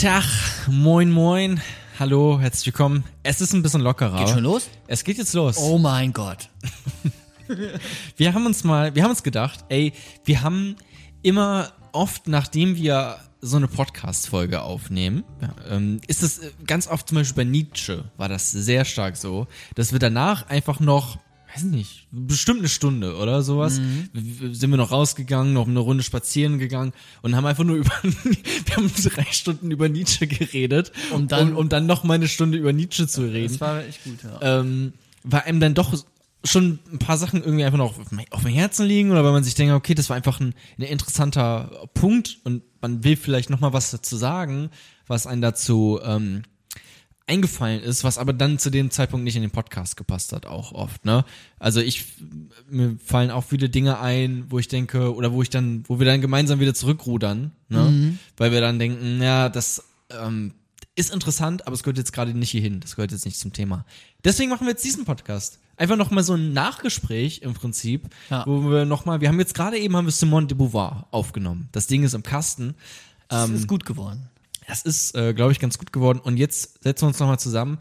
Tag, 0.00 0.24
moin 0.68 1.10
moin, 1.10 1.60
hallo, 1.98 2.38
herzlich 2.38 2.66
willkommen. 2.66 3.02
Es 3.24 3.40
ist 3.40 3.52
ein 3.52 3.62
bisschen 3.62 3.80
lockerer. 3.80 4.18
Geht 4.18 4.28
schon 4.28 4.44
los? 4.44 4.68
Es 4.86 5.02
geht 5.02 5.18
jetzt 5.18 5.34
los. 5.34 5.58
Oh 5.58 5.76
mein 5.76 6.12
Gott. 6.12 6.50
Wir 8.16 8.32
haben 8.32 8.46
uns 8.46 8.62
mal, 8.62 8.94
wir 8.94 9.02
haben 9.02 9.10
uns 9.10 9.24
gedacht, 9.24 9.64
ey, 9.70 9.92
wir 10.24 10.42
haben 10.42 10.76
immer 11.22 11.72
oft, 11.92 12.28
nachdem 12.28 12.76
wir 12.76 13.18
so 13.40 13.56
eine 13.56 13.66
Podcast-Folge 13.66 14.62
aufnehmen, 14.62 15.24
ähm, 15.68 16.00
ist 16.06 16.22
es 16.22 16.42
ganz 16.66 16.86
oft 16.86 17.08
zum 17.08 17.16
Beispiel 17.16 17.44
bei 17.44 17.50
Nietzsche 17.50 18.04
war 18.18 18.28
das 18.28 18.52
sehr 18.52 18.84
stark 18.84 19.16
so, 19.16 19.46
dass 19.74 19.92
wir 19.92 19.98
danach 19.98 20.48
einfach 20.48 20.78
noch 20.78 21.18
weiß 21.54 21.64
nicht, 21.64 22.06
bestimmt 22.10 22.58
eine 22.60 22.68
Stunde 22.68 23.16
oder 23.16 23.42
sowas, 23.42 23.80
Mhm. 23.80 24.54
sind 24.54 24.70
wir 24.70 24.76
noch 24.76 24.90
rausgegangen, 24.90 25.52
noch 25.54 25.66
eine 25.66 25.78
Runde 25.80 26.02
spazieren 26.02 26.58
gegangen 26.58 26.92
und 27.22 27.34
haben 27.36 27.46
einfach 27.46 27.64
nur 27.64 27.76
über, 27.82 27.90
wir 28.02 28.76
haben 28.76 28.90
drei 28.94 29.24
Stunden 29.32 29.70
über 29.70 29.88
Nietzsche 29.88 30.26
geredet, 30.26 30.92
Um 31.12 31.26
dann- 31.28 31.52
um, 31.52 31.56
um 31.56 31.68
dann 31.68 31.86
noch 31.86 32.04
mal 32.04 32.14
eine 32.14 32.28
Stunde 32.28 32.58
über 32.58 32.72
Nietzsche 32.72 33.06
zu 33.08 33.22
reden 33.22 33.52
Das 33.52 33.60
war 33.60 33.82
echt 33.84 34.04
gut, 34.04 34.18
ja. 34.22 34.60
ähm, 34.60 34.92
weil 35.24 35.40
einem 35.42 35.60
dann 35.60 35.74
doch 35.74 35.94
schon 36.44 36.78
ein 36.92 36.98
paar 37.00 37.18
Sachen 37.18 37.42
irgendwie 37.42 37.64
einfach 37.64 37.78
noch 37.78 37.94
auf, 38.30 38.42
dem 38.42 38.52
Herzen 38.52 38.86
liegen 38.86 39.10
oder 39.10 39.24
weil 39.24 39.32
man 39.32 39.42
sich 39.42 39.54
denkt, 39.56 39.74
okay, 39.74 39.94
das 39.94 40.08
war 40.08 40.16
einfach 40.16 40.38
ein, 40.40 40.54
ein 40.78 40.82
interessanter 40.82 41.88
Punkt 41.94 42.38
und 42.44 42.62
man 42.80 43.02
will 43.02 43.16
vielleicht 43.16 43.50
noch 43.50 43.58
mal 43.60 43.72
was 43.72 43.90
dazu 43.90 44.16
sagen, 44.16 44.70
was 45.08 45.26
einem 45.26 45.42
dazu 45.42 45.98
ähm, 46.04 46.42
eingefallen 47.28 47.82
ist, 47.82 48.04
was 48.04 48.18
aber 48.18 48.32
dann 48.32 48.58
zu 48.58 48.70
dem 48.70 48.90
Zeitpunkt 48.90 49.22
nicht 49.24 49.36
in 49.36 49.42
den 49.42 49.50
Podcast 49.50 49.96
gepasst 49.96 50.32
hat, 50.32 50.46
auch 50.46 50.72
oft, 50.72 51.04
ne? 51.04 51.24
Also 51.58 51.80
ich, 51.80 52.04
mir 52.68 52.96
fallen 53.04 53.30
auch 53.30 53.44
viele 53.44 53.68
Dinge 53.68 54.00
ein, 54.00 54.46
wo 54.48 54.58
ich 54.58 54.68
denke, 54.68 55.14
oder 55.14 55.32
wo 55.32 55.42
ich 55.42 55.50
dann, 55.50 55.84
wo 55.86 55.98
wir 55.98 56.06
dann 56.06 56.20
gemeinsam 56.20 56.58
wieder 56.60 56.74
zurückrudern, 56.74 57.52
ne? 57.68 58.18
Weil 58.36 58.52
wir 58.52 58.60
dann 58.60 58.78
denken, 58.78 59.22
ja, 59.22 59.48
das 59.48 59.84
ähm, 60.10 60.54
ist 60.96 61.12
interessant, 61.12 61.66
aber 61.66 61.74
es 61.74 61.82
gehört 61.82 61.98
jetzt 61.98 62.12
gerade 62.12 62.34
nicht 62.34 62.50
hierhin, 62.50 62.80
das 62.80 62.96
gehört 62.96 63.12
jetzt 63.12 63.24
nicht 63.24 63.38
zum 63.38 63.52
Thema. 63.52 63.84
Deswegen 64.24 64.50
machen 64.50 64.66
wir 64.66 64.70
jetzt 64.70 64.84
diesen 64.84 65.04
Podcast. 65.04 65.58
Einfach 65.76 65.96
nochmal 65.96 66.24
so 66.24 66.34
ein 66.34 66.52
Nachgespräch 66.52 67.42
im 67.42 67.54
Prinzip, 67.54 68.08
Ja. 68.30 68.44
wo 68.46 68.68
wir 68.68 68.84
nochmal, 68.84 69.20
wir 69.20 69.28
haben 69.28 69.38
jetzt 69.38 69.54
gerade 69.54 69.78
eben 69.78 69.94
haben 69.94 70.06
wir 70.06 70.12
Simone 70.12 70.48
de 70.48 70.56
Beauvoir 70.56 71.06
aufgenommen. 71.12 71.68
Das 71.70 71.86
Ding 71.86 72.02
ist 72.02 72.14
im 72.14 72.24
Kasten. 72.24 72.74
Das 73.28 73.48
ähm, 73.48 73.54
ist 73.54 73.68
gut 73.68 73.84
geworden. 73.84 74.28
Das 74.68 74.82
ist, 74.82 75.14
äh, 75.16 75.34
glaube 75.34 75.50
ich, 75.52 75.58
ganz 75.58 75.78
gut 75.78 75.92
geworden. 75.92 76.20
Und 76.22 76.36
jetzt 76.36 76.82
setzen 76.84 77.02
wir 77.02 77.08
uns 77.08 77.18
nochmal 77.18 77.38
zusammen 77.40 77.78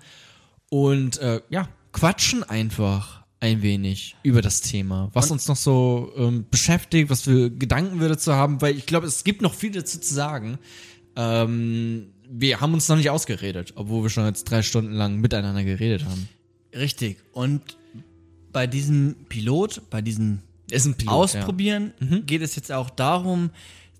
und 0.70 1.18
äh, 1.20 1.42
ja, 1.50 1.68
quatschen 1.92 2.44
einfach 2.44 3.24
ein 3.40 3.62
wenig 3.62 4.16
über 4.24 4.42
das 4.42 4.62
Thema, 4.62 5.10
was 5.14 5.30
uns 5.30 5.48
noch 5.48 5.56
so 5.58 6.12
ähm, 6.18 6.46
beschäftigt, 6.50 7.10
was 7.12 7.22
für 7.22 7.52
Gedanken 7.52 8.00
wir 8.00 8.10
dazu 8.10 8.34
haben, 8.34 8.62
weil 8.62 8.76
ich 8.76 8.86
glaube, 8.88 9.06
es 9.06 9.24
gibt 9.24 9.42
noch 9.44 9.54
viel 9.54 9.72
dazu 9.72 10.00
zu 10.00 10.12
sagen. 10.14 10.58
Ähm, 11.16 12.08
wir 12.30 12.62
haben 12.62 12.74
uns 12.74 12.88
noch 12.88 12.96
nicht 12.98 13.10
ausgeredet, 13.10 13.74
obwohl 13.76 14.04
wir 14.04 14.10
schon 14.10 14.26
jetzt 14.26 14.46
drei 14.46 14.62
Stunden 14.64 14.94
lang 14.94 15.18
miteinander 15.18 15.64
geredet 15.64 16.06
haben. 16.06 16.28
Richtig. 16.74 17.18
Und 17.34 17.78
bei 18.52 18.66
diesem 18.66 19.16
Pilot, 19.30 19.82
bei 19.90 20.02
diesem 20.02 20.40
Pilot, 20.68 21.08
Ausprobieren, 21.08 21.94
Mhm. 22.00 22.26
geht 22.26 22.42
es 22.42 22.56
jetzt 22.56 22.72
auch 22.72 22.90
darum, 22.90 23.52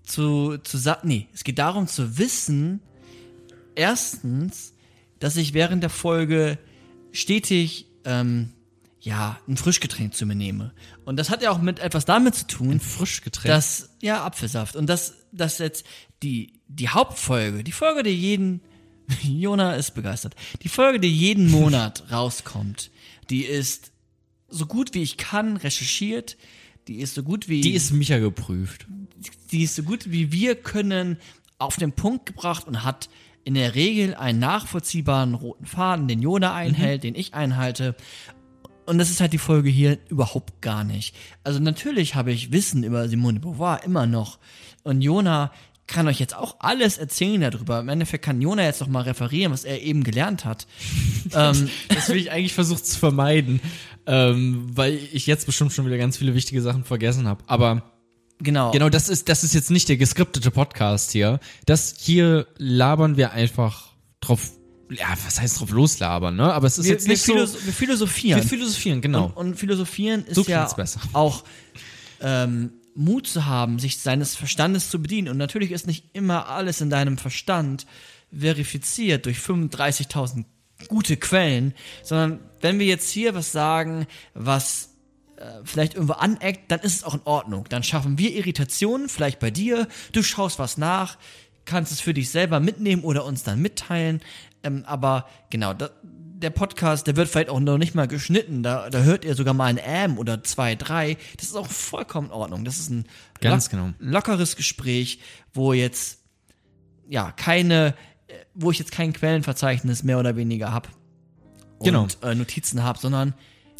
zu, 0.08 0.58
zu 0.58 0.78
sa- 0.78 1.00
nee, 1.02 1.28
es 1.34 1.44
geht 1.44 1.58
darum 1.58 1.86
zu 1.86 2.18
wissen, 2.18 2.80
erstens, 3.74 4.72
dass 5.18 5.36
ich 5.36 5.54
während 5.54 5.82
der 5.82 5.90
Folge 5.90 6.58
stetig, 7.12 7.86
ähm, 8.04 8.52
ja, 9.00 9.38
ein 9.48 9.56
Frischgetränk 9.56 10.14
zu 10.14 10.26
mir 10.26 10.34
nehme. 10.34 10.72
Und 11.04 11.16
das 11.16 11.30
hat 11.30 11.40
ja 11.42 11.50
auch 11.50 11.60
mit 11.60 11.78
etwas 11.78 12.04
damit 12.04 12.34
zu 12.34 12.46
tun, 12.46 12.72
Ein 12.72 12.80
Frischgetränk. 12.80 13.46
dass, 13.46 13.90
ja, 14.02 14.24
Apfelsaft. 14.24 14.74
Und 14.76 14.86
dass, 14.88 15.14
dass 15.32 15.58
jetzt 15.58 15.86
die, 16.22 16.54
die 16.66 16.88
Hauptfolge, 16.88 17.62
die 17.62 17.72
Folge, 17.72 18.02
die 18.02 18.10
jeden, 18.10 18.60
Jona 19.22 19.74
ist 19.76 19.94
begeistert, 19.94 20.34
die 20.62 20.68
Folge, 20.68 20.98
die 21.00 21.14
jeden 21.14 21.50
Monat 21.50 22.10
rauskommt, 22.10 22.90
die 23.30 23.44
ist 23.44 23.92
so 24.48 24.66
gut 24.66 24.94
wie 24.94 25.02
ich 25.02 25.16
kann 25.16 25.56
recherchiert, 25.56 26.36
die 26.88 27.00
ist 27.00 27.14
so 27.14 27.22
gut 27.22 27.48
wie, 27.48 27.60
die 27.60 27.74
ist 27.74 27.92
Micha 27.92 28.18
geprüft. 28.18 28.86
die 29.52 29.62
ist 29.62 29.76
so 29.76 29.82
gut 29.82 30.10
wie 30.10 30.32
wir 30.32 30.54
können 30.56 31.18
auf 31.58 31.76
den 31.76 31.92
Punkt 31.92 32.26
gebracht 32.26 32.66
und 32.66 32.82
hat 32.84 33.08
in 33.44 33.54
der 33.54 33.74
Regel 33.74 34.14
einen 34.14 34.38
nachvollziehbaren 34.38 35.34
roten 35.34 35.66
Faden, 35.66 36.08
den 36.08 36.20
Jona 36.20 36.54
einhält, 36.54 37.02
den 37.02 37.14
ich 37.14 37.34
einhalte. 37.34 37.94
Und 38.86 38.98
das 38.98 39.10
ist 39.10 39.20
halt 39.20 39.32
die 39.32 39.38
Folge 39.38 39.68
hier 39.68 39.98
überhaupt 40.08 40.62
gar 40.62 40.84
nicht. 40.84 41.14
Also 41.44 41.58
natürlich 41.58 42.14
habe 42.14 42.32
ich 42.32 42.52
Wissen 42.52 42.84
über 42.84 43.08
Simone 43.08 43.38
de 43.38 43.42
Beauvoir 43.42 43.84
immer 43.84 44.06
noch. 44.06 44.38
Und 44.82 45.02
Jona 45.02 45.52
kann 45.86 46.06
euch 46.06 46.20
jetzt 46.20 46.36
auch 46.36 46.56
alles 46.60 46.98
erzählen 46.98 47.40
darüber. 47.40 47.80
Im 47.80 47.88
Endeffekt 47.88 48.24
kann 48.24 48.40
Jona 48.40 48.62
jetzt 48.62 48.80
noch 48.80 48.88
mal 48.88 49.02
referieren, 49.02 49.52
was 49.52 49.64
er 49.64 49.82
eben 49.82 50.04
gelernt 50.04 50.44
hat. 50.44 50.66
ähm, 51.34 51.68
Das 51.88 52.08
will 52.10 52.18
ich 52.18 52.30
eigentlich 52.30 52.54
versucht 52.54 52.86
zu 52.86 52.98
vermeiden, 52.98 53.60
ähm, 54.08 54.66
weil 54.74 54.94
ich 55.12 55.26
jetzt 55.26 55.44
bestimmt 55.44 55.72
schon 55.72 55.84
wieder 55.84 55.98
ganz 55.98 56.16
viele 56.16 56.34
wichtige 56.34 56.62
Sachen 56.62 56.82
vergessen 56.82 57.28
habe. 57.28 57.44
Aber 57.46 57.82
genau. 58.38 58.70
Genau, 58.70 58.88
das 58.88 59.10
ist, 59.10 59.28
das 59.28 59.44
ist 59.44 59.54
jetzt 59.54 59.70
nicht 59.70 59.86
der 59.88 59.98
geskriptete 59.98 60.50
Podcast 60.50 61.12
hier. 61.12 61.40
Das 61.66 61.94
hier 61.98 62.46
labern 62.56 63.18
wir 63.18 63.32
einfach 63.32 63.92
drauf, 64.20 64.50
ja, 64.90 65.08
was 65.26 65.38
heißt 65.38 65.60
drauf 65.60 65.70
loslabern, 65.70 66.36
ne? 66.36 66.50
Aber 66.54 66.66
es 66.66 66.78
ist 66.78 66.86
wir, 66.86 66.92
jetzt 66.92 67.04
wir, 67.04 67.12
nicht 67.12 67.22
so. 67.22 67.34
philos 67.34 67.66
wir 67.66 67.72
philosophieren. 67.74 68.40
Wir 68.40 68.48
philosophieren, 68.48 69.00
genau. 69.02 69.26
Und, 69.26 69.36
und 69.36 69.54
philosophieren 69.56 70.24
ist 70.24 70.36
So 70.36 70.42
ja 70.44 70.64
besser. 70.72 71.00
auch 71.12 71.44
ähm, 72.22 72.72
Mut 72.94 73.26
zu 73.26 73.44
haben, 73.44 73.78
sich 73.78 73.98
seines 73.98 74.36
Verstandes 74.36 74.88
zu 74.88 75.02
bedienen. 75.02 75.28
Und 75.28 75.36
natürlich 75.36 75.70
ist 75.70 75.86
nicht 75.86 76.06
immer 76.14 76.48
alles 76.48 76.80
in 76.80 76.88
deinem 76.88 77.18
Verstand 77.18 77.84
verifiziert 78.32 79.26
durch 79.26 79.36
35.000 79.36 80.46
gute 80.86 81.16
Quellen, 81.16 81.74
sondern 82.02 82.40
wenn 82.60 82.78
wir 82.78 82.86
jetzt 82.86 83.10
hier 83.10 83.34
was 83.34 83.52
sagen, 83.52 84.06
was 84.34 84.94
äh, 85.36 85.44
vielleicht 85.64 85.94
irgendwo 85.94 86.14
aneckt, 86.14 86.70
dann 86.70 86.80
ist 86.80 86.96
es 86.96 87.04
auch 87.04 87.14
in 87.14 87.22
Ordnung. 87.24 87.66
Dann 87.68 87.82
schaffen 87.82 88.18
wir 88.18 88.32
Irritationen, 88.32 89.08
vielleicht 89.08 89.40
bei 89.40 89.50
dir, 89.50 89.88
du 90.12 90.22
schaust 90.22 90.58
was 90.58 90.78
nach, 90.78 91.18
kannst 91.64 91.92
es 91.92 92.00
für 92.00 92.14
dich 92.14 92.30
selber 92.30 92.60
mitnehmen 92.60 93.02
oder 93.02 93.24
uns 93.24 93.42
dann 93.42 93.60
mitteilen. 93.60 94.20
Ähm, 94.62 94.84
aber 94.86 95.28
genau, 95.50 95.74
da, 95.74 95.90
der 96.38 96.50
Podcast, 96.50 97.06
der 97.06 97.16
wird 97.16 97.28
vielleicht 97.28 97.50
auch 97.50 97.60
noch 97.60 97.78
nicht 97.78 97.94
mal 97.94 98.06
geschnitten. 98.06 98.62
Da, 98.62 98.90
da 98.90 99.02
hört 99.02 99.24
ihr 99.24 99.34
sogar 99.34 99.54
mal 99.54 99.66
ein 99.66 99.80
Ähm 99.82 100.18
oder 100.18 100.42
zwei, 100.44 100.74
drei. 100.74 101.16
Das 101.36 101.46
ist 101.46 101.56
auch 101.56 101.66
vollkommen 101.66 102.28
in 102.28 102.32
Ordnung. 102.32 102.64
Das 102.64 102.78
ist 102.78 102.90
ein 102.90 103.06
Ganz 103.40 103.70
genau. 103.70 103.90
lockeres 103.98 104.56
Gespräch, 104.56 105.20
wo 105.52 105.72
jetzt 105.72 106.20
ja 107.08 107.32
keine, 107.32 107.94
wo 108.54 108.70
ich 108.70 108.78
jetzt 108.78 108.92
kein 108.92 109.12
Quellenverzeichnis 109.12 110.02
mehr 110.02 110.18
oder 110.18 110.36
weniger 110.36 110.72
habe. 110.72 110.88
Genau. 111.80 112.02
Und 112.02 112.18
äh, 112.22 112.34
Notizen 112.34 112.82
habe, 112.82 112.98
sondern 112.98 113.34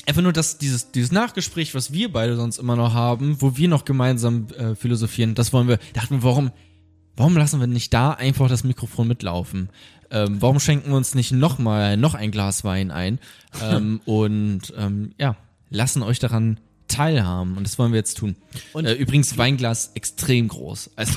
Einfach 0.09 0.23
nur 0.23 0.33
das, 0.33 0.57
dieses, 0.57 0.91
dieses 0.91 1.13
Nachgespräch, 1.13 1.75
was 1.75 1.93
wir 1.93 2.11
beide 2.11 2.35
sonst 2.35 2.57
immer 2.57 2.77
noch 2.77 2.95
haben, 2.95 3.43
wo 3.43 3.59
wir 3.59 3.69
noch 3.69 3.85
gemeinsam 3.85 4.47
äh, 4.57 4.75
philosophieren, 4.75 5.35
das 5.35 5.53
wollen 5.53 5.69
wir, 5.69 5.79
dachten 5.93 6.15
wir, 6.15 6.23
warum, 6.23 6.51
warum 7.15 7.37
lassen 7.37 7.61
wir 7.61 7.67
nicht 7.67 7.93
da 7.93 8.13
einfach 8.13 8.49
das 8.49 8.65
Mikrofon 8.65 9.07
mitlaufen? 9.07 9.69
Ähm, 10.11 10.41
warum 10.41 10.61
schenken 10.61 10.89
wir 10.89 10.97
uns 10.97 11.15
nicht 11.15 11.33
noch 11.33 11.59
mal 11.59 11.99
noch 11.99 12.15
ein 12.15 12.31
Glas 12.31 12.65
Wein 12.65 12.91
ein 12.91 13.19
ähm, 13.63 14.01
und 14.07 14.73
ähm, 14.79 15.13
ja 15.19 15.37
lassen 15.69 16.03
euch 16.03 16.19
daran 16.19 16.59
teilhaben 16.87 17.59
und 17.59 17.65
das 17.65 17.79
wollen 17.79 17.93
wir 17.93 17.99
jetzt 17.99 18.17
tun. 18.17 18.37
Und- 18.73 18.87
äh, 18.87 18.95
übrigens 18.95 19.37
Weinglas 19.37 19.91
extrem 19.93 20.49
groß, 20.49 20.93
also 20.97 21.13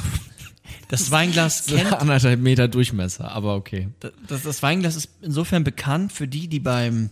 das 0.92 1.10
Weinglas 1.10 1.66
so 1.66 1.76
kennt 1.76 1.94
anderthalb 1.94 2.40
Meter 2.40 2.68
Durchmesser, 2.68 3.32
aber 3.32 3.56
okay. 3.56 3.90
Das, 4.28 4.44
das 4.44 4.62
Weinglas 4.62 4.96
ist 4.96 5.10
insofern 5.24 5.64
bekannt 5.64 6.12
für 6.12 6.28
die, 6.28 6.48
die 6.48 6.60
beim 6.60 7.10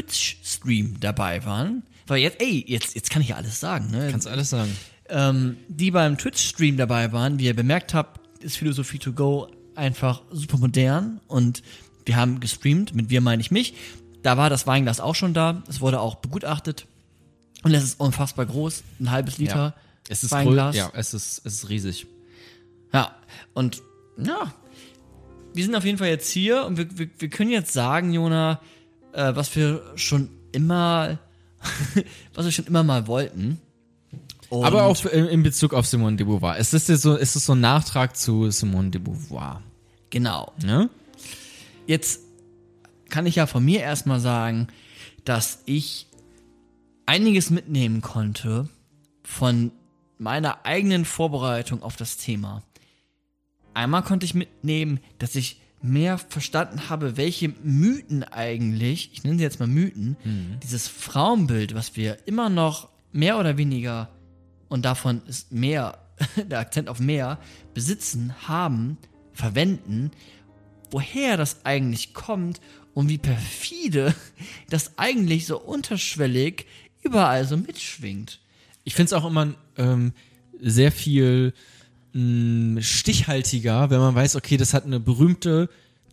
Twitch-Stream 0.00 1.00
dabei 1.00 1.44
waren. 1.44 1.82
Weil 2.06 2.18
jetzt, 2.18 2.40
ey, 2.40 2.64
jetzt, 2.68 2.94
jetzt 2.94 3.10
kann 3.10 3.22
ich 3.22 3.28
ja 3.28 3.36
alles 3.36 3.58
sagen, 3.58 3.90
ne? 3.90 4.08
Kannst 4.10 4.26
alles 4.28 4.50
sagen? 4.50 4.70
ähm, 5.08 5.56
die 5.68 5.90
beim 5.90 6.18
Twitch-Stream 6.18 6.76
dabei 6.76 7.12
waren, 7.12 7.38
wie 7.38 7.44
ihr 7.46 7.54
bemerkt 7.56 7.94
habt, 7.94 8.20
ist 8.42 8.56
Philosophie 8.56 8.98
to 8.98 9.12
go 9.12 9.48
einfach 9.74 10.22
super 10.32 10.58
modern 10.58 11.20
und 11.28 11.62
wir 12.04 12.16
haben 12.16 12.40
gestreamt, 12.40 12.94
mit 12.94 13.10
wir 13.10 13.20
meine 13.20 13.40
ich 13.40 13.50
mich. 13.50 13.74
Da 14.22 14.36
war 14.36 14.50
das 14.50 14.66
Weinglas 14.66 15.00
auch 15.00 15.14
schon 15.14 15.34
da, 15.34 15.62
es 15.68 15.80
wurde 15.80 16.00
auch 16.00 16.16
begutachtet 16.16 16.86
und 17.62 17.72
es 17.74 17.84
ist 17.84 18.00
unfassbar 18.00 18.46
groß, 18.46 18.82
ein 19.00 19.10
halbes 19.10 19.38
Liter 19.38 19.74
Es 20.08 20.22
ist 20.24 20.32
Weinglas. 20.32 20.74
grö- 20.74 20.78
ja, 20.78 20.90
es 20.94 21.14
ist 21.14 21.42
es 21.44 21.54
ist 21.54 21.68
riesig. 21.68 22.06
Ja, 22.92 23.14
und 23.54 23.82
ja, 24.16 24.52
wir 25.54 25.64
sind 25.64 25.74
auf 25.74 25.84
jeden 25.84 25.98
Fall 25.98 26.08
jetzt 26.08 26.30
hier 26.30 26.64
und 26.64 26.76
wir, 26.76 26.98
wir, 26.98 27.08
wir 27.18 27.28
können 27.28 27.50
jetzt 27.50 27.72
sagen, 27.72 28.12
Jona, 28.12 28.60
äh, 29.12 29.34
was 29.34 29.54
wir 29.56 29.82
schon 29.96 30.30
immer, 30.52 31.18
was 32.34 32.44
wir 32.44 32.52
schon 32.52 32.66
immer 32.66 32.82
mal 32.82 33.06
wollten. 33.06 33.60
Und 34.48 34.64
Aber 34.64 34.84
auch 34.84 35.04
in 35.06 35.26
in 35.26 35.42
Bezug 35.42 35.74
auf 35.74 35.86
Simone 35.86 36.16
de 36.16 36.26
Beauvoir. 36.26 36.58
Es 36.58 36.72
ist 36.72 36.86
so, 36.86 37.16
es 37.16 37.34
ist 37.34 37.46
so 37.46 37.54
ein 37.54 37.60
Nachtrag 37.60 38.16
zu 38.16 38.50
Simone 38.50 38.90
de 38.90 39.00
Beauvoir. 39.00 39.62
Genau. 40.10 40.52
Ne? 40.62 40.88
Jetzt 41.86 42.20
kann 43.08 43.26
ich 43.26 43.36
ja 43.36 43.46
von 43.46 43.64
mir 43.64 43.80
erstmal 43.80 44.20
sagen, 44.20 44.68
dass 45.24 45.62
ich 45.66 46.06
einiges 47.06 47.50
mitnehmen 47.50 48.02
konnte 48.02 48.68
von 49.22 49.72
meiner 50.18 50.64
eigenen 50.64 51.04
Vorbereitung 51.04 51.82
auf 51.82 51.96
das 51.96 52.16
Thema. 52.16 52.62
Einmal 53.76 54.02
konnte 54.02 54.26
ich 54.26 54.34
mitnehmen, 54.34 55.00
dass 55.18 55.36
ich 55.36 55.60
mehr 55.82 56.18
verstanden 56.18 56.88
habe, 56.88 57.16
welche 57.16 57.50
Mythen 57.62 58.24
eigentlich, 58.24 59.10
ich 59.12 59.22
nenne 59.22 59.36
sie 59.36 59.44
jetzt 59.44 59.60
mal 59.60 59.68
Mythen, 59.68 60.16
dieses 60.62 60.88
Frauenbild, 60.88 61.74
was 61.74 61.94
wir 61.94 62.26
immer 62.26 62.48
noch 62.48 62.88
mehr 63.12 63.38
oder 63.38 63.56
weniger, 63.56 64.08
und 64.68 64.84
davon 64.84 65.22
ist 65.26 65.52
mehr, 65.52 65.98
der 66.50 66.58
Akzent 66.58 66.88
auf 66.88 66.98
mehr, 66.98 67.38
besitzen, 67.74 68.34
haben, 68.48 68.96
verwenden, 69.32 70.10
woher 70.90 71.36
das 71.36 71.64
eigentlich 71.64 72.14
kommt 72.14 72.60
und 72.94 73.08
wie 73.08 73.18
perfide 73.18 74.14
das 74.70 74.98
eigentlich 74.98 75.46
so 75.46 75.60
unterschwellig 75.60 76.66
überall 77.02 77.46
so 77.46 77.56
mitschwingt. 77.56 78.40
Ich 78.84 78.94
finde 78.94 79.06
es 79.06 79.12
auch 79.12 79.26
immer 79.26 79.54
ähm, 79.76 80.12
sehr 80.58 80.90
viel 80.90 81.52
mh, 82.16 82.82
stichhaltiger, 82.82 83.90
wenn 83.90 84.00
man 84.00 84.14
weiß, 84.14 84.36
okay, 84.36 84.56
das 84.56 84.74
hat 84.74 84.84
eine 84.84 85.00
berühmte 85.00 85.68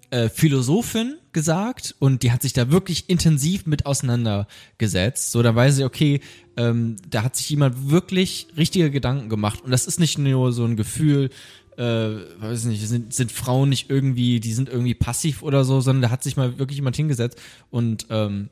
äh, 0.09 0.29
Philosophin 0.29 1.15
gesagt 1.31 1.95
und 1.99 2.21
die 2.23 2.31
hat 2.31 2.41
sich 2.41 2.53
da 2.53 2.69
wirklich 2.69 3.09
intensiv 3.09 3.65
mit 3.65 3.85
auseinandergesetzt. 3.85 5.31
So, 5.31 5.41
da 5.41 5.55
weiß 5.55 5.79
ich, 5.79 5.85
okay, 5.85 6.19
ähm, 6.57 6.97
da 7.09 7.23
hat 7.23 7.35
sich 7.35 7.49
jemand 7.49 7.89
wirklich 7.89 8.47
richtige 8.57 8.91
Gedanken 8.91 9.29
gemacht 9.29 9.61
und 9.63 9.71
das 9.71 9.87
ist 9.87 9.99
nicht 9.99 10.17
nur 10.17 10.51
so 10.51 10.65
ein 10.65 10.75
Gefühl, 10.75 11.29
äh, 11.77 11.81
weiß 11.81 12.65
nicht, 12.65 12.87
sind, 12.87 13.13
sind 13.13 13.31
Frauen 13.31 13.69
nicht 13.69 13.89
irgendwie, 13.89 14.39
die 14.39 14.53
sind 14.53 14.69
irgendwie 14.69 14.93
passiv 14.93 15.41
oder 15.41 15.63
so, 15.63 15.81
sondern 15.81 16.03
da 16.03 16.09
hat 16.11 16.21
sich 16.21 16.37
mal 16.37 16.59
wirklich 16.59 16.77
jemand 16.77 16.95
hingesetzt 16.95 17.41
und 17.71 18.05
ähm, 18.11 18.49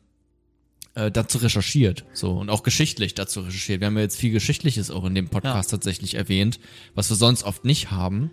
äh, 0.95 1.09
dazu 1.11 1.38
recherchiert, 1.38 2.05
so 2.13 2.31
und 2.33 2.49
auch 2.49 2.63
geschichtlich 2.63 3.13
dazu 3.15 3.41
recherchiert. 3.41 3.79
Wir 3.79 3.88
haben 3.88 3.95
ja 3.95 4.01
jetzt 4.03 4.17
viel 4.19 4.31
Geschichtliches 4.31 4.91
auch 4.91 5.05
in 5.05 5.15
dem 5.15 5.29
Podcast 5.29 5.71
Ja. 5.71 5.77
tatsächlich 5.77 6.15
erwähnt, 6.15 6.59
was 6.95 7.09
wir 7.09 7.15
sonst 7.15 7.43
oft 7.43 7.63
nicht 7.65 7.91
haben. 7.91 8.31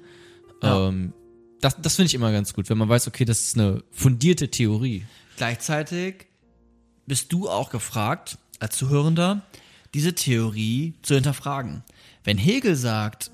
Ja. 0.62 0.88
Ähm, 0.88 1.12
das 1.60 1.76
das 1.81 1.96
finde 1.96 2.06
ich 2.06 2.14
immer 2.14 2.32
ganz 2.32 2.55
gut, 2.55 2.69
wenn 2.70 2.78
man 2.78 2.88
weiß, 2.88 3.06
okay, 3.08 3.25
das 3.25 3.40
ist 3.40 3.58
eine 3.58 3.82
fundierte 3.90 4.49
Theorie. 4.50 5.05
Gleichzeitig 5.37 6.26
bist 7.06 7.32
du 7.32 7.49
auch 7.49 7.70
gefragt, 7.70 8.38
als 8.60 8.76
Zuhörender, 8.76 9.43
diese 9.94 10.14
Theorie 10.14 10.94
zu 11.02 11.14
hinterfragen. 11.14 11.82
Wenn 12.25 12.38
Hegel 12.38 12.76
sagt, 12.76 13.31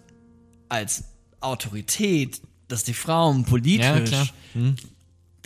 als 0.68 1.04
Autorität, 1.40 2.40
dass 2.68 2.84
die 2.84 2.94
Frauen 2.94 3.44
politisch 3.44 4.32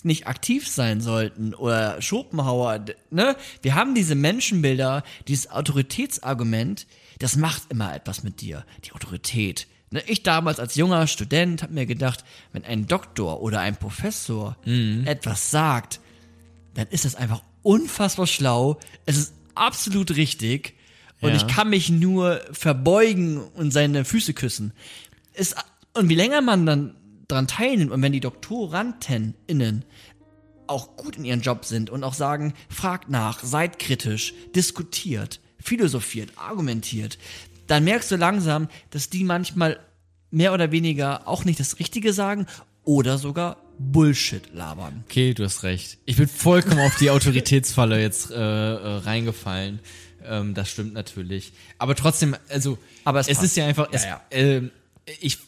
nicht 0.04 0.26
aktiv 0.26 0.68
sein 0.68 1.00
sollten 1.00 1.54
oder 1.54 2.00
Schopenhauer, 2.00 2.84
ne? 3.10 3.36
Wir 3.62 3.74
haben 3.74 3.94
diese 3.94 4.14
Menschenbilder, 4.14 5.02
dieses 5.26 5.50
Autoritätsargument, 5.50 6.86
das 7.18 7.36
macht 7.36 7.62
immer 7.70 7.94
etwas 7.94 8.22
mit 8.22 8.40
dir, 8.40 8.64
die 8.84 8.92
Autorität. 8.92 9.66
Ne? 9.90 10.02
Ich 10.06 10.22
damals 10.22 10.60
als 10.60 10.74
junger 10.76 11.06
Student 11.06 11.62
habe 11.62 11.72
mir 11.74 11.86
gedacht, 11.86 12.24
wenn 12.52 12.64
ein 12.64 12.86
Doktor 12.86 13.40
oder 13.40 13.60
ein 13.60 13.76
Professor 13.76 14.56
etwas 15.04 15.50
sagt, 15.50 16.00
dann 16.74 16.86
ist 16.88 17.04
das 17.04 17.14
einfach 17.14 17.42
unfassbar 17.62 18.26
schlau. 18.26 18.78
Es 19.06 19.16
ist 19.16 19.34
absolut 19.54 20.14
richtig. 20.14 20.74
Und 21.20 21.30
Ja. 21.30 21.36
ich 21.36 21.46
kann 21.48 21.70
mich 21.70 21.90
nur 21.90 22.40
verbeugen 22.52 23.38
und 23.38 23.72
seine 23.72 24.04
Füße 24.04 24.34
küssen. 24.34 24.72
Ist, 25.34 25.56
und 25.94 26.08
wie 26.08 26.14
länger 26.14 26.40
man 26.42 26.64
dann 26.66 26.94
dran 27.28 27.46
teilnimmt 27.46 27.92
und 27.92 28.02
wenn 28.02 28.12
die 28.12 28.20
DoktorandInnen 28.20 29.84
auch 30.66 30.96
gut 30.96 31.16
in 31.16 31.24
ihrem 31.24 31.40
Job 31.40 31.64
sind 31.64 31.90
und 31.90 32.04
auch 32.04 32.14
sagen, 32.14 32.54
fragt 32.68 33.10
nach, 33.10 33.42
seid 33.42 33.78
kritisch, 33.78 34.34
diskutiert, 34.54 35.40
philosophiert, 35.58 36.32
argumentiert, 36.36 37.18
dann 37.66 37.84
merkst 37.84 38.10
du 38.10 38.16
langsam, 38.16 38.68
dass 38.90 39.10
die 39.10 39.24
manchmal 39.24 39.78
mehr 40.30 40.52
oder 40.52 40.72
weniger 40.72 41.28
auch 41.28 41.44
nicht 41.44 41.60
das 41.60 41.78
Richtige 41.78 42.12
sagen 42.12 42.46
oder 42.84 43.18
sogar 43.18 43.56
Bullshit 43.78 44.42
labern. 44.54 45.04
Okay, 45.06 45.34
du 45.34 45.44
hast 45.44 45.62
recht. 45.62 45.98
Ich 46.04 46.16
bin 46.16 46.26
vollkommen 46.28 46.80
auf 46.80 46.96
die 46.96 47.10
Autoritätsfalle 47.10 48.00
jetzt 48.00 48.30
äh, 48.30 48.34
äh, 48.34 48.96
reingefallen. 48.98 49.80
Ähm, 50.24 50.54
das 50.54 50.70
stimmt 50.70 50.94
natürlich. 50.94 51.52
Aber 51.78 51.94
trotzdem, 51.94 52.34
also, 52.48 52.78
Aber 53.04 53.20
es 53.20 53.28
es 53.28 53.42
ist 53.42 53.56
ja 53.56 53.66
einfach, 53.66 53.88
es, 53.92 54.04
Ja, 54.04 54.20
ähm, 54.30 54.70
ich 55.20 55.38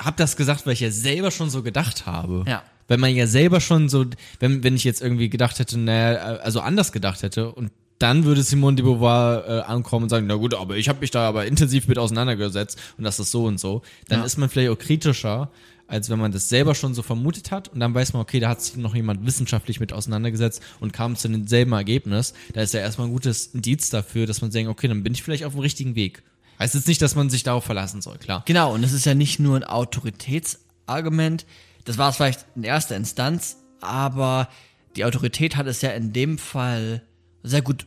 habe 0.00 0.16
das 0.16 0.36
gesagt, 0.36 0.66
weil 0.66 0.72
ich 0.72 0.80
ja 0.80 0.90
selber 0.90 1.30
schon 1.30 1.50
so 1.50 1.62
gedacht 1.62 2.06
habe. 2.06 2.44
Ja. 2.46 2.62
Weil 2.88 2.98
man 2.98 3.14
ja 3.14 3.26
selber 3.26 3.60
schon 3.60 3.88
so, 3.88 4.04
wenn, 4.40 4.64
wenn 4.64 4.74
ich 4.74 4.84
jetzt 4.84 5.00
irgendwie 5.00 5.28
gedacht 5.30 5.58
hätte, 5.60 5.78
naja, 5.78 6.18
also 6.38 6.60
anders 6.60 6.90
gedacht 6.92 7.22
hätte 7.22 7.52
und 7.52 7.70
dann 7.98 8.24
würde 8.24 8.42
Simone 8.42 8.76
de 8.76 8.84
Beauvoir 8.84 9.44
äh, 9.46 9.60
ankommen 9.60 10.04
und 10.04 10.08
sagen, 10.08 10.26
na 10.26 10.34
gut, 10.36 10.54
aber 10.54 10.76
ich 10.76 10.88
habe 10.88 11.00
mich 11.00 11.10
da 11.10 11.28
aber 11.28 11.44
intensiv 11.46 11.86
mit 11.86 11.98
auseinandergesetzt 11.98 12.78
und 12.96 13.04
das 13.04 13.20
ist 13.20 13.30
so 13.30 13.44
und 13.44 13.60
so. 13.60 13.82
Dann 14.08 14.20
Ja. 14.20 14.24
ist 14.24 14.38
man 14.38 14.48
vielleicht 14.48 14.70
auch 14.70 14.78
kritischer, 14.78 15.50
als 15.86 16.08
wenn 16.08 16.18
man 16.18 16.32
das 16.32 16.48
selber 16.48 16.74
schon 16.74 16.94
so 16.94 17.02
vermutet 17.02 17.50
hat 17.50 17.68
und 17.68 17.78
dann 17.80 17.94
weiß 17.94 18.12
man, 18.14 18.22
okay, 18.22 18.40
da 18.40 18.48
hat 18.48 18.62
sich 18.62 18.76
noch 18.76 18.94
jemand 18.94 19.26
wissenschaftlich 19.26 19.80
mit 19.80 19.92
auseinandergesetzt 19.92 20.62
und 20.80 20.92
kam 20.92 21.14
zu 21.14 21.28
demselben 21.28 21.72
Ergebnis. 21.72 22.32
Da 22.54 22.62
ist 22.62 22.72
ja 22.74 22.80
erstmal 22.80 23.08
ein 23.08 23.12
gutes 23.12 23.48
Indiz 23.48 23.90
dafür, 23.90 24.26
dass 24.26 24.40
man 24.40 24.50
denkt, 24.50 24.70
okay, 24.70 24.88
dann 24.88 25.02
bin 25.02 25.12
ich 25.12 25.22
vielleicht 25.22 25.44
auf 25.44 25.52
dem 25.52 25.60
richtigen 25.60 25.94
Weg. 25.94 26.22
Heißt 26.60 26.74
jetzt 26.74 26.88
nicht, 26.88 27.00
dass 27.00 27.14
man 27.14 27.30
sich 27.30 27.42
darauf 27.42 27.64
verlassen 27.64 28.02
soll, 28.02 28.18
klar. 28.18 28.42
Genau, 28.46 28.74
und 28.74 28.84
es 28.84 28.92
ist 28.92 29.06
ja 29.06 29.14
nicht 29.14 29.40
nur 29.40 29.56
ein 29.56 29.64
Autoritätsargument, 29.64 31.46
das 31.84 31.96
war 31.96 32.10
es 32.10 32.16
vielleicht 32.16 32.44
in 32.54 32.64
erster 32.64 32.96
Instanz, 32.96 33.56
aber 33.80 34.48
die 34.96 35.06
Autorität 35.06 35.56
hat 35.56 35.66
es 35.66 35.80
ja 35.80 35.90
in 35.90 36.12
dem 36.12 36.36
Fall 36.36 37.02
sehr 37.42 37.62
gut 37.62 37.86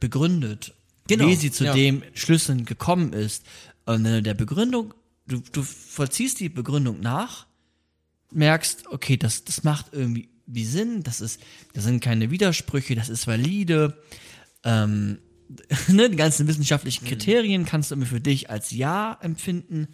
begründet, 0.00 0.72
Genau, 1.08 1.26
wie 1.26 1.36
sie 1.36 1.50
zu 1.50 1.64
ja. 1.64 1.74
dem 1.74 2.02
Schlüsseln 2.14 2.64
gekommen 2.64 3.12
ist. 3.12 3.44
Und 3.84 4.04
wenn 4.04 4.12
du 4.12 4.22
der 4.22 4.34
Begründung, 4.34 4.94
du, 5.26 5.40
du 5.52 5.62
vollziehst 5.62 6.40
die 6.40 6.48
Begründung 6.48 7.00
nach, 7.00 7.46
merkst, 8.32 8.88
okay, 8.88 9.16
das, 9.16 9.44
das 9.44 9.62
macht 9.62 9.86
irgendwie 9.92 10.30
wie 10.46 10.64
Sinn, 10.64 11.02
das 11.02 11.20
ist, 11.20 11.40
das 11.74 11.84
sind 11.84 12.00
keine 12.00 12.30
Widersprüche, 12.30 12.94
das 12.94 13.08
ist 13.08 13.26
valide, 13.26 14.00
ähm, 14.64 15.18
ne, 15.88 16.10
die 16.10 16.16
ganzen 16.16 16.46
wissenschaftlichen 16.46 17.06
Kriterien 17.06 17.64
kannst 17.64 17.90
du 17.90 17.94
immer 17.94 18.06
für 18.06 18.20
dich 18.20 18.50
als 18.50 18.70
Ja 18.70 19.18
empfinden. 19.20 19.88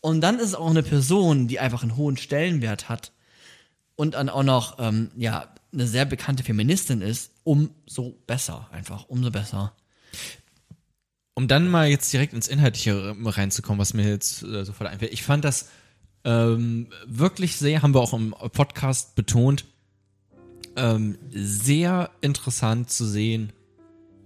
Und 0.00 0.20
dann 0.20 0.36
ist 0.36 0.46
es 0.46 0.54
auch 0.54 0.70
eine 0.70 0.82
Person, 0.82 1.48
die 1.48 1.60
einfach 1.60 1.82
einen 1.82 1.96
hohen 1.96 2.16
Stellenwert 2.16 2.88
hat 2.88 3.12
und 3.96 4.14
dann 4.14 4.28
auch 4.28 4.42
noch, 4.42 4.78
ähm, 4.78 5.10
ja, 5.16 5.52
eine 5.72 5.86
sehr 5.86 6.04
bekannte 6.04 6.42
Feministin 6.42 7.00
ist, 7.02 7.32
umso 7.44 8.18
besser, 8.26 8.68
einfach, 8.72 9.08
umso 9.08 9.30
besser. 9.30 9.74
Um 11.34 11.48
dann 11.48 11.68
mal 11.68 11.88
jetzt 11.88 12.12
direkt 12.12 12.32
ins 12.32 12.48
Inhaltliche 12.48 13.14
reinzukommen, 13.24 13.78
was 13.78 13.94
mir 13.94 14.08
jetzt 14.08 14.42
äh, 14.42 14.64
sofort 14.64 14.90
einfällt. 14.90 15.12
Ich 15.12 15.22
fand 15.22 15.44
das 15.44 15.68
ähm, 16.24 16.88
wirklich 17.06 17.56
sehr, 17.56 17.82
haben 17.82 17.94
wir 17.94 18.00
auch 18.00 18.12
im 18.12 18.34
Podcast 18.52 19.14
betont, 19.14 19.64
ähm, 20.76 21.18
sehr 21.30 22.10
interessant 22.20 22.90
zu 22.90 23.06
sehen, 23.06 23.52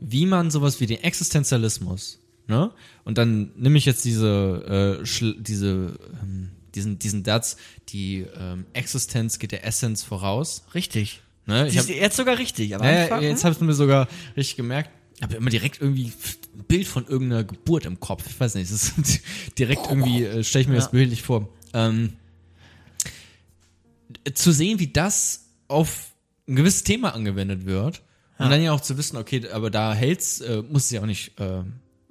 wie 0.01 0.27
man 0.27 0.51
sowas 0.51 0.81
wie 0.81 0.87
den 0.87 1.03
Existenzialismus, 1.03 2.19
ne? 2.47 2.71
Und 3.05 3.19
dann 3.19 3.53
nehme 3.57 3.79
ich 3.79 3.85
jetzt 3.87 4.05
diese, 4.05 4.99
äh, 5.01 5.05
Schl- 5.05 5.41
diese, 5.41 5.99
ähm, 6.23 6.51
diesen, 6.75 6.99
diesen 6.99 7.25
Satz, 7.25 7.57
die 7.91 8.27
ähm, 8.39 8.67
Existenz 8.73 9.39
geht 9.39 9.53
der 9.53 9.65
Essenz 9.65 10.03
voraus. 10.03 10.65
Richtig. 10.75 11.23
Ne? 11.47 11.69
Ich 11.69 11.79
hab, 11.79 11.89
jetzt 11.89 12.17
sogar 12.17 12.39
richtig, 12.39 12.75
aber 12.75 12.91
ja, 12.91 13.03
Anfang, 13.05 13.23
jetzt 13.23 13.45
habe 13.45 13.55
ich 13.55 13.61
mir 13.61 13.75
sogar 13.75 14.09
richtig 14.37 14.57
gemerkt. 14.57 14.91
Ich 15.17 15.23
habe 15.23 15.37
immer 15.37 15.51
direkt 15.51 15.81
irgendwie 15.81 16.07
ein 16.57 16.65
Bild 16.65 16.89
von 16.89 17.07
irgendeiner 17.07 17.45
Geburt 17.45 17.85
im 17.87 18.01
Kopf. 18.01 18.25
Ich 18.29 18.39
weiß 18.41 18.55
nicht, 18.57 18.71
es 18.71 18.97
ist 18.99 19.21
direkt 19.59 19.87
irgendwie, 19.89 20.25
äh, 20.25 20.43
stelle 20.43 20.63
ich 20.63 20.69
mir 20.69 20.75
Ja. 20.75 20.81
das 20.81 20.91
bildlich 20.91 21.23
vor. 21.23 21.49
Ähm, 21.73 22.15
zu 24.35 24.53
sehen, 24.53 24.79
wie 24.81 24.89
das 24.89 25.47
auf 25.69 26.13
ein 26.49 26.57
gewisses 26.57 26.83
Thema 26.85 27.15
angewendet 27.15 27.67
wird 27.67 28.03
und 28.39 28.51
dann 28.51 28.63
ja 28.63 28.73
auch 28.73 28.81
zu 28.81 28.99
wissen, 28.99 29.17
okay, 29.17 29.49
aber 29.51 29.71
da 29.71 29.95
hält's, 29.95 30.41
äh, 30.41 30.63
muss 30.63 30.87
es 30.87 30.91
ja 30.91 31.01
auch 31.01 31.07
nicht 31.07 31.39
äh, 31.39 31.61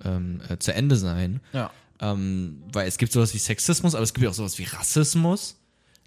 äh, 0.04 0.58
zu 0.60 0.74
Ende 0.74 0.96
sein. 0.96 1.42
ja. 1.54 1.72
Ähm, 2.00 2.64
weil 2.74 2.88
es 2.88 2.98
gibt 2.98 3.14
sowas 3.14 3.34
wie 3.34 3.38
Sexismus, 3.38 3.96
aber 3.96 4.04
es 4.04 4.14
gibt 4.14 4.26
ja 4.26 4.30
auch 4.30 4.34
sowas 4.34 4.60
wie 4.60 4.64
Rassismus, 4.64 5.56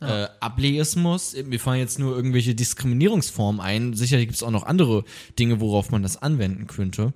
äh, 0.00 0.26
Ableismus. 0.40 1.34
Mir 1.44 1.58
fallen 1.58 1.80
jetzt 1.80 1.98
nur 1.98 2.14
irgendwelche 2.14 2.54
Diskriminierungsformen 2.54 3.62
ein. 3.62 3.94
Sicherlich 3.94 4.26
gibt 4.26 4.36
es 4.36 4.42
auch 4.42 4.50
noch 4.50 4.64
andere 4.64 5.04
Dinge, 5.38 5.60
worauf 5.60 5.90
man 5.90 6.02
das 6.02 6.20
anwenden 6.20 6.66
könnte. 6.66 7.14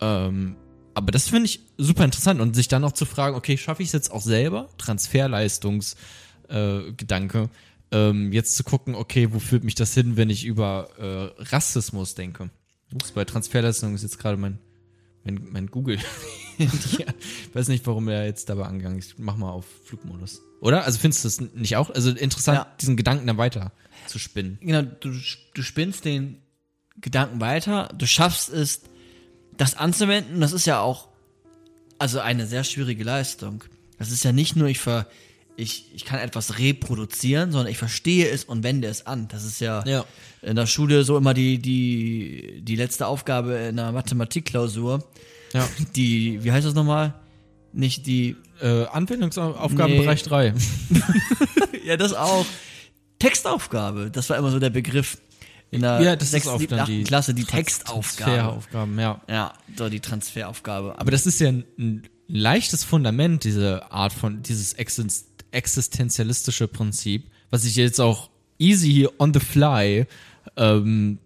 Ähm, 0.00 0.56
aber 0.92 1.12
das 1.12 1.28
finde 1.28 1.46
ich 1.46 1.60
super 1.78 2.04
interessant 2.04 2.40
und 2.40 2.54
sich 2.54 2.68
dann 2.68 2.84
auch 2.84 2.92
zu 2.92 3.06
fragen, 3.06 3.34
okay, 3.36 3.56
schaffe 3.56 3.82
ich 3.82 3.88
es 3.88 3.92
jetzt 3.92 4.10
auch 4.10 4.20
selber? 4.20 4.68
Transferleistungsgedanke. 4.78 5.98
Äh, 6.50 7.48
ähm, 7.92 8.32
jetzt 8.32 8.56
zu 8.56 8.64
gucken, 8.64 8.94
okay, 8.94 9.32
wo 9.32 9.38
führt 9.38 9.64
mich 9.64 9.74
das 9.74 9.94
hin, 9.94 10.16
wenn 10.16 10.30
ich 10.30 10.44
über 10.44 10.88
äh, 10.98 11.42
Rassismus 11.42 12.14
denke? 12.14 12.50
Ups, 12.92 13.12
bei 13.12 13.24
Transferleistung 13.24 13.94
ist 13.94 14.02
jetzt 14.02 14.18
gerade 14.18 14.36
mein, 14.36 14.58
mein, 15.24 15.40
mein 15.50 15.66
Google. 15.66 15.98
ja, 16.58 17.06
weiß 17.52 17.68
nicht, 17.68 17.86
warum 17.86 18.08
er 18.08 18.24
jetzt 18.26 18.48
dabei 18.48 18.64
angegangen 18.64 18.98
ist. 18.98 19.12
Ich 19.12 19.18
mach 19.18 19.36
mal 19.36 19.50
auf 19.50 19.66
Flugmodus. 19.84 20.40
Oder? 20.60 20.84
Also 20.84 20.98
findest 20.98 21.24
du 21.24 21.28
das 21.28 21.40
nicht 21.54 21.76
auch? 21.76 21.90
Also 21.90 22.10
interessant, 22.10 22.58
Ja. 22.58 22.74
diesen 22.80 22.96
Gedanken 22.96 23.26
dann 23.26 23.38
weiter 23.38 23.72
zu 24.06 24.18
spinnen. 24.18 24.58
Genau, 24.60 24.82
du, 24.82 25.12
du 25.54 25.62
spinnst 25.62 26.04
den 26.04 26.38
Gedanken 27.00 27.40
weiter, 27.40 27.88
du 27.96 28.06
schaffst 28.06 28.48
es, 28.48 28.82
das 29.56 29.76
anzuwenden. 29.76 30.40
Das 30.40 30.52
ist 30.52 30.66
ja 30.66 30.80
auch 30.80 31.08
also 31.98 32.20
eine 32.20 32.46
sehr 32.46 32.64
schwierige 32.64 33.04
Leistung. 33.04 33.64
Das 33.98 34.10
ist 34.10 34.24
ja 34.24 34.32
nicht 34.32 34.56
nur, 34.56 34.68
ich 34.68 34.78
ver, 34.78 35.06
ich, 35.58 35.86
ich 35.94 36.04
kann 36.04 36.20
etwas 36.20 36.58
reproduzieren, 36.58 37.50
sondern 37.52 37.70
ich 37.70 37.78
verstehe 37.78 38.28
es 38.30 38.44
und 38.44 38.62
wende 38.62 38.86
es 38.88 39.06
an. 39.06 39.26
Das 39.28 39.44
ist 39.44 39.60
ja, 39.60 39.84
Ja. 39.86 40.04
in 40.40 40.54
der 40.56 40.66
Schule 40.66 41.02
so 41.04 41.16
immer 41.16 41.34
die, 41.34 41.58
die, 41.58 42.60
die 42.62 42.76
letzte 42.76 43.06
Aufgabe 43.08 43.54
in 43.54 43.76
der 43.76 43.90
Mathematikklausur. 43.92 45.04
Ja. 45.52 45.68
Die, 45.96 46.44
wie 46.44 46.52
heißt 46.52 46.66
das 46.66 46.74
nochmal? 46.74 47.14
Nicht 47.72 48.06
die, 48.06 48.36
Äh, 48.60 48.84
Anwendungsaufgabenbereich 48.86 50.22
3. 50.24 50.54
ja, 51.84 51.96
das 51.96 52.12
auch. 52.12 52.44
Textaufgabe, 53.18 54.10
das 54.10 54.30
war 54.30 54.36
immer 54.36 54.50
so 54.50 54.58
der 54.58 54.70
Begriff 54.70 55.18
in 55.70 55.80
der 55.82 56.00
Ja, 56.00 56.14
das 56.16 56.24
ist 56.28 56.30
sechsten, 56.32 56.50
oft 56.50 56.70
dann 56.70 56.86
die 56.86 57.02
Klasse, 57.04 57.34
die 57.34 57.44
Trans- 57.44 57.66
Textaufgabe. 57.78 58.30
Transferaufgaben, 58.30 58.98
ja. 58.98 59.20
Ja, 59.28 59.52
so 59.76 59.88
die 59.88 60.00
Transferaufgabe. 60.00 60.98
Aber 60.98 61.10
das 61.10 61.26
ist 61.26 61.40
ja 61.40 61.48
ein, 61.48 61.64
ein 61.78 62.02
leichtes 62.28 62.84
Fundament, 62.84 63.44
diese 63.44 63.90
Art 63.90 64.12
von, 64.12 64.42
dieses 64.42 64.74
exist 64.74 65.27
existenzialistische 65.50 66.68
Prinzip, 66.68 67.30
was 67.50 67.64
ich 67.64 67.76
jetzt 67.76 68.00
auch 68.00 68.30
easy 68.58 69.08
on 69.18 69.32
the 69.32 69.40
fly 69.40 70.06
ähm, 70.56 71.18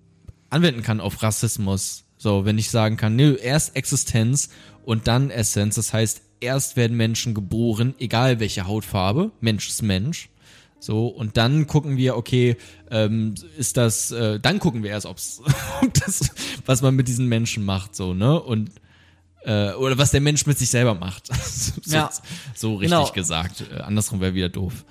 anwenden 0.51 0.83
kann 0.83 1.01
auf 1.01 1.23
Rassismus. 1.23 2.05
So, 2.19 2.45
wenn 2.45 2.59
ich 2.59 2.71
sagen 2.71 2.97
kann, 2.97 3.17
nö, 3.17 3.37
erst 3.37 3.75
Existenz 3.75 4.51
und 4.85 5.09
dann 5.09 5.31
Essenz. 5.31 5.75
Das 5.75 5.93
heißt, 5.93 6.23
erst 6.41 6.77
werden 6.77 6.97
Menschen 6.97 7.35
geboren, 7.35 7.95
egal 7.99 8.39
welche 8.41 8.67
Hautfarbe, 8.67 9.33
Mensch 9.41 9.69
ist 9.69 9.83
Mensch. 9.83 10.29
So, 10.79 11.07
und 11.07 11.37
dann 11.37 11.69
gucken 11.69 11.97
wir, 11.97 12.17
okay, 12.17 12.57
ähm, 12.91 13.37
ist 13.57 13.77
das, 13.77 14.11
äh, 14.11 14.41
dann 14.41 14.59
gucken 14.59 14.83
wir 14.83 14.91
erst, 14.91 15.07
ob's, 15.07 15.41
ob 15.81 15.95
das, 15.95 16.31
was 16.67 16.83
man 16.83 16.97
mit 16.97 17.07
diesen 17.07 17.29
Menschen 17.29 17.65
macht, 17.65 17.95
so, 17.95 18.15
ne? 18.15 18.41
Und 18.41 18.71
äh, 19.45 19.73
oder 19.73 19.99
was 19.99 20.11
der 20.11 20.21
Mensch 20.21 20.47
mit 20.47 20.59
sich 20.59 20.71
selber 20.71 20.95
macht. 20.95 21.27
so, 21.45 21.73
Ja. 21.97 22.11
so 22.55 22.77
richtig 22.77 22.91
Genau. 22.99 23.11
gesagt. 23.13 23.65
Äh, 23.73 23.81
andersrum 23.81 24.21
wäre 24.21 24.35
wieder 24.35 24.49
doof. 24.49 24.85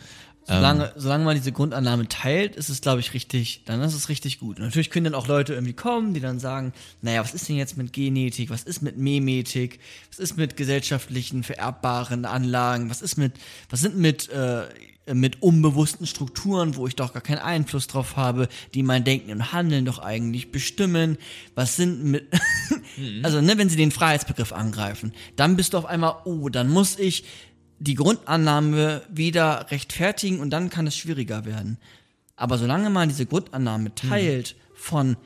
Solange, 0.48 0.91
solange 0.98 1.24
man 1.24 1.36
diese 1.38 1.51
Grundannahme 1.51 2.10
teilt, 2.10 2.55
ist 2.58 2.67
es, 2.70 2.81
glaube 2.81 3.00
ich, 3.00 3.13
richtig, 3.13 3.62
dann 3.65 3.79
ist 3.81 3.93
es 3.93 4.10
richtig 4.10 4.39
gut. 4.39 4.58
Und 4.60 4.65
natürlich 4.65 4.89
können 4.89 5.05
dann 5.05 5.13
auch 5.13 5.27
Leute 5.27 5.53
irgendwie 5.53 5.74
kommen, 5.74 6.13
die 6.13 6.20
dann 6.20 6.39
sagen, 6.39 6.74
naja, 7.01 7.24
was 7.24 7.34
ist 7.34 7.48
denn 7.48 7.55
jetzt 7.55 7.77
mit 7.77 7.93
Genetik, 7.93 8.50
was 8.50 8.63
ist 8.63 8.81
mit 8.81 8.98
Memetik, 8.98 9.79
was 10.10 10.20
ist 10.20 10.38
mit 10.38 10.58
gesellschaftlichen 10.58 11.43
vererbbaren 11.43 12.25
Anlagen, 12.25 12.89
was 12.89 13.01
ist 13.01 13.17
mit, 13.17 13.34
was 13.70 13.81
sind 13.81 13.98
mit, 13.98 14.29
äh, 14.29 14.63
mit 15.12 15.41
unbewussten 15.41 16.05
Strukturen, 16.05 16.75
wo 16.75 16.88
ich 16.88 16.96
doch 16.96 17.13
gar 17.13 17.22
keinen 17.22 17.39
Einfluss 17.39 17.88
drauf 17.88 18.17
habe, 18.17 18.48
die 18.74 18.84
mein 18.84 19.03
Denken 19.03 19.31
und 19.31 19.51
Handeln 19.51 19.86
doch 19.86 20.00
eigentlich 20.00 20.51
bestimmen. 20.51 21.17
Was 21.55 21.75
sind 21.75 22.03
mit, 22.03 22.27
also 23.24 23.41
ne, 23.41 23.58
wenn 23.58 23.70
sie 23.70 23.77
den 23.77 23.91
Freiheitsbegriff 23.91 24.53
angreifen, 24.53 25.13
dann 25.36 25.55
bist 25.55 25.74
du 25.74 25.79
auf 25.79 25.86
einmal, 25.86 26.17
oh, 26.25 26.50
dann 26.50 26.70
muss 26.70 27.00
ich 27.00 27.25
die 27.79 27.96
Grundannahme 27.96 29.01
wieder 29.10 29.72
rechtfertigen 29.72 30.39
und 30.39 30.51
dann 30.51 30.70
kann 30.70 30.86
es 30.86 30.96
schwieriger 30.96 31.46
werden. 31.46 31.77
Aber 32.36 32.58
solange 32.58 32.89
man 32.91 33.10
diese 33.10 33.25
Grundannahme 33.25 33.96
teilt 33.96 34.55
von, 34.75 35.17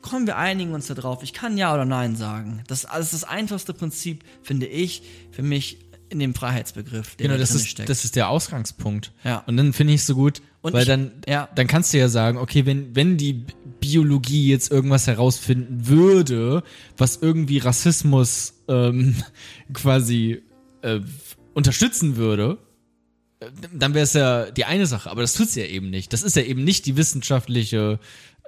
kommen 0.00 0.26
wir 0.26 0.36
einigen 0.36 0.74
uns 0.74 0.86
darauf, 0.86 1.22
ich 1.22 1.32
kann 1.32 1.56
ja 1.56 1.74
oder 1.74 1.84
nein 1.84 2.14
sagen. 2.14 2.62
Das 2.68 2.80
ist 2.80 2.84
alles 2.84 3.10
das 3.10 3.24
einfachste 3.24 3.74
Prinzip, 3.74 4.22
finde 4.42 4.66
ich, 4.66 5.02
für 5.32 5.42
mich 5.42 5.78
in 6.14 6.20
dem 6.20 6.34
Freiheitsbegriff, 6.34 7.16
der 7.16 7.24
Genau, 7.26 7.34
da 7.34 7.40
das 7.40 7.54
ist, 7.54 7.68
steckt. 7.68 7.88
das 7.90 8.04
ist 8.04 8.16
der 8.16 8.28
Ausgangspunkt. 8.30 9.12
Ja. 9.24 9.40
Und 9.46 9.56
dann 9.58 9.72
finde 9.74 9.92
ich 9.92 10.00
es 10.00 10.06
so 10.06 10.14
gut, 10.14 10.40
Und 10.62 10.72
weil 10.72 10.82
ich- 10.82 10.88
dann, 10.88 11.10
ja. 11.28 11.48
dann 11.54 11.66
kannst 11.66 11.92
du 11.92 11.98
ja 11.98 12.08
sagen, 12.08 12.38
okay, 12.38 12.64
wenn, 12.64 12.94
wenn 12.96 13.16
die 13.18 13.44
Biologie 13.80 14.48
jetzt 14.48 14.70
irgendwas 14.72 15.06
herausfinden 15.06 15.86
würde, 15.86 16.62
was 16.96 17.18
irgendwie 17.20 17.58
Rassismus 17.58 18.54
ähm, 18.68 19.16
quasi 19.74 20.40
äh, 20.82 21.00
unterstützen 21.52 22.16
würde, 22.16 22.56
äh, 23.40 23.46
dann 23.72 23.92
wäre 23.94 24.04
es 24.04 24.12
ja 24.14 24.50
die 24.50 24.64
eine 24.64 24.86
Sache, 24.86 25.10
aber 25.10 25.20
das 25.20 25.34
tut's 25.34 25.54
ja 25.54 25.64
eben 25.66 25.90
nicht. 25.90 26.12
Das 26.12 26.22
ist 26.22 26.36
ja 26.36 26.42
eben 26.42 26.64
nicht 26.64 26.86
die 26.86 26.96
wissenschaftliche, 26.96 27.98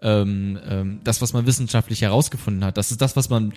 ähm, 0.03 0.59
ähm, 0.67 1.01
das, 1.05 1.21
was 1.23 1.33
man 1.33 1.47
wissenschaftlich 1.47 2.03
herausgefunden 2.03 2.65
hat. 2.65 2.77
Das 2.79 2.91
ist 2.91 3.01
das, 3.03 3.17
was 3.17 3.29
man 3.31 3.53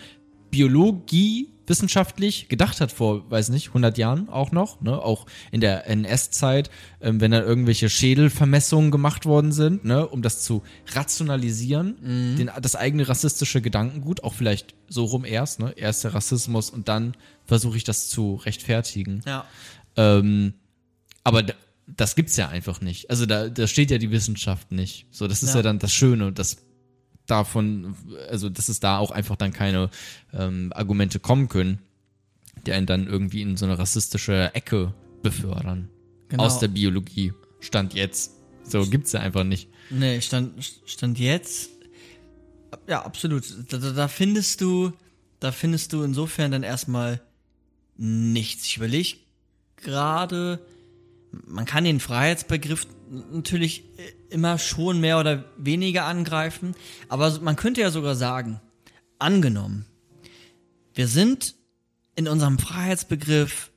Biologie 0.51 1.49
wissenschaftlich 1.67 2.49
gedacht 2.49 2.81
hat 2.81 2.91
vor, 2.91 3.29
weiß 3.29 3.49
nicht, 3.49 3.67
100 3.67 3.97
Jahren 3.99 4.27
auch 4.29 4.51
noch, 4.51 4.81
ne, 4.81 4.97
auch 4.99 5.27
in 5.51 5.61
der 5.61 5.85
NS-Zeit, 5.87 6.71
ähm, 6.99 7.21
wenn 7.21 7.29
dann 7.29 7.43
irgendwelche 7.43 7.89
Schädelvermessungen 7.89 8.89
gemacht 8.89 9.27
worden 9.27 9.51
sind, 9.51 9.85
ne, 9.85 10.07
um 10.07 10.23
das 10.23 10.41
zu 10.41 10.63
rationalisieren, 10.95 12.35
den, 12.37 12.49
das 12.61 12.75
eigene 12.75 13.07
rassistische 13.07 13.61
Gedankengut, 13.61 14.23
auch 14.23 14.33
vielleicht 14.33 14.73
so 14.87 15.05
rum 15.05 15.25
erst, 15.25 15.59
ne, 15.59 15.73
erst 15.77 16.03
der 16.03 16.15
Rassismus 16.15 16.71
und 16.71 16.87
dann 16.87 17.15
versuche 17.45 17.77
ich 17.77 17.83
das 17.83 18.09
zu 18.09 18.35
rechtfertigen. 18.35 19.21
ja. 19.25 19.45
Ähm, 19.95 20.53
aber 21.23 21.43
da, 21.43 21.53
das 21.85 22.15
gibt's 22.15 22.37
ja 22.37 22.47
einfach 22.47 22.81
nicht. 22.81 23.09
Also 23.09 23.25
da, 23.25 23.49
da 23.49 23.67
steht 23.67 23.91
ja 23.91 23.97
die 23.97 24.09
Wissenschaft 24.11 24.71
nicht. 24.71 25.05
So, 25.11 25.27
das 25.27 25.43
ist 25.43 25.49
ja, 25.49 25.57
Ja. 25.57 25.61
dann 25.63 25.79
das 25.79 25.91
Schöne, 25.93 26.31
dass 26.31 26.57
davon, 27.31 27.95
also 28.29 28.49
dass 28.49 28.69
es 28.69 28.79
da 28.79 28.97
auch 28.97 29.11
einfach 29.11 29.35
dann 29.35 29.53
keine 29.53 29.89
ähm, 30.33 30.71
Argumente 30.75 31.19
kommen 31.19 31.49
können, 31.49 31.79
die 32.65 32.73
einen 32.73 32.85
dann 32.85 33.07
irgendwie 33.07 33.41
in 33.41 33.57
so 33.57 33.65
eine 33.65 33.77
rassistische 33.77 34.53
Ecke 34.53 34.93
befördern. 35.21 35.89
Genau. 36.29 36.43
Aus 36.43 36.59
der 36.59 36.67
Biologie. 36.67 37.33
Stand 37.59 37.93
jetzt. 37.93 38.33
So 38.63 38.85
gibt's 38.85 39.11
ja 39.11 39.19
einfach 39.19 39.43
nicht. 39.43 39.69
Nee, 39.89 40.21
stand, 40.21 40.53
stand 40.85 41.17
jetzt. 41.17 41.71
Ja, 42.87 43.03
absolut. 43.03 43.43
Da, 43.69 43.77
da, 43.77 43.91
da 43.91 44.07
findest 44.07 44.61
du, 44.61 44.93
da 45.39 45.51
findest 45.51 45.93
du 45.93 46.03
insofern 46.03 46.51
dann 46.51 46.63
erstmal 46.63 47.21
nichts. 47.97 48.67
Ich 48.67 48.77
überlege 48.77 49.17
gerade, 49.77 50.59
man 51.47 51.65
kann 51.65 51.83
den 51.83 51.99
Freiheitsbegriff 51.99 52.87
natürlich 53.31 53.83
immer 54.29 54.57
schon 54.57 54.99
mehr 54.99 55.19
oder 55.19 55.45
weniger 55.57 56.05
angreifen, 56.05 56.75
aber 57.07 57.39
man 57.39 57.55
könnte 57.55 57.81
ja 57.81 57.91
sogar 57.91 58.15
sagen, 58.15 58.59
angenommen, 59.17 59.85
wir 60.93 61.07
sind 61.07 61.55
in 62.15 62.27
unserem 62.27 62.59
Freiheitsbegriff 62.59 63.71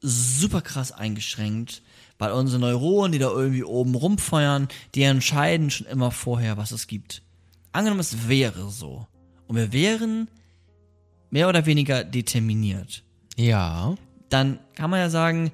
super 0.00 0.60
krass 0.60 0.92
eingeschränkt, 0.92 1.82
weil 2.18 2.32
unsere 2.32 2.60
Neuronen, 2.60 3.12
die 3.12 3.18
da 3.18 3.30
irgendwie 3.30 3.64
oben 3.64 3.94
rumfeuern, 3.94 4.68
die 4.94 5.02
entscheiden 5.02 5.70
schon 5.70 5.86
immer 5.86 6.10
vorher, 6.10 6.56
was 6.56 6.70
es 6.70 6.86
gibt. 6.86 7.22
Angenommen, 7.72 8.00
es 8.00 8.28
wäre 8.28 8.70
so. 8.70 9.06
Und 9.46 9.56
wir 9.56 9.72
wären 9.72 10.28
mehr 11.30 11.48
oder 11.48 11.66
weniger 11.66 12.04
determiniert. 12.04 13.02
Ja. 13.36 13.96
Dann 14.28 14.58
kann 14.74 14.90
man 14.90 15.00
ja 15.00 15.10
sagen, 15.10 15.50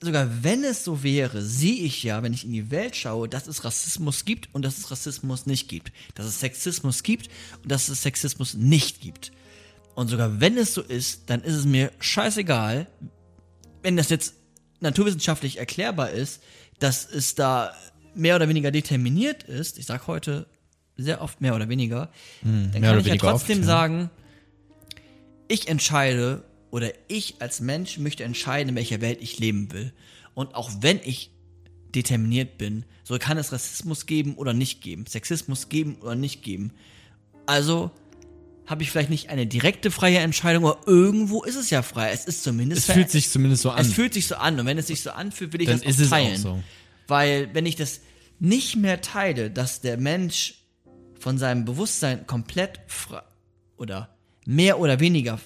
sogar 0.00 0.42
wenn 0.42 0.64
es 0.64 0.84
so 0.84 1.02
wäre, 1.02 1.42
sehe 1.42 1.82
ich 1.82 2.02
ja, 2.02 2.22
wenn 2.22 2.32
ich 2.32 2.44
in 2.44 2.52
die 2.52 2.70
Welt 2.70 2.96
schaue, 2.96 3.28
dass 3.28 3.46
es 3.46 3.64
Rassismus 3.64 4.24
gibt 4.24 4.48
und 4.54 4.64
dass 4.64 4.78
es 4.78 4.90
Rassismus 4.90 5.46
nicht 5.46 5.68
gibt. 5.68 5.92
Dass 6.14 6.26
es 6.26 6.40
Sexismus 6.40 7.02
gibt 7.02 7.28
und 7.62 7.70
dass 7.70 7.88
es 7.88 8.02
Sexismus 8.02 8.54
nicht 8.54 9.00
gibt. 9.00 9.32
Und 9.94 10.08
sogar 10.08 10.40
wenn 10.40 10.56
es 10.56 10.74
so 10.74 10.80
ist, 10.80 11.28
dann 11.28 11.42
ist 11.42 11.54
es 11.54 11.66
mir 11.66 11.92
scheißegal, 12.00 12.86
wenn 13.82 13.96
das 13.96 14.08
jetzt 14.08 14.34
naturwissenschaftlich 14.80 15.58
erklärbar 15.58 16.10
ist, 16.10 16.42
dass 16.78 17.08
es 17.10 17.34
da 17.34 17.72
mehr 18.14 18.36
oder 18.36 18.48
weniger 18.48 18.70
determiniert 18.70 19.42
ist, 19.42 19.78
ich 19.78 19.86
sage 19.86 20.06
heute 20.06 20.46
sehr 20.96 21.20
oft 21.20 21.40
mehr 21.40 21.54
oder 21.54 21.68
weniger, 21.68 22.10
dann 22.42 22.70
mehr 22.72 22.80
kann 22.80 23.00
ich 23.00 23.06
ja 23.06 23.16
trotzdem 23.16 23.58
oft, 23.58 23.66
ja. 23.66 23.66
sagen, 23.66 24.10
ich 25.48 25.68
entscheide 25.68 26.44
oder 26.70 26.92
ich 27.08 27.36
als 27.40 27.60
Mensch 27.60 27.98
möchte 27.98 28.24
entscheiden, 28.24 28.70
in 28.70 28.74
welcher 28.76 29.00
Welt 29.00 29.18
ich 29.20 29.38
leben 29.38 29.72
will. 29.72 29.92
Und 30.34 30.54
auch 30.54 30.70
wenn 30.80 31.00
ich 31.04 31.30
determiniert 31.94 32.58
bin, 32.58 32.84
so 33.02 33.18
kann 33.18 33.36
es 33.38 33.52
Rassismus 33.52 34.06
geben 34.06 34.34
oder 34.36 34.52
nicht 34.52 34.80
geben, 34.80 35.06
Sexismus 35.06 35.68
geben 35.68 35.96
oder 36.00 36.14
nicht 36.14 36.42
geben. 36.42 36.72
Also 37.46 37.90
habe 38.66 38.84
ich 38.84 38.90
vielleicht 38.92 39.10
nicht 39.10 39.30
eine 39.30 39.46
direkte 39.46 39.90
freie 39.90 40.18
Entscheidung, 40.18 40.64
aber 40.64 40.80
irgendwo 40.86 41.42
ist 41.42 41.56
es 41.56 41.70
ja 41.70 41.82
frei. 41.82 42.12
Es 42.12 42.24
ist 42.24 42.44
zumindest 42.44 42.88
Es 42.88 42.94
fühlt 42.94 43.10
sich 43.10 43.28
zumindest 43.28 43.62
so 43.62 43.70
an. 43.70 43.80
es 43.80 43.92
fühlt 43.92 44.14
sich 44.14 44.28
so 44.28 44.36
an 44.36 44.60
und 44.60 44.66
wenn 44.66 44.78
es 44.78 44.86
sich 44.86 45.02
so 45.02 45.10
anfühlt, 45.10 45.52
will 45.52 45.62
ich 45.62 45.66
Dann 45.66 45.78
das 45.78 45.86
auch 45.86 45.90
ist 45.90 45.98
es 46.00 46.06
auch 46.06 46.10
teilen. 46.10 46.36
so. 46.36 46.62
Weil 47.08 47.52
wenn 47.52 47.66
ich 47.66 47.74
das 47.74 48.00
nicht 48.38 48.76
mehr 48.76 49.00
teile, 49.00 49.50
dass 49.50 49.80
der 49.80 49.96
Mensch 49.96 50.62
von 51.18 51.36
seinem 51.36 51.64
Bewusstsein 51.64 52.26
komplett 52.28 52.78
frei 52.86 53.22
oder 53.76 54.16
mehr 54.46 54.78
oder 54.78 55.00
weniger 55.00 55.40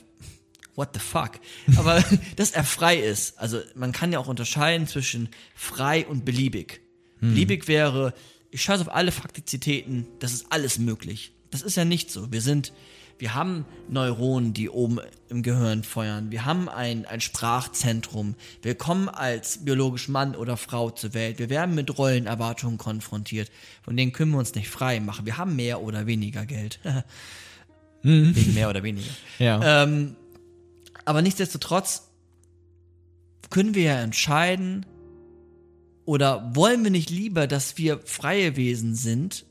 what 0.77 0.91
the 0.95 1.01
fuck, 1.01 1.33
aber 1.77 2.03
dass 2.37 2.51
er 2.51 2.65
frei 2.65 2.97
ist. 2.97 3.39
Also 3.39 3.61
man 3.75 3.93
kann 3.93 4.13
ja 4.13 4.19
auch 4.19 4.29
unterscheiden 4.29 4.87
zwischen 4.87 5.29
frei 5.55 6.07
und 6.07 6.25
beliebig. 6.25 6.81
Hm. 7.21 7.31
Beliebig 7.31 7.69
wäre, 7.69 8.15
ich 8.51 8.63
scheiße 8.63 8.83
auf 8.83 8.95
alle 8.95 9.13
Faktizitäten, 9.13 10.07
das 10.21 10.33
ist 10.33 10.47
alles 10.51 10.79
möglich. 10.79 11.33
Das 11.51 11.63
ist 11.63 11.77
ja 11.77 11.85
nicht 11.85 12.11
so. 12.11 12.33
Wir 12.33 12.41
sind, 12.41 12.73
wir 13.19 13.35
haben 13.35 13.65
Neuronen, 13.89 14.55
die 14.55 14.69
oben 14.69 14.99
im 15.29 15.43
Gehirn 15.43 15.85
feuern. 15.85 16.31
Wir 16.31 16.45
haben 16.45 16.69
ein, 16.69 17.05
ein 17.05 17.21
Sprachzentrum. 17.21 18.35
Wir 18.63 18.75
kommen 18.75 19.09
als 19.09 19.65
biologisch 19.65 20.09
Mann 20.09 20.35
oder 20.35 20.57
Frau 20.57 20.91
zur 20.91 21.15
Welt. 21.15 21.39
Wir 21.39 21.51
werden 21.51 21.75
mit 21.75 21.97
Rollenerwartungen 21.97 22.79
konfrontiert. 22.79 23.51
Von 23.83 23.97
denen 23.97 24.13
können 24.13 24.33
wir 24.33 24.39
uns 24.39 24.55
nicht 24.55 24.69
frei 24.69 24.99
machen. 25.01 25.27
Wir 25.27 25.37
haben 25.37 25.55
mehr 25.55 25.81
oder 25.81 26.07
weniger 26.07 26.45
Geld. 26.45 26.81
Wegen 28.03 28.55
mehr 28.55 28.69
oder 28.69 28.83
weniger. 28.83 29.11
Ja. 29.39 29.85
Ähm, 29.85 30.17
aber 31.05 31.23
nichtsdestotrotz 31.23 32.11
können 33.51 33.75
wir 33.75 33.83
ja 33.83 34.01
entscheiden, 34.01 34.87
Oder 36.07 36.55
wollen 36.55 36.85
wir 36.85 36.91
nicht 36.91 37.09
lieber, 37.09 37.47
dass 37.47 37.79
wir 37.79 37.99
freie 38.05 38.57
Wesen 38.57 38.95
sind, 38.95 39.47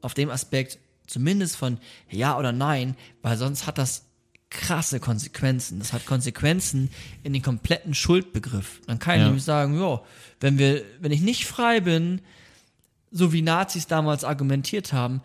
auf 0.00 0.14
dem 0.14 0.30
Aspekt 0.30 0.78
zumindest 1.06 1.56
von 1.56 1.78
ja 2.10 2.38
oder 2.38 2.50
nein, 2.52 2.96
weil 3.20 3.36
sonst 3.36 3.66
hat 3.66 3.76
das 3.76 4.06
krasse 4.48 5.00
Konsequenzen. 5.00 5.78
Das 5.80 5.92
hat 5.92 6.06
Konsequenzen 6.06 6.88
in 7.24 7.34
den 7.34 7.42
kompletten 7.42 7.92
Schuldbegriff. 7.92 8.80
Dann 8.86 8.98
kann 8.98 9.16
ich 9.16 9.20
Ja. 9.20 9.26
nämlich 9.26 9.44
sagen, 9.44 9.78
ja, 9.78 10.00
wenn 10.40 10.56
wir, 10.56 10.82
wenn 11.00 11.12
ich 11.12 11.20
nicht 11.20 11.44
frei 11.46 11.80
bin, 11.80 12.22
so 13.10 13.32
wie 13.34 13.42
Nazis 13.42 13.86
damals 13.86 14.24
argumentiert 14.24 14.94
haben, 14.94 15.20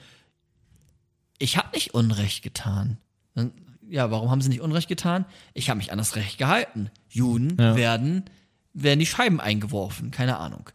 ich 1.40 1.56
habe 1.58 1.70
nicht 1.74 1.94
Unrecht 1.94 2.44
getan. 2.44 2.98
Dann, 3.36 3.54
ja, 3.90 4.10
warum 4.12 4.30
haben 4.32 4.42
sie 4.42 4.50
nicht 4.50 4.62
Unrecht 4.62 4.88
getan? 4.88 5.26
Ich 5.54 5.70
habe 5.70 5.78
mich 5.78 5.92
an 5.92 5.98
das 5.98 6.16
Recht 6.16 6.38
gehalten. 6.38 6.90
Juden 7.10 7.58
Ja. 7.60 7.76
werden, 7.76 8.26
werden 8.74 9.00
die 9.00 9.06
Scheiben 9.06 9.40
eingeworfen, 9.40 10.12
keine 10.12 10.38
Ahnung. 10.38 10.70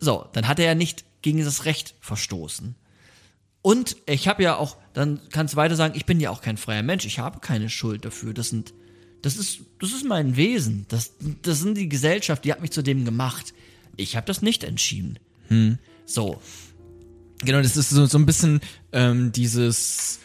So, 0.00 0.26
dann 0.32 0.48
hat 0.48 0.58
er 0.58 0.66
ja 0.66 0.74
nicht 0.74 1.04
gegen 1.22 1.44
das 1.44 1.64
Recht 1.64 1.94
verstoßen. 2.00 2.74
Und 3.62 3.96
ich 4.06 4.26
habe 4.26 4.42
ja 4.42 4.56
auch, 4.56 4.76
dann 4.92 5.20
kannst 5.30 5.54
du 5.54 5.56
weiter 5.56 5.76
sagen, 5.76 5.94
ich 5.96 6.04
bin 6.06 6.18
ja 6.18 6.30
auch 6.30 6.40
kein 6.42 6.56
freier 6.56 6.82
Mensch, 6.82 7.04
ich 7.06 7.20
habe 7.20 7.38
keine 7.38 7.70
Schuld 7.70 8.04
dafür. 8.04 8.34
Das 8.34 8.48
sind, 8.48 8.74
das 9.22 9.36
ist, 9.36 9.60
das 9.78 9.92
ist 9.92 10.04
mein 10.04 10.34
Wesen. 10.36 10.86
Das, 10.88 11.12
das 11.42 11.60
sind 11.60 11.76
die 11.76 11.88
Gesellschaft, 11.88 12.44
die 12.44 12.50
hat 12.52 12.60
mich 12.60 12.72
zu 12.72 12.82
dem 12.82 13.04
gemacht. 13.04 13.54
Ich 13.96 14.16
habe 14.16 14.26
das 14.26 14.42
nicht 14.42 14.64
entschieden. 14.64 15.18
So, 16.06 16.40
Genau, 17.44 17.60
das 17.60 17.76
ist 17.76 17.90
so, 17.90 18.06
so 18.06 18.18
ein 18.18 18.24
bisschen 18.26 18.60
ähm, 18.92 19.32
dieses, 19.32 20.20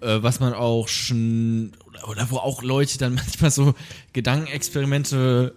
äh, 0.00 0.22
was 0.22 0.40
man 0.40 0.52
auch 0.52 0.88
schon, 0.88 1.72
oder, 1.86 2.08
oder 2.08 2.30
wo 2.30 2.36
auch 2.36 2.62
Leute 2.62 2.98
dann 2.98 3.14
manchmal 3.16 3.50
so 3.50 3.74
Gedankenexperimente 4.12 5.54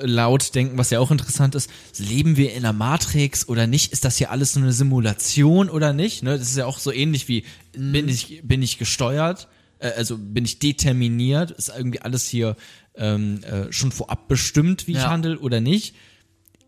äh, 0.00 0.06
laut 0.06 0.54
denken, 0.54 0.78
was 0.78 0.90
ja 0.90 1.00
auch 1.00 1.10
interessant 1.10 1.54
ist. 1.54 1.70
Leben 1.98 2.36
wir 2.36 2.52
in 2.52 2.58
einer 2.64 2.72
Matrix 2.72 3.48
oder 3.48 3.66
nicht? 3.66 3.92
Ist 3.92 4.04
das 4.04 4.16
hier 4.18 4.30
alles 4.30 4.52
so 4.52 4.60
eine 4.60 4.72
Simulation 4.72 5.68
oder 5.70 5.92
nicht? 5.92 6.22
Ne? 6.22 6.38
Das 6.38 6.48
ist 6.48 6.56
ja 6.56 6.66
auch 6.66 6.78
so 6.78 6.92
ähnlich 6.92 7.28
wie, 7.28 7.44
bin 7.72 8.08
ich, 8.08 8.40
bin 8.44 8.62
ich 8.62 8.78
gesteuert? 8.78 9.48
Äh, 9.78 9.90
also 9.96 10.16
bin 10.18 10.44
ich 10.44 10.58
determiniert? 10.58 11.50
Ist 11.52 11.70
irgendwie 11.76 12.00
alles 12.00 12.28
hier 12.28 12.56
ähm, 12.94 13.42
äh, 13.44 13.72
schon 13.72 13.92
vorab 13.92 14.28
bestimmt, 14.28 14.86
wie 14.86 14.92
ich 14.92 14.98
Ja. 14.98 15.10
handle 15.10 15.38
oder 15.38 15.60
nicht? 15.60 15.94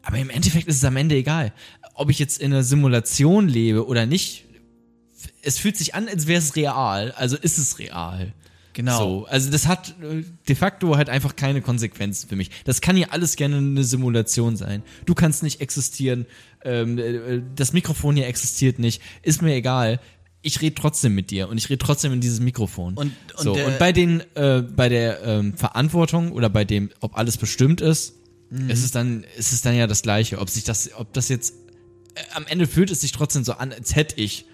Aber 0.02 0.16
im 0.18 0.30
Endeffekt 0.30 0.66
ist 0.68 0.76
es 0.76 0.84
am 0.84 0.96
Ende 0.96 1.14
egal. 1.16 1.52
Ob 1.94 2.08
ich 2.08 2.18
jetzt 2.18 2.40
in 2.40 2.52
einer 2.52 2.62
Simulation 2.62 3.48
lebe 3.48 3.86
oder 3.86 4.06
nicht, 4.06 4.44
es 5.42 5.58
fühlt 5.58 5.76
sich 5.76 5.94
an, 5.94 6.08
als 6.08 6.26
wäre 6.26 6.38
es 6.38 6.56
real. 6.56 7.12
Also 7.12 7.36
ist 7.36 7.58
es 7.58 7.78
real. 7.78 8.32
genau. 8.72 8.98
So, 8.98 9.26
also 9.26 9.50
das 9.50 9.66
hat 9.66 9.94
äh, 10.02 10.22
de 10.48 10.56
facto 10.56 10.96
halt 10.96 11.08
einfach 11.08 11.36
keine 11.36 11.60
Konsequenzen 11.62 12.28
für 12.28 12.36
mich. 12.36 12.50
Das 12.64 12.80
kann 12.80 12.96
ja 12.96 13.08
alles 13.10 13.36
gerne 13.36 13.56
eine 13.58 13.84
Simulation 13.84 14.56
sein. 14.56 14.82
Du 15.06 15.14
kannst 15.14 15.42
nicht 15.42 15.60
existieren, 15.60 16.26
ähm, 16.64 16.98
äh, 16.98 17.42
das 17.56 17.72
Mikrofon 17.72 18.16
hier 18.16 18.26
existiert 18.26 18.78
nicht, 18.78 19.00
ist 19.22 19.42
mir 19.42 19.54
egal. 19.54 20.00
Ich 20.42 20.62
rede 20.62 20.74
trotzdem 20.74 21.14
mit 21.14 21.30
dir 21.30 21.48
und 21.50 21.58
ich 21.58 21.68
rede 21.68 21.84
trotzdem 21.84 22.12
in 22.14 22.20
dieses 22.22 22.40
Mikrofon. 22.40 22.94
Und- 22.96 23.12
und 23.36 23.42
so, 23.44 23.52
und 23.52 23.78
bei 23.78 23.92
den, 23.92 24.22
äh, 24.36 24.62
bei 24.62 24.88
der 24.88 25.22
ähm, 25.22 25.54
Verantwortung 25.54 26.32
oder 26.32 26.48
bei 26.48 26.64
dem, 26.64 26.88
ob 27.00 27.16
alles 27.18 27.36
bestimmt 27.36 27.80
ist, 27.80 28.14
Mhm. 28.52 28.68
ist 28.68 28.82
es 28.82 28.90
dann, 28.90 29.24
ist 29.38 29.52
es 29.52 29.62
dann 29.62 29.76
ja 29.76 29.86
das 29.86 30.02
Gleiche. 30.02 30.38
Ob 30.40 30.50
sich 30.50 30.64
das, 30.64 30.90
ob 30.96 31.12
das 31.12 31.28
jetzt 31.28 31.54
äh, 32.16 32.20
am 32.34 32.46
Ende 32.48 32.66
fühlt 32.66 32.90
es 32.90 33.00
sich 33.02 33.12
trotzdem 33.12 33.44
so 33.44 33.52
an, 33.52 33.72
als 33.72 33.94
hätte 33.94 34.20
ich 34.20 34.44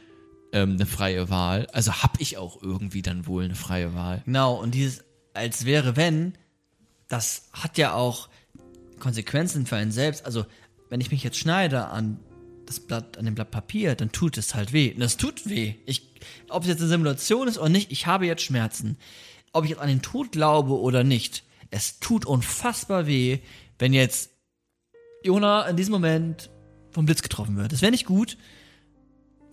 ähm, 0.57 0.73
eine 0.73 0.87
freie 0.87 1.29
Wahl. 1.29 1.67
Also 1.73 2.03
habe 2.03 2.21
ich 2.21 2.39
auch 2.39 2.63
irgendwie 2.63 3.03
dann 3.03 3.27
wohl 3.27 3.45
eine 3.45 3.55
freie 3.55 3.95
Wahl. 3.95 4.23
Genau, 4.25 4.55
und 4.55 4.75
dieses 4.75 5.05
als 5.35 5.67
wäre 5.67 5.97
wenn, 5.97 6.33
das 7.09 7.49
hat 7.53 7.79
ja 7.79 7.93
auch 7.93 8.29
Konsequenzen 8.99 9.67
für 9.67 9.77
einen 9.77 9.93
selbst. 9.93 10.25
Also, 10.25 10.47
wenn 10.89 11.01
ich 11.01 11.11
mich 11.11 11.23
jetzt 11.23 11.39
schneide 11.39 11.87
an 11.87 12.19
das 12.65 12.81
Blatt, 12.81 13.19
an 13.19 13.27
dem 13.27 13.35
Blatt 13.35 13.51
Papier, 13.51 13.95
dann 13.95 14.13
tut 14.13 14.39
es 14.39 14.55
halt 14.55 14.73
weh. 14.73 14.93
Und 14.93 15.01
das 15.01 15.19
tut 15.19 15.49
weh. 15.49 15.75
Ich, 15.85 16.15
ob 16.49 16.63
es 16.63 16.69
jetzt 16.69 16.81
eine 16.81 16.89
Simulation 16.89 17.49
ist 17.49 17.59
oder 17.59 17.69
nicht, 17.69 17.93
ich 17.93 18.07
habe 18.07 18.27
jetzt 18.27 18.43
Schmerzen. 18.43 18.97
Ob 19.53 19.65
ich 19.65 19.71
jetzt 19.71 19.81
an 19.81 19.89
den 19.89 20.03
Tod 20.03 20.33
glaube 20.33 20.81
oder 20.81 21.05
nicht, 21.05 21.45
es 21.71 22.01
tut 22.01 22.25
unfassbar 22.25 23.07
weh, 23.07 23.41
wenn 23.79 23.93
jetzt 23.93 24.31
Jona 25.23 25.69
in 25.69 25.77
diesem 25.77 25.93
Moment 25.93 26.51
vom 26.91 27.05
Blitz 27.05 27.23
getroffen 27.23 27.57
wird. 27.57 27.73
Das 27.73 27.83
wäre 27.83 27.93
nicht 27.93 28.07
gut. 28.07 28.39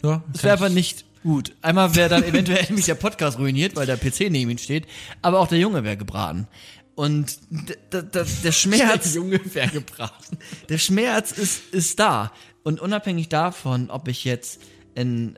Ja, 0.03 0.23
Es 0.33 0.43
wäre 0.43 0.57
aber 0.57 0.69
nicht 0.69 1.05
gut. 1.23 1.55
Einmal 1.61 1.95
wäre 1.95 2.09
dann 2.09 2.23
eventuell 2.23 2.63
nämlich 2.69 2.85
der 2.85 2.95
Podcast 2.95 3.39
ruiniert, 3.39 3.75
weil 3.75 3.85
der 3.85 3.97
PC 3.97 4.29
neben 4.29 4.51
ihm 4.51 4.57
steht, 4.57 4.85
aber 5.21 5.39
auch 5.39 5.47
der 5.47 5.59
Junge 5.59 5.83
wäre 5.83 5.97
gebraten. 5.97 6.47
Und 6.95 7.39
d- 7.49 7.75
d- 7.91 8.03
d- 8.03 8.25
der 8.43 8.51
Schmerz, 8.53 9.15
ungefähr 9.15 9.67
gebracht. 9.67 10.29
der 10.69 10.77
Schmerz 10.77 11.31
ist, 11.31 11.73
ist 11.73 11.99
da. 11.99 12.31
Und 12.63 12.79
unabhängig 12.81 13.29
davon, 13.29 13.89
ob 13.89 14.07
ich 14.07 14.23
jetzt 14.25 14.59
in, 14.95 15.37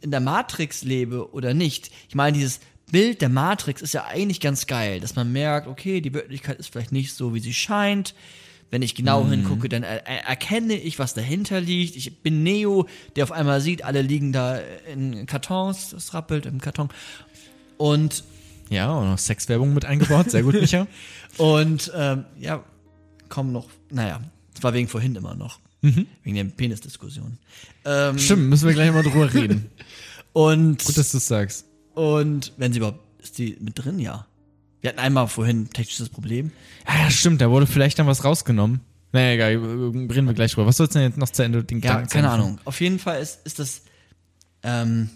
in 0.00 0.10
der 0.10 0.20
Matrix 0.20 0.82
lebe 0.82 1.32
oder 1.32 1.52
nicht, 1.52 1.90
ich 2.08 2.14
meine, 2.14 2.36
dieses 2.36 2.60
Bild 2.90 3.20
der 3.20 3.28
Matrix 3.28 3.82
ist 3.82 3.94
ja 3.94 4.04
eigentlich 4.04 4.40
ganz 4.40 4.66
geil, 4.66 5.00
dass 5.00 5.16
man 5.16 5.32
merkt, 5.32 5.66
okay, 5.66 6.00
die 6.00 6.14
Wirklichkeit 6.14 6.58
ist 6.58 6.70
vielleicht 6.72 6.92
nicht 6.92 7.12
so, 7.14 7.34
wie 7.34 7.40
sie 7.40 7.54
scheint. 7.54 8.14
Wenn 8.74 8.82
ich 8.82 8.96
genau 8.96 9.24
hingucke, 9.28 9.68
dann 9.68 9.84
er 9.84 10.04
er 10.04 10.24
erkenne 10.24 10.74
ich, 10.74 10.98
was 10.98 11.14
dahinter 11.14 11.60
liegt. 11.60 11.94
Ich 11.94 12.22
bin 12.22 12.42
Neo, 12.42 12.88
der 13.14 13.22
auf 13.22 13.30
einmal 13.30 13.60
sieht, 13.60 13.84
alle 13.84 14.02
liegen 14.02 14.32
da 14.32 14.58
in 14.92 15.26
Kartons, 15.26 15.90
das 15.90 16.12
rappelt 16.12 16.44
im 16.44 16.60
Karton. 16.60 16.88
Und 17.76 18.24
Ja, 18.70 18.92
und 18.92 19.10
noch 19.10 19.18
Sexwerbung 19.18 19.74
mit 19.74 19.84
eingebaut. 19.84 20.32
Sehr 20.32 20.42
gut, 20.42 20.54
Micha. 20.54 20.88
Und 21.38 21.92
ähm, 21.94 22.24
ja, 22.40 22.64
kommen 23.28 23.52
noch, 23.52 23.68
naja, 23.90 24.20
das 24.54 24.64
war 24.64 24.74
wegen 24.74 24.88
vorhin 24.88 25.14
immer 25.14 25.36
noch. 25.36 25.60
Wegen 25.80 26.34
der 26.34 26.42
Penisdiskussion. 26.42 27.38
Ähm, 27.84 28.18
Stimmt, 28.18 28.48
müssen 28.48 28.66
wir 28.66 28.74
gleich 28.74 28.90
mal 28.90 29.04
drüber 29.04 29.32
reden. 29.32 29.70
Und, 30.32 30.84
Gut, 30.84 30.98
dass 30.98 31.12
du 31.12 31.18
es 31.18 31.28
sagst. 31.28 31.64
und 31.94 32.52
wenn 32.56 32.72
sie 32.72 32.78
überhaupt, 32.78 32.98
ist 33.22 33.38
die 33.38 33.56
mit 33.60 33.78
drin? 33.78 34.00
Ja. 34.00 34.26
Wir 34.84 34.90
hatten 34.90 35.00
einmal 35.00 35.28
vorhin 35.28 35.62
ein 35.62 35.70
technisches 35.70 36.10
Problem. 36.10 36.52
Ja, 36.86 37.04
ja, 37.04 37.10
stimmt, 37.10 37.40
da 37.40 37.48
wurde 37.48 37.66
vielleicht 37.66 37.98
dann 37.98 38.06
was 38.06 38.22
rausgenommen. 38.22 38.80
Naja, 39.12 39.32
egal, 39.32 39.52
reden 39.56 40.26
wir 40.26 40.34
gleich 40.34 40.52
drüber. 40.52 40.66
Was 40.66 40.76
sollst 40.76 40.94
du 40.94 40.98
denn 40.98 41.08
jetzt 41.08 41.16
noch 41.16 41.30
zu 41.30 41.42
Ende 41.42 41.64
den 41.64 41.78
Ja, 41.78 41.92
Gedanken 41.92 42.10
keine 42.10 42.28
zu 42.28 42.34
Ende 42.34 42.44
Ahnung. 42.44 42.60
Auf 42.66 42.82
jeden 42.82 42.98
Fall 42.98 43.22
ist, 43.22 43.46
ist 43.46 43.58
das, 43.58 43.80
ähm, 44.62 45.08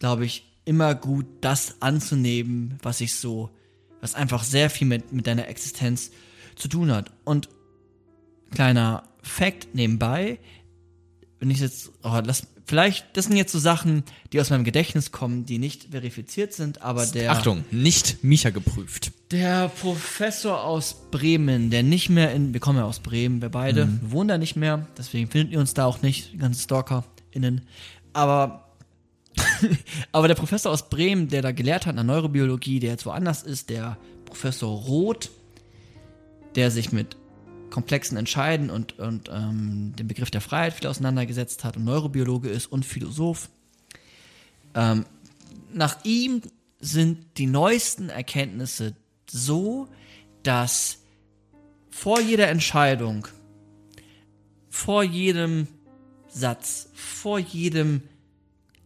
glaube 0.00 0.24
ich, 0.24 0.44
immer 0.64 0.96
gut, 0.96 1.26
das 1.42 1.80
anzunehmen, 1.80 2.80
was 2.82 3.00
ich 3.00 3.14
so, 3.14 3.50
was 4.00 4.16
einfach 4.16 4.42
sehr 4.42 4.68
viel 4.68 4.88
mit, 4.88 5.12
mit 5.12 5.28
deiner 5.28 5.46
Existenz 5.46 6.10
zu 6.56 6.66
tun 6.66 6.90
hat. 6.90 7.12
Und 7.22 7.48
kleiner 8.50 9.04
Fact 9.22 9.76
nebenbei, 9.76 10.40
wenn 11.38 11.52
ich 11.52 11.60
jetzt, 11.60 11.92
oh, 12.02 12.20
lass, 12.24 12.48
vielleicht, 12.64 13.16
das 13.16 13.26
sind 13.26 13.36
jetzt 13.36 13.52
so 13.52 13.58
Sachen, 13.58 14.04
die 14.32 14.40
aus 14.40 14.50
meinem 14.50 14.64
Gedächtnis 14.64 15.12
kommen, 15.12 15.46
die 15.46 15.58
nicht 15.58 15.90
verifiziert 15.90 16.52
sind, 16.52 16.82
aber 16.82 17.06
der. 17.06 17.32
Achtung, 17.32 17.64
nicht 17.70 18.24
Micha 18.24 18.50
geprüft. 18.50 19.12
Der 19.30 19.68
Professor 19.68 20.64
aus 20.64 20.96
Bremen, 21.10 21.70
der 21.70 21.82
nicht 21.82 22.08
mehr 22.08 22.32
in, 22.32 22.52
wir 22.52 22.60
kommen 22.60 22.78
ja 22.78 22.84
aus 22.84 23.00
Bremen, 23.00 23.42
wir 23.42 23.48
beide, 23.48 23.88
wir 24.00 24.12
wohnen 24.12 24.28
da 24.28 24.38
nicht 24.38 24.56
mehr, 24.56 24.86
deswegen 24.96 25.28
findet 25.28 25.52
ihr 25.52 25.60
uns 25.60 25.74
da 25.74 25.86
auch 25.86 26.02
nicht, 26.02 26.32
die 26.32 26.38
ganzen 26.38 26.60
StalkerInnen. 26.60 27.62
Aber, 28.12 28.68
aber 30.12 30.28
der 30.28 30.34
Professor 30.34 30.72
aus 30.72 30.88
Bremen, 30.88 31.28
der 31.28 31.42
da 31.42 31.52
gelehrt 31.52 31.86
hat 31.86 31.92
in 31.92 31.96
der 31.96 32.04
Neurobiologie, 32.04 32.80
der 32.80 32.90
jetzt 32.90 33.06
woanders 33.06 33.42
ist, 33.42 33.70
der 33.70 33.96
Professor 34.24 34.70
Roth, 34.70 35.30
der 36.54 36.70
sich 36.70 36.92
mit 36.92 37.16
komplexen 37.74 38.16
Entscheiden 38.16 38.70
und, 38.70 39.00
und 39.00 39.28
ähm, 39.32 39.94
dem 39.98 40.06
Begriff 40.06 40.30
der 40.30 40.40
Freiheit 40.40 40.74
viel 40.74 40.86
auseinandergesetzt 40.86 41.64
hat 41.64 41.76
und 41.76 41.82
Neurobiologe 41.82 42.48
ist 42.48 42.70
und 42.70 42.84
Philosoph. 42.86 43.48
Ähm, 44.76 45.04
nach 45.72 46.04
ihm 46.04 46.40
sind 46.78 47.18
die 47.36 47.46
neuesten 47.46 48.10
Erkenntnisse 48.10 48.94
so, 49.28 49.88
dass 50.44 50.98
vor 51.90 52.20
jeder 52.20 52.46
Entscheidung, 52.46 53.26
vor 54.70 55.02
jedem 55.02 55.66
Satz, 56.28 56.90
vor 56.94 57.40
jedem 57.40 58.02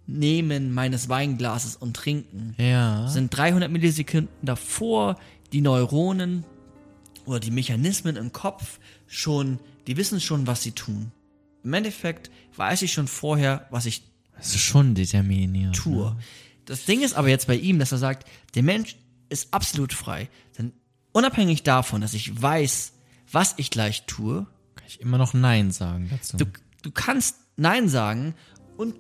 Nehmen 0.07 0.73
meines 0.73 1.11
Weinglases 1.11 1.77
und 1.77 1.95
Trinken 1.95 2.55
Ja. 2.57 3.07
sind 3.09 3.37
300 3.37 3.71
Millisekunden 3.71 4.31
davor 4.41 5.21
die 5.53 5.61
Neuronen 5.61 6.45
oder 7.29 7.41
die 7.41 7.51
Mechanismen 7.51 8.17
im 8.17 8.33
Kopf 8.33 8.79
schon, 9.07 9.59
die 9.87 9.97
wissen 9.97 10.21
schon, 10.21 10.47
was 10.47 10.63
sie 10.63 10.73
tun. 10.73 11.13
Im 11.65 11.73
Endeffekt 11.75 12.31
weiß 12.57 12.83
ich 12.83 12.93
schon 12.93 13.09
vorher, 13.09 13.67
was 13.71 13.87
ich 13.87 14.03
Das 14.37 14.55
ist 14.55 14.61
schon 14.63 14.95
determiniert. 14.95 15.75
tue. 15.77 16.17
Das 16.65 16.85
Ding 16.85 17.03
ist 17.03 17.15
aber 17.15 17.29
jetzt 17.29 17.47
bei 17.47 17.57
ihm, 17.57 17.79
dass 17.79 17.93
er 17.93 17.99
sagt, 17.99 18.29
der 18.55 18.63
Mensch 18.63 18.97
ist 19.29 19.53
absolut 19.53 19.93
frei. 19.93 20.29
Denn 20.59 20.73
unabhängig 21.13 21.63
davon, 21.63 22.01
dass 22.01 22.15
ich 22.15 22.41
weiß, 22.41 22.93
was 23.31 23.55
ich 23.59 23.71
gleich 23.71 24.07
tue, 24.07 24.47
Kann 24.75 24.85
ich 24.87 25.01
immer 25.01 25.19
noch 25.19 25.35
Nein 25.35 25.71
sagen 25.71 26.09
dazu. 26.11 26.37
du, 26.39 26.47
du 26.83 26.91
kannst 26.91 27.37
Nein 27.57 27.89
sagen 27.89 28.35
und 28.77 28.97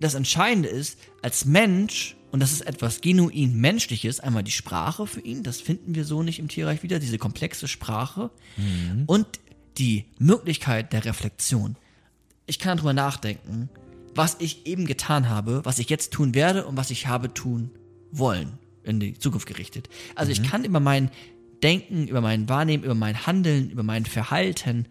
das 0.00 0.14
Entscheidende 0.14 0.68
ist, 0.68 0.98
als 1.22 1.44
Mensch, 1.44 2.16
und 2.30 2.40
das 2.40 2.52
ist 2.52 2.60
etwas 2.62 3.00
genuin 3.00 3.56
Menschliches, 3.56 4.20
einmal 4.20 4.42
die 4.42 4.50
Sprache 4.50 5.06
für 5.06 5.20
ihn, 5.20 5.42
das 5.42 5.60
finden 5.60 5.94
wir 5.94 6.04
so 6.04 6.22
nicht 6.22 6.38
im 6.38 6.48
Tierreich 6.48 6.82
wieder, 6.82 6.98
diese 6.98 7.18
komplexe 7.18 7.68
Sprache, 7.68 8.30
und 9.06 9.26
die 9.78 10.06
Möglichkeit 10.18 10.92
der 10.92 11.04
Reflexion. 11.04 11.76
Ich 12.46 12.58
kann 12.58 12.76
darüber 12.76 12.92
nachdenken, 12.92 13.68
was 14.14 14.36
ich 14.40 14.66
eben 14.66 14.86
getan 14.86 15.28
habe, 15.28 15.64
was 15.64 15.78
ich 15.78 15.88
jetzt 15.88 16.12
tun 16.12 16.34
werde 16.34 16.66
und 16.66 16.76
was 16.76 16.90
ich 16.90 17.06
habe 17.06 17.32
tun 17.32 17.70
wollen, 18.10 18.58
in 18.82 19.00
die 19.00 19.18
Zukunft 19.18 19.46
gerichtet. 19.46 19.88
Also 20.14 20.32
ich 20.32 20.42
kann 20.42 20.64
über 20.64 20.80
mein 20.80 21.10
Denken, 21.62 22.08
über 22.08 22.20
mein 22.20 22.48
Wahrnehmen, 22.48 22.84
über 22.84 22.94
mein 22.94 23.26
Handeln, 23.26 23.70
über 23.70 23.82
mein 23.82 24.06
Verhalten 24.06 24.86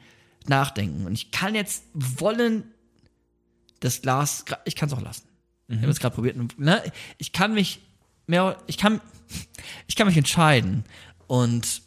nachdenken. 0.48 1.06
Und 1.06 1.14
ich 1.14 1.32
kann 1.32 1.56
jetzt 1.56 1.84
wollen, 1.94 2.64
das 3.80 4.02
Glas, 4.02 4.46
ich 4.66 4.76
kann 4.76 4.90
es 4.90 4.94
auch 4.94 5.02
lassen. 5.02 5.28
Ich 5.70 5.78
habe 5.82 5.90
es 5.90 6.00
gerade 6.00 6.16
probiert. 6.16 6.38
Ne? 6.60 6.82
Ich 7.18 7.32
kann 7.34 7.54
mich 7.54 7.80
mehr, 8.26 8.58
ich 8.68 8.78
kann, 8.78 9.02
ich 9.88 9.96
kann 9.96 10.08
mich 10.08 10.18
entscheiden. 10.18 10.84
Und 11.28 11.82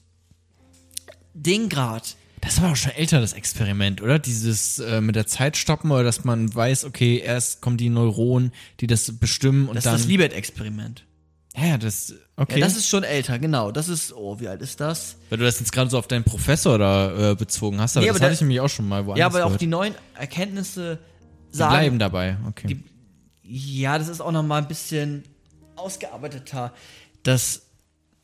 den 1.34 1.68
Grad, 1.68 2.16
Das 2.42 2.60
war 2.60 2.72
auch 2.72 2.76
schon 2.76 2.92
älter, 2.92 3.20
das 3.20 3.32
Experiment, 3.32 4.02
oder? 4.02 4.18
Dieses 4.18 4.78
äh, 4.78 5.00
mit 5.00 5.14
der 5.16 5.26
Zeit 5.26 5.56
stoppen 5.56 5.90
oder 5.90 6.02
dass 6.04 6.24
man 6.24 6.54
weiß, 6.54 6.84
okay, 6.84 7.18
erst 7.18 7.60
kommen 7.60 7.76
die 7.76 7.88
Neuronen, 7.88 8.52
die 8.80 8.86
das 8.86 9.18
bestimmen 9.18 9.68
und 9.68 9.76
das 9.76 9.84
dann. 9.84 9.94
ist 9.94 10.02
das 10.02 10.08
Libet-Experiment. 10.08 11.04
ja, 11.56 11.78
das. 11.78 12.14
Okay. 12.36 12.58
Ja, 12.58 12.66
das 12.66 12.76
ist 12.76 12.88
schon 12.88 13.02
älter, 13.02 13.38
genau. 13.38 13.70
Das 13.70 13.88
ist, 13.88 14.14
oh, 14.14 14.40
wie 14.40 14.48
alt 14.48 14.62
ist 14.62 14.80
das? 14.80 15.16
Weil 15.28 15.38
du 15.38 15.44
das 15.44 15.60
jetzt 15.60 15.72
gerade 15.72 15.90
so 15.90 15.98
auf 15.98 16.08
deinen 16.08 16.24
Professor 16.24 16.78
da 16.78 17.32
äh, 17.32 17.34
bezogen 17.34 17.78
hast, 17.80 17.96
aber 17.96 18.04
Nee, 18.04 18.08
das 18.08 18.16
aber 18.16 18.24
hatte 18.24 18.30
der- 18.30 18.34
ich 18.34 18.40
nämlich 18.40 18.60
auch 18.60 18.68
schon 18.70 18.88
mal 18.88 19.04
woanders 19.04 19.18
Ja, 19.20 19.26
aber 19.26 19.40
auch 19.44 19.48
gehört. 19.48 19.60
die 19.60 19.66
neuen 19.66 19.94
Erkenntnisse 20.14 20.98
Die 21.52 21.56
sagen. 21.58 21.72
bleiben 21.74 21.98
dabei, 21.98 22.36
okay. 22.48 22.66
Die, 22.68 22.82
ja, 23.52 23.98
das 23.98 24.06
ist 24.08 24.20
auch 24.20 24.30
noch 24.32 24.44
mal 24.44 24.58
ein 24.58 24.68
bisschen 24.68 25.24
ausgearbeiteter. 25.76 26.72
Das, 27.24 27.62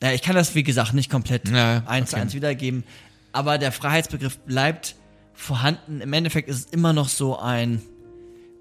ja, 0.01 0.13
ich 0.13 0.23
kann 0.23 0.37
das, 0.37 0.55
wie 0.55 0.63
gesagt, 0.63 0.95
nicht 0.95 1.11
komplett 1.11 1.49
Ja, 1.49 1.83
eins 1.87 2.11
zu 2.11 2.17
okay. 2.17 2.23
eins 2.23 2.35
wiedergeben, 2.35 2.85
aber 3.33 3.59
der 3.59 3.73
Freiheitsbegriff 3.73 4.39
bleibt 4.39 4.95
vorhanden. 5.35 6.01
Im 6.01 6.13
Endeffekt 6.13 6.49
ist 6.49 6.59
es 6.59 6.65
immer 6.67 6.93
noch 6.93 7.09
so 7.09 7.39
ein 7.39 7.83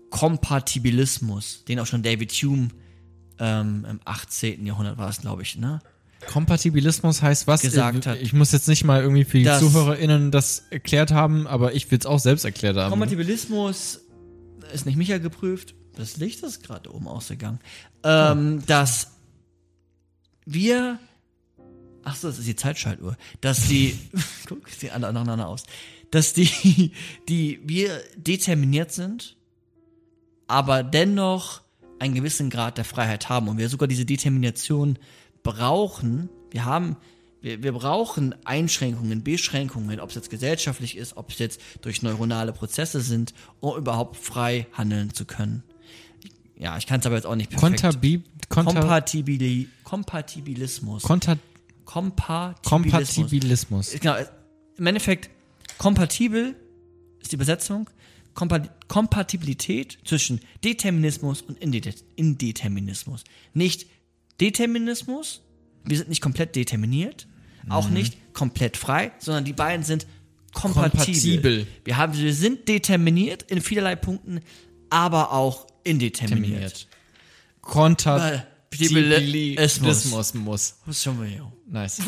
Kompatibilismus, 0.10 1.64
den 1.68 1.80
auch 1.80 1.86
schon 1.86 2.02
David 2.04 2.32
Hume 2.32 2.70
ähm, 3.40 3.86
im 3.90 4.00
18. 4.06 4.66
Jahrhundert 4.66 4.98
war 4.98 5.10
es, 5.10 5.22
glaube 5.22 5.42
ich, 5.44 5.58
ne? 5.58 5.82
Kompatibilismus 6.28 7.22
heißt 7.22 7.46
was? 7.46 7.62
Gesagt 7.62 8.00
ich, 8.00 8.08
hat. 8.08 8.18
ich 8.22 8.34
muss 8.34 8.52
jetzt 8.52 8.68
nicht 8.68 8.84
mal 8.84 9.02
irgendwie 9.02 9.26
für 9.26 9.38
die 9.38 9.44
Das- 9.44 9.60
ZuhörerInnen 9.60 10.32
das 10.32 10.64
erklärt 10.72 11.12
haben, 11.12 11.46
aber 11.46 11.74
ich 11.76 11.92
will 11.92 12.00
es 12.00 12.06
auch 12.06 12.20
selbst 12.20 12.46
erklärt 12.46 12.78
haben. 12.78 12.90
Kompatibilismus 12.90 14.02
ist 14.74 14.86
nicht 14.88 14.96
Micha 14.96 15.20
geprüft. 15.20 15.76
Das 15.96 16.18
Licht 16.18 16.44
ist 16.44 16.64
gerade 16.64 16.94
oben 16.94 17.08
ausgegangen. 17.08 17.60
Ähm, 18.04 18.64
dass 18.66 19.12
wir. 20.46 21.00
Ach 22.04 22.16
so, 22.16 22.28
das 22.28 22.40
ist 22.40 22.48
die 22.48 22.56
Zeitschaltuhr. 22.56 23.18
Dass 23.42 23.68
die. 23.68 23.98
guck, 24.48 24.70
sieht 24.70 24.92
alle 24.92 25.12
nacheinander 25.12 25.48
aus. 25.48 25.64
Dass 26.12 26.34
die, 26.34 26.92
die 27.30 27.60
wir 27.64 28.02
determiniert 28.16 28.92
sind, 28.92 29.36
aber 30.48 30.84
dennoch 30.84 31.62
einen 32.00 32.14
gewissen 32.14 32.50
Grad 32.50 32.78
der 32.78 32.86
Freiheit 32.86 33.30
haben 33.30 33.48
und 33.48 33.58
wir 33.58 33.70
sogar 33.70 33.88
diese 33.88 34.06
Determination 34.06 35.00
brauchen. 35.44 36.30
Wir 36.52 36.66
haben, 36.66 36.98
wir, 37.42 37.64
wir 37.64 37.72
brauchen 37.72 38.36
Einschränkungen, 38.46 39.24
Beschränkungen, 39.24 40.00
ob 40.00 40.10
es 40.10 40.16
jetzt 40.16 40.30
gesellschaftlich 40.30 40.98
ist, 40.98 41.16
ob 41.18 41.32
es 41.32 41.40
jetzt 41.40 41.62
durch 41.82 42.02
neuronale 42.02 42.52
Prozesse 42.52 43.00
sind, 43.02 43.34
um 43.62 43.78
überhaupt 43.78 44.18
frei 44.18 44.68
handeln 44.74 45.14
zu 45.14 45.26
können. 45.26 45.64
Ja, 46.58 46.78
ich 46.78 46.88
kann 46.88 47.00
es 47.02 47.06
aber 47.06 47.16
jetzt 47.16 47.26
auch 47.26 47.36
nicht 47.36 47.50
perfekt. 47.50 47.82
Kontabi 47.82 48.24
Konta 48.50 48.80
Kompatibili 48.80 49.68
Kompatibilismus. 49.84 51.04
Konta 51.04 51.38
Kompatibilismus. 51.86 53.16
Kompatibilismus. 53.16 53.92
Genau, 54.00 54.16
im 54.78 54.88
Endeffekt, 54.88 55.30
kompatibel 55.78 56.56
ist 57.22 57.32
die 57.32 57.36
Übersetzung. 57.36 57.90
Kompa 58.34 58.60
Kompatibilität 58.90 59.98
zwischen 60.04 60.42
Determinismus 60.64 61.42
und 61.42 61.58
Inde- 61.60 61.94
Indeterminismus. 62.18 63.24
Nicht 63.54 63.88
Determinismus, 64.42 65.42
wir 65.86 65.98
sind 65.98 66.10
nicht 66.10 66.22
komplett 66.22 66.56
determiniert, 66.56 67.28
auch 67.70 67.90
nicht 67.90 68.34
komplett 68.34 68.76
frei, 68.78 69.12
sondern 69.20 69.46
die 69.46 69.54
beiden 69.54 69.84
sind 69.86 70.06
kompatibel. 70.54 70.92
Kompatibel. 70.92 71.68
Wir, 71.86 71.98
haben, 71.98 72.18
wir 72.18 72.34
sind 72.34 72.68
determiniert 72.68 73.44
in 73.44 73.62
vielerlei 73.62 73.96
Punkten, 73.96 74.42
aber 74.90 75.32
auch 75.32 75.66
indeterminiert. 75.86 76.52
Terminiert. 76.52 76.88
Kompatibilismus 77.62 80.34
muss. 80.34 80.76
Nice. 81.68 82.02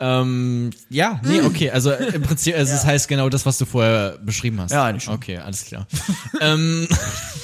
ähm, 0.00 0.70
ja, 0.88 1.20
nee, 1.24 1.42
okay. 1.42 1.70
Also 1.70 1.92
im 1.92 2.22
Prinzip, 2.22 2.56
also 2.56 2.72
es 2.72 2.84
heißt 2.84 3.06
genau 3.08 3.28
das, 3.28 3.44
was 3.46 3.58
du 3.58 3.66
vorher 3.66 4.18
beschrieben 4.18 4.60
hast. 4.60 4.72
Ja, 4.72 4.86
eigentlich 4.86 5.04
schon. 5.04 5.14
Okay, 5.14 5.36
alles 5.38 5.66
klar. 5.66 5.86
ähm, 6.40 6.88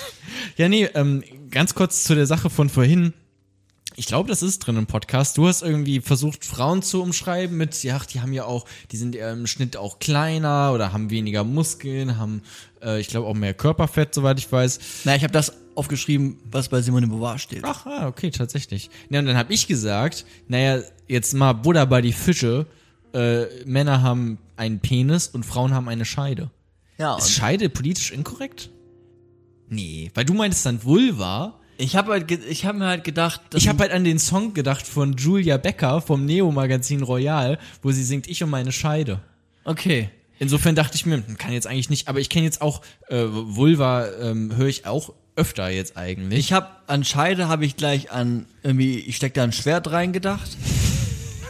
ja, 0.56 0.68
nee, 0.68 0.84
ähm, 0.94 1.22
ganz 1.50 1.74
kurz 1.74 2.04
zu 2.04 2.14
der 2.14 2.26
Sache 2.26 2.50
von 2.50 2.68
vorhin. 2.68 3.12
Ich 4.00 4.06
glaube, 4.06 4.30
das 4.30 4.42
ist 4.42 4.60
drin 4.60 4.78
im 4.78 4.86
Podcast. 4.86 5.36
Du 5.36 5.46
hast 5.46 5.60
irgendwie 5.60 6.00
versucht, 6.00 6.46
Frauen 6.46 6.80
zu 6.80 7.02
umschreiben 7.02 7.54
mit, 7.58 7.82
ja, 7.82 7.98
die 7.98 8.22
haben 8.22 8.32
ja 8.32 8.46
auch, 8.46 8.64
die 8.92 8.96
sind 8.96 9.14
eher 9.14 9.30
im 9.30 9.46
Schnitt 9.46 9.76
auch 9.76 9.98
kleiner 9.98 10.72
oder 10.72 10.94
haben 10.94 11.10
weniger 11.10 11.44
Muskeln, 11.44 12.16
haben, 12.16 12.40
äh, 12.82 12.98
ich 12.98 13.08
glaube, 13.08 13.26
auch 13.26 13.34
mehr 13.34 13.52
Körperfett, 13.52 14.14
soweit 14.14 14.38
ich 14.38 14.50
weiß. 14.50 14.80
Na, 15.04 15.16
ich 15.16 15.22
habe 15.22 15.34
das 15.34 15.52
aufgeschrieben, 15.74 16.38
was 16.50 16.70
bei 16.70 16.80
Simone 16.80 17.08
Beauvoir 17.08 17.38
steht. 17.38 17.62
Ach, 17.62 17.84
ah, 17.84 18.06
okay, 18.06 18.30
tatsächlich. 18.30 18.88
Ja, 19.10 19.18
und 19.18 19.26
dann 19.26 19.36
habe 19.36 19.52
ich 19.52 19.66
gesagt, 19.66 20.24
naja, 20.48 20.80
jetzt 21.06 21.34
mal 21.34 21.52
Buddha 21.52 21.84
bei 21.84 22.00
die 22.00 22.14
Fische. 22.14 22.64
Äh, 23.12 23.44
Männer 23.66 24.00
haben 24.00 24.38
einen 24.56 24.80
Penis 24.80 25.28
und 25.28 25.44
Frauen 25.44 25.74
haben 25.74 25.90
eine 25.90 26.06
Scheide. 26.06 26.50
Ja, 26.96 27.18
Ist 27.18 27.32
Scheide 27.32 27.68
politisch 27.68 28.12
inkorrekt? 28.12 28.70
Nee, 29.68 30.10
weil 30.14 30.24
du 30.24 30.32
meintest 30.32 30.64
dann 30.64 30.82
Vulva. 30.84 31.59
Ich 31.80 31.96
habe 31.96 32.12
halt, 32.12 32.30
ich 32.30 32.64
habe 32.66 32.78
mir 32.78 32.86
halt 32.86 33.04
gedacht, 33.04 33.40
Ich 33.54 33.68
habe 33.68 33.78
halt 33.80 33.92
an 33.92 34.04
den 34.04 34.18
Song 34.18 34.54
gedacht 34.54 34.86
von 34.86 35.14
Julia 35.14 35.56
Becker 35.56 36.00
vom 36.00 36.24
Neo-Magazin 36.26 37.02
Royal, 37.02 37.58
wo 37.82 37.90
sie 37.90 38.04
singt 38.04 38.28
Ich 38.28 38.42
und 38.42 38.50
meine 38.50 38.72
Scheide. 38.72 39.20
okay. 39.64 40.10
Insofern 40.42 40.74
dachte 40.74 40.96
ich 40.96 41.04
mir, 41.04 41.16
hm, 41.16 41.36
kann 41.36 41.52
jetzt 41.52 41.66
eigentlich 41.66 41.90
nicht, 41.90 42.08
aber 42.08 42.18
ich 42.18 42.30
kenne 42.30 42.46
jetzt 42.46 42.62
auch 42.62 42.80
äh, 43.08 43.24
Vulva, 43.28 44.06
ähm, 44.22 44.56
höre 44.56 44.68
ich 44.68 44.86
auch 44.86 45.12
öfter 45.36 45.68
jetzt 45.68 45.98
eigentlich. 45.98 46.38
Ich 46.38 46.52
habe 46.54 46.66
an 46.86 47.04
Scheide 47.04 47.48
habe 47.48 47.66
ich 47.66 47.76
gleich 47.76 48.10
an 48.10 48.46
irgendwie, 48.62 49.00
ich 49.00 49.16
steck 49.16 49.34
da 49.34 49.44
ein 49.44 49.52
Schwert 49.52 49.90
rein 49.90 50.14
gedacht. 50.14 50.56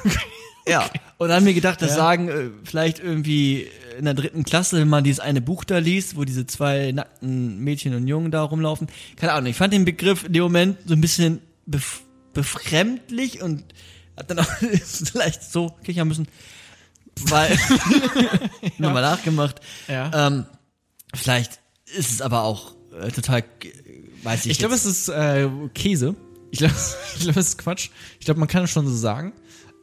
ja. 0.67 0.91
Und 1.19 1.29
dann 1.29 1.45
mir 1.45 1.55
gedacht, 1.55 1.81
das 1.83 1.91
Ja. 1.91 1.97
sagen 1.97 2.29
äh, 2.29 2.51
vielleicht 2.65 2.99
irgendwie 2.99 3.69
in 4.01 4.07
der 4.07 4.15
dritten 4.15 4.45
Klasse, 4.45 4.79
wenn 4.81 4.89
man 4.89 5.05
dieses 5.05 5.21
eine 5.21 5.41
Buch 5.41 5.65
da 5.65 5.79
liest, 5.79 6.17
wo 6.17 6.25
diese 6.25 6.47
zwei 6.47 6.91
nackten 6.91 7.59
Mädchen 7.59 7.95
und 7.95 8.09
Jungen 8.09 8.31
da 8.31 8.43
rumlaufen. 8.43 8.89
Keine 9.17 9.33
Ahnung, 9.33 9.51
ich 9.51 9.57
fand 9.57 9.73
den 9.73 9.85
Begriff 9.85 10.25
in 10.25 10.33
dem 10.33 10.43
Moment 10.43 10.79
so 10.87 10.95
ein 10.95 11.01
bisschen 11.01 11.41
bef 11.67 12.03
befremdlich 12.33 13.43
und 13.43 13.65
hab 14.17 14.29
dann 14.29 14.39
auch 14.39 14.47
vielleicht 14.85 15.43
so 15.43 15.71
kichern 15.85 16.09
müssen, 16.09 16.29
weil 17.23 17.59
nochmal 18.79 19.03
nachgemacht. 19.03 19.61
Ja. 19.89 20.29
Ähm, 20.29 20.47
vielleicht 21.15 21.61
ist 21.87 22.11
es 22.11 22.23
aber 22.23 22.45
auch 22.45 22.75
äh, 23.01 23.11
total, 23.11 23.45
weiß 24.23 24.47
ich 24.47 24.53
Ich 24.53 24.59
glaube, 24.59 24.75
es 24.75 24.87
ist 24.87 25.09
äh, 25.09 25.49
Käse. 25.75 26.15
Ich 26.53 26.61
glaube, 26.61 26.75
glaub, 27.21 27.37
es 27.37 27.49
ist 27.49 27.59
Quatsch. 27.59 27.91
Ich 28.19 28.25
glaube, 28.25 28.41
man 28.41 28.49
kann 28.49 28.65
es 28.65 28.71
schon 28.71 28.87
so 28.87 28.95
sagen. 28.95 29.33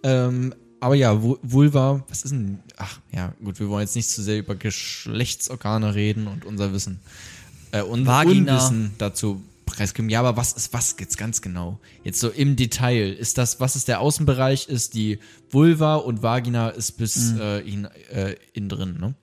Ähm, 0.04 0.56
aber 0.80 0.96
ja, 0.96 1.22
Vu- 1.22 1.40
Vulva, 1.42 2.04
was 2.10 2.24
ist 2.24 2.32
denn? 2.32 2.60
Ach, 2.78 3.00
ja, 3.12 3.34
gut, 3.44 3.60
wir 3.60 3.70
wollen 3.70 3.82
jetzt 3.82 3.96
nicht 3.96 4.10
zu 4.10 4.22
sehr 4.22 4.40
über 4.40 4.56
Geschlechtsorgane 4.56 5.96
reden 5.96 6.28
und 6.28 6.46
unser 6.46 6.74
Wissen. 6.74 7.00
Äh, 7.72 7.82
und 7.82 8.06
Vagina. 8.06 8.54
Unwissen 8.56 8.94
dazu 8.98 9.42
preisgeben. 9.66 10.10
Ja, 10.10 10.20
aber 10.22 10.38
was 10.38 10.54
ist 10.54 10.72
was 10.74 10.96
jetzt 11.00 11.18
ganz 11.18 11.42
genau? 11.42 11.80
Jetzt 12.04 12.20
so 12.20 12.30
im 12.30 12.56
Detail. 12.56 13.12
Ist 13.14 13.38
das, 13.38 13.60
was 13.60 13.76
ist 13.76 13.88
der 13.90 14.00
Außenbereich? 14.00 14.70
Ist 14.70 14.94
die 14.94 15.20
Vulva 15.52 15.96
und 15.96 16.22
Vagina 16.24 16.70
ist 16.70 16.94
bis 16.94 17.34
Mhm. 17.34 17.42
äh, 17.42 17.60
in, 17.60 17.86
äh, 18.12 18.36
innen 18.54 18.70
drin, 18.70 18.98
ne? 19.00 19.16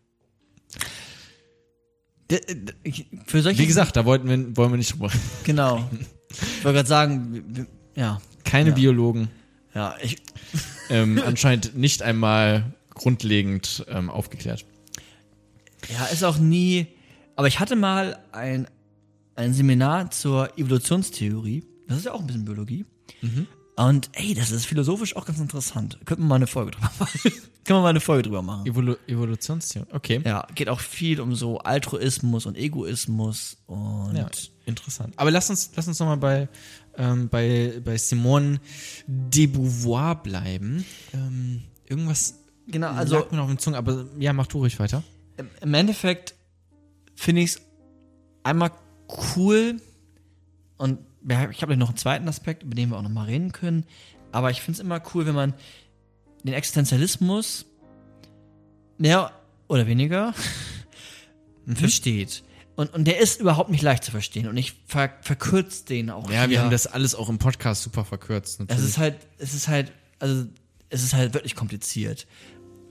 Für 3.26 3.42
solche, 3.42 3.58
Wie 3.62 3.66
gesagt, 3.66 3.96
da 3.96 4.04
wollten 4.04 4.28
wir, 4.28 4.56
wollen 4.56 4.72
wir 4.72 4.76
nicht 4.78 4.92
drüber. 4.94 5.10
genau. 5.44 5.88
Ich 6.30 6.64
wollte 6.64 6.76
gerade 6.76 6.88
sagen, 6.88 7.66
ja, 7.94 8.20
Keine 8.44 8.70
Ja. 8.70 8.74
Biologen. 8.74 9.28
Ja, 9.74 9.96
ich, 10.02 10.16
ähm, 10.90 11.20
anscheinend 11.26 11.76
nicht 11.76 12.02
einmal 12.02 12.72
grundlegend 12.94 13.84
ähm, 13.88 14.10
aufgeklärt. 14.10 14.64
ja, 15.92 16.06
ist 16.06 16.24
auch 16.24 16.38
nie, 16.38 16.86
aber 17.36 17.48
ich 17.48 17.58
hatte 17.60 17.76
mal 17.76 18.18
ein, 18.32 18.68
ein 19.34 19.52
Seminar 19.52 20.10
zur 20.10 20.56
Evolutionstheorie. 20.58 21.64
Das 21.88 21.98
ist 21.98 22.04
ja 22.04 22.12
auch 22.12 22.20
ein 22.20 22.26
bisschen 22.26 22.44
Biologie. 22.44 22.86
Und 23.76 24.10
ey, 24.12 24.34
das 24.34 24.52
ist 24.52 24.66
philosophisch 24.66 25.16
auch 25.16 25.26
ganz 25.26 25.40
interessant. 25.40 25.98
Könnten 26.04 26.24
wir 26.24 26.28
mal 26.28 26.36
eine 26.36 26.46
Folge 26.46 26.70
drüber 26.70 26.90
machen. 26.98 27.20
Können 27.64 27.78
wir 27.78 27.82
mal 27.82 27.88
eine 27.88 28.00
Folge 28.00 28.22
drüber 28.22 28.42
machen. 28.42 28.66
Evolu 28.66 28.94
Evolutionstheorie. 29.08 29.88
Okay. 29.92 30.20
Ja, 30.24 30.46
geht 30.54 30.68
auch 30.68 30.80
viel 30.80 31.20
um 31.20 31.34
so 31.34 31.58
Altruismus 31.58 32.46
und 32.46 32.56
Egoismus 32.56 33.56
und 33.66 34.14
Ja, 34.14 34.28
interessant. 34.66 35.14
Aber 35.16 35.30
lass 35.30 35.50
uns, 35.50 35.70
lass 35.74 35.88
uns 35.88 35.98
nochmal 35.98 36.18
bei, 36.18 36.48
ähm, 36.98 37.28
bei, 37.28 37.80
bei 37.84 37.96
Simone 37.96 38.60
de 39.06 39.46
Beauvoir 39.46 40.22
bleiben. 40.22 40.84
Ähm, 41.12 41.62
irgendwas 41.86 42.38
genau, 42.66 42.88
also, 42.88 43.16
lag 43.16 43.30
mir 43.30 43.36
noch 43.38 43.44
auf 43.44 43.50
den 43.50 43.58
Zungen, 43.58 43.76
aber 43.76 44.06
ja, 44.18 44.32
mach 44.32 44.46
du 44.46 44.58
ruhig 44.58 44.78
weiter. 44.78 45.02
im, 45.60 45.74
Endeffekt 45.74 46.34
finde 47.14 47.42
ich 47.42 47.50
es 47.50 47.62
einmal 48.42 48.70
cool 49.36 49.80
und 50.76 50.98
ich 51.26 51.62
habe 51.62 51.76
noch 51.76 51.88
einen 51.88 51.96
zweiten 51.96 52.28
Aspekt, 52.28 52.62
über 52.62 52.74
den 52.74 52.90
wir 52.90 52.98
auch 52.98 53.02
noch 53.02 53.10
mal 53.10 53.24
reden 53.24 53.52
können. 53.52 53.84
Aber 54.30 54.50
ich 54.50 54.60
finde 54.60 54.78
es 54.78 54.84
immer 54.84 55.00
cool, 55.14 55.26
wenn 55.26 55.34
man 55.34 55.54
den 56.42 56.52
Existenzialismus 56.52 57.64
mehr 58.98 59.32
oder 59.68 59.86
weniger 59.86 60.34
versteht. 61.66 62.44
Und, 62.76 62.92
und 62.92 63.04
der 63.04 63.20
ist 63.20 63.40
überhaupt 63.40 63.70
nicht 63.70 63.82
leicht 63.82 64.04
zu 64.04 64.10
verstehen. 64.10 64.48
Und 64.48 64.56
ich 64.56 64.74
ver 64.86 65.10
verkürze 65.20 65.84
den 65.84 66.10
auch. 66.10 66.28
Ja, 66.30 66.40
hier. 66.40 66.50
wir 66.50 66.60
haben 66.62 66.70
das 66.70 66.86
alles 66.86 67.14
auch 67.14 67.28
im 67.28 67.38
Podcast 67.38 67.82
super 67.82 68.04
verkürzt. 68.04 68.54
Es 68.54 68.58
Natürlich. 68.60 68.84
ist 68.84 68.98
halt, 68.98 69.16
es 69.38 69.54
ist 69.54 69.68
halt, 69.68 69.92
also 70.18 70.46
es 70.90 71.02
ist 71.02 71.14
halt 71.14 71.34
wirklich 71.34 71.54
kompliziert. 71.54 72.26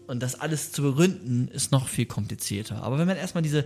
Und 0.08 0.22
das 0.22 0.36
alles 0.36 0.72
zu 0.72 0.82
begründen, 0.82 1.48
ist 1.50 1.72
noch 1.72 1.88
viel 1.88 2.06
komplizierter. 2.06 2.84
Aber 2.84 2.98
wenn 2.98 3.08
man 3.08 3.18
erstmal 3.18 3.44
diese 3.44 3.66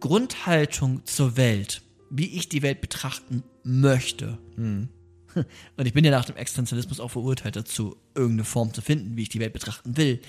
Grundhaltung 0.00 1.04
zur 1.04 1.36
Welt, 1.36 1.82
wie 2.10 2.26
ich 2.26 2.48
die 2.48 2.62
Welt 2.62 2.80
betrachten 2.80 3.42
möchte, 3.62 4.38
und 5.76 5.86
ich 5.86 5.92
bin 5.92 6.04
ja 6.04 6.10
nach 6.10 6.24
dem 6.24 6.36
Existenzialismus 6.36 7.00
auch 7.00 7.10
verurteilt 7.10 7.56
dazu, 7.56 7.96
irgendeine 8.14 8.44
Form 8.44 8.72
zu 8.72 8.80
finden, 8.80 9.16
wie 9.16 9.22
ich 9.22 9.28
die 9.28 9.40
Welt 9.40 9.52
betrachten 9.52 9.96
will, 9.96 10.20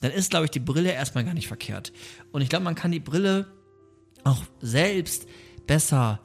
dann 0.00 0.12
ist, 0.12 0.30
glaube 0.30 0.46
ich, 0.46 0.50
die 0.50 0.60
Brille 0.60 0.92
erstmal 0.92 1.24
gar 1.24 1.34
nicht 1.34 1.48
verkehrt. 1.48 1.92
Und 2.32 2.42
ich 2.42 2.48
glaube, 2.48 2.64
man 2.64 2.74
kann 2.74 2.90
die 2.90 3.00
Brille 3.00 3.46
auch 4.24 4.42
selbst 4.60 5.26
besser 5.66 6.20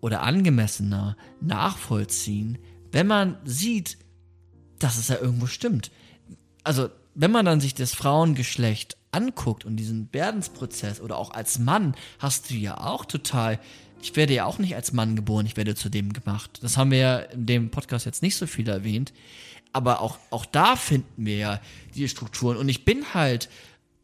oder 0.00 0.22
angemessener 0.22 1.16
nachvollziehen, 1.40 2.58
wenn 2.92 3.06
man 3.06 3.36
sieht, 3.44 3.98
dass 4.78 4.98
es 4.98 5.08
ja 5.08 5.18
irgendwo 5.18 5.46
stimmt. 5.46 5.90
Also, 6.64 6.88
wenn 7.14 7.30
man 7.30 7.46
dann 7.46 7.60
sich 7.60 7.74
das 7.74 7.94
Frauengeschlecht 7.94 8.96
anguckt 9.10 9.64
und 9.64 9.76
diesen 9.76 10.08
Werdensprozess 10.12 11.00
oder 11.00 11.16
auch 11.16 11.30
als 11.30 11.58
Mann, 11.58 11.94
hast 12.18 12.50
du 12.50 12.54
ja 12.54 12.78
auch 12.78 13.04
total. 13.04 13.58
Ich 14.02 14.14
werde 14.14 14.34
ja 14.34 14.44
auch 14.44 14.58
nicht 14.58 14.76
als 14.76 14.92
Mann 14.92 15.16
geboren, 15.16 15.46
ich 15.46 15.56
werde 15.56 15.74
zu 15.74 15.88
dem 15.88 16.12
gemacht. 16.12 16.58
Das 16.62 16.76
haben 16.76 16.90
wir 16.90 16.98
ja 16.98 17.18
in 17.18 17.46
dem 17.46 17.70
Podcast 17.70 18.04
jetzt 18.04 18.22
nicht 18.22 18.36
so 18.36 18.46
viel 18.46 18.68
erwähnt. 18.68 19.12
Aber 19.72 20.00
auch, 20.00 20.18
auch 20.30 20.46
da 20.46 20.76
finden 20.76 21.26
wir 21.26 21.36
ja 21.36 21.60
die 21.94 22.08
Strukturen. 22.08 22.56
Und 22.58 22.68
ich 22.68 22.84
bin 22.84 23.14
halt 23.14 23.48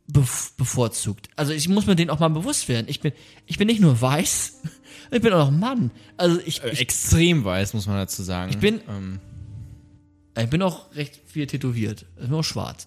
bevorzugt. 0.07 1.29
Also 1.37 1.53
ich 1.53 1.69
muss 1.69 1.87
mir 1.87 1.97
den 1.97 2.11
auch 2.11 2.19
mal 2.19 2.29
bewusst 2.29 2.69
werden. 2.69 2.87
Ich 2.89 3.01
bin, 3.01 3.13
ich 3.47 3.59
bin 3.59 3.67
nicht 3.67 3.81
nur 3.81 4.01
weiß, 4.01 4.61
ich 5.11 5.23
bin 5.23 5.33
auch 5.33 5.51
noch 5.51 5.59
Mann. 5.59 5.91
Also 6.17 6.41
ich, 6.45 6.63
ich, 6.65 6.81
extrem 6.81 7.45
weiß, 7.45 7.75
muss 7.75 7.87
man 7.87 7.97
dazu 7.97 8.23
sagen. 8.23 8.51
ich 8.51 8.59
bin, 8.59 8.81
Ähm, 8.89 9.21
ich 10.39 10.49
bin 10.49 10.63
auch 10.63 10.95
recht 10.95 11.21
viel 11.27 11.47
tätowiert. 11.47 12.07
Ich 12.17 12.29
bin 12.29 12.35
auch 12.35 12.43
schwarz. 12.43 12.87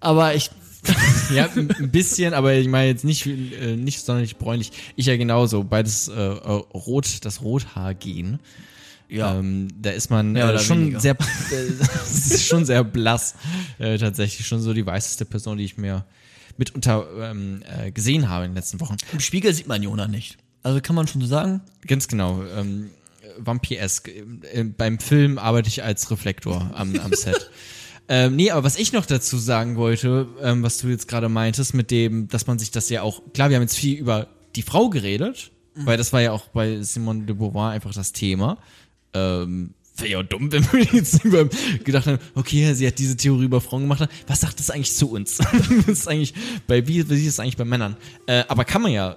Aber 0.00 0.34
ich, 0.34 0.50
ja, 1.34 1.48
ein 1.54 1.90
bisschen, 1.90 2.34
aber 2.34 2.54
ich 2.54 2.68
meine 2.68 2.88
jetzt 2.88 3.04
nicht, 3.04 3.26
äh, 3.26 3.76
nicht 3.76 4.04
sonderlich 4.04 4.36
bräunlich. 4.36 4.72
Ich 4.96 5.06
ja 5.06 5.16
genauso. 5.16 5.64
Beides 5.64 6.08
äh, 6.08 6.12
äh, 6.12 6.62
rot, 6.74 7.24
das 7.24 7.42
Rothaargen. 7.42 8.40
ja. 9.08 9.38
Ähm, 9.38 9.68
da 9.80 9.90
ist 9.90 10.10
man 10.10 10.34
äh, 10.36 10.58
schon 10.58 10.80
weniger. 10.80 11.00
sehr, 11.00 11.16
äh, 11.52 12.38
schon 12.38 12.64
sehr 12.64 12.82
blass. 12.84 13.36
Äh, 13.78 13.98
tatsächlich 13.98 14.46
schon 14.46 14.60
so 14.60 14.74
die 14.74 14.84
weißeste 14.84 15.24
Person, 15.24 15.58
die 15.58 15.64
ich 15.64 15.76
mir 15.76 16.04
mitunter 16.58 17.06
ähm, 17.18 17.62
äh, 17.66 17.90
gesehen 17.90 18.28
habe 18.28 18.44
in 18.44 18.50
den 18.52 18.56
letzten 18.56 18.80
Wochen. 18.80 18.96
Im 19.12 19.20
Spiegel 19.20 19.52
sieht 19.54 19.66
man 19.66 19.82
Jona 19.82 20.08
nicht. 20.08 20.38
Also 20.62 20.80
kann 20.80 20.96
man 20.96 21.06
schon 21.06 21.20
so 21.20 21.26
sagen. 21.26 21.60
Ganz 21.86 22.08
genau. 22.08 22.42
Ähm, 22.56 22.90
Vampiresk. 23.38 24.08
Äh, 24.08 24.64
beim 24.64 24.98
Film 24.98 25.38
arbeite 25.38 25.68
ich 25.68 25.82
als 25.82 26.10
Reflektor 26.10 26.70
am, 26.74 26.98
am 26.98 27.12
Set. 27.12 27.50
ähm, 28.08 28.36
nee, 28.36 28.50
aber 28.50 28.64
was 28.64 28.76
ich 28.76 28.92
noch 28.92 29.06
dazu 29.06 29.38
sagen 29.38 29.76
wollte, 29.76 30.28
ähm, 30.40 30.62
was 30.62 30.78
du 30.78 30.88
jetzt 30.88 31.08
gerade 31.08 31.28
meintest, 31.28 31.74
mit 31.74 31.90
dem, 31.90 32.28
dass 32.28 32.46
man 32.46 32.58
sich 32.58 32.70
das 32.70 32.88
ja 32.88 33.02
auch, 33.02 33.22
klar, 33.32 33.50
wir 33.50 33.56
haben 33.56 33.62
jetzt 33.62 33.78
viel 33.78 33.98
über 33.98 34.28
die 34.54 34.62
Frau 34.62 34.90
geredet, 34.90 35.50
weil 35.74 35.96
das 35.96 36.12
war 36.12 36.20
ja 36.20 36.32
auch 36.32 36.48
bei 36.48 36.82
Simone 36.82 37.24
de 37.24 37.34
Beauvoir 37.34 37.70
einfach 37.70 37.94
das 37.94 38.12
Thema. 38.12 38.58
Ähm, 39.14 39.74
Wäre 40.02 40.12
ja 40.12 40.18
auch 40.18 40.22
dumm, 40.24 40.50
wenn 40.52 40.64
wir 40.72 40.82
jetzt 40.84 41.24
über- 41.24 41.48
gedacht 41.84 42.06
haben, 42.06 42.18
okay, 42.34 42.72
sie 42.74 42.86
hat 42.86 42.98
diese 42.98 43.16
Theorie 43.16 43.44
über 43.44 43.60
Frauen 43.60 43.82
gemacht. 43.82 44.08
Was 44.26 44.40
sagt 44.40 44.58
das 44.58 44.70
eigentlich 44.70 44.92
zu 44.94 45.10
uns? 45.10 45.36
das 45.38 45.68
ist 45.86 46.08
eigentlich 46.08 46.34
bei, 46.66 46.86
wie, 46.88 47.08
wie 47.08 47.14
ist 47.26 47.34
es 47.34 47.40
eigentlich 47.40 47.56
bei 47.56 47.64
Männern? 47.64 47.96
Äh, 48.26 48.44
aber 48.48 48.64
kann 48.64 48.82
man 48.82 48.92
ja 48.92 49.16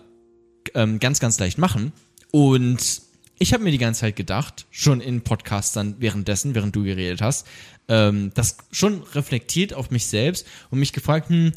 ähm, 0.73 0.99
ganz, 0.99 1.19
ganz 1.19 1.39
leicht 1.39 1.57
machen. 1.57 1.91
Und 2.31 3.01
ich 3.37 3.53
habe 3.53 3.63
mir 3.63 3.71
die 3.71 3.77
ganze 3.77 4.01
Zeit 4.01 4.15
gedacht, 4.15 4.65
schon 4.71 5.01
in 5.01 5.21
Podcasts 5.21 5.73
dann 5.73 5.95
währenddessen, 5.99 6.55
während 6.55 6.75
du 6.75 6.83
geredet 6.83 7.21
hast, 7.21 7.45
ähm, 7.87 8.31
das 8.33 8.57
schon 8.71 9.03
reflektiert 9.13 9.73
auf 9.73 9.91
mich 9.91 10.05
selbst 10.07 10.47
und 10.69 10.79
mich 10.79 10.91
gefragt, 10.93 11.29
hm, 11.29 11.51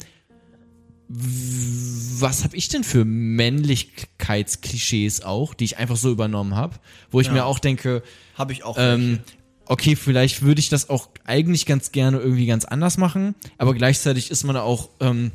was 1.11 2.43
habe 2.43 2.55
ich 2.55 2.67
denn 2.69 2.83
für 2.83 3.03
Männlichkeitsklischees 3.03 5.23
auch, 5.23 5.55
die 5.55 5.63
ich 5.65 5.77
einfach 5.77 5.97
so 5.97 6.11
übernommen 6.11 6.55
habe, 6.55 6.75
wo 7.09 7.19
ich 7.19 7.25
Ja. 7.27 7.33
mir 7.33 7.45
auch 7.45 7.57
denke, 7.59 8.03
Habe 8.39 8.53
ich 8.53 8.63
auch. 8.63 8.75
ähm, 8.79 9.19
okay, 9.65 9.95
vielleicht 9.95 10.41
würde 10.41 10.59
ich 10.59 10.69
das 10.69 10.89
auch 10.89 11.09
eigentlich 11.25 11.65
ganz 11.67 11.91
gerne 11.91 12.17
irgendwie 12.19 12.47
ganz 12.47 12.65
anders 12.65 12.97
machen, 12.97 13.35
aber 13.59 13.73
gleichzeitig 13.75 14.31
ist 14.31 14.43
man 14.45 14.55
auch 14.55 14.89
ähm, 14.99 15.31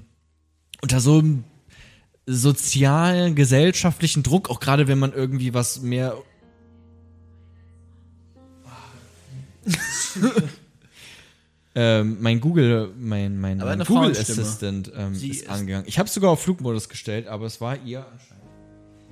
unter 0.83 0.99
so 1.01 1.19
einem 1.19 1.45
sozialen, 2.27 3.35
gesellschaftlichen 3.35 4.23
Druck, 4.23 4.49
auch 4.51 4.59
gerade 4.59 4.88
wenn 4.88 4.99
man 4.99 5.12
irgendwie 5.12 5.53
was 5.55 5.83
mehr. 5.83 6.17
ähm, 11.75 12.19
mein 12.21 12.40
Google, 12.40 12.93
mein, 12.99 13.38
mein, 13.40 13.59
mein 13.59 13.81
Google. 13.81 14.12
Assistant 14.12 14.90
ähm, 14.97 15.12
ist, 15.14 15.23
ist- 15.25 15.49
angegangen. 15.49 15.87
Ich 15.87 15.99
habe 15.99 16.09
sogar 16.09 16.31
auf 16.31 16.43
Flugmodus 16.43 16.88
gestellt, 16.88 17.27
aber 17.27 17.47
es 17.47 17.61
war 17.61 17.77
ihr 17.85 18.07
anscheinend. 18.11 18.45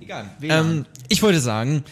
Egal. 0.01 0.31
Ähm, 0.43 0.87
ich 1.09 1.23
wollte 1.23 1.41
sagen, 1.41 1.85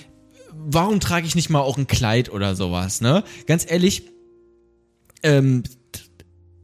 warum 0.55 1.01
trage 1.01 1.27
ich 1.27 1.35
nicht 1.35 1.51
mal 1.51 1.61
auch 1.61 1.79
ein 1.79 1.87
Kleid 1.87 2.31
oder 2.31 2.55
sowas, 2.55 3.01
ne? 3.01 3.25
Ganz 3.47 3.71
ehrlich, 3.71 4.05
ähm, 5.23 5.63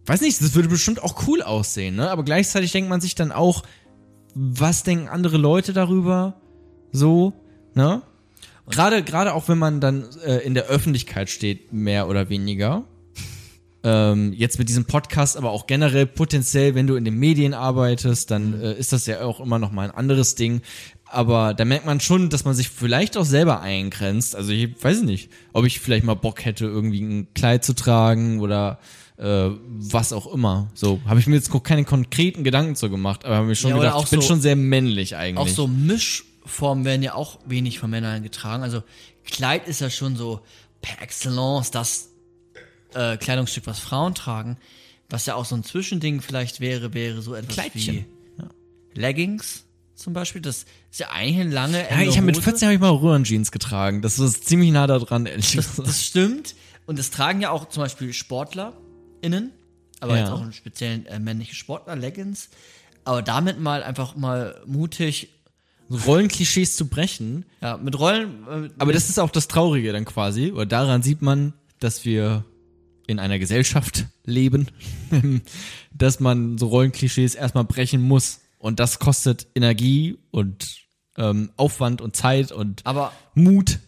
weiß 0.07 0.20
nicht, 0.20 0.40
das 0.40 0.55
würde 0.55 0.68
bestimmt 0.68 1.03
auch 1.03 1.27
cool 1.27 1.42
aussehen, 1.42 1.96
ne? 1.96 2.11
Aber 2.11 2.25
gleichzeitig 2.25 2.72
denkt 2.72 2.88
man 2.88 3.01
sich 3.01 3.14
dann 3.14 3.33
auch, 3.33 3.62
was 4.35 4.83
denken 4.83 5.09
andere 5.09 5.37
Leute 5.37 5.72
darüber? 5.72 6.40
So, 6.92 7.33
ne? 7.75 8.03
Gerade, 8.68 9.03
gerade 9.03 9.33
auch 9.33 9.49
wenn 9.49 9.59
man 9.59 9.81
dann 9.81 10.07
äh, 10.25 10.38
in 10.38 10.55
der 10.55 10.66
Öffentlichkeit 10.66 11.31
steht, 11.31 11.72
mehr 11.72 12.09
oder 12.09 12.29
weniger. 12.29 12.85
Ähm, 13.85 14.33
jetzt 14.33 14.59
mit 14.59 14.68
diesem 14.68 14.87
Podcast, 14.87 15.37
aber 15.37 15.51
auch 15.53 15.68
generell 15.68 16.07
potenziell, 16.07 16.75
wenn 16.75 16.88
du 16.88 16.96
in 16.96 17.05
den 17.05 17.16
Medien 17.16 17.55
arbeitest, 17.55 18.33
dann 18.33 18.61
äh, 18.61 18.75
ist 18.75 18.92
das 18.92 19.07
ja 19.07 19.20
auch 19.20 19.38
immer 19.38 19.61
noch 19.61 19.70
mal 19.70 19.88
ein 19.88 19.96
anderes 19.96 20.35
Ding. 20.35 20.62
Aber 21.16 21.55
da 21.55 21.64
merkt 21.64 21.87
man 21.87 21.98
schon, 22.00 22.29
dass 22.29 22.44
man 22.44 22.55
sich 22.55 22.68
vielleicht 22.68 23.16
auch 23.16 23.24
selber 23.24 23.61
eingrenzt. 23.61 24.37
Also 24.37 24.52
ich 24.52 24.70
weiß 24.83 25.02
nicht, 25.02 25.31
ob 25.52 25.64
ich 25.64 25.81
vielleicht 25.81 26.05
mal 26.05 26.14
Bock 26.14 26.44
hätte, 26.44 26.66
irgendwie 26.66 27.00
ein 27.00 27.29
Kleid 27.35 27.64
zu 27.64 27.72
tragen 27.74 28.40
oder 28.40 28.79
äh, 29.16 29.48
was 29.64 30.12
auch 30.12 30.26
immer. 30.33 30.70
So 30.74 31.00
habe 31.07 31.18
ich 31.18 31.26
mir 31.26 31.37
jetzt 31.37 31.50
keine 31.64 31.85
konkreten 31.85 32.44
Gedanken 32.44 32.76
zu 32.76 32.90
gemacht, 32.90 33.24
aber 33.24 33.37
habe 33.37 33.46
mir 33.46 33.55
schon 33.57 33.70
Ja, 33.70 33.76
gedacht, 33.79 34.05
ich 34.05 34.11
bin 34.11 34.20
so- 34.20 34.26
schon 34.29 34.40
sehr 34.42 34.57
männlich 34.57 35.16
eigentlich. 35.16 35.38
Auch 35.38 35.48
so 35.48 35.66
Mischformen 35.66 36.85
werden 36.85 37.02
ja 37.02 37.14
auch 37.14 37.38
wenig 37.46 37.79
von 37.79 37.88
Männern 37.90 38.22
getragen. 38.22 38.62
Also 38.62 38.83
Kleid 39.24 39.66
ist 39.68 39.81
ja 39.81 39.88
schon 39.90 40.16
so 40.16 40.40
per 40.83 41.00
excellence 41.02 41.70
das 41.70 42.11
äh, 42.94 43.16
Kleidungsstück, 43.16 43.66
was 43.66 43.79
Frauen 43.79 44.14
tragen. 44.14 44.59
Was 45.09 45.24
ja 45.26 45.35
auch 45.37 45.44
so 45.46 45.55
ein 45.55 45.64
Zwischending 45.64 46.20
vielleicht 46.20 46.61
wäre, 46.61 46.92
wäre 46.92 47.22
so 47.22 47.35
etwas 47.35 47.55
Kleidchen. 47.55 48.05
wie 48.94 49.00
Leggings 49.00 49.65
zum 49.96 50.12
Beispiel. 50.12 50.40
Das 50.42 50.66
ist 50.90 51.00
ja 51.00 51.11
eigentlich 51.11 51.40
eine 51.40 51.50
lange 51.54 51.78
Ja, 51.90 52.00
ich 52.02 52.16
habe 52.16 52.26
mit 52.26 52.37
Hose. 52.37 52.44
14 52.44 52.66
habe 52.66 52.74
ich 52.74 52.80
mal 52.80 52.90
Röhrenjeans 52.90 53.50
getragen. 53.50 54.02
Das 54.02 54.18
ist 54.18 54.44
ziemlich 54.46 54.70
nah 54.70 54.87
da 54.87 54.98
dran, 54.98 55.26
ehrlich 55.26 55.52
Das, 55.56 55.66
gesagt. 55.70 55.88
das 55.88 56.04
stimmt. 56.04 56.54
Und 56.87 56.98
das 56.98 57.11
tragen 57.11 57.40
ja 57.40 57.50
auch 57.50 57.68
zum 57.68 57.82
Beispiel 57.82 58.12
SportlerInnen, 58.12 59.50
aber 60.00 60.14
Ja. 60.14 60.20
jetzt 60.22 60.30
auch 60.30 60.40
einen 60.42 60.52
speziellen 60.52 61.06
äh, 61.06 61.18
männliche 61.18 61.54
Sportler, 61.54 61.96
Leggings. 61.96 62.48
Aber 63.04 63.22
damit 63.22 63.59
mal 63.61 63.82
einfach 63.82 64.16
mal 64.16 64.61
mutig, 64.66 65.30
Rollenklischees 65.90 66.76
zu 66.76 66.88
brechen. 66.88 67.44
ja, 67.61 67.76
mit 67.76 67.96
Rollen. 67.98 68.44
Äh, 68.66 68.70
Aber 68.78 68.92
das 68.92 69.09
ist 69.09 69.18
auch 69.20 69.30
das 69.30 69.46
Traurige 69.48 69.92
dann 69.92 70.04
quasi. 70.04 70.50
Oder 70.52 70.66
daran 70.66 71.02
sieht 71.02 71.22
man, 71.22 71.52
dass 71.78 72.04
wir 72.04 72.44
in 73.06 73.20
einer 73.20 73.38
Gesellschaft 73.38 74.06
leben, 74.24 74.66
dass 75.92 76.18
man 76.20 76.59
so 76.59 76.66
Rollenklischees 76.66 77.35
erstmal 77.37 77.64
brechen 77.64 78.00
muss. 78.02 78.40
Und 78.66 78.81
das 78.81 78.98
kostet 78.98 79.46
Energie 79.55 80.18
und 80.33 80.79
ähm, 81.16 81.52
Aufwand 81.57 82.00
und 82.00 82.16
Zeit 82.16 82.50
und 82.50 82.85
aber 82.85 83.12
Mut. 83.33 83.79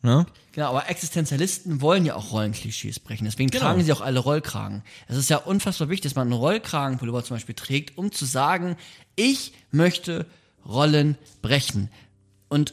Ne? 0.00 0.24
Genau, 0.52 0.70
aber 0.70 0.88
Existenzialisten 0.88 1.82
wollen 1.82 2.06
ja 2.06 2.14
auch 2.14 2.32
Rollenklischees 2.32 3.00
brechen. 3.00 3.26
Deswegen 3.26 3.50
Genau. 3.50 3.64
tragen 3.64 3.84
sie 3.84 3.92
auch 3.92 4.00
alle 4.00 4.20
Rollkragen. 4.20 4.82
Es 5.08 5.18
ist 5.18 5.28
ja 5.28 5.36
unfassbar 5.36 5.90
wichtig, 5.90 6.04
dass 6.04 6.14
man 6.14 6.28
einen 6.28 6.40
Rollkragenpullover 6.40 7.22
zum 7.22 7.36
Beispiel 7.36 7.54
trägt, 7.54 7.98
um 7.98 8.12
zu 8.12 8.24
sagen, 8.24 8.76
ich 9.14 9.52
möchte 9.72 10.24
Rollen 10.66 11.18
brechen. 11.42 11.90
Und 12.48 12.72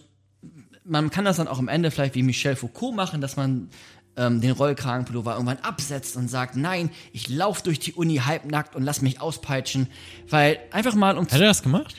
man 0.86 1.10
kann 1.10 1.26
das 1.26 1.36
dann 1.36 1.50
auch 1.50 1.60
am 1.60 1.68
Ende 1.68 1.92
vielleicht 1.92 2.16
wie 2.16 2.24
Michel 2.24 2.56
Foucault 2.56 2.96
machen, 2.96 3.20
dass 3.20 3.36
man 3.36 3.70
ähm, 4.18 4.42
den 4.42 4.52
Rollkragenpullover 4.52 5.34
irgendwann 5.34 5.58
absetzt 5.60 6.16
und 6.18 6.28
sagt, 6.30 6.56
nein, 6.56 6.90
ich 7.14 7.30
laufe 7.30 7.64
durch 7.64 7.80
die 7.80 7.94
Uni 7.94 8.18
halbnackt 8.18 8.76
und 8.76 8.84
lass 8.84 9.02
mich 9.02 9.22
auspeitschen, 9.22 9.88
weil 10.30 10.60
einfach 10.72 10.96
mal 10.96 11.18
um 11.18 11.26
Hat 11.26 11.34
er 11.34 11.40
das 11.48 11.64
gemacht? 11.64 11.96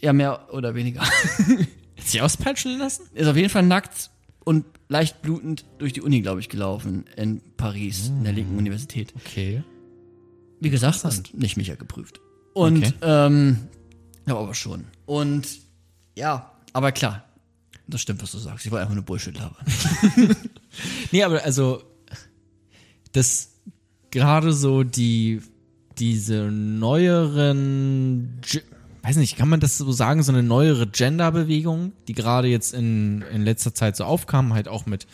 ja 0.00 0.12
mehr 0.12 0.52
oder 0.52 0.74
weniger 0.74 1.00
Hat 1.98 2.06
sich 2.06 2.20
auspeitschen 2.22 2.78
lassen? 2.78 3.04
ist 3.14 3.26
auf 3.28 3.36
jeden 3.36 3.48
Fall 3.50 3.62
nackt 3.64 4.10
und 4.44 4.64
leicht 4.88 5.22
blutend 5.22 5.64
durch 5.78 5.92
die 5.92 6.02
Uni, 6.02 6.20
glaube 6.20 6.40
ich, 6.40 6.48
gelaufen 6.48 7.04
in 7.16 7.40
Paris, 7.56 8.08
in 8.08 8.22
der 8.24 8.32
linken 8.32 8.56
Universität. 8.56 9.12
Okay. 9.16 9.62
Wie 10.60 10.70
gesagt, 10.70 11.04
ist 11.04 11.34
nicht 11.34 11.56
Micha 11.56 11.74
geprüft. 11.74 12.20
Und, 12.54 12.78
Okay. 12.78 12.92
ähm, 13.02 13.68
ja, 14.26 14.36
aber 14.36 14.54
schon. 14.54 14.84
Und, 15.06 15.46
ja, 16.16 16.50
aber 16.72 16.92
klar, 16.92 17.24
das 17.88 18.00
stimmt, 18.00 18.22
was 18.22 18.32
du 18.32 18.38
sagst. 18.38 18.64
Ich 18.64 18.70
wollte 18.72 18.82
einfach 18.82 18.94
nur 18.94 19.04
Bullshit 19.04 19.36
labern. 19.36 19.64
Nee, 21.12 21.22
aber 21.22 21.44
also, 21.44 21.82
das 23.12 23.52
gerade 24.10 24.52
so 24.52 24.82
die, 24.84 25.40
diese 25.98 26.50
neueren, 26.50 28.40
weiß 29.02 29.16
nicht, 29.16 29.36
kann 29.36 29.48
man 29.48 29.58
das 29.60 29.78
so 29.78 29.92
sagen, 29.92 30.22
so 30.22 30.32
eine 30.32 30.42
neuere 30.42 30.86
Gender-Bewegung, 30.86 31.92
die 32.08 32.14
gerade 32.14 32.48
jetzt 32.48 32.74
in, 32.74 33.22
in 33.32 33.42
letzter 33.42 33.74
Zeit 33.74 33.96
so 33.96 34.04
aufkam, 34.04 34.52
halt 34.54 34.68
auch 34.68 34.86
mit 34.86 35.06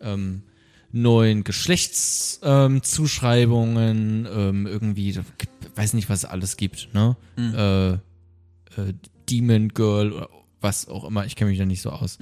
ähm, 0.00 0.42
neuen 0.92 1.44
Geschlechtszuschreibungen, 1.44 4.26
ähm, 4.26 4.32
ähm, 4.32 4.66
irgendwie, 4.66 5.18
weiß 5.74 5.92
nicht, 5.94 6.08
was 6.08 6.20
es 6.20 6.24
alles 6.24 6.56
gibt, 6.56 6.94
ne? 6.94 7.16
Äh, 7.36 7.92
äh, 7.92 7.98
Demon 9.28 9.70
Girl 9.70 10.12
oder 10.12 10.28
was 10.66 10.88
auch 10.88 11.04
immer, 11.04 11.24
ich 11.24 11.36
kenne 11.36 11.50
mich 11.50 11.58
da 11.58 11.64
nicht 11.64 11.80
so 11.80 11.90
aus. 11.90 12.18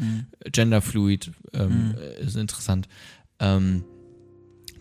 Genderfluid 0.52 1.32
ähm, 1.54 1.94
äh, 1.98 2.22
ist 2.22 2.36
interessant. 2.36 2.88
Ähm, 3.40 3.84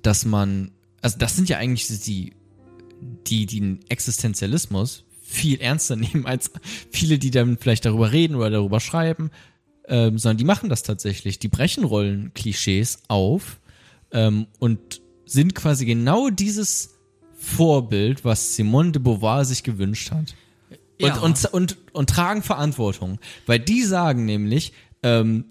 dass 0.02 0.26
man, 0.26 0.72
also 1.02 1.18
das 1.18 1.36
sind 1.38 1.48
ja 1.48 1.58
eigentlich 1.58 1.88
die, 1.88 1.98
die, 2.00 3.46
die 3.46 3.46
den 3.46 3.80
Existenzialismus 3.88 5.06
viel 5.22 5.62
ernster 5.62 5.96
nehmen 6.06 6.26
als 6.26 6.52
viele, 6.92 7.18
die 7.18 7.32
dann 7.32 7.58
vielleicht 7.58 7.86
darüber 7.86 8.12
reden 8.12 8.36
oder 8.36 8.50
darüber 8.50 8.82
schreiben, 8.82 9.32
ähm, 9.88 10.18
sondern 10.18 10.38
die 10.38 10.44
machen 10.44 10.70
das 10.70 10.84
tatsächlich. 10.84 11.40
Die 11.40 11.48
brechen 11.48 11.86
Rollenklischees 11.86 13.00
auf 13.08 13.62
ähm, 14.12 14.48
und 14.60 15.02
sind 15.26 15.56
quasi 15.56 15.86
genau 15.86 16.30
dieses 16.30 16.96
Vorbild, 17.34 18.26
was 18.26 18.56
Simone 18.56 18.92
de 18.92 19.02
Beauvoir 19.02 19.46
sich 19.46 19.64
gewünscht 19.64 20.12
hat. 20.12 20.36
Ja. 21.04 21.20
Und, 21.20 21.46
und, 21.46 21.54
und, 21.54 21.78
und 21.94 22.10
tragen 22.10 22.44
Verantwortung. 22.44 23.20
Weil 23.46 23.60
die 23.60 23.84
sagen 23.84 24.26
nämlich, 24.26 24.74
ähm, 25.04 25.46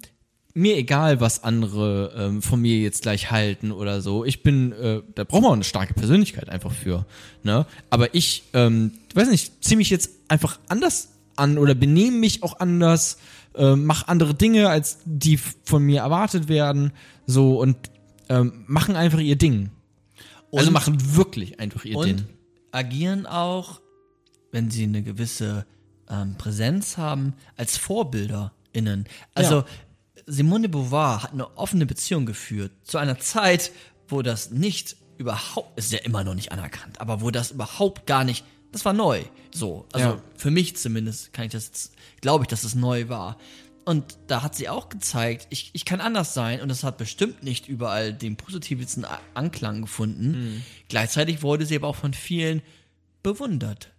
mir 0.54 0.76
egal, 0.76 1.20
was 1.20 1.44
andere 1.44 2.12
ähm, 2.16 2.42
von 2.42 2.60
mir 2.60 2.78
jetzt 2.78 3.02
gleich 3.02 3.30
halten 3.30 3.72
oder 3.72 4.00
so. 4.02 4.24
Ich 4.24 4.42
bin, 4.42 4.72
äh, 4.72 5.02
da 5.14 5.24
braucht 5.24 5.42
man 5.42 5.52
eine 5.54 5.64
starke 5.64 5.94
Persönlichkeit 5.94 6.48
einfach 6.48 6.72
für. 6.72 7.06
Ne? 7.42 7.66
Aber 7.90 8.14
ich, 8.14 8.44
ähm, 8.52 8.92
weiß 9.14 9.30
nicht, 9.30 9.64
ziehe 9.64 9.76
mich 9.78 9.90
jetzt 9.90 10.10
einfach 10.28 10.58
anders 10.68 11.08
an 11.36 11.56
oder 11.58 11.74
benehme 11.74 12.18
mich 12.18 12.42
auch 12.42 12.60
anders, 12.60 13.18
äh, 13.54 13.74
mache 13.76 14.08
andere 14.08 14.34
Dinge, 14.34 14.68
als 14.68 14.98
die 15.04 15.38
von 15.38 15.82
mir 15.82 16.00
erwartet 16.00 16.48
werden. 16.48 16.92
So 17.26 17.58
und 17.58 17.76
ähm, 18.28 18.64
machen 18.66 18.96
einfach 18.96 19.20
ihr 19.20 19.36
Ding. 19.36 19.70
also 20.52 20.66
Und- 20.66 20.72
machen 20.72 21.16
wirklich 21.16 21.60
einfach 21.60 21.84
ihr 21.84 21.98
Ding. 22.02 22.16
Und 22.16 22.24
agieren 22.72 23.26
auch, 23.26 23.80
wenn 24.52 24.70
sie 24.70 24.84
eine 24.84 25.02
gewisse 25.02 25.66
ähm, 26.08 26.36
Präsenz 26.38 26.96
haben, 26.96 27.34
als 27.56 27.76
VorbilderInnen. 27.78 29.06
Also 29.34 29.56
Ja. 29.60 29.64
Simone 30.26 30.62
de 30.62 30.70
Beauvoir 30.70 31.24
hat 31.24 31.32
eine 31.32 31.56
offene 31.58 31.84
Beziehung 31.84 32.26
geführt 32.26 32.70
zu 32.84 32.98
einer 32.98 33.18
Zeit, 33.18 33.72
wo 34.08 34.22
das 34.22 34.50
nicht 34.52 34.96
überhaupt, 35.18 35.76
ist 35.78 35.90
ja 35.92 35.98
immer 35.98 36.22
noch 36.22 36.34
nicht 36.34 36.52
anerkannt, 36.52 37.00
aber 37.00 37.20
wo 37.22 37.30
das 37.32 37.50
überhaupt 37.50 38.06
gar 38.06 38.22
nicht, 38.24 38.44
das 38.70 38.84
war 38.84 38.92
neu. 38.92 39.22
So, 39.52 39.86
also 39.92 40.06
Ja. 40.06 40.22
für 40.36 40.50
mich 40.52 40.76
zumindest 40.76 41.32
kann 41.32 41.46
ich 41.46 41.52
das, 41.52 41.66
jetzt- 41.66 41.92
glaube 42.20 42.44
ich, 42.44 42.48
dass 42.48 42.62
es 42.64 42.74
neu 42.76 43.08
war. 43.08 43.36
Und 43.84 44.16
da 44.28 44.42
hat 44.44 44.54
sie 44.54 44.68
auch 44.68 44.88
gezeigt, 44.90 45.48
ich, 45.50 45.70
ich 45.72 45.84
kann 45.84 46.00
anders 46.00 46.34
sein 46.34 46.60
und 46.60 46.68
das 46.68 46.84
hat 46.84 46.98
bestimmt 46.98 47.42
nicht 47.42 47.66
überall 47.66 48.14
den 48.14 48.36
positivsten 48.36 49.04
Anklang 49.34 49.82
gefunden. 49.82 50.62
Gleichzeitig 50.88 51.42
wurde 51.42 51.66
sie 51.66 51.74
aber 51.76 51.88
auch 51.88 51.96
von 51.96 52.14
vielen 52.14 52.62
bewundert. 53.24 53.91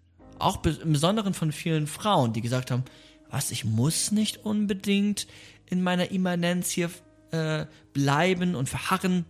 Auch 0.43 0.63
im 0.63 0.93
Besonderen 0.93 1.33
von 1.33 1.51
vielen 1.51 1.87
Frauen, 1.87 2.33
die 2.33 2.41
gesagt 2.41 2.71
haben, 2.71 2.83
was, 3.29 3.51
ich 3.51 3.65
muss 3.65 4.11
nicht 4.11 4.45
unbedingt 4.45 5.27
in 5.65 5.81
meiner 5.81 6.11
Immanenz 6.11 6.69
hier 6.69 6.89
äh, 7.31 7.65
bleiben 7.93 8.55
und 8.55 8.69
verharren 8.69 9.25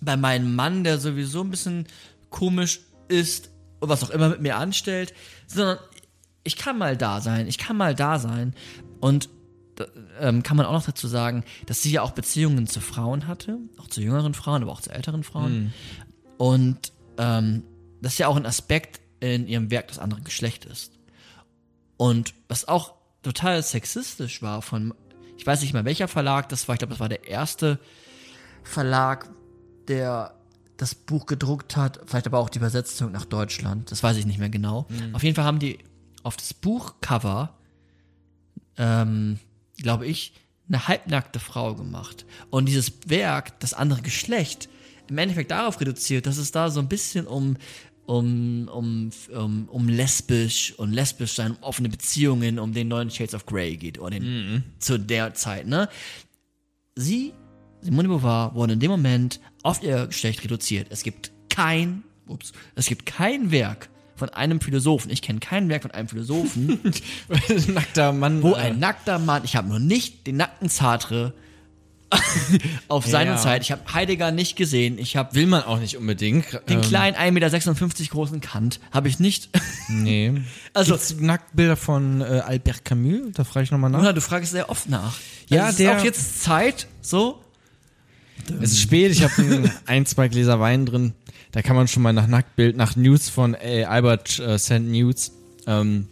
bei 0.00 0.16
meinem 0.16 0.54
Mann, 0.54 0.84
der 0.84 0.98
sowieso 0.98 1.42
ein 1.42 1.50
bisschen 1.50 1.86
komisch 2.28 2.80
ist 3.08 3.50
und 3.80 3.88
was 3.88 4.04
auch 4.04 4.10
immer 4.10 4.28
mit 4.28 4.40
mir 4.40 4.56
anstellt, 4.56 5.14
sondern 5.46 5.78
ich 6.44 6.56
kann 6.56 6.78
mal 6.78 6.96
da 6.96 7.20
sein, 7.20 7.46
ich 7.48 7.58
kann 7.58 7.76
mal 7.76 7.94
da 7.94 8.18
sein. 8.18 8.54
Und 9.00 9.28
ähm, 10.20 10.42
kann 10.42 10.58
man 10.58 10.66
auch 10.66 10.72
noch 10.72 10.84
dazu 10.84 11.08
sagen, 11.08 11.44
dass 11.66 11.82
sie 11.82 11.90
ja 11.90 12.02
auch 12.02 12.10
Beziehungen 12.10 12.66
zu 12.66 12.80
Frauen 12.80 13.26
hatte, 13.26 13.58
auch 13.78 13.86
zu 13.88 14.02
jüngeren 14.02 14.34
Frauen, 14.34 14.62
aber 14.62 14.72
auch 14.72 14.82
zu 14.82 14.90
älteren 14.90 15.24
Frauen. 15.24 15.72
Und 16.36 16.92
ähm, 17.16 17.62
das 18.02 18.12
ist 18.12 18.18
ja 18.18 18.28
auch 18.28 18.36
ein 18.36 18.46
Aspekt 18.46 19.00
in 19.20 19.46
ihrem 19.46 19.70
Werk 19.70 19.88
das 19.88 19.98
andere 19.98 20.22
Geschlecht 20.22 20.64
ist. 20.64 20.92
Und 21.96 22.34
was 22.48 22.66
auch 22.66 22.94
total 23.22 23.62
sexistisch 23.62 24.42
war 24.42 24.62
von, 24.62 24.94
ich 25.36 25.46
weiß 25.46 25.60
nicht 25.60 25.74
mal 25.74 25.84
welcher 25.84 26.08
Verlag 26.08 26.48
das 26.48 26.66
war, 26.66 26.74
ich 26.74 26.78
glaube, 26.78 26.92
das 26.92 27.00
war 27.00 27.08
der 27.08 27.28
erste 27.28 27.78
Verlag, 28.62 29.28
der 29.88 30.34
das 30.76 30.94
Buch 30.94 31.26
gedruckt 31.26 31.76
hat, 31.76 32.00
vielleicht 32.06 32.26
aber 32.26 32.38
auch 32.38 32.48
die 32.48 32.58
Übersetzung 32.58 33.12
nach 33.12 33.26
Deutschland, 33.26 33.90
das 33.90 34.02
weiß 34.02 34.16
ich 34.16 34.24
nicht 34.24 34.38
mehr 34.38 34.48
genau. 34.48 34.86
Auf 35.12 35.22
jeden 35.22 35.36
Fall 35.36 35.44
haben 35.44 35.58
die 35.58 35.78
auf 36.22 36.36
das 36.36 36.54
Buchcover, 36.54 37.54
ähm, 38.78 39.38
glaube 39.76 40.06
ich, 40.06 40.32
eine 40.68 40.88
halbnackte 40.88 41.40
Frau 41.40 41.74
gemacht. 41.74 42.24
Und 42.48 42.66
dieses 42.66 42.92
Werk, 43.06 43.58
das 43.60 43.74
andere 43.74 44.02
Geschlecht, 44.02 44.68
im 45.08 45.18
Endeffekt 45.18 45.50
darauf 45.50 45.80
reduziert, 45.80 46.26
dass 46.26 46.36
es 46.36 46.52
da 46.52 46.70
so 46.70 46.80
ein 46.80 46.88
bisschen 46.88 47.26
um 47.26 47.56
um, 48.10 48.68
um, 48.72 49.10
um, 49.32 49.68
um 49.68 49.88
lesbisch 49.88 50.74
und 50.76 50.92
lesbisch 50.92 51.34
sein, 51.34 51.52
um 51.52 51.62
offene 51.62 51.88
Beziehungen, 51.88 52.58
um 52.58 52.72
den 52.72 52.88
neuen 52.88 53.08
Shades 53.08 53.34
of 53.34 53.46
Grey 53.46 53.76
geht, 53.76 54.00
oder 54.00 54.18
den, 54.18 54.64
zu 54.80 54.98
der 54.98 55.34
Zeit, 55.34 55.68
ne? 55.68 55.88
Sie, 56.96 57.32
Simone 57.82 58.08
de 58.08 58.16
Beauvoir, 58.16 58.54
wurde 58.56 58.72
in 58.72 58.80
dem 58.80 58.90
Moment 58.90 59.38
auf 59.62 59.80
ihr 59.84 60.08
Geschlecht 60.08 60.42
reduziert. 60.42 60.88
Es 60.90 61.04
gibt 61.04 61.30
kein, 61.50 62.02
ups, 62.26 62.52
es 62.74 62.86
gibt 62.86 63.06
kein 63.06 63.52
Werk 63.52 63.88
von 64.16 64.28
einem 64.30 64.60
Philosophen, 64.60 65.12
ich 65.12 65.22
kenne 65.22 65.38
kein 65.38 65.68
Werk 65.68 65.82
von 65.82 65.92
einem 65.92 66.08
Philosophen, 66.08 66.80
Nackter 67.68 68.12
Mann. 68.12 68.42
wo 68.42 68.54
äh, 68.54 68.56
ein 68.56 68.80
nackter 68.80 69.20
Mann, 69.20 69.44
ich 69.44 69.54
habe 69.54 69.68
noch 69.68 69.78
nicht 69.78 70.26
den 70.26 70.36
nackten 70.36 70.68
Sartre 70.68 71.32
auf 72.88 73.06
seine 73.06 73.32
Ja. 73.32 73.36
Zeit, 73.36 73.62
ich 73.62 73.70
habe 73.72 73.82
Heidegger 73.92 74.30
nicht 74.32 74.56
gesehen, 74.56 74.98
ich 74.98 75.16
habe 75.16 75.34
will 75.34 75.46
man 75.46 75.62
auch 75.62 75.78
nicht 75.78 75.96
unbedingt. 75.96 76.46
den 76.68 76.78
Ähm, 76.78 76.80
kleinen 76.80 77.16
1,56 77.16 77.32
Meter 77.32 78.10
großen 78.10 78.40
Kant, 78.40 78.80
habe 78.92 79.08
ich 79.08 79.18
nicht. 79.20 79.48
Nee. 79.88 80.32
Also- 80.72 80.94
Also 80.94 81.16
Nacktbilder 81.18 81.76
von 81.76 82.20
äh, 82.20 82.24
Albert 82.46 82.84
Camus, 82.84 83.32
da 83.34 83.42
frage 83.44 83.64
ich 83.64 83.70
nochmal 83.72 83.90
nach. 83.90 84.00
Oder 84.00 84.12
du 84.12 84.20
fragst 84.20 84.52
sehr 84.52 84.70
oft 84.70 84.88
nach. 84.88 85.18
Ja, 85.48 85.62
Also 85.66 85.70
es 85.70 85.76
der- 85.76 85.92
ist 85.94 86.00
auch 86.00 86.04
jetzt 86.04 86.42
Zeit, 86.42 86.86
so. 87.02 87.42
Es 88.60 88.72
ist 88.72 88.80
spät, 88.80 89.10
ich 89.12 89.22
habe 89.22 89.70
ein, 89.86 90.06
zwei 90.06 90.28
Gläser 90.28 90.60
Wein 90.60 90.86
drin. 90.86 91.12
Da 91.52 91.62
kann 91.62 91.74
man 91.76 91.88
schon 91.88 92.02
mal 92.04 92.12
nach 92.12 92.26
Nacktbild, 92.28 92.76
nach 92.76 92.94
News 92.96 93.28
von 93.28 93.54
äh, 93.54 93.84
Albert 93.84 94.38
äh, 94.38 94.58
Sand 94.58 94.90
News. 94.90 95.32
Ähm, 95.66 96.06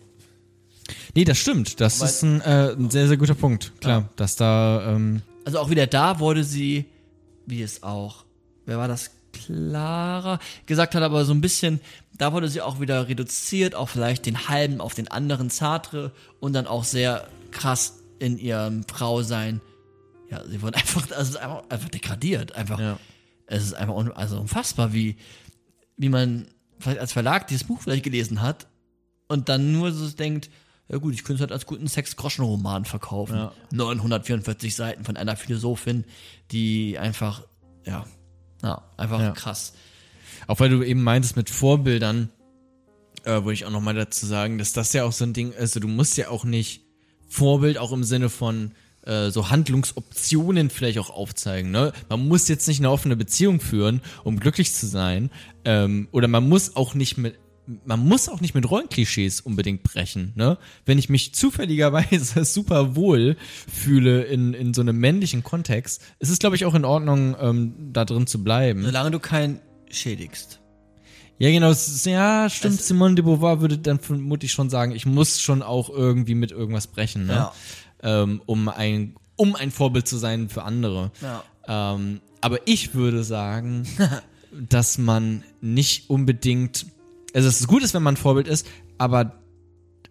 nee, 1.15 1.25
das 1.25 1.39
stimmt. 1.39 1.81
Das 1.81 2.01
Weil- 2.01 2.09
ist 2.09 2.23
ein, 2.23 2.41
äh, 2.41 2.73
ein 2.73 2.91
sehr, 2.91 3.07
sehr 3.09 3.17
guter 3.17 3.35
Punkt. 3.37 3.73
Klar, 3.81 4.09
dass 4.17 4.35
da, 4.37 4.95
ähm, 4.95 5.23
Also 5.49 5.61
auch 5.61 5.71
wieder 5.71 5.87
da 5.87 6.19
wurde 6.19 6.45
sie, 6.45 6.85
wie 7.47 7.63
es 7.63 7.83
auch, 7.83 8.27
wer 8.67 8.77
war 8.77 8.87
das? 8.87 9.13
Clara 9.33 10.41
gesagt 10.67 10.95
hat, 10.95 11.03
aber 11.03 11.25
so 11.25 11.33
ein 11.33 11.41
bisschen, 11.41 11.81
da 12.19 12.35
wurde 12.35 12.51
sie 12.51 12.61
auch 12.61 12.81
wieder 12.81 13.09
reduziert 13.09 13.75
auf 13.75 13.89
vielleicht 13.89 14.27
den 14.27 14.51
halben, 14.51 14.83
auf 14.83 14.93
den 14.93 15.09
anderen 15.09 15.49
Sartre 15.49 16.13
und 16.39 16.53
dann 16.53 16.67
auch 16.67 16.85
sehr 16.85 17.27
krass 17.51 18.03
in 18.19 18.37
ihrem 18.37 18.85
Frausein. 18.85 19.63
Ja, 20.31 20.45
sie 20.47 20.61
wurde 20.61 20.77
einfach, 20.77 21.11
also 21.13 21.15
es 21.15 21.29
ist 21.31 21.37
einfach, 21.37 21.63
einfach 21.71 21.89
degradiert, 21.89 22.55
einfach. 22.55 22.79
Ja. 22.79 22.99
Es 23.47 23.63
ist 23.63 23.73
einfach 23.73 23.95
un, 23.95 24.13
also 24.13 24.39
unfassbar, 24.39 24.93
wie, 24.93 25.17
wie 25.97 26.11
man 26.11 26.49
vielleicht 26.79 27.01
als 27.01 27.15
Verlag 27.15 27.47
dieses 27.47 27.65
Buch 27.65 27.81
vielleicht 27.81 28.05
gelesen 28.05 28.43
hat 28.43 28.67
und 29.29 29.49
dann 29.49 29.73
nur 29.73 29.93
so 29.93 30.11
denkt, 30.11 30.51
ja 30.89 30.99
gut, 30.99 31.15
ich 31.15 31.25
könnte 31.25 31.35
es 31.35 31.41
halt 31.41 31.53
als 31.53 31.67
guten 31.67 31.87
Sex-Groschen-Roman 31.87 32.85
verkaufen. 32.85 33.37
Ja. 33.37 33.53
944 33.73 34.75
Seiten 34.75 35.05
von 35.05 35.17
einer 35.17 35.37
Philosophin, 35.37 36.05
die 36.51 36.99
einfach, 36.99 37.43
ja, 37.85 38.07
ja 38.63 38.83
einfach 38.97 39.21
Ja. 39.21 39.31
krass. 39.33 39.75
auch 40.47 40.61
weil 40.61 40.71
du 40.71 40.83
eben 40.83 41.03
meintest 41.03 41.37
mit 41.37 41.51
Vorbildern, 41.51 42.31
äh, 43.25 43.33
wollte 43.45 43.53
ich 43.53 43.65
auch 43.67 43.71
nochmal 43.71 43.95
dazu 43.95 44.25
sagen, 44.27 44.59
dass 44.59 44.73
das 44.73 44.93
ja 44.93 45.05
auch 45.05 45.13
so 45.13 45.25
ein 45.25 45.33
Ding 45.35 45.53
ist, 45.53 45.61
also 45.61 45.81
du 45.81 45.89
musst 45.89 46.17
ja 46.17 46.29
auch 46.31 46.45
nicht 46.45 46.83
Vorbild 47.29 47.77
auch 47.77 47.93
im 47.93 48.05
Sinne 48.05 48.31
von 48.31 48.73
äh, 49.03 49.31
so 49.31 49.51
Handlungsoptionen 49.51 50.71
vielleicht 50.71 50.99
auch 50.99 51.11
aufzeigen. 51.11 51.71
Ne? 51.71 51.93
Man 52.09 52.27
muss 52.29 52.49
jetzt 52.49 52.67
nicht 52.69 52.79
eine 52.81 52.91
offene 52.91 53.17
Beziehung 53.17 53.61
führen, 53.61 54.01
um 54.25 54.39
glücklich 54.41 54.73
zu 54.75 54.87
sein. 54.87 55.31
Ähm, 55.65 56.09
oder 56.13 56.29
man 56.29 56.49
muss 56.49 56.77
auch 56.77 56.95
nicht 56.95 57.19
mit 57.19 57.39
man 57.85 58.01
muss 58.01 58.29
auch 58.29 58.41
nicht 58.41 58.55
mit 58.55 58.69
Rollenklischees 58.69 59.41
unbedingt 59.41 59.83
brechen, 59.83 60.33
ne? 60.37 60.59
Wenn 60.87 60.99
ich 60.99 61.09
mich 61.09 61.35
zufälligerweise 61.35 62.45
super 62.47 62.97
wohl 62.97 63.37
fühle 63.71 64.23
in, 64.23 64.55
in 64.55 64.75
so 64.75 64.81
einem 64.81 64.99
männlichen 64.99 65.43
Kontext, 65.43 66.03
ist 66.19 66.31
es, 66.31 66.39
glaube 66.39 66.57
ich, 66.57 66.65
auch 66.65 66.75
in 66.75 66.85
Ordnung, 66.85 67.37
ähm, 67.41 67.75
da 67.93 68.05
drin 68.05 68.27
zu 68.27 68.43
bleiben. 68.43 68.85
Solange 68.85 69.11
du 69.11 69.19
keinen 69.19 69.61
schädigst. 69.91 70.61
Ja, 71.39 71.51
genau, 71.51 71.71
es 71.71 72.05
ja, 72.05 72.51
stimmt, 72.51 72.81
Simone 72.81 73.15
de 73.15 73.25
Beauvoir 73.25 73.61
würde 73.61 73.79
dann 73.79 74.01
vermutlich 74.01 74.53
schon 74.53 74.71
sagen, 74.71 74.93
ich 74.93 75.07
muss 75.07 75.41
schon 75.41 75.63
auch 75.63 75.89
irgendwie 75.89 76.35
mit 76.35 76.51
irgendwas 76.51 76.89
brechen, 76.89 77.27
ne? 77.27 77.33
Ja. 77.33 77.53
Ähm, 78.03 78.43
um 78.47 78.69
ein, 78.69 79.15
um 79.37 79.55
ein 79.55 79.71
Vorbild 79.71 80.09
zu 80.09 80.17
sein 80.17 80.49
für 80.49 80.65
andere. 80.65 81.13
Ja. 81.23 81.45
Ähm, 81.95 82.21
aber 82.41 82.67
ich 82.67 82.95
würde 82.95 83.23
sagen, 83.23 83.87
dass 84.69 84.99
man 84.99 85.45
nicht 85.61 86.11
unbedingt, 86.11 86.87
also 87.39 87.49
es 87.49 87.61
ist 87.61 87.69
gut 87.69 87.85
ist, 87.85 87.95
wenn 87.95 88.03
man 88.03 88.15
ein 88.15 88.17
Vorbild 88.17 88.49
ist, 88.49 88.67
aber 88.99 89.39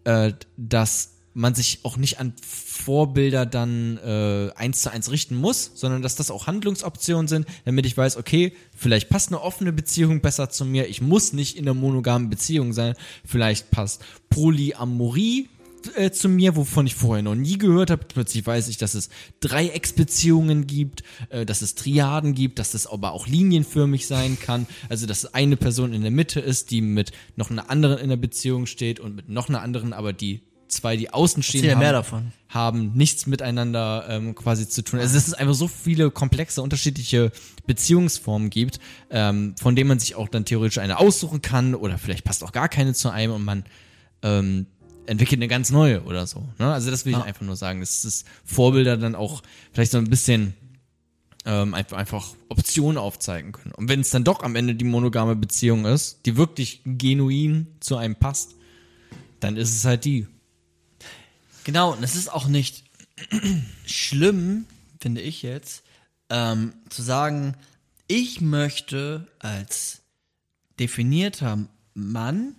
äh, 0.06 0.32
dass 0.56 1.16
man 1.34 1.54
sich 1.54 1.80
auch 1.84 1.98
nicht 1.98 2.22
an 2.22 2.34
Vorbilder 2.42 3.46
dann 3.46 3.98
äh, 3.98 4.50
eins 4.56 4.82
zu 4.82 4.92
eins 4.94 5.12
richten 5.12 5.36
muss, 5.36 5.72
sondern 5.76 6.02
dass 6.02 6.16
das 6.16 6.32
auch 6.32 6.48
Handlungsoptionen 6.48 7.28
sind, 7.28 7.46
damit 7.66 7.86
ich 7.86 7.98
weiß, 7.98 8.16
okay, 8.16 8.54
vielleicht 8.74 9.10
passt 9.10 9.28
eine 9.28 9.42
offene 9.42 9.74
Beziehung 9.74 10.22
besser 10.22 10.50
zu 10.50 10.64
mir, 10.64 10.88
ich 10.88 11.02
muss 11.02 11.34
nicht 11.34 11.58
in 11.58 11.66
einer 11.66 11.74
monogamen 11.74 12.30
Beziehung 12.30 12.72
sein, 12.72 12.94
vielleicht 13.26 13.72
passt 13.72 14.06
Polyamorie 14.30 15.50
äh, 15.96 16.12
zu 16.12 16.30
mir, 16.30 16.56
wovon 16.56 16.88
ich 16.88 16.96
vorher 16.96 17.24
noch 17.24 17.36
nie 17.36 17.58
gehört 17.58 17.92
habe. 17.92 18.06
Plötzlich 18.06 18.46
weiß 18.46 18.68
ich, 18.70 18.78
dass 18.78 18.94
es 18.96 19.10
Dreiecksbeziehungen 19.40 20.68
gibt, 20.68 21.04
äh, 21.30 21.46
dass 21.46 21.62
es 21.62 21.76
Triaden 21.76 22.34
gibt, 22.34 22.60
dass 22.60 22.72
das 22.72 22.88
aber 22.88 23.12
auch 23.12 23.28
linienförmig 23.28 24.08
sein 24.08 24.38
kann. 24.40 24.68
Also, 24.90 25.06
dass 25.06 25.34
eine 25.34 25.58
Person 25.58 25.94
in 25.94 26.02
der 26.02 26.12
Mitte 26.12 26.40
ist, 26.40 26.72
die 26.72 26.82
mit 26.82 27.12
noch 27.36 27.52
einer 27.52 27.70
anderen 27.70 28.00
in 28.00 28.10
der 28.10 28.18
Beziehung 28.18 28.66
steht 28.66 29.00
und 29.00 29.16
mit 29.16 29.30
noch 29.30 29.50
einer 29.50 29.62
anderen, 29.62 29.94
aber 29.94 30.14
die 30.14 30.42
zwei, 30.68 30.98
die 30.98 31.14
außen 31.14 31.44
stehen, 31.44 31.64
haben, 31.78 32.34
haben 32.50 32.92
nichts 32.94 33.26
miteinander 33.26 34.06
ähm, 34.10 34.36
quasi 34.36 34.68
zu 34.68 34.84
tun. 34.84 35.00
Also 35.00 35.16
dass 35.16 35.28
es 35.28 35.34
einfach 35.34 35.54
so 35.54 35.68
viele 35.68 36.12
komplexe, 36.12 36.62
unterschiedliche 36.62 37.32
Beziehungsformen 37.66 38.50
gibt, 38.50 38.80
ähm, 39.10 39.56
von 39.60 39.76
denen 39.76 39.88
man 39.88 40.00
sich 40.00 40.16
auch 40.16 40.28
dann 40.28 40.46
theoretisch 40.46 40.80
eine 40.80 41.00
aussuchen 41.00 41.42
kann 41.42 41.76
oder 41.76 41.98
vielleicht 41.98 42.24
passt 42.24 42.44
auch 42.44 42.52
gar 42.52 42.70
keine 42.70 42.94
zu 42.94 43.10
einem 43.10 43.34
und 43.34 43.46
man 43.46 43.64
ähm, 44.24 44.68
entwickelt 45.08 45.40
eine 45.40 45.48
ganz 45.48 45.72
neue 45.72 46.04
oder 46.04 46.28
so. 46.28 46.48
Ne? 46.60 46.72
Also 46.72 46.92
das 46.92 47.06
will 47.06 47.14
ich 47.14 47.18
Ja. 47.20 47.24
einfach 47.26 47.42
nur 47.46 47.56
sagen, 47.56 47.80
dass 47.80 48.02
das 48.04 48.26
Vorbilder 48.46 48.98
dann 48.98 49.16
auch 49.16 49.42
vielleicht 49.74 49.92
so 49.92 49.98
ein 49.98 50.10
bisschen 50.10 50.54
ähm, 51.46 51.74
einfach, 51.74 51.98
einfach 51.98 52.34
Optionen 52.50 52.98
aufzeigen 52.98 53.54
können. 53.54 53.72
Und 53.72 53.88
wenn 53.90 54.02
es 54.02 54.10
dann 54.10 54.24
doch 54.26 54.44
am 54.44 54.56
Ende 54.56 54.76
die 54.76 54.86
monogame 54.86 55.36
Beziehung 55.36 55.86
ist, 55.86 56.26
die 56.26 56.36
wirklich 56.36 56.82
genuin 56.86 57.68
zu 57.80 57.96
einem 57.98 58.16
passt, 58.16 58.56
dann 59.40 59.56
ist 59.56 59.74
es 59.76 59.86
halt 59.86 60.04
die. 60.06 60.28
Genau, 61.64 61.94
und 61.94 62.04
es 62.04 62.16
ist 62.16 62.32
auch 62.32 62.48
nicht 62.48 62.84
schlimm, 63.86 64.66
finde 65.00 65.22
ich 65.22 65.42
jetzt, 65.42 65.84
ähm, 66.30 66.74
zu 66.90 67.02
sagen, 67.02 67.56
ich 68.08 68.42
möchte 68.42 69.28
als 69.40 70.02
definierter 70.80 71.66
Mann, 71.94 72.56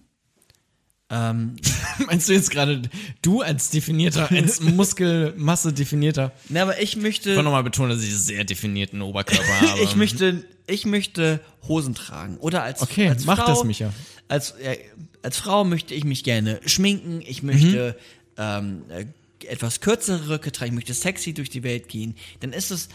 ähm, 1.11 1.57
Meinst 2.07 2.29
du 2.29 2.33
jetzt 2.35 2.51
gerade, 2.51 2.83
du 3.23 3.41
als 3.43 3.71
definierter, 3.71 4.31
als 4.31 4.61
Muskelmasse 4.61 5.73
definierter? 5.73 6.33
na, 6.49 6.63
aber 6.63 6.81
ich 6.81 6.97
möchte, 6.97 7.31
Ich 7.31 7.37
wollte 7.37 7.45
nochmal 7.45 7.63
betonen, 7.65 7.91
dass 7.91 8.03
ich 8.03 8.11
einen 8.11 8.19
sehr 8.19 8.45
definierten 8.45 9.01
Oberkörper 9.03 9.61
habe. 9.63 9.81
ich 9.83 9.97
möchte, 9.97 10.45
ich 10.67 10.85
möchte 10.87 11.41
Hosen 11.67 11.95
tragen 11.95 12.37
oder 12.39 12.63
als 12.63 12.83
Okay, 12.83 13.09
als 13.09 13.25
mach 13.25 13.39
Frau, 13.39 13.47
das, 13.55 13.65
Micha. 13.65 13.93
Als 14.29 14.51
äh, 14.53 14.77
als 15.23 15.39
Frau 15.39 15.65
möchte 15.65 15.95
ich 15.95 16.05
mich 16.05 16.23
gerne 16.25 16.61
schminken, 16.67 17.23
ich 17.27 17.43
möchte 17.43 17.97
Mhm. 18.37 18.43
ähm, 18.43 18.83
äh, 18.91 19.07
etwas 19.47 19.81
kürzere 19.81 20.29
Röcke 20.29 20.53
tragen, 20.53 20.73
ich 20.73 20.75
möchte 20.75 20.95
sexy 20.95 21.33
durch 21.33 21.49
die 21.49 21.63
Welt 21.63 21.89
gehen. 21.89 22.15
Dann 22.41 22.53
ist 22.53 22.71
es 22.71 22.89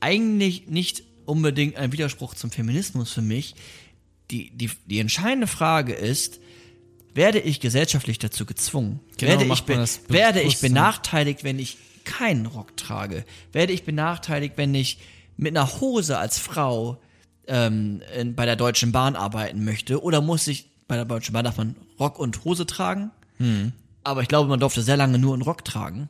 eigentlich 0.00 0.66
nicht 0.68 1.02
unbedingt 1.24 1.76
ein 1.76 1.92
Widerspruch 1.92 2.34
zum 2.34 2.50
Feminismus 2.50 3.10
für 3.12 3.22
mich. 3.22 3.54
Die 4.30 4.50
die 4.50 4.70
die 4.86 4.98
entscheidende 5.00 5.46
Frage 5.46 5.92
ist 5.94 6.38
werde 7.14 7.38
ich 7.40 7.60
gesellschaftlich 7.60 8.18
dazu 8.18 8.46
gezwungen? 8.46 9.00
Genau, 9.16 9.32
werde, 9.32 9.52
ich 9.52 9.62
be- 9.64 9.88
werde 10.08 10.38
ich 10.40 10.44
Bewusstsein. 10.46 10.70
benachteiligt, 10.74 11.44
wenn 11.44 11.58
ich 11.58 11.76
keinen 12.04 12.46
Rock 12.46 12.76
trage? 12.76 13.24
Werde 13.52 13.72
ich 13.72 13.84
benachteiligt, 13.84 14.54
wenn 14.56 14.74
ich 14.74 14.98
mit 15.36 15.56
einer 15.56 15.80
Hose 15.80 16.18
als 16.18 16.38
Frau 16.38 16.98
ähm, 17.46 18.02
in, 18.16 18.34
bei 18.34 18.46
der 18.46 18.56
Deutschen 18.56 18.92
Bahn 18.92 19.16
arbeiten 19.16 19.64
möchte? 19.64 20.02
Oder 20.02 20.20
muss 20.20 20.46
ich, 20.46 20.70
bei 20.86 20.96
der 20.96 21.04
Deutschen 21.04 21.32
Bahn 21.32 21.44
darf 21.44 21.56
man 21.58 21.76
Rock 21.98 22.18
und 22.18 22.44
Hose 22.44 22.66
tragen? 22.66 23.10
Hm. 23.38 23.72
Aber 24.04 24.22
ich 24.22 24.28
glaube, 24.28 24.48
man 24.48 24.60
durfte 24.60 24.82
sehr 24.82 24.96
lange 24.96 25.18
nur 25.18 25.34
einen 25.34 25.42
Rock 25.42 25.64
tragen. 25.64 26.08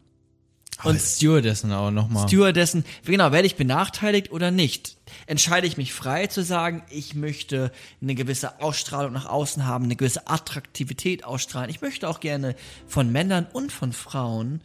Und 0.84 1.00
Stewardessen 1.00 1.72
auch 1.72 1.90
nochmal. 1.90 2.28
Stewardessen, 2.28 2.84
genau, 3.04 3.32
werde 3.32 3.46
ich 3.46 3.56
benachteiligt 3.56 4.30
oder 4.30 4.50
nicht? 4.50 4.96
Entscheide 5.26 5.66
ich 5.66 5.76
mich 5.76 5.92
frei 5.92 6.26
zu 6.26 6.42
sagen, 6.42 6.82
ich 6.90 7.14
möchte 7.14 7.72
eine 8.00 8.14
gewisse 8.14 8.60
Ausstrahlung 8.60 9.12
nach 9.12 9.26
außen 9.26 9.66
haben, 9.66 9.84
eine 9.84 9.96
gewisse 9.96 10.28
Attraktivität 10.28 11.24
ausstrahlen. 11.24 11.70
Ich 11.70 11.80
möchte 11.80 12.08
auch 12.08 12.20
gerne 12.20 12.54
von 12.86 13.10
Männern 13.10 13.46
und 13.52 13.72
von 13.72 13.92
Frauen 13.92 14.60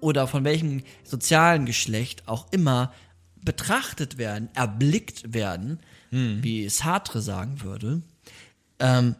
oder 0.00 0.26
von 0.26 0.44
welchem 0.44 0.82
sozialen 1.02 1.64
Geschlecht 1.64 2.28
auch 2.28 2.46
immer 2.52 2.92
betrachtet 3.42 4.18
werden, 4.18 4.48
erblickt 4.54 5.34
werden, 5.34 5.80
wie 6.10 6.68
Sartre 6.68 7.20
sagen 7.20 7.60
würde. 7.62 8.02
Ähm, 8.78 9.16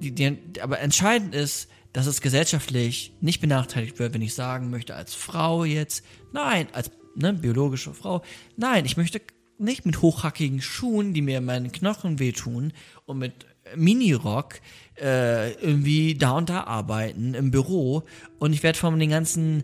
die, 0.00 0.12
die, 0.12 0.60
aber 0.60 0.80
entscheidend 0.80 1.34
ist, 1.34 1.68
dass 1.94 2.06
es 2.06 2.20
gesellschaftlich 2.20 3.14
nicht 3.20 3.40
benachteiligt 3.40 3.98
wird, 3.98 4.12
wenn 4.12 4.20
ich 4.20 4.34
sagen 4.34 4.68
möchte, 4.68 4.96
als 4.96 5.14
Frau 5.14 5.64
jetzt, 5.64 6.04
nein, 6.32 6.66
als 6.72 6.90
ne, 7.14 7.32
biologische 7.32 7.94
Frau, 7.94 8.22
nein, 8.56 8.84
ich 8.84 8.96
möchte 8.96 9.22
nicht 9.58 9.86
mit 9.86 10.02
hochhackigen 10.02 10.60
Schuhen, 10.60 11.14
die 11.14 11.22
mir 11.22 11.40
meinen 11.40 11.70
Knochen 11.70 12.18
wehtun 12.18 12.72
und 13.06 13.18
mit 13.18 13.46
Minirock 13.76 14.60
äh, 15.00 15.52
irgendwie 15.52 16.16
da 16.16 16.32
und 16.32 16.48
da 16.48 16.64
arbeiten 16.64 17.34
im 17.34 17.52
Büro 17.52 18.02
und 18.40 18.52
ich 18.52 18.64
werde 18.64 18.78
von 18.78 18.98
den 18.98 19.10
ganzen 19.10 19.62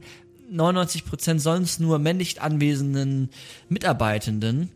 99% 0.53 1.41
sonst 1.41 1.81
nur 1.81 1.99
männlich 1.99 2.41
anwesenden 2.41 3.31
Mitarbeitenden 3.69 4.71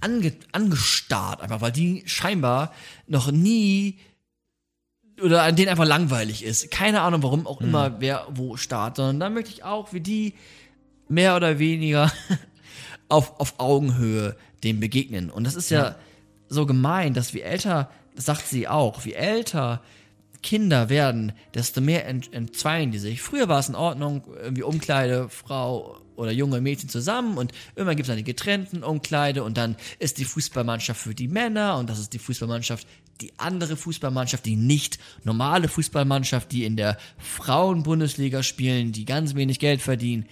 ange 0.00 0.34
angestarrt, 0.52 1.40
einfach 1.40 1.60
weil 1.60 1.72
die 1.72 2.04
scheinbar 2.06 2.72
noch 3.08 3.32
nie 3.32 3.98
oder 5.22 5.42
an 5.42 5.56
denen 5.56 5.68
einfach 5.68 5.86
langweilig 5.86 6.44
ist. 6.44 6.70
Keine 6.70 7.02
Ahnung, 7.02 7.22
warum 7.22 7.46
auch 7.46 7.60
immer 7.60 8.00
wer 8.00 8.26
wo 8.30 8.56
startet, 8.56 8.96
sondern 8.96 9.20
dann 9.20 9.34
möchte 9.34 9.50
ich 9.50 9.64
auch 9.64 9.92
wie 9.92 10.00
die 10.00 10.34
mehr 11.08 11.36
oder 11.36 11.58
weniger 11.58 12.10
auf, 13.08 13.38
auf 13.40 13.54
Augenhöhe 13.58 14.36
dem 14.62 14.80
begegnen. 14.80 15.30
Und 15.30 15.44
das 15.44 15.54
ist 15.54 15.70
ja, 15.70 15.96
so 16.50 16.66
gemein, 16.66 17.14
dass 17.14 17.32
wie 17.32 17.40
älter, 17.40 17.88
das 18.14 18.26
sagt 18.26 18.46
sie 18.46 18.68
auch, 18.68 19.04
wie 19.06 19.14
älter 19.14 19.80
Kinder 20.42 20.88
werden, 20.88 21.32
desto 21.54 21.80
mehr 21.80 22.06
ent, 22.06 22.32
entzweien 22.32 22.90
die 22.90 22.98
sich. 22.98 23.22
Früher 23.22 23.48
war 23.48 23.60
es 23.60 23.68
in 23.68 23.74
Ordnung, 23.74 24.24
irgendwie 24.42 24.64
Umkleide, 24.64 25.28
Frau 25.28 25.98
oder 26.20 26.32
junge 26.32 26.60
Mädchen 26.60 26.90
zusammen 26.90 27.38
und 27.38 27.52
irgendwann 27.74 27.96
gibt 27.96 28.08
es 28.08 28.12
eine 28.12 28.22
getrennten 28.22 28.84
Umkleide 28.84 29.42
und 29.42 29.56
dann 29.56 29.76
ist 29.98 30.18
die 30.18 30.26
Fußballmannschaft 30.26 31.00
für 31.00 31.14
die 31.14 31.28
Männer 31.28 31.78
und 31.78 31.88
das 31.88 31.98
ist 31.98 32.12
die 32.12 32.18
Fußballmannschaft, 32.18 32.86
die 33.22 33.32
andere 33.38 33.76
Fußballmannschaft, 33.76 34.44
die 34.44 34.56
nicht 34.56 34.98
normale 35.24 35.68
Fußballmannschaft, 35.68 36.52
die 36.52 36.64
in 36.64 36.76
der 36.76 36.98
Frauenbundesliga 37.18 38.42
spielen, 38.42 38.92
die 38.92 39.06
ganz 39.06 39.34
wenig 39.34 39.58
Geld 39.58 39.80
verdienen. 39.80 40.26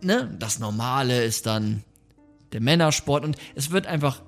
Ne? 0.00 0.34
Das 0.38 0.60
Normale 0.60 1.24
ist 1.24 1.46
dann 1.46 1.82
der 2.52 2.60
Männersport 2.60 3.24
und 3.24 3.36
es 3.56 3.72
wird 3.72 3.88
einfach, 3.88 4.22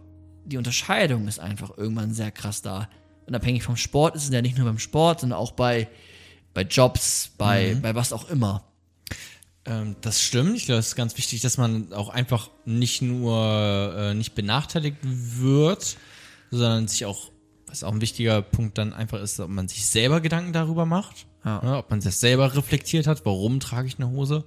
die 0.45 0.57
Unterscheidung 0.57 1.29
ist 1.29 1.39
einfach 1.39 1.77
irgendwann 1.79 2.12
sehr 2.12 2.33
krass 2.33 2.61
da. 2.61 2.89
Unabhängig 3.27 3.62
vom 3.62 3.77
Sport 3.77 4.17
ist 4.17 4.25
es 4.25 4.31
ja 4.31 4.43
nicht 4.43 4.59
nur 4.59 4.67
beim 4.67 4.81
Sport, 4.81 5.21
sondern 5.21 5.39
auch 5.39 5.53
bei, 5.53 5.89
bei 6.55 6.62
Jobs, 6.62 7.31
bei, 7.39 7.77
bei 7.81 7.95
was 7.95 8.12
auch 8.12 8.29
immer. 8.29 8.64
Ähm, 9.67 9.97
das 10.01 10.23
stimmt. 10.23 10.57
Ich 10.57 10.67
glaube, 10.67 10.79
es 10.79 10.89
ist 10.89 10.97
ganz 10.97 11.17
wichtig, 11.19 11.41
dass 11.41 11.59
man 11.59 11.93
auch 11.93 12.09
einfach 12.09 12.51
nicht 12.64 13.03
nur 13.03 13.95
äh, 13.97 14.14
nicht 14.14 14.35
benachteiligt 14.35 14.99
wird, 15.03 15.97
sondern 16.51 16.89
sich 16.89 17.05
auch, 17.05 17.31
was 17.67 17.83
auch 17.83 17.93
ein 17.93 18.01
wichtiger 18.01 18.43
Punkt 18.43 18.79
dann 18.79 18.93
einfach 18.93 19.21
ist, 19.21 19.41
ob 19.41 19.51
man 19.51 19.69
sich 19.69 19.87
selber 19.87 20.21
Gedanken 20.21 20.53
darüber 20.53 20.87
macht. 20.87 21.27
Ja. 21.45 21.62
Ne, 21.62 21.77
ob 21.79 21.91
man 21.91 22.01
das 22.01 22.21
selber 22.21 22.57
reflektiert 22.57 23.07
hat, 23.07 23.25
warum 23.25 23.61
trage 23.61 23.87
ich 23.87 23.99
eine 23.99 24.11
Hose, 24.11 24.45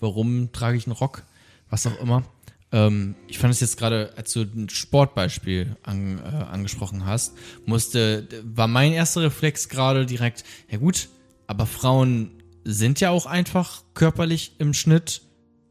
warum 0.00 0.52
trage 0.52 0.78
ich 0.78 0.86
einen 0.86 0.96
Rock, 0.96 1.24
was 1.68 1.86
auch 1.86 1.98
immer. 2.00 2.24
Ähm, 2.72 3.14
ich 3.26 3.38
fand 3.38 3.52
es 3.52 3.60
jetzt 3.60 3.76
gerade, 3.78 4.12
als 4.16 4.32
du 4.32 4.42
ein 4.42 4.68
Sportbeispiel 4.68 5.76
an, 5.82 6.18
äh, 6.18 6.22
angesprochen 6.22 7.04
hast, 7.04 7.34
musste, 7.66 8.28
war 8.42 8.66
mein 8.66 8.92
erster 8.92 9.22
Reflex 9.22 9.68
gerade 9.68 10.06
direkt, 10.06 10.44
ja 10.70 10.78
gut, 10.78 11.08
aber 11.46 11.66
Frauen 11.66 12.37
sind 12.70 13.00
ja 13.00 13.08
auch 13.10 13.24
einfach 13.24 13.82
körperlich 13.94 14.56
im 14.58 14.74
Schnitt 14.74 15.22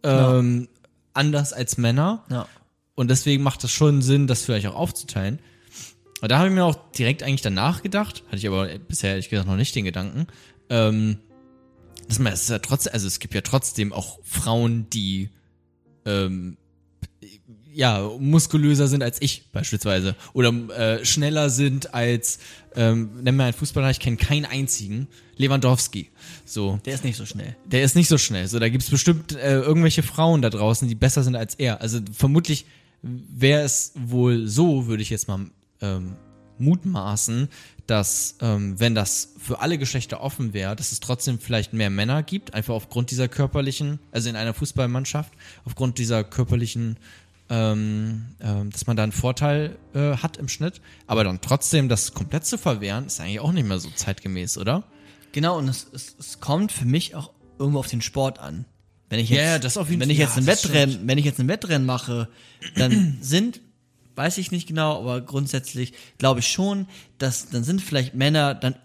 ähm, 0.01 0.67
anders 1.13 1.53
als 1.53 1.77
Männer. 1.77 2.25
Ja. 2.31 2.47
Und 2.95 3.11
deswegen 3.11 3.43
macht 3.43 3.63
es 3.63 3.71
schon 3.71 4.01
Sinn, 4.01 4.25
das 4.25 4.41
vielleicht 4.41 4.65
auch 4.65 4.75
aufzuteilen. 4.75 5.37
Aber 6.19 6.27
da 6.27 6.39
habe 6.39 6.47
ich 6.47 6.55
mir 6.55 6.65
auch 6.65 6.91
direkt 6.97 7.21
eigentlich 7.21 7.43
danach 7.43 7.83
gedacht, 7.83 8.23
hatte 8.27 8.37
ich 8.37 8.47
aber 8.47 8.67
bisher 8.79 9.11
ehrlich 9.11 9.29
gesagt 9.29 9.47
noch 9.47 9.57
nicht 9.57 9.75
den 9.75 9.85
Gedanken, 9.85 10.25
ähm, 10.71 11.19
dass 12.07 12.17
man, 12.17 12.33
es 12.33 12.43
ist 12.43 12.49
ja 12.49 12.57
trotzdem, 12.57 12.93
also 12.93 13.05
es 13.05 13.19
gibt 13.19 13.35
ja 13.35 13.41
trotzdem 13.41 13.93
auch 13.93 14.17
Frauen, 14.23 14.89
die 14.89 15.29
ähm, 16.05 16.57
ja, 17.77 18.09
muskulöser 18.17 18.87
sind 18.87 19.03
als 19.03 19.21
ich 19.21 19.51
beispielsweise. 19.51 20.15
Oder 20.33 20.51
äh, 20.75 21.05
schneller 21.05 21.51
sind 21.51 21.93
als, 21.93 22.39
ähm, 22.75 23.21
nennen 23.21 23.37
wir 23.37 23.43
einen 23.43 23.53
Fußballer, 23.53 23.91
ich 23.91 23.99
kenne 23.99 24.17
keinen 24.17 24.45
einzigen, 24.45 25.07
Lewandowski. 25.35 26.09
So. 26.43 26.79
Der 26.85 26.95
ist 26.95 27.03
nicht 27.03 27.17
so 27.17 27.27
schnell. 27.27 27.55
Der 27.65 27.83
ist 27.83 27.95
nicht 27.95 28.07
so 28.07 28.17
schnell. 28.17 28.47
So, 28.47 28.57
da 28.57 28.69
gibt's 28.69 28.89
bestimmt 28.89 29.35
äh, 29.35 29.59
irgendwelche 29.59 30.01
Frauen 30.01 30.41
da 30.41 30.49
draußen, 30.49 30.87
die 30.87 30.95
besser 30.95 31.21
sind 31.21 31.35
als 31.35 31.53
er. 31.53 31.79
Also 31.79 31.99
vermutlich 32.11 32.65
wäre 33.03 33.61
es 33.61 33.91
wohl 33.93 34.47
so, 34.47 34.87
würde 34.87 35.03
ich 35.03 35.11
jetzt 35.11 35.27
mal 35.27 35.45
ähm, 35.81 36.15
mutmaßen, 36.57 37.47
dass 37.85 38.37
ähm, 38.41 38.79
wenn 38.79 38.95
das 38.95 39.35
für 39.37 39.61
alle 39.61 39.77
Geschlechter 39.77 40.21
offen 40.21 40.53
wäre, 40.53 40.75
dass 40.75 40.91
es 40.91 40.99
trotzdem 40.99 41.37
vielleicht 41.37 41.73
mehr 41.73 41.91
Männer 41.91 42.23
gibt, 42.23 42.55
einfach 42.55 42.73
aufgrund 42.73 43.11
dieser 43.11 43.27
körperlichen, 43.27 43.99
also 44.11 44.29
in 44.29 44.35
einer 44.35 44.55
Fußballmannschaft, 44.55 45.31
aufgrund 45.63 45.99
dieser 45.99 46.23
körperlichen, 46.23 46.97
ähm, 47.49 48.25
ähm, 48.41 48.71
dass 48.71 48.87
man 48.87 48.97
da 48.97 49.03
einen 49.03 49.11
Vorteil 49.11 49.77
äh, 49.93 50.17
hat 50.17 50.37
im 50.37 50.47
Schnitt, 50.49 50.81
aber 51.05 51.23
dann 51.23 51.39
trotzdem 51.41 51.89
das 51.89 52.13
komplett 52.13 52.45
zu 52.45 52.57
verwehren, 52.57 53.05
ist 53.07 53.19
eigentlich 53.19 53.39
auch 53.39 53.51
nicht 53.51 53.67
mehr 53.67 53.79
so 53.79 53.89
zeitgemäß, 53.89 54.57
oder? 54.57 54.83
Genau, 55.31 55.57
und 55.57 55.67
es, 55.67 55.87
es, 55.93 56.15
es 56.19 56.39
kommt 56.39 56.71
für 56.71 56.85
mich 56.85 57.15
auch 57.15 57.31
irgendwo 57.59 57.79
auf 57.79 57.87
den 57.87 58.01
Sport 58.01 58.39
an. 58.39 58.65
Wenn 59.09 59.19
ich 59.19 59.29
jetzt, 59.29 59.39
Ja, 59.39 59.59
das 59.59 59.77
auf 59.77 59.89
jeden 59.89 60.01
wenn 60.01 60.09
ich 60.09 60.17
jetzt 60.17 60.35
Ja, 60.35 60.41
ein 60.41 60.47
Wettrennen, 60.47 61.07
wenn 61.07 61.17
ich 61.17 61.25
jetzt 61.25 61.39
ein 61.39 61.47
Wettrennen 61.47 61.85
mache, 61.85 62.27
dann 62.75 63.17
sind, 63.21 63.61
weiß 64.15 64.37
ich 64.39 64.51
nicht 64.51 64.67
genau, 64.67 64.99
aber 64.99 65.21
grundsätzlich 65.21 65.93
glaube 66.17 66.41
ich 66.41 66.47
schon, 66.47 66.87
dass 67.17 67.49
dann 67.49 67.63
sind 67.63 67.81
vielleicht 67.81 68.15
Männer 68.15 68.55
dann 68.55 68.75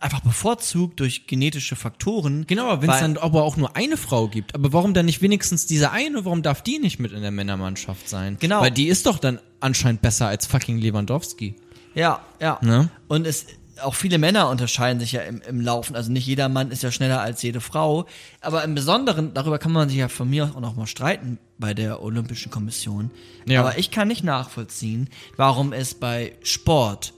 einfach 0.00 0.20
bevorzugt 0.20 0.98
durch 1.00 1.26
genetische 1.26 1.76
Faktoren. 1.76 2.46
Genau, 2.46 2.68
aber 2.68 2.82
wenn 2.82 2.90
es 2.90 3.00
dann 3.00 3.16
aber 3.18 3.44
auch 3.44 3.56
nur 3.56 3.76
eine 3.76 3.96
Frau 3.96 4.28
gibt, 4.28 4.54
aber 4.54 4.72
warum 4.72 4.94
dann 4.94 5.06
nicht 5.06 5.22
wenigstens 5.22 5.66
diese 5.66 5.90
eine, 5.90 6.24
warum 6.24 6.42
darf 6.42 6.62
die 6.62 6.78
nicht 6.78 6.98
mit 6.98 7.12
in 7.12 7.22
der 7.22 7.30
Männermannschaft 7.30 8.08
sein? 8.08 8.36
Genau. 8.40 8.60
Weil 8.60 8.70
die 8.70 8.88
ist 8.88 9.06
doch 9.06 9.18
dann 9.18 9.38
anscheinend 9.60 10.02
besser 10.02 10.26
als 10.26 10.46
fucking 10.46 10.78
Lewandowski. 10.78 11.54
Ja, 11.94 12.20
ja. 12.40 12.58
Ne? 12.62 12.88
Und 13.08 13.26
es 13.26 13.46
auch 13.82 13.94
viele 13.94 14.18
Männer 14.18 14.48
unterscheiden 14.48 15.00
sich 15.00 15.12
ja 15.12 15.22
im, 15.22 15.40
im 15.42 15.60
Laufen. 15.60 15.96
Also 15.96 16.12
nicht 16.12 16.26
jeder 16.26 16.48
Mann 16.48 16.70
ist 16.70 16.82
ja 16.82 16.92
schneller 16.92 17.20
als 17.20 17.42
jede 17.42 17.60
Frau. 17.60 18.06
Aber 18.40 18.62
im 18.64 18.74
Besonderen, 18.74 19.34
darüber 19.34 19.58
kann 19.58 19.72
man 19.72 19.88
sich 19.88 19.98
ja 19.98 20.08
von 20.08 20.28
mir 20.28 20.44
aus 20.44 20.54
auch 20.54 20.60
noch 20.60 20.76
mal 20.76 20.86
streiten 20.86 21.38
bei 21.58 21.74
der 21.74 22.02
Olympischen 22.02 22.50
Kommission. 22.50 23.10
Ja. 23.46 23.60
Aber 23.60 23.78
ich 23.78 23.90
kann 23.90 24.08
nicht 24.08 24.24
nachvollziehen, 24.24 25.08
warum 25.36 25.72
es 25.72 25.94
bei 25.94 26.34
Sport, 26.42 27.14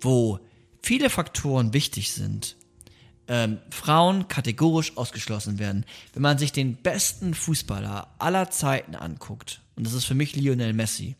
wo 0.00 0.38
viele 0.88 1.10
Faktoren 1.10 1.74
wichtig 1.74 2.12
sind, 2.12 2.56
ähm, 3.28 3.58
Frauen 3.68 4.26
kategorisch 4.28 4.96
ausgeschlossen 4.96 5.58
werden. 5.58 5.84
Wenn 6.14 6.22
man 6.22 6.38
sich 6.38 6.50
den 6.50 6.76
besten 6.76 7.34
Fußballer 7.34 8.08
aller 8.18 8.50
Zeiten 8.50 8.94
anguckt, 8.94 9.60
und 9.76 9.86
das 9.86 9.92
ist 9.92 10.06
für 10.06 10.14
mich 10.14 10.34
Lionel 10.34 10.72
Messi, 10.72 11.14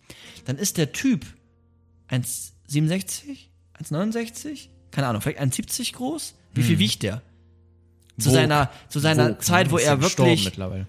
dann 0.46 0.56
ist 0.56 0.78
der 0.78 0.92
Typ 0.92 1.26
1,67? 2.10 3.50
1,69? 3.78 4.68
Keine 4.90 5.06
Ahnung, 5.08 5.20
vielleicht 5.20 5.38
1,70 5.38 5.92
groß? 5.92 6.34
Wie 6.54 6.62
viel 6.62 6.78
wiegt 6.78 7.02
der? 7.02 7.20
Zu 8.18 8.30
Vogue. 8.30 8.32
seiner, 8.40 8.70
zu 8.88 9.00
seiner 9.00 9.38
Zeit, 9.38 9.66
ne? 9.66 9.72
wo 9.72 9.76
Ist 9.76 9.84
er 9.84 10.00
wirklich 10.00 10.46
mittlerweile. 10.46 10.86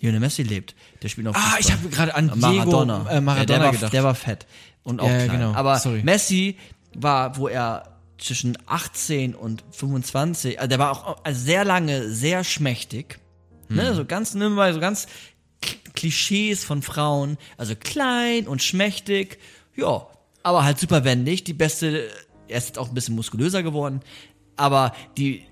Lionel 0.00 0.20
Messi 0.20 0.42
lebt. 0.42 0.74
Der 1.02 1.08
spielt 1.08 1.24
noch 1.24 1.34
Ah, 1.34 1.38
Fußball. 1.56 1.60
ich 1.60 1.72
habe 1.72 1.88
gerade 1.88 2.14
an 2.14 2.26
Diego 2.26 2.40
Maradona. 2.40 3.10
äh, 3.10 3.20
Maradona 3.22 3.38
ja, 3.38 3.44
der, 3.46 3.60
war, 3.60 3.72
gedacht. 3.72 3.92
der 3.94 4.04
war 4.04 4.14
fett 4.14 4.46
und 4.84 5.00
auch 5.00 5.08
ja, 5.08 5.24
klein. 5.24 5.30
genau. 5.40 5.54
Aber 5.54 5.78
Sorry. 5.78 6.02
Messi 6.02 6.58
war, 6.94 7.36
wo 7.38 7.48
er 7.48 7.97
zwischen 8.18 8.58
18 8.66 9.34
und 9.34 9.64
25, 9.70 10.58
also 10.58 10.68
der 10.68 10.78
war 10.78 11.06
auch 11.06 11.16
sehr 11.30 11.64
lange 11.64 12.08
sehr 12.10 12.44
schmächtig. 12.44 13.18
Hm. 13.68 13.76
Ne, 13.76 13.94
so 13.94 14.04
ganz 14.04 14.34
nimm 14.34 14.54
mal 14.54 14.72
so 14.74 14.80
ganz 14.80 15.06
Klischees 15.94 16.64
von 16.64 16.82
Frauen, 16.82 17.38
also 17.56 17.74
klein 17.74 18.46
und 18.46 18.62
schmächtig, 18.62 19.38
ja, 19.76 20.06
aber 20.42 20.64
halt 20.64 20.78
super 20.78 21.04
wendig, 21.04 21.44
die 21.44 21.52
beste, 21.52 22.08
er 22.48 22.58
ist 22.58 22.68
jetzt 22.68 22.78
auch 22.78 22.88
ein 22.88 22.94
bisschen 22.94 23.14
muskulöser 23.14 23.62
geworden, 23.62 24.00
aber 24.56 24.94
die 25.16 25.44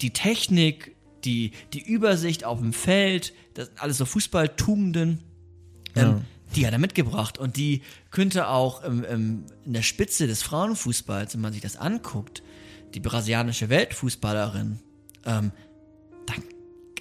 die 0.00 0.10
Technik, 0.10 0.96
die, 1.24 1.52
die 1.72 1.80
Übersicht 1.82 2.44
auf 2.44 2.58
dem 2.58 2.72
Feld, 2.72 3.32
das 3.54 3.66
sind 3.66 3.82
alles 3.82 3.98
so 3.98 4.04
Fußballtugenden, 4.04 5.22
ähm, 5.96 6.24
die 6.56 6.66
hat 6.66 6.72
er 6.72 6.78
mitgebracht. 6.78 7.38
Und 7.38 7.56
die 7.56 7.82
könnte 8.10 8.48
auch 8.48 8.84
ähm, 8.84 9.04
ähm, 9.08 9.44
in 9.64 9.72
der 9.72 9.82
Spitze 9.82 10.26
des 10.26 10.42
Frauenfußballs, 10.42 11.34
wenn 11.34 11.40
man 11.40 11.52
sich 11.52 11.62
das 11.62 11.76
anguckt, 11.76 12.42
die 12.94 13.00
brasilianische 13.00 13.68
Weltfußballerin, 13.68 14.78
ähm, 15.26 15.52
dann, 16.26 16.42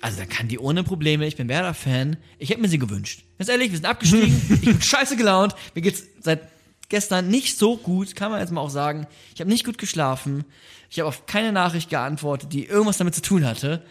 also 0.02 0.18
dann 0.20 0.30
kann 0.30 0.48
die 0.48 0.60
ohne 0.60 0.84
Probleme, 0.84 1.28
ich 1.28 1.36
bin 1.36 1.48
Werder-Fan, 1.48 2.18
ich 2.40 2.50
hätte 2.50 2.62
mir 2.62 2.70
sie 2.70 2.80
gewünscht. 2.80 3.24
Ganz 3.38 3.50
ehrlich, 3.50 3.72
wir 3.72 3.78
sind 3.78 3.86
abgestiegen, 3.86 4.42
ich 4.50 4.62
bin 4.62 4.82
scheiße 4.82 5.16
gelaunt, 5.16 5.56
mir 5.76 5.82
geht's 5.82 6.04
seit 6.20 6.42
gestern 6.90 7.28
nicht 7.28 7.58
so 7.58 7.78
gut, 7.78 8.16
kann 8.16 8.32
man 8.32 8.40
jetzt 8.40 8.52
mal 8.52 8.62
auch 8.62 8.70
sagen. 8.70 9.08
Ich 9.34 9.42
habe 9.42 9.50
nicht 9.50 9.66
gut 9.66 9.78
geschlafen. 9.78 10.46
Ich 10.90 11.00
habe 11.00 11.10
auf 11.10 11.26
keine 11.26 11.52
Nachricht 11.52 11.90
geantwortet, 11.90 12.54
die 12.54 12.66
irgendwas 12.66 12.98
damit 13.00 13.16
zu 13.16 13.22
tun 13.22 13.46
hatte. 13.46 13.84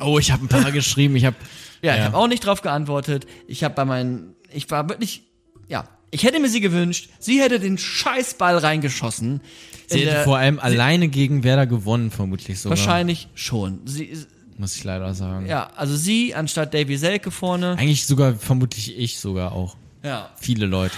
Oh, 0.00 0.18
ich 0.18 0.30
habe 0.30 0.44
ein 0.44 0.48
paar 0.48 0.70
geschrieben. 0.72 1.16
Ich 1.16 1.24
habe 1.24 1.36
Ja, 1.82 1.96
ich 1.96 2.02
habe 2.02 2.16
auch 2.16 2.28
nicht 2.28 2.46
drauf 2.46 2.62
geantwortet. 2.62 3.26
Ich 3.48 3.64
habe 3.64 3.74
bei 3.74 3.84
meinen, 3.84 4.36
ich 4.54 4.70
war 4.70 4.88
wirklich, 4.88 5.22
ja, 5.68 5.88
ich 6.10 6.22
hätte 6.24 6.40
mir 6.40 6.48
sie 6.48 6.60
gewünscht. 6.60 7.08
Sie 7.18 7.40
hätte 7.40 7.58
den 7.60 7.78
Scheißball 7.78 8.58
reingeschossen. 8.58 9.40
Sie 9.86 10.00
hätte 10.00 10.10
der- 10.10 10.24
vor 10.24 10.36
allem 10.38 10.58
alleine 10.58 11.08
gegen 11.08 11.42
Werder 11.44 11.66
gewonnen, 11.66 12.10
vermutlich 12.10 12.60
sogar. 12.60 12.76
wahrscheinlich 12.78 13.28
schon. 13.34 13.80
Sie, 13.86 14.16
Muss 14.58 14.76
ich 14.76 14.84
leider 14.84 15.12
sagen. 15.14 15.46
ja, 15.46 15.70
also 15.76 15.96
sie 15.96 16.34
anstatt 16.34 16.74
Davy 16.74 16.96
Selke 16.96 17.30
vorne. 17.30 17.76
Eigentlich 17.78 18.06
sogar, 18.06 18.34
vermutlich 18.34 18.96
ich 18.98 19.18
sogar 19.18 19.52
auch. 19.52 19.76
Ja. 20.02 20.30
Viele 20.38 20.66
Leute. 20.66 20.96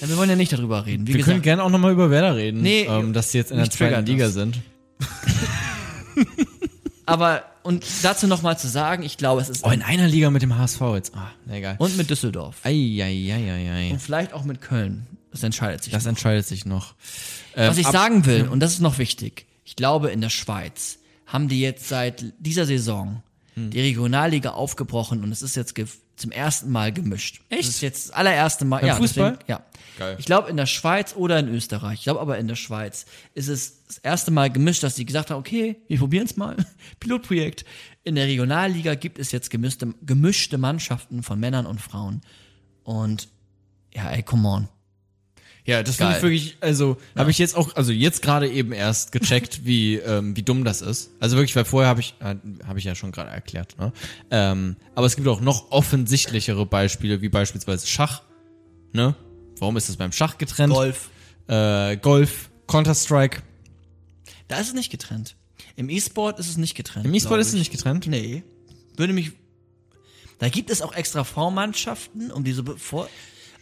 ja. 0.00 0.08
Wir 0.08 0.16
wollen 0.16 0.30
ja 0.30 0.36
nicht 0.36 0.52
darüber 0.52 0.84
reden. 0.86 1.06
Wie 1.06 1.14
Wir 1.14 1.20
können 1.22 1.26
gesagt, 1.36 1.42
gerne 1.44 1.62
auch 1.62 1.70
nochmal 1.70 1.92
über 1.92 2.10
Werder 2.10 2.36
reden, 2.36 2.60
Nee, 2.62 2.86
ähm, 2.88 3.12
dass 3.12 3.30
sie 3.32 3.38
jetzt 3.38 3.50
in 3.52 3.56
der 3.58 3.70
zweiten 3.70 4.04
Liga 4.06 4.24
das. 4.26 4.34
sind. 4.34 4.60
aber 7.06 7.44
und 7.62 7.84
dazu 8.02 8.26
nochmal 8.26 8.58
zu 8.58 8.68
sagen, 8.68 9.02
ich 9.02 9.16
glaube, 9.16 9.40
es 9.40 9.48
ist 9.48 9.64
Oh, 9.64 9.70
in 9.70 9.82
einer 9.82 10.06
Liga 10.06 10.30
mit 10.30 10.42
dem 10.42 10.56
HSV 10.58 10.80
jetzt. 10.94 11.14
Ah, 11.16 11.30
na 11.46 11.56
egal. 11.56 11.76
und 11.78 11.96
mit 11.96 12.10
Düsseldorf 12.10 12.56
Eieieiei. 12.64 13.90
und 13.90 14.00
vielleicht 14.00 14.32
auch 14.32 14.44
mit 14.44 14.60
Köln. 14.60 15.06
Das 15.30 15.42
entscheidet 15.42 15.82
sich. 15.82 15.92
Das 15.92 16.04
noch. 16.04 16.10
entscheidet 16.10 16.46
sich 16.46 16.64
noch. 16.64 16.94
Ähm, 17.56 17.70
Was 17.70 17.78
ich 17.78 17.86
sagen 17.88 18.24
will, 18.26 18.48
und 18.48 18.60
das 18.60 18.72
ist 18.74 18.80
noch 18.80 18.98
wichtig, 18.98 19.46
ich 19.64 19.76
glaube, 19.76 20.10
in 20.10 20.20
der 20.20 20.30
Schweiz 20.30 20.98
haben 21.26 21.48
die 21.48 21.60
jetzt 21.60 21.88
seit 21.88 22.24
dieser 22.38 22.66
Saison 22.66 23.22
Hm. 23.54 23.70
die 23.70 23.80
Regionalliga 23.80 24.50
aufgebrochen 24.50 25.22
und 25.22 25.30
es 25.30 25.40
ist 25.40 25.54
jetzt 25.54 25.74
zum 26.16 26.30
ersten 26.32 26.70
Mal 26.72 26.92
gemischt. 26.92 27.40
Echt? 27.50 27.60
Das 27.62 27.68
ist 27.68 27.80
jetzt 27.82 28.08
das 28.08 28.14
allererste 28.14 28.64
Mal. 28.64 28.84
ja, 28.84 28.96
Fußball? 28.96 29.38
Deswegen, 29.40 29.50
ja. 29.50 29.60
Geil. 29.98 30.16
Ich 30.18 30.26
glaube 30.26 30.48
in 30.50 30.56
der 30.56 30.66
Schweiz 30.66 31.14
oder 31.16 31.38
in 31.38 31.48
Österreich, 31.48 32.00
ich 32.00 32.04
glaube 32.04 32.20
aber 32.20 32.38
in 32.38 32.48
der 32.48 32.56
Schweiz 32.56 33.06
ist 33.34 33.48
es 33.48 33.84
das 33.86 33.98
erste 33.98 34.30
Mal 34.30 34.50
gemischt, 34.50 34.82
dass 34.82 34.96
sie 34.96 35.06
gesagt 35.06 35.30
haben, 35.30 35.38
okay, 35.38 35.76
wir 35.88 35.98
probieren 35.98 36.26
es 36.26 36.36
mal. 36.36 36.56
Pilotprojekt. 37.00 37.64
In 38.02 38.16
der 38.16 38.26
Regionalliga 38.26 38.94
gibt 38.94 39.18
es 39.18 39.32
jetzt 39.32 39.50
gemischte, 39.50 39.94
gemischte 40.02 40.58
Mannschaften 40.58 41.22
von 41.22 41.38
Männern 41.38 41.66
und 41.66 41.80
Frauen. 41.80 42.22
Und 42.82 43.28
ja, 43.94 44.10
ey, 44.10 44.22
come 44.22 44.48
on. 44.48 44.68
Ja, 45.66 45.82
das 45.82 45.96
finde 45.96 46.16
ich 46.16 46.22
wirklich, 46.22 46.56
also 46.60 46.98
habe 47.16 47.30
ich 47.30 47.38
jetzt 47.38 47.56
auch, 47.56 47.74
also 47.74 47.90
jetzt 47.90 48.20
gerade 48.20 48.50
eben 48.50 48.72
erst 48.72 49.12
gecheckt, 49.12 49.60
wie 49.64 49.96
ähm, 49.96 50.36
wie 50.36 50.42
dumm 50.42 50.62
das 50.64 50.82
ist. 50.82 51.12
Also 51.20 51.36
wirklich, 51.36 51.56
weil 51.56 51.64
vorher 51.64 51.88
habe 51.88 52.00
ich 52.00 52.14
äh, 52.20 52.36
habe 52.66 52.78
ich 52.78 52.84
ja 52.84 52.94
schon 52.94 53.12
gerade 53.12 53.30
erklärt. 53.30 53.78
Ne? 53.78 53.92
Ähm, 54.30 54.76
aber 54.94 55.06
es 55.06 55.16
gibt 55.16 55.26
auch 55.26 55.40
noch 55.40 55.70
offensichtlichere 55.70 56.66
Beispiele, 56.66 57.22
wie 57.22 57.30
beispielsweise 57.30 57.86
Schach. 57.86 58.22
Ne? 58.92 59.14
Warum 59.58 59.76
ist 59.76 59.88
das 59.88 59.96
beim 59.96 60.12
Schach 60.12 60.38
getrennt? 60.38 60.72
Golf. 60.72 61.10
Äh, 61.46 61.96
Golf, 61.96 62.50
Counter 62.66 62.94
Strike. 62.94 63.42
Da 64.48 64.58
ist 64.58 64.68
es 64.68 64.74
nicht 64.74 64.90
getrennt. 64.90 65.36
Im 65.76 65.88
E-Sport 65.88 66.38
ist 66.38 66.48
es 66.48 66.56
nicht 66.56 66.74
getrennt. 66.74 67.06
Im 67.06 67.14
E-Sport 67.14 67.40
ist 67.40 67.48
es 67.48 67.54
ich. 67.54 67.60
nicht 67.60 67.72
getrennt. 67.72 68.06
Nee. 68.06 68.44
Würde 68.96 69.12
mich. 69.12 69.32
Da 70.38 70.48
gibt 70.48 70.70
es 70.70 70.82
auch 70.82 70.94
extra 70.94 71.24
V-Mannschaften, 71.24 72.30
um 72.30 72.44
diese 72.44 72.64
vor. 72.76 73.08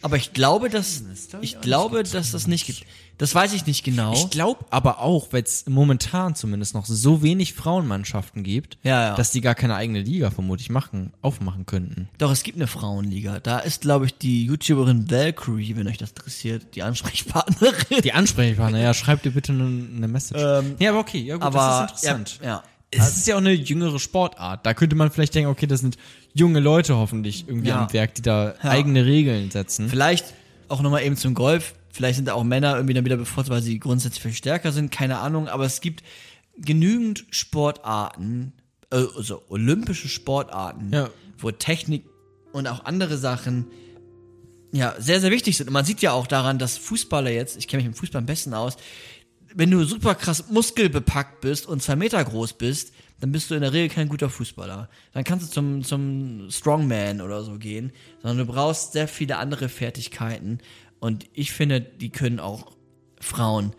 Aber 0.01 0.17
ich 0.17 0.33
glaube, 0.33 0.69
dass 0.69 1.03
ich 1.41 1.61
glaube, 1.61 2.03
dass 2.03 2.31
das 2.31 2.47
nicht 2.47 2.65
gibt. 2.65 2.85
Das 3.19 3.33
weiß 3.35 3.53
ich 3.53 3.65
nicht 3.67 3.83
genau. 3.83 4.13
Ich 4.13 4.29
glaube 4.31 4.65
aber 4.69 4.99
auch, 4.99 5.27
weil 5.31 5.43
es 5.43 5.65
momentan 5.67 6.35
zumindest 6.35 6.73
noch 6.73 6.85
so 6.85 7.21
wenig 7.21 7.53
Frauenmannschaften 7.53 8.43
gibt, 8.43 8.77
Ja, 8.83 9.09
ja. 9.09 9.15
dass 9.15 9.31
die 9.31 9.39
gar 9.41 9.55
keine 9.55 9.75
eigene 9.75 10.01
Liga 10.01 10.31
vermutlich 10.31 10.69
machen, 10.69 11.13
aufmachen 11.21 11.65
könnten. 11.65 12.09
Doch 12.17 12.31
es 12.31 12.43
gibt 12.43 12.57
eine 12.57 12.67
Frauenliga. 12.67 13.39
Da 13.39 13.59
ist, 13.59 13.81
glaube 13.81 14.07
ich, 14.07 14.17
die 14.17 14.45
YouTuberin 14.45 15.09
Valkyrie, 15.11 15.75
wenn 15.75 15.87
euch 15.87 15.97
das 15.99 16.09
interessiert, 16.09 16.75
die 16.75 16.81
Ansprechpartnerin. 16.83 18.01
Die 18.03 18.13
Ansprechpartner, 18.13 18.79
ja, 18.79 18.93
schreibt 18.93 19.25
dir 19.25 19.31
bitte 19.31 19.51
eine, 19.53 19.63
eine 19.63 20.07
Message. 20.07 20.41
Ähm, 20.43 20.75
ja, 20.79 20.89
aber 20.89 20.99
okay, 20.99 21.19
ja 21.19 21.35
gut, 21.35 21.43
aber 21.43 21.57
das 21.91 22.01
ist 22.01 22.03
interessant. 22.09 22.39
Ja, 22.41 22.47
ja. 22.47 22.63
es 22.91 23.17
ist 23.17 23.27
ja 23.27 23.35
auch 23.35 23.39
eine 23.39 23.51
jüngere 23.53 23.99
Sportart. 23.99 24.65
Da 24.65 24.73
könnte 24.73 24.95
man 24.95 25.11
vielleicht 25.11 25.35
denken, 25.35 25.49
okay, 25.51 25.67
das 25.67 25.81
sind 25.81 25.97
junge 26.33 26.59
Leute 26.59 26.95
hoffentlich 26.97 27.45
irgendwie 27.47 27.69
Ja. 27.69 27.83
am 27.83 27.93
Werk, 27.93 28.15
die 28.15 28.21
da 28.23 28.55
eigene 28.61 29.05
Regeln 29.05 29.51
setzen. 29.51 29.87
Vielleicht 29.89 30.25
auch 30.67 30.81
nochmal 30.81 31.03
eben 31.03 31.15
zum 31.15 31.33
Golf. 31.35 31.75
Vielleicht 31.93 32.15
sind 32.17 32.27
da 32.27 32.33
auch 32.33 32.43
Männer 32.43 32.75
irgendwie 32.75 32.95
dann 32.95 33.05
wieder 33.05 33.17
bevorzugt, 33.17 33.53
weil 33.55 33.61
sie 33.61 33.79
grundsätzlich 33.79 34.21
viel 34.23 34.33
stärker 34.33 34.71
sind. 34.71 34.91
Keine 34.91 35.19
Ahnung. 35.19 35.47
Aber 35.47 35.63
es 35.65 35.79
gibt 35.79 36.03
genügend 36.57 37.25
Sportarten, 37.29 38.51
äh, 38.91 39.03
also 39.15 39.43
olympische 39.47 40.09
Sportarten, 40.09 40.91
Ja. 40.91 41.09
wo 41.37 41.51
Technik 41.51 42.03
und 42.51 42.67
auch 42.67 42.85
andere 42.85 43.17
Sachen 43.17 43.67
ja 44.71 44.95
sehr, 44.99 45.21
sehr 45.21 45.29
wichtig 45.31 45.55
sind. 45.55 45.67
Und 45.67 45.73
man 45.73 45.85
sieht 45.85 46.01
ja 46.01 46.13
auch 46.13 46.25
daran, 46.27 46.57
dass 46.57 46.77
Fußballer 46.77 47.29
jetzt, 47.31 47.57
ich 47.57 47.67
kenne 47.67 47.83
mich 47.83 47.87
im 47.87 47.93
Fußball 47.93 48.19
am 48.19 48.25
besten 48.25 48.53
aus, 48.55 48.75
wenn 49.55 49.69
du 49.69 49.83
super 49.85 50.15
krass 50.15 50.45
muskelbepackt 50.49 51.41
bist 51.41 51.67
und 51.67 51.83
zwei 51.83 51.95
Meter 51.95 52.23
groß 52.23 52.53
bist, 52.53 52.91
dann 53.19 53.31
bist 53.31 53.51
du 53.51 53.55
in 53.55 53.61
der 53.61 53.71
Regel 53.71 53.89
kein 53.95 54.09
guter 54.09 54.29
Fußballer. 54.31 54.89
Dann 55.13 55.23
kannst 55.23 55.47
du 55.47 55.51
zum, 55.51 55.83
zum 55.83 56.49
Strongman 56.49 57.21
oder 57.21 57.43
so 57.43 57.59
gehen, 57.59 57.91
sondern 58.23 58.47
du 58.47 58.51
brauchst 58.51 58.93
sehr 58.93 59.07
viele 59.07 59.37
andere 59.37 59.69
Fertigkeiten. 59.69 60.57
Und 61.03 61.25
ich 61.33 61.51
finde, 61.51 61.81
die 61.81 62.11
können 62.11 62.39
auch 62.39 62.71
Frauen 63.19 63.73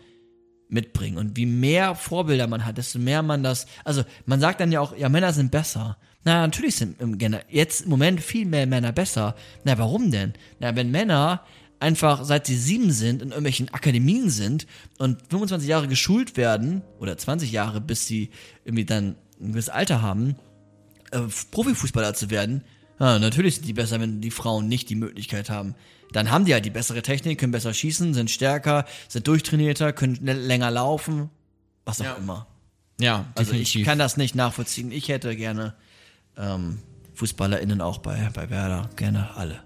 mitbringen. 0.67 1.17
Und 1.17 1.35
wie 1.35 1.47
mehr 1.47 1.95
Vorbilder 1.95 2.45
man 2.45 2.65
hat, 2.65 2.77
desto 2.77 2.99
mehr 2.99 3.23
man 3.23 3.41
das, 3.41 3.65
also 3.83 4.03
man 4.27 4.39
sagt 4.39 4.59
dann 4.59 4.71
ja 4.71 4.79
auch, 4.79 4.95
ja, 4.95 5.09
Männer 5.09 5.33
sind 5.33 5.49
besser. 5.49 5.97
Na, 6.23 6.41
natürlich 6.41 6.75
sind 6.75 7.01
im, 7.01 7.17
jetzt 7.49 7.81
im 7.81 7.89
Moment 7.89 8.21
viel 8.21 8.45
mehr 8.45 8.67
Männer 8.67 8.91
besser. 8.91 9.35
Na, 9.63 9.75
warum 9.79 10.11
denn? 10.11 10.33
Na, 10.59 10.75
wenn 10.75 10.91
Männer 10.91 11.43
einfach 11.79 12.23
seit 12.25 12.45
sie 12.45 12.57
sieben 12.57 12.91
sind 12.91 13.23
in 13.23 13.29
irgendwelchen 13.29 13.73
Akademien 13.73 14.29
sind 14.29 14.67
und 14.99 15.17
25 15.31 15.67
Jahre 15.67 15.87
geschult 15.87 16.37
werden 16.37 16.83
oder 16.99 17.17
20 17.17 17.51
Jahre, 17.51 17.81
bis 17.81 18.05
sie 18.05 18.29
irgendwie 18.65 18.85
dann 18.85 19.15
ein 19.41 19.53
gewisses 19.53 19.69
Alter 19.69 20.03
haben, 20.03 20.35
äh, 21.09 21.21
Profifußballer 21.49 22.13
zu 22.13 22.29
werden, 22.29 22.63
ja, 22.99 23.19
natürlich 23.19 23.55
sind 23.55 23.67
die 23.67 23.73
besser, 23.73 23.99
wenn 23.99 24.21
die 24.21 24.31
Frauen 24.31 24.67
nicht 24.67 24.89
die 24.89 24.95
Möglichkeit 24.95 25.49
haben. 25.49 25.75
Dann 26.11 26.31
haben 26.31 26.45
die 26.45 26.53
halt 26.53 26.63
die 26.65 26.69
bessere 26.69 27.01
Technik, 27.01 27.39
können 27.39 27.51
besser 27.51 27.73
schießen, 27.73 28.13
sind 28.13 28.29
stärker, 28.31 28.85
sind 29.09 29.27
durchtrainierter, 29.27 29.91
können 29.93 30.15
länger 30.23 30.71
laufen, 30.71 31.29
was 31.83 31.99
auch 32.01 32.05
Ja. 32.05 32.13
immer. 32.15 32.47
Ja, 32.99 33.25
Also 33.35 33.51
definitiv. 33.51 33.81
ich 33.81 33.85
kann 33.85 33.99
das 33.99 34.15
nicht 34.15 34.35
nachvollziehen. 34.35 34.91
Ich 34.91 35.09
hätte 35.09 35.35
gerne 35.35 35.73
ähm, 36.37 36.79
FußballerInnen 37.15 37.81
auch 37.81 37.97
bei, 37.97 38.29
bei 38.33 38.49
Werder, 38.49 38.89
gerne 38.95 39.35
alle. 39.35 39.61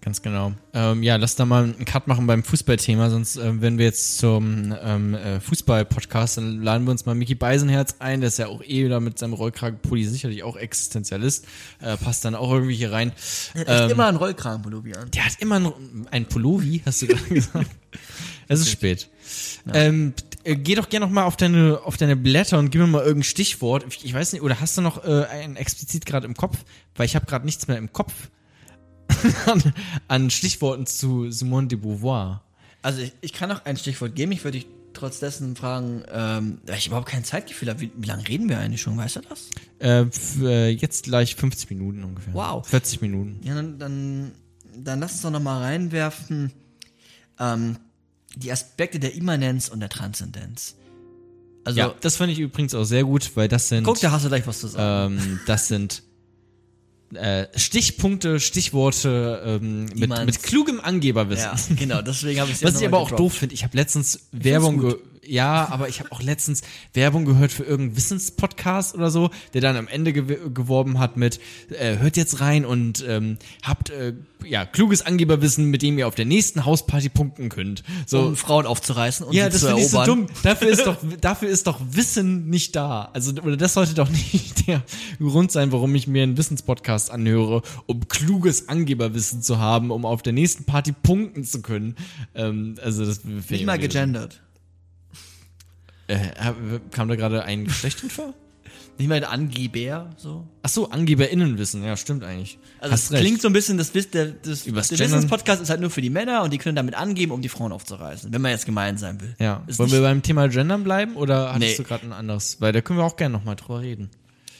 Ganz 0.00 0.22
genau. 0.22 0.52
Ähm, 0.72 1.02
ja, 1.02 1.16
lass 1.16 1.34
da 1.34 1.44
mal 1.44 1.64
einen 1.64 1.84
Cut 1.84 2.06
machen 2.06 2.26
beim 2.26 2.44
Fußballthema, 2.44 3.10
sonst 3.10 3.36
ähm, 3.36 3.60
wenn 3.60 3.78
wir 3.78 3.86
jetzt 3.86 4.18
zum 4.18 4.74
ähm, 4.80 5.14
äh, 5.14 5.40
Fußball-Podcast, 5.40 6.38
dann 6.38 6.62
laden 6.62 6.86
wir 6.86 6.92
uns 6.92 7.04
mal 7.04 7.16
Mickey 7.16 7.34
Beisenherz 7.34 7.96
ein, 7.98 8.20
der 8.20 8.28
ist 8.28 8.38
ja 8.38 8.46
auch 8.46 8.62
eh 8.62 8.84
wieder 8.84 9.00
mit 9.00 9.18
seinem 9.18 9.32
Rollkragenpulli 9.32 10.04
sicherlich 10.04 10.44
auch 10.44 10.56
Existenzialist, 10.56 11.46
äh, 11.82 11.96
passt 11.96 12.24
dann 12.24 12.36
auch 12.36 12.52
irgendwie 12.52 12.76
hier 12.76 12.92
rein. 12.92 13.12
Ähm, 13.54 13.90
immer 13.90 14.06
einen 14.06 14.18
Rollkragenpullover 14.18 15.00
an. 15.00 15.10
Der 15.10 15.24
hat 15.24 15.32
immer 15.40 15.56
ein, 15.56 15.72
ein 16.10 16.26
Pullovi, 16.26 16.82
hast 16.86 17.02
du 17.02 17.08
gerade 17.08 17.22
gesagt. 17.34 17.70
Es 18.46 18.60
ist 18.60 18.70
spät. 18.70 19.08
Ähm, 19.74 20.14
äh, 20.44 20.56
geh 20.56 20.74
doch 20.74 20.88
gerne 20.88 21.06
noch 21.06 21.12
mal 21.12 21.24
auf 21.24 21.36
deine, 21.36 21.80
auf 21.84 21.96
deine 21.96 22.16
Blätter 22.16 22.58
und 22.58 22.70
gib 22.70 22.80
mir 22.80 22.86
mal 22.86 23.00
irgendein 23.00 23.24
Stichwort. 23.24 23.84
Ich, 23.88 24.04
ich 24.04 24.14
weiß 24.14 24.32
nicht, 24.32 24.42
oder 24.42 24.60
hast 24.60 24.78
du 24.78 24.80
noch 24.80 25.04
äh, 25.04 25.24
ein 25.26 25.56
explizit 25.56 26.06
gerade 26.06 26.26
im 26.26 26.34
Kopf? 26.34 26.56
Weil 26.94 27.06
ich 27.06 27.14
habe 27.14 27.26
gerade 27.26 27.44
nichts 27.44 27.68
mehr 27.68 27.76
im 27.76 27.92
Kopf 27.92 28.12
an, 29.46 29.62
an 30.08 30.30
Stichworten 30.30 30.86
zu 30.86 31.30
Simone 31.30 31.68
de 31.68 31.78
Beauvoir. 31.78 32.42
Also 32.82 33.00
ich, 33.00 33.12
ich 33.20 33.32
kann 33.32 33.48
noch 33.48 33.64
ein 33.64 33.76
Stichwort 33.76 34.14
geben. 34.14 34.32
Ich 34.32 34.44
würde 34.44 34.58
dich 34.58 34.66
trotz 34.94 35.20
dessen 35.20 35.54
fragen, 35.56 36.02
ähm, 36.12 36.58
weil 36.66 36.78
ich 36.78 36.86
überhaupt 36.86 37.08
kein 37.08 37.24
Zeitgefühl 37.24 37.68
habe. 37.68 37.80
Wie, 37.80 37.90
wie 37.96 38.06
lange 38.06 38.26
reden 38.28 38.48
wir 38.48 38.58
eigentlich 38.58 38.82
schon? 38.82 38.96
Weißt 38.96 39.16
du 39.16 39.20
das? 39.20 39.50
Äh, 39.80 40.06
äh, 40.42 40.68
jetzt 40.70 41.04
gleich 41.04 41.34
50 41.36 41.70
Minuten 41.70 42.04
ungefähr. 42.04 42.34
Wow. 42.34 42.66
40 42.66 43.00
Minuten. 43.00 43.40
Ja, 43.42 43.54
dann, 43.54 43.78
dann, 43.78 44.32
dann 44.76 45.00
lass 45.00 45.12
uns 45.12 45.22
doch 45.22 45.30
noch 45.30 45.40
mal 45.42 45.60
reinwerfen 45.62 46.52
ähm, 47.38 47.76
die 48.36 48.52
Aspekte 48.52 48.98
der 48.98 49.14
Immanenz 49.14 49.68
und 49.68 49.80
der 49.80 49.88
Transzendenz. 49.88 50.76
Also, 51.64 51.78
Ja, 51.78 51.94
das 52.00 52.16
fand 52.16 52.32
ich 52.32 52.38
übrigens 52.38 52.74
auch 52.74 52.84
sehr 52.84 53.04
gut, 53.04 53.32
weil 53.34 53.48
das 53.48 53.68
sind. 53.68 53.84
guck, 53.84 54.00
da 54.00 54.10
hast 54.10 54.24
du 54.24 54.28
gleich 54.28 54.46
was 54.46 54.60
zu 54.60 54.68
sagen. 54.68 55.18
Ähm, 55.18 55.40
das 55.46 55.68
sind 55.68 56.02
äh, 57.14 57.46
Stichpunkte, 57.56 58.40
Stichworte 58.40 59.42
ähm, 59.62 59.86
mit, 59.94 60.10
mit 60.26 60.42
klugem 60.42 60.80
Angeberwissen. 60.80 61.50
ja, 61.70 61.76
genau, 61.76 62.02
deswegen 62.02 62.40
habe 62.40 62.50
ich 62.50 62.62
Was 62.62 62.80
ich 62.80 62.86
aber 62.86 62.98
auch 62.98 63.10
doof 63.10 63.34
finde, 63.34 63.54
ich 63.54 63.64
habe 63.64 63.76
letztens 63.76 64.28
Werbung, 64.32 64.80
ge 64.80 64.96
ja, 65.28 65.68
aber 65.70 65.88
ich 65.88 66.00
habe 66.00 66.10
auch 66.12 66.22
letztens 66.22 66.62
Werbung 66.94 67.24
gehört 67.24 67.52
für 67.52 67.62
irgendeinen 67.62 67.96
Wissenspodcast 67.96 68.94
oder 68.94 69.10
so, 69.10 69.30
der 69.54 69.60
dann 69.60 69.76
am 69.76 69.88
Ende 69.88 70.12
gew 70.12 70.28
geworben 70.50 70.98
hat 70.98 71.16
mit, 71.16 71.40
äh, 71.70 71.98
hört 71.98 72.16
jetzt 72.16 72.40
rein 72.40 72.64
und 72.64 73.04
ähm, 73.06 73.38
habt 73.62 73.90
äh, 73.90 74.14
ja 74.44 74.64
kluges 74.64 75.02
Angeberwissen, 75.02 75.66
mit 75.66 75.82
dem 75.82 75.98
ihr 75.98 76.06
auf 76.06 76.14
der 76.14 76.24
nächsten 76.24 76.64
Hausparty 76.64 77.08
punkten 77.08 77.48
könnt. 77.48 77.82
So, 78.06 78.20
um 78.20 78.36
Frauen 78.36 78.66
aufzureißen 78.66 79.26
und 79.26 79.34
ja, 79.34 79.44
sie 79.44 79.50
das 79.52 79.60
zu 79.60 79.66
finde 79.66 79.82
ich 79.82 79.88
so 79.88 79.98
erobern. 79.98 80.26
dumm. 80.26 80.36
Dafür 80.42 80.68
ist 80.68 80.86
doch, 80.86 80.96
dafür 81.20 81.48
ist 81.48 81.66
doch 81.66 81.80
Wissen 81.90 82.48
nicht 82.48 82.74
da. 82.76 83.10
Also, 83.12 83.32
oder 83.42 83.56
das 83.56 83.74
sollte 83.74 83.94
doch 83.94 84.08
nicht 84.32 84.66
der 84.66 84.82
Grund 85.18 85.52
sein, 85.52 85.72
warum 85.72 85.94
ich 85.94 86.06
mir 86.06 86.22
einen 86.22 86.36
Wissenspodcast 86.36 87.10
anhöre, 87.10 87.62
um 87.86 88.08
kluges 88.08 88.68
Angeberwissen 88.68 89.42
zu 89.42 89.58
haben, 89.58 89.90
um 89.90 90.04
auf 90.04 90.22
der 90.22 90.32
nächsten 90.32 90.64
Party 90.64 90.92
punkten 90.92 91.44
zu 91.44 91.62
können. 91.62 91.96
Ähm, 92.34 92.76
also, 92.82 93.04
das 93.04 93.24
Nicht 93.24 93.66
mal 93.66 93.78
gegendert. 93.78 94.40
Äh, 96.08 96.18
kam 96.90 97.08
da 97.08 97.14
gerade 97.16 97.44
ein 97.44 97.64
Geschlecht 97.66 98.02
drin 98.02 98.10
vor? 98.10 98.34
Nicht 98.98 99.06
mal 99.08 99.24
Angeber, 99.24 100.10
so. 100.16 100.44
Ach 100.62 100.68
so, 100.68 100.90
AngeberInnenwissen. 100.90 101.84
Ja, 101.84 101.96
stimmt 101.96 102.24
eigentlich. 102.24 102.58
Also 102.80 102.92
Hast 102.94 103.04
es 103.04 103.12
recht. 103.12 103.22
klingt 103.22 103.40
so 103.40 103.48
ein 103.48 103.52
bisschen, 103.52 103.78
das, 103.78 103.94
Wiss- 103.94 104.10
der, 104.10 104.26
das, 104.32 104.66
Übers 104.66 104.88
der 104.88 104.98
Gendern. 104.98 105.18
Wissenspodcast 105.18 105.62
ist 105.62 105.70
halt 105.70 105.80
nur 105.80 105.90
für 105.90 106.00
die 106.00 106.10
Männer 106.10 106.42
und 106.42 106.52
die 106.52 106.58
können 106.58 106.74
damit 106.74 106.96
angeben, 106.96 107.30
um 107.30 107.40
die 107.40 107.48
Frauen 107.48 107.70
aufzureißen, 107.70 108.32
wenn 108.32 108.42
man 108.42 108.50
jetzt 108.50 108.66
gemein 108.66 108.98
sein 108.98 109.20
will. 109.20 109.36
Ja. 109.38 109.62
Ist 109.68 109.78
Wollen 109.78 109.92
wir 109.92 110.00
beim 110.00 110.22
Thema 110.22 110.48
Gendern 110.48 110.82
bleiben 110.82 111.14
oder 111.14 111.54
hattest 111.54 111.60
Nee. 111.60 111.76
du 111.76 111.84
gerade 111.84 112.06
ein 112.06 112.12
anderes? 112.12 112.60
Weil 112.60 112.72
da 112.72 112.80
können 112.80 112.98
wir 112.98 113.04
auch 113.04 113.16
gerne 113.16 113.34
nochmal 113.36 113.54
drüber 113.54 113.80
reden. 113.82 114.10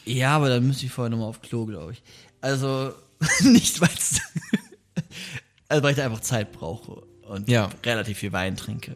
Ja, 0.04 0.36
aber 0.36 0.48
dann 0.50 0.64
müsste 0.66 0.86
ich 0.86 0.92
vorher 0.92 1.10
nochmal 1.10 1.28
auf 1.28 1.42
Klo, 1.42 1.66
glaube 1.66 1.92
ich. 1.94 2.02
Also, 2.40 2.92
nicht, 3.42 3.80
weil 3.80 3.88
also 5.68 5.82
weil 5.82 5.90
ich 5.90 5.96
da 5.96 6.04
einfach 6.04 6.20
Zeit 6.20 6.52
brauche 6.52 7.02
und 7.28 7.48
Ja. 7.48 7.70
relativ 7.84 8.18
viel 8.18 8.32
Wein 8.32 8.56
trinke. 8.56 8.94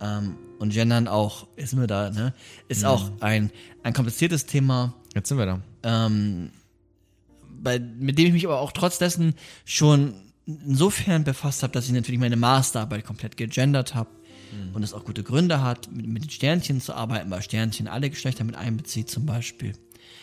Ähm, 0.00 0.36
und 0.58 0.72
Gendern 0.72 1.08
auch, 1.08 1.46
ist 1.56 1.74
mir 1.74 1.86
da, 1.86 2.10
ne? 2.10 2.34
Mhm. 2.36 2.64
Ist 2.68 2.84
auch 2.84 3.10
ein, 3.20 3.50
ein 3.82 3.92
kompliziertes 3.92 4.46
Thema, 4.46 4.94
Jetzt 5.14 5.28
sind 5.28 5.38
wir 5.38 5.46
da. 5.46 5.60
ähm, 5.82 6.50
bei, 7.62 7.78
mit 7.78 8.16
dem 8.18 8.26
ich 8.28 8.32
mich 8.32 8.46
aber 8.46 8.60
auch 8.60 8.72
trotz 8.72 8.98
dessen 8.98 9.34
schon 9.64 10.14
insofern 10.46 11.24
befasst 11.24 11.62
habe, 11.62 11.72
dass 11.72 11.86
ich 11.86 11.92
natürlich 11.92 12.20
meine 12.20 12.36
Masterarbeit 12.36 13.04
komplett 13.04 13.36
gegendert 13.36 13.94
habe 13.94 14.08
und 14.74 14.82
es 14.82 14.92
auch 14.94 15.04
gute 15.04 15.22
Gründe 15.22 15.62
hat, 15.62 15.92
mit, 15.92 16.06
mit 16.08 16.24
den 16.24 16.30
Sternchen 16.30 16.80
zu 16.80 16.92
arbeiten, 16.94 17.30
weil 17.30 17.40
Sternchen 17.40 17.86
alle 17.86 18.10
Geschlechter 18.10 18.42
mit 18.42 18.56
einbezieht 18.56 19.08
zum 19.08 19.24
Beispiel. 19.24 19.74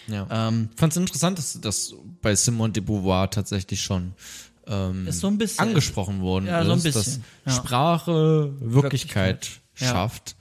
Ja. 0.07 0.27
Ähm, 0.29 0.69
Ich 0.73 0.79
fand 0.79 0.91
es 0.93 0.97
interessant, 0.97 1.37
dass 1.37 1.59
das 1.61 1.93
bei 2.21 2.35
Simone 2.35 2.73
de 2.73 2.83
Beauvoir 2.83 3.29
tatsächlich 3.29 3.81
schon 3.81 4.13
ähm, 4.67 5.07
ist 5.07 5.21
so 5.21 5.27
ein 5.27 5.37
bisschen 5.37 5.59
angesprochen 5.65 6.19
worden 6.21 6.45
Ja, 6.47 6.59
ist, 6.59 6.65
so 6.67 6.73
ein 6.73 6.83
dass 6.83 7.05
bisschen, 7.05 7.23
ja. 7.45 7.51
Sprache 7.53 8.51
Wirklichkeit, 8.59 8.73
Wirklichkeit, 8.73 9.61
ja. 9.77 9.91
schafft. 9.91 10.35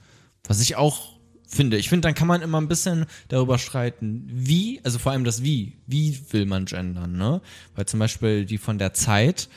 Was 0.47 0.61
ich 0.61 0.77
auch 0.77 1.17
finde. 1.47 1.77
Ich 1.77 1.89
finde, 1.89 2.09
dann 2.09 2.15
kann 2.15 2.29
man 2.29 2.43
immer 2.43 2.61
ein 2.61 2.69
bisschen 2.69 3.07
darüber 3.29 3.59
streiten, 3.59 4.29
wie, 4.29 4.81
also 4.85 4.99
vor 4.99 5.13
allem 5.13 5.25
das 5.25 5.43
Wie, 5.43 5.77
wie 5.87 6.19
will 6.31 6.47
man 6.47 6.67
gendern, 6.67 7.17
ne? 7.17 7.41
Weil 7.75 7.87
zum 7.87 8.01
Beispiel 8.01 8.45
die 8.45 8.59
von 8.59 8.79
der 8.79 8.95
Zeit, 8.95 9.49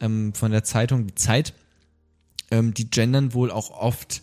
ähm, 0.00 0.34
von 0.34 0.52
der 0.52 0.64
Zeitung 0.64 1.06
Die 1.06 1.14
Zeit, 1.14 1.54
ähm, 2.50 2.74
die 2.74 2.90
gendern 2.90 3.34
wohl 3.34 3.50
auch 3.50 3.70
oft 3.70 4.22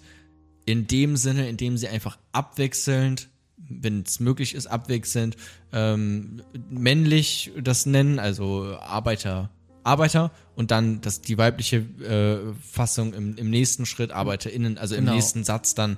in 0.66 0.88
dem 0.88 1.18
Sinne, 1.18 1.49
in 1.49 1.57
dem 1.57 1.78
sie 1.78 1.88
einfach 1.88 2.18
abwechselnd, 2.32 3.30
wenn 3.57 4.03
es 4.03 4.20
möglich 4.20 4.55
ist, 4.55 4.68
abwechselnd 4.68 5.36
ähm, 5.74 6.41
männlich 6.70 7.51
das 7.61 7.86
nennen, 7.86 8.20
also 8.20 8.78
Arbeiter, 8.80 9.49
Arbeiter 9.86 10.31
und 10.55 10.71
dann 10.71 11.01
das 11.01 11.21
die 11.21 11.38
weibliche 11.38 11.77
äh, 11.77 12.53
Fassung 12.69 13.13
im, 13.13 13.36
im 13.38 13.49
nächsten 13.49 13.86
Schritt 13.86 14.11
ArbeiterInnen, 14.11 14.77
also 14.77 14.95
im 14.95 15.01
Genau. 15.05 15.15
nächsten 15.15 15.43
Satz 15.43 15.75
dann, 15.75 15.97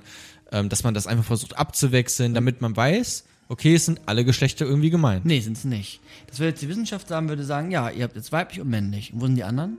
ähm, 0.52 0.68
dass 0.68 0.84
man 0.84 0.94
das 0.94 1.06
einfach 1.06 1.24
versucht 1.24 1.56
abzuwechseln, 1.56 2.34
damit 2.34 2.60
man 2.60 2.76
weiß, 2.76 3.24
okay, 3.48 3.74
es 3.74 3.86
sind 3.86 4.00
alle 4.06 4.24
Geschlechter 4.24 4.66
irgendwie 4.66 4.90
gemeint. 4.90 5.24
Nee, 5.24 5.40
sind 5.40 5.56
es 5.56 5.64
nicht. 5.64 6.00
Das 6.26 6.38
würde 6.38 6.50
jetzt 6.50 6.62
die 6.62 6.68
Wissenschaft 6.68 7.08
sagen, 7.08 7.28
würde 7.28 7.44
sagen, 7.44 7.70
ja, 7.70 7.88
ihr 7.90 8.04
habt 8.04 8.16
jetzt 8.16 8.30
weiblich 8.32 8.60
und 8.60 8.68
männlich. 8.68 9.12
Und 9.12 9.20
wo 9.22 9.26
sind 9.26 9.36
die 9.36 9.44
anderen? 9.44 9.78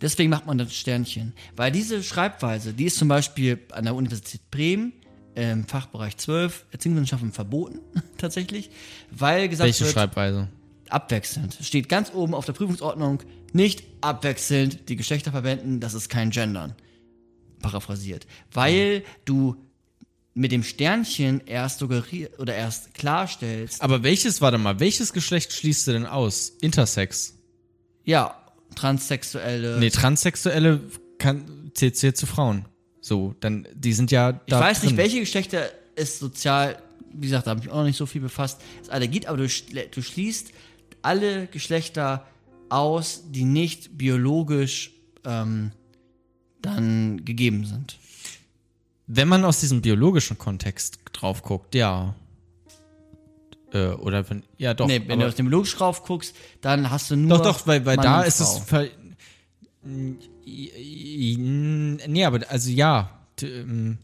Deswegen 0.00 0.28
macht 0.28 0.46
man 0.46 0.58
das 0.58 0.74
Sternchen. 0.74 1.32
Weil 1.56 1.72
diese 1.72 2.02
Schreibweise, 2.02 2.74
die 2.74 2.84
ist 2.84 2.98
zum 2.98 3.08
Beispiel 3.08 3.58
an 3.72 3.84
der 3.84 3.94
Universität 3.94 4.42
Bremen 4.50 4.92
im 5.34 5.66
Fachbereich 5.66 6.16
12 6.16 6.66
Erziehungswissenschaften 6.72 7.32
verboten, 7.32 7.80
tatsächlich, 8.18 8.70
weil 9.10 9.48
gesagt 9.48 9.66
Welche 9.66 9.84
wird, 9.84 9.94
Schreibweise? 9.94 10.48
Abwechselnd. 10.90 11.58
Steht 11.60 11.88
ganz 11.88 12.12
oben 12.14 12.34
auf 12.34 12.44
der 12.46 12.52
Prüfungsordnung, 12.52 13.22
nicht 13.52 13.84
abwechselnd 14.00 14.88
die 14.88 14.96
Geschlechter 14.96 15.30
verwenden, 15.30 15.80
das 15.80 15.94
ist 15.94 16.08
kein 16.08 16.30
Gendern. 16.30 16.74
Paraphrasiert. 17.62 18.26
Weil 18.52 19.04
du 19.24 19.56
mit 20.34 20.50
dem 20.52 20.62
Sternchen 20.64 21.40
erst 21.46 21.78
suggeriert 21.78 22.38
oder 22.40 22.54
erst 22.54 22.92
klarstellst, 22.94 23.80
Aber 23.80 24.02
welches, 24.02 24.40
warte 24.40 24.58
mal, 24.58 24.80
welches 24.80 25.12
Geschlecht 25.12 25.52
schließt 25.52 25.86
du 25.86 25.92
denn 25.92 26.06
aus? 26.06 26.50
Intersex? 26.60 27.34
ja, 28.04 28.36
Transsexuelle. 28.74 29.78
Nee, 29.78 29.90
Transsexuelle 29.90 30.80
kann, 31.18 31.70
zählt, 31.74 31.96
zählt 31.96 32.16
zu 32.16 32.26
Frauen. 32.26 32.64
So, 33.00 33.34
dann, 33.40 33.68
die 33.74 33.92
sind 33.92 34.10
ja 34.10 34.32
da 34.32 34.40
ich 34.46 34.52
weiß 34.52 34.80
drin. 34.80 34.88
nicht, 34.90 34.96
welche 34.96 35.20
Geschlechter 35.20 35.70
es 35.94 36.18
sozial, 36.18 36.82
wie 37.12 37.26
gesagt, 37.26 37.46
da 37.46 37.52
habe 37.52 37.60
ich 37.62 37.70
auch 37.70 37.76
noch 37.76 37.84
nicht 37.84 37.96
so 37.96 38.06
viel 38.06 38.20
befasst, 38.20 38.60
es 38.82 38.88
alle 38.88 39.06
gibt, 39.08 39.26
aber 39.26 39.38
du, 39.38 39.46
du 39.46 40.02
schließt 40.02 40.50
alle 41.04 41.46
Geschlechter 41.46 42.26
aus, 42.68 43.24
die 43.28 43.44
nicht 43.44 43.98
biologisch 43.98 44.92
ähm, 45.24 45.72
dann 46.62 47.24
gegeben 47.24 47.64
sind. 47.64 47.98
Wenn 49.06 49.28
man 49.28 49.44
aus 49.44 49.60
diesem 49.60 49.82
biologischen 49.82 50.38
Kontext 50.38 50.98
drauf 51.12 51.42
guckt, 51.42 51.74
ja. 51.74 52.14
Äh, 53.72 53.88
oder 53.88 54.28
wenn, 54.30 54.44
ja 54.56 54.72
doch. 54.72 54.86
nee, 54.86 55.02
wenn 55.06 55.20
du 55.20 55.26
aus 55.26 55.34
dem 55.34 55.46
biologisch 55.46 55.80
rauf 55.80 56.04
guckst, 56.04 56.34
dann 56.60 56.90
hast 56.90 57.10
du 57.10 57.16
nur. 57.16 57.36
Doch, 57.36 57.42
doch, 57.42 57.66
weil, 57.66 57.84
weil 57.84 57.96
Mann 57.96 58.04
da 58.04 58.22
ist 58.22 58.40
es. 58.40 58.62
Nee, 59.84 60.18
aber 62.24 62.40
also 62.48 62.70
ja. 62.70 63.10
ähm, 63.42 63.98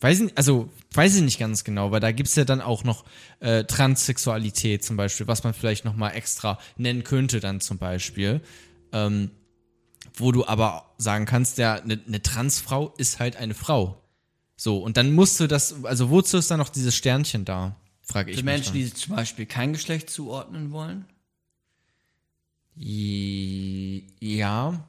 Weiß 0.00 0.18
ich, 0.18 0.24
nicht- 0.24 0.38
also 0.38 0.68
weiß 0.96 1.16
ich 1.16 1.22
nicht 1.22 1.38
ganz 1.38 1.64
genau, 1.64 1.90
weil 1.90 2.00
da 2.00 2.12
gibt's 2.12 2.34
ja 2.34 2.44
dann 2.44 2.60
auch 2.60 2.84
noch 2.84 3.04
äh, 3.40 3.64
Transsexualität 3.64 4.84
zum 4.84 4.96
Beispiel, 4.96 5.26
was 5.26 5.44
man 5.44 5.54
vielleicht 5.54 5.84
noch 5.84 5.94
mal 5.94 6.10
extra 6.10 6.58
nennen 6.76 7.04
könnte 7.04 7.40
dann 7.40 7.60
zum 7.60 7.78
Beispiel. 7.78 8.40
Ähm, 8.92 9.30
wo 10.14 10.32
du 10.32 10.46
aber 10.46 10.92
sagen 10.98 11.24
kannst, 11.24 11.58
ja, 11.58 11.74
eine 11.74 12.00
ne 12.06 12.22
Transfrau 12.22 12.94
ist 12.98 13.18
halt 13.18 13.36
eine 13.36 13.54
Frau. 13.54 14.02
So, 14.56 14.78
und 14.78 14.96
dann 14.96 15.12
musst 15.12 15.40
du 15.40 15.46
das, 15.46 15.84
also 15.84 16.10
wozu 16.10 16.38
ist 16.38 16.50
da 16.50 16.56
noch 16.56 16.68
dieses 16.68 16.94
Sternchen 16.94 17.44
da? 17.44 17.76
Frage 18.02 18.30
ich 18.30 18.38
Für. 18.38 18.44
Menschen, 18.44 18.74
dann. 18.74 18.82
die 18.82 18.92
zum 18.92 19.16
Beispiel 19.16 19.46
kein 19.46 19.72
Geschlecht 19.72 20.10
zuordnen 20.10 20.72
wollen. 20.72 21.06
Ja. 22.74 24.88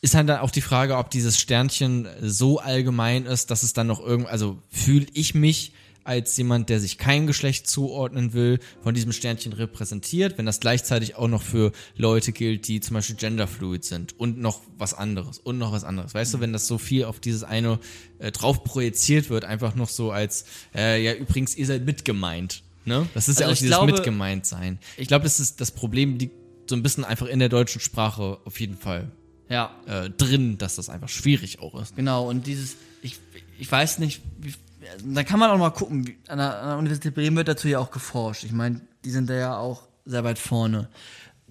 Ist 0.00 0.14
halt 0.14 0.28
dann 0.28 0.40
auch 0.40 0.50
die 0.50 0.60
Frage, 0.60 0.96
ob 0.96 1.10
dieses 1.10 1.38
Sternchen 1.38 2.06
so 2.20 2.58
allgemein 2.58 3.24
ist, 3.26 3.50
dass 3.50 3.62
es 3.62 3.72
dann 3.72 3.86
noch 3.86 4.00
irgend, 4.04 4.28
also 4.28 4.58
fühle 4.70 5.06
ich 5.14 5.34
mich 5.34 5.72
als 6.06 6.36
jemand, 6.36 6.68
der 6.68 6.80
sich 6.80 6.98
kein 6.98 7.26
Geschlecht 7.26 7.66
zuordnen 7.66 8.34
will, 8.34 8.60
von 8.82 8.94
diesem 8.94 9.12
Sternchen 9.12 9.54
repräsentiert, 9.54 10.36
wenn 10.36 10.44
das 10.44 10.60
gleichzeitig 10.60 11.16
auch 11.16 11.28
noch 11.28 11.40
für 11.40 11.72
Leute 11.96 12.32
gilt, 12.32 12.68
die 12.68 12.80
zum 12.80 12.92
Beispiel 12.92 13.16
genderfluid 13.16 13.82
sind 13.86 14.18
und 14.20 14.38
noch 14.38 14.60
was 14.76 14.92
anderes 14.92 15.38
und 15.38 15.56
noch 15.56 15.72
was 15.72 15.82
anderes. 15.84 16.12
Weißt 16.12 16.34
du, 16.34 16.40
wenn 16.40 16.52
das 16.52 16.66
so 16.66 16.76
viel 16.76 17.04
auf 17.06 17.20
dieses 17.20 17.42
eine 17.42 17.78
äh, 18.18 18.30
drauf 18.30 18.64
projiziert 18.64 19.30
wird, 19.30 19.46
einfach 19.46 19.74
noch 19.76 19.88
so 19.88 20.10
als, 20.10 20.44
äh, 20.74 21.02
ja, 21.02 21.14
übrigens, 21.14 21.56
ihr 21.56 21.64
seid 21.64 21.86
mitgemeint. 21.86 22.62
Ne? 22.84 23.08
Das 23.14 23.30
ist 23.30 23.40
ja 23.40 23.46
Also 23.46 23.50
auch 23.50 23.52
ich 23.54 23.58
dieses 23.60 23.74
glaube- 23.78 23.92
mitgemeint 23.92 24.44
sein. 24.44 24.78
Ich 24.98 25.08
glaube, 25.08 25.22
das 25.24 25.40
ist 25.40 25.62
das 25.62 25.70
Problem 25.70 26.18
liegt 26.18 26.34
so 26.68 26.76
ein 26.76 26.82
bisschen 26.82 27.04
einfach 27.06 27.26
in 27.28 27.38
der 27.38 27.48
deutschen 27.48 27.80
Sprache 27.80 28.38
auf 28.44 28.60
jeden 28.60 28.76
Fall 28.76 29.10
Ja, 29.48 29.74
äh, 29.86 30.10
drin, 30.10 30.58
dass 30.58 30.76
das 30.76 30.88
einfach 30.88 31.08
schwierig 31.08 31.60
auch 31.60 31.80
ist. 31.80 31.96
Genau, 31.96 32.28
und 32.28 32.46
dieses, 32.46 32.76
ich, 33.02 33.18
ich 33.58 33.70
weiß 33.70 33.98
nicht, 33.98 34.22
wie, 34.38 34.54
also 34.90 35.06
da 35.12 35.22
kann 35.22 35.38
man 35.38 35.50
auch 35.50 35.58
mal 35.58 35.70
gucken, 35.70 36.06
wie, 36.06 36.16
an, 36.28 36.38
der, 36.38 36.62
an 36.62 36.68
der 36.68 36.78
Universität 36.78 37.14
Bremen 37.14 37.36
wird 37.36 37.48
dazu 37.48 37.68
ja 37.68 37.78
auch 37.78 37.90
geforscht. 37.90 38.44
Ich 38.44 38.52
meine, 38.52 38.80
die 39.04 39.10
sind 39.10 39.28
da 39.28 39.34
ja 39.34 39.56
auch 39.58 39.88
sehr 40.06 40.24
weit 40.24 40.38
vorne. 40.38 40.88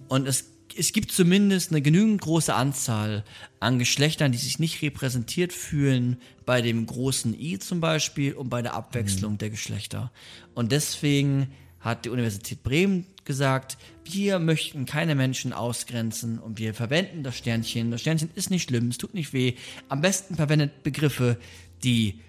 Und 0.08 0.26
es, 0.26 0.46
es 0.76 0.92
gibt 0.92 1.12
zumindest 1.12 1.70
eine 1.70 1.82
genügend 1.82 2.20
große 2.20 2.52
Anzahl 2.52 3.24
an 3.60 3.78
Geschlechtern, 3.78 4.32
die 4.32 4.38
sich 4.38 4.58
nicht 4.58 4.82
repräsentiert 4.82 5.52
fühlen 5.52 6.16
bei 6.44 6.62
dem 6.62 6.86
großen 6.86 7.38
I 7.38 7.58
zum 7.58 7.80
Beispiel 7.80 8.34
und 8.34 8.48
bei 8.48 8.62
der 8.62 8.74
Abwechslung 8.74 9.38
der 9.38 9.50
Geschlechter. 9.50 10.10
Und 10.54 10.72
deswegen 10.72 11.52
hat 11.84 12.04
die 12.04 12.08
Universität 12.10 12.62
Bremen 12.62 13.06
gesagt, 13.24 13.76
wir 14.04 14.38
möchten 14.38 14.86
keine 14.86 15.14
Menschen 15.14 15.52
ausgrenzen 15.52 16.38
und 16.38 16.58
wir 16.58 16.74
verwenden 16.74 17.22
das 17.22 17.36
Sternchen. 17.36 17.90
Das 17.90 18.00
Sternchen 18.00 18.30
ist 18.34 18.50
nicht 18.50 18.64
schlimm, 18.68 18.88
es 18.88 18.98
tut 18.98 19.14
nicht 19.14 19.32
weh. 19.32 19.54
Am 19.88 20.00
besten 20.00 20.34
verwendet 20.34 20.82
Begriffe, 20.82 21.38
die, 21.82 22.20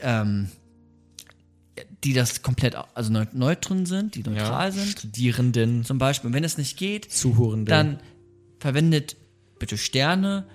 ähm, 0.00 0.48
die 2.04 2.14
das 2.14 2.42
komplett, 2.42 2.74
also 2.94 3.12
neu- 3.12 3.26
neutron 3.32 3.84
sind, 3.86 4.14
die 4.14 4.22
neutral 4.22 4.72
sind. 4.72 4.98
Studierenden, 4.98 5.84
Zum 5.84 5.98
Beispiel, 5.98 6.28
Und 6.28 6.34
wenn 6.34 6.44
es 6.44 6.56
nicht 6.58 6.78
geht, 6.78 7.10
Zuhörende. 7.12 7.68
dann 7.70 8.00
verwendet 8.58 9.16
bitte 9.58 9.76
Sterne 9.78 10.46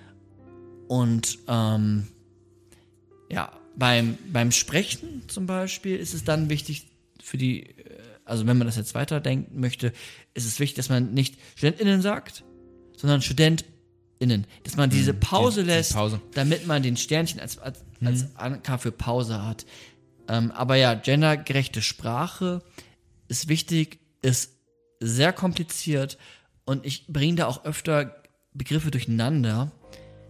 und 0.88 1.38
ähm, 1.48 2.08
ja, 3.30 3.52
beim, 3.76 4.18
beim 4.32 4.52
Sprechen 4.52 5.24
zum 5.28 5.46
Beispiel 5.46 5.96
ist 5.96 6.14
es 6.14 6.24
dann 6.24 6.50
wichtig 6.50 6.88
für 7.24 7.38
die, 7.38 7.68
also 8.26 8.45
wenn 8.47 8.57
man 8.57 8.67
das 8.67 8.76
jetzt 8.78 8.93
weiterdenken 8.95 9.59
möchte, 9.59 9.93
ist 10.34 10.45
es 10.45 10.59
wichtig, 10.59 10.76
dass 10.76 10.89
man 10.89 11.13
nicht 11.13 11.36
StudentInnen 11.55 12.01
sagt, 12.01 12.43
sondern 12.97 13.22
StudentInnen. 13.22 14.45
Dass 14.63 14.76
man 14.78 14.89
diese 14.89 15.13
Pause 15.13 15.61
Hm, 15.61 15.67
die- 15.67 15.72
die 15.72 15.78
lässt, 15.78 15.93
Pause. 15.93 16.15
Hm. 16.17 16.22
damit 16.34 16.67
man 16.67 16.84
den 16.84 16.97
Sternchen 16.97 17.39
als, 17.39 17.57
als, 17.57 17.84
als 18.03 18.36
Anker 18.36 18.78
für 18.80 18.91
Pause 18.91 19.45
hat. 19.45 19.65
Ähm, 20.28 20.51
aber 20.51 20.76
ja, 20.76 20.93
gendergerechte 20.93 21.82
Sprache 21.82 22.61
ist 23.28 23.47
wichtig, 23.49 23.99
ist 24.22 24.53
sehr 24.99 25.34
kompliziert 25.34 26.17
und 26.65 26.86
ich 26.86 27.07
bringe 27.07 27.36
da 27.36 27.47
auch 27.47 27.65
öfter 27.65 28.15
Begriffe 28.53 28.91
durcheinander, 28.91 29.72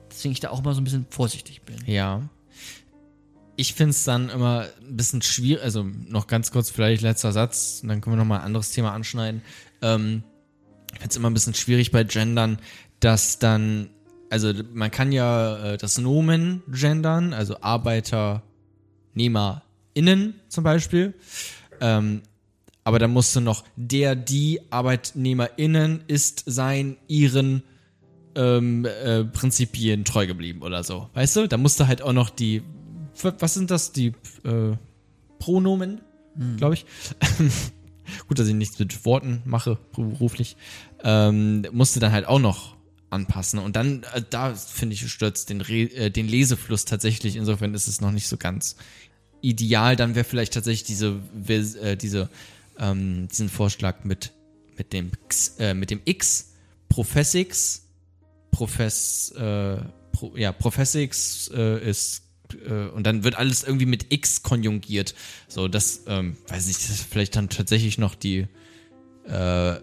deswegen 0.09 0.31
ich 0.31 0.39
da 0.39 0.49
auch 0.51 0.61
mal 0.63 0.73
so 0.73 0.79
ein 0.81 0.85
bisschen 0.85 1.05
vorsichtig 1.09 1.63
bin. 1.63 1.77
Ja. 1.85 2.29
Ich 3.55 3.73
finde 3.73 3.91
es 3.91 4.03
dann 4.03 4.29
immer 4.29 4.67
ein 4.81 4.97
bisschen 4.97 5.21
schwierig, 5.21 5.63
also 5.63 5.83
noch 5.83 6.27
ganz 6.27 6.51
kurz 6.51 6.69
vielleicht 6.69 7.01
letzter 7.01 7.31
Satz, 7.31 7.79
und 7.83 7.89
dann 7.89 8.01
können 8.01 8.15
wir 8.15 8.19
nochmal 8.19 8.39
ein 8.39 8.45
anderes 8.45 8.71
Thema 8.71 8.93
anschneiden. 8.93 9.41
Ähm, 9.81 10.23
ich 10.93 10.99
finde 10.99 11.09
es 11.09 11.17
immer 11.17 11.29
ein 11.29 11.33
bisschen 11.33 11.53
schwierig 11.53 11.91
bei 11.91 12.03
Gendern, 12.03 12.59
dass 12.99 13.39
dann, 13.39 13.89
also 14.29 14.53
man 14.73 14.91
kann 14.91 15.11
ja 15.11 15.73
äh, 15.73 15.77
das 15.77 15.97
Nomen 15.97 16.63
gendern, 16.67 17.33
also 17.33 17.57
ArbeiternehmerInnen 17.61 20.35
zum 20.47 20.63
Beispiel. 20.63 21.13
Ähm, 21.79 22.21
aber 22.83 22.99
dann 22.99 23.11
musst 23.11 23.35
du 23.35 23.41
noch 23.41 23.63
der, 23.75 24.15
die 24.15 24.61
ArbeitnehmerInnen 24.71 26.03
ist 26.07 26.43
sein, 26.45 26.97
ihren 27.07 27.63
ähm, 28.35 28.85
äh, 28.85 29.23
Prinzipien 29.23 30.05
treu 30.05 30.25
geblieben 30.25 30.61
oder 30.61 30.83
so. 30.83 31.09
Weißt 31.13 31.35
du? 31.35 31.47
Da 31.47 31.57
musst 31.57 31.79
du 31.79 31.87
halt 31.87 32.01
auch 32.01 32.13
noch 32.13 32.29
die, 32.29 32.63
was 33.39 33.53
sind 33.53 33.71
das? 33.71 33.91
Die 33.91 34.13
äh, 34.43 34.75
Pronomen, 35.39 36.01
glaube 36.57 36.75
ich. 36.75 36.85
Gut, 38.27 38.39
dass 38.39 38.47
ich 38.47 38.53
nichts 38.53 38.77
mit 38.79 39.05
Worten 39.05 39.41
mache, 39.45 39.77
beruflich. 39.93 40.57
Ähm, 41.03 41.65
musst 41.71 41.95
du 41.95 41.99
dann 41.99 42.11
halt 42.11 42.27
auch 42.27 42.39
noch 42.39 42.75
anpassen. 43.09 43.59
Und 43.59 43.75
dann, 43.75 44.03
äh, 44.13 44.21
da 44.29 44.55
finde 44.55 44.93
ich, 44.93 45.11
stürzt 45.11 45.49
den, 45.49 45.61
Re 45.61 45.83
äh, 45.93 46.09
den 46.09 46.27
Lesefluss 46.27 46.85
tatsächlich. 46.85 47.35
Insofern 47.35 47.73
ist 47.73 47.87
es 47.87 48.01
noch 48.01 48.11
nicht 48.11 48.27
so 48.27 48.37
ganz 48.37 48.75
ideal. 49.41 49.95
Dann 49.95 50.15
wäre 50.15 50.23
vielleicht 50.23 50.53
tatsächlich 50.53 50.83
diese, 50.83 51.19
äh, 51.47 51.95
diese, 51.95 52.29
ähm, 52.79 53.27
diesen 53.27 53.49
Vorschlag 53.49 54.03
mit, 54.03 54.31
mit 54.77 54.93
dem 54.93 55.11
X, 55.25 55.55
äh, 55.59 55.73
mit 55.73 55.91
dem 55.91 56.01
X, 56.05 56.53
Professix, 56.89 57.87
Profess, 58.51 59.31
äh, 59.31 59.77
Pro, 60.11 60.35
ja, 60.35 60.51
Professix 60.51 61.49
äh, 61.53 61.89
ist 61.89 62.23
äh, 62.55 62.89
und 62.89 63.03
dann 63.05 63.23
wird 63.23 63.35
alles 63.35 63.63
irgendwie 63.63 63.85
mit 63.85 64.07
X 64.09 64.43
konjugiert. 64.43 65.15
So, 65.47 65.67
das, 65.67 66.03
ähm, 66.07 66.37
weiß 66.47 66.67
ich, 66.69 66.77
das 66.77 66.89
ist 66.89 67.03
vielleicht 67.09 67.35
dann 67.35 67.49
tatsächlich 67.49 67.97
noch 67.97 68.15
die 68.15 68.47
äh, 69.25 69.75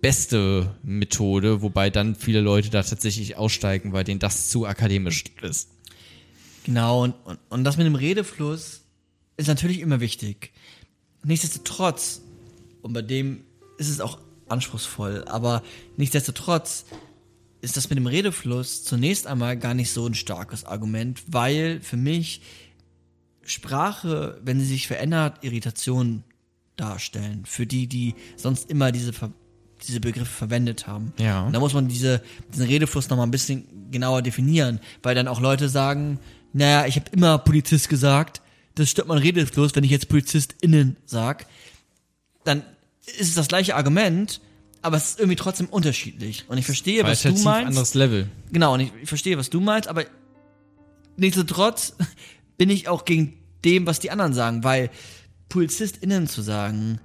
beste 0.00 0.74
Methode, 0.82 1.62
wobei 1.62 1.90
dann 1.90 2.14
viele 2.14 2.40
Leute 2.40 2.70
da 2.70 2.82
tatsächlich 2.82 3.36
aussteigen, 3.36 3.92
weil 3.92 4.04
denen 4.04 4.20
das 4.20 4.48
zu 4.48 4.66
akademisch 4.66 5.24
ist. 5.42 5.70
Genau, 6.64 7.02
und, 7.04 7.14
und, 7.24 7.38
und 7.48 7.64
das 7.64 7.76
mit 7.76 7.86
dem 7.86 7.94
Redefluss 7.94 8.82
ist 9.36 9.46
natürlich 9.46 9.80
immer 9.80 10.00
wichtig. 10.00 10.52
Nichtsdestotrotz, 11.24 12.20
und 12.82 12.92
bei 12.92 13.02
dem 13.02 13.44
ist 13.78 13.88
es 13.88 14.00
auch 14.00 14.18
anspruchsvoll, 14.48 15.24
aber 15.24 15.62
nichtsdestotrotz 15.96 16.84
ist 17.60 17.76
das 17.76 17.90
mit 17.90 17.98
dem 17.98 18.06
Redefluss 18.06 18.84
zunächst 18.84 19.26
einmal 19.26 19.56
gar 19.56 19.74
nicht 19.74 19.90
so 19.92 20.06
ein 20.06 20.14
starkes 20.14 20.64
Argument, 20.64 21.22
weil 21.26 21.80
für 21.80 21.96
mich 21.96 22.42
Sprache, 23.42 24.38
wenn 24.42 24.60
sie 24.60 24.66
sich 24.66 24.86
verändert, 24.86 25.42
Irritationen 25.42 26.24
darstellen. 26.76 27.44
Für 27.46 27.66
die, 27.66 27.86
die 27.86 28.14
sonst 28.36 28.70
immer 28.70 28.92
diese, 28.92 29.12
diese 29.86 30.00
Begriffe 30.00 30.26
verwendet 30.26 30.86
haben. 30.86 31.12
Ja. 31.18 31.46
Und 31.46 31.52
da 31.52 31.60
muss 31.60 31.74
man 31.74 31.88
diese, 31.88 32.22
diesen 32.52 32.66
Redefluss 32.66 33.08
nochmal 33.08 33.26
ein 33.26 33.32
bisschen 33.32 33.90
genauer 33.90 34.22
definieren, 34.22 34.80
weil 35.02 35.14
dann 35.14 35.28
auch 35.28 35.40
Leute 35.40 35.68
sagen, 35.68 36.20
naja, 36.52 36.86
ich 36.86 36.96
habe 36.96 37.10
immer 37.10 37.38
Polizist 37.38 37.88
gesagt, 37.88 38.42
das 38.74 38.90
stört 38.90 39.08
mein 39.08 39.18
Redefluss, 39.18 39.74
wenn 39.74 39.84
ich 39.84 39.90
jetzt 39.90 40.08
PolizistInnen 40.08 40.96
sag, 41.04 41.46
dann 42.44 42.62
ist 43.06 43.28
es 43.28 43.34
das 43.34 43.48
gleiche 43.48 43.74
Argument, 43.74 44.40
aber 44.82 44.96
es 44.96 45.10
ist 45.10 45.18
irgendwie 45.18 45.36
trotzdem 45.36 45.66
unterschiedlich. 45.66 46.44
Und 46.48 46.58
ich 46.58 46.66
verstehe, 46.66 47.02
was 47.04 47.22
du 47.22 47.28
Qualitativ 47.28 47.44
meinst. 47.44 47.68
anderes 47.68 47.94
Level. 47.94 48.28
Genau, 48.52 48.74
und 48.74 48.80
ich, 48.80 48.92
ich 49.02 49.08
verstehe, 49.08 49.36
was 49.38 49.50
du 49.50 49.60
meinst, 49.60 49.88
aber 49.88 50.04
nichtsdestotrotz 51.16 51.94
bin 52.58 52.70
ich 52.70 52.88
auch 52.88 53.04
gegen 53.04 53.38
dem, 53.64 53.86
was 53.86 53.98
die 53.98 54.10
anderen 54.10 54.34
sagen, 54.34 54.64
weil 54.64 54.90
PolizistInnen 55.48 56.28
zu 56.28 56.42
sagen, 56.42 57.00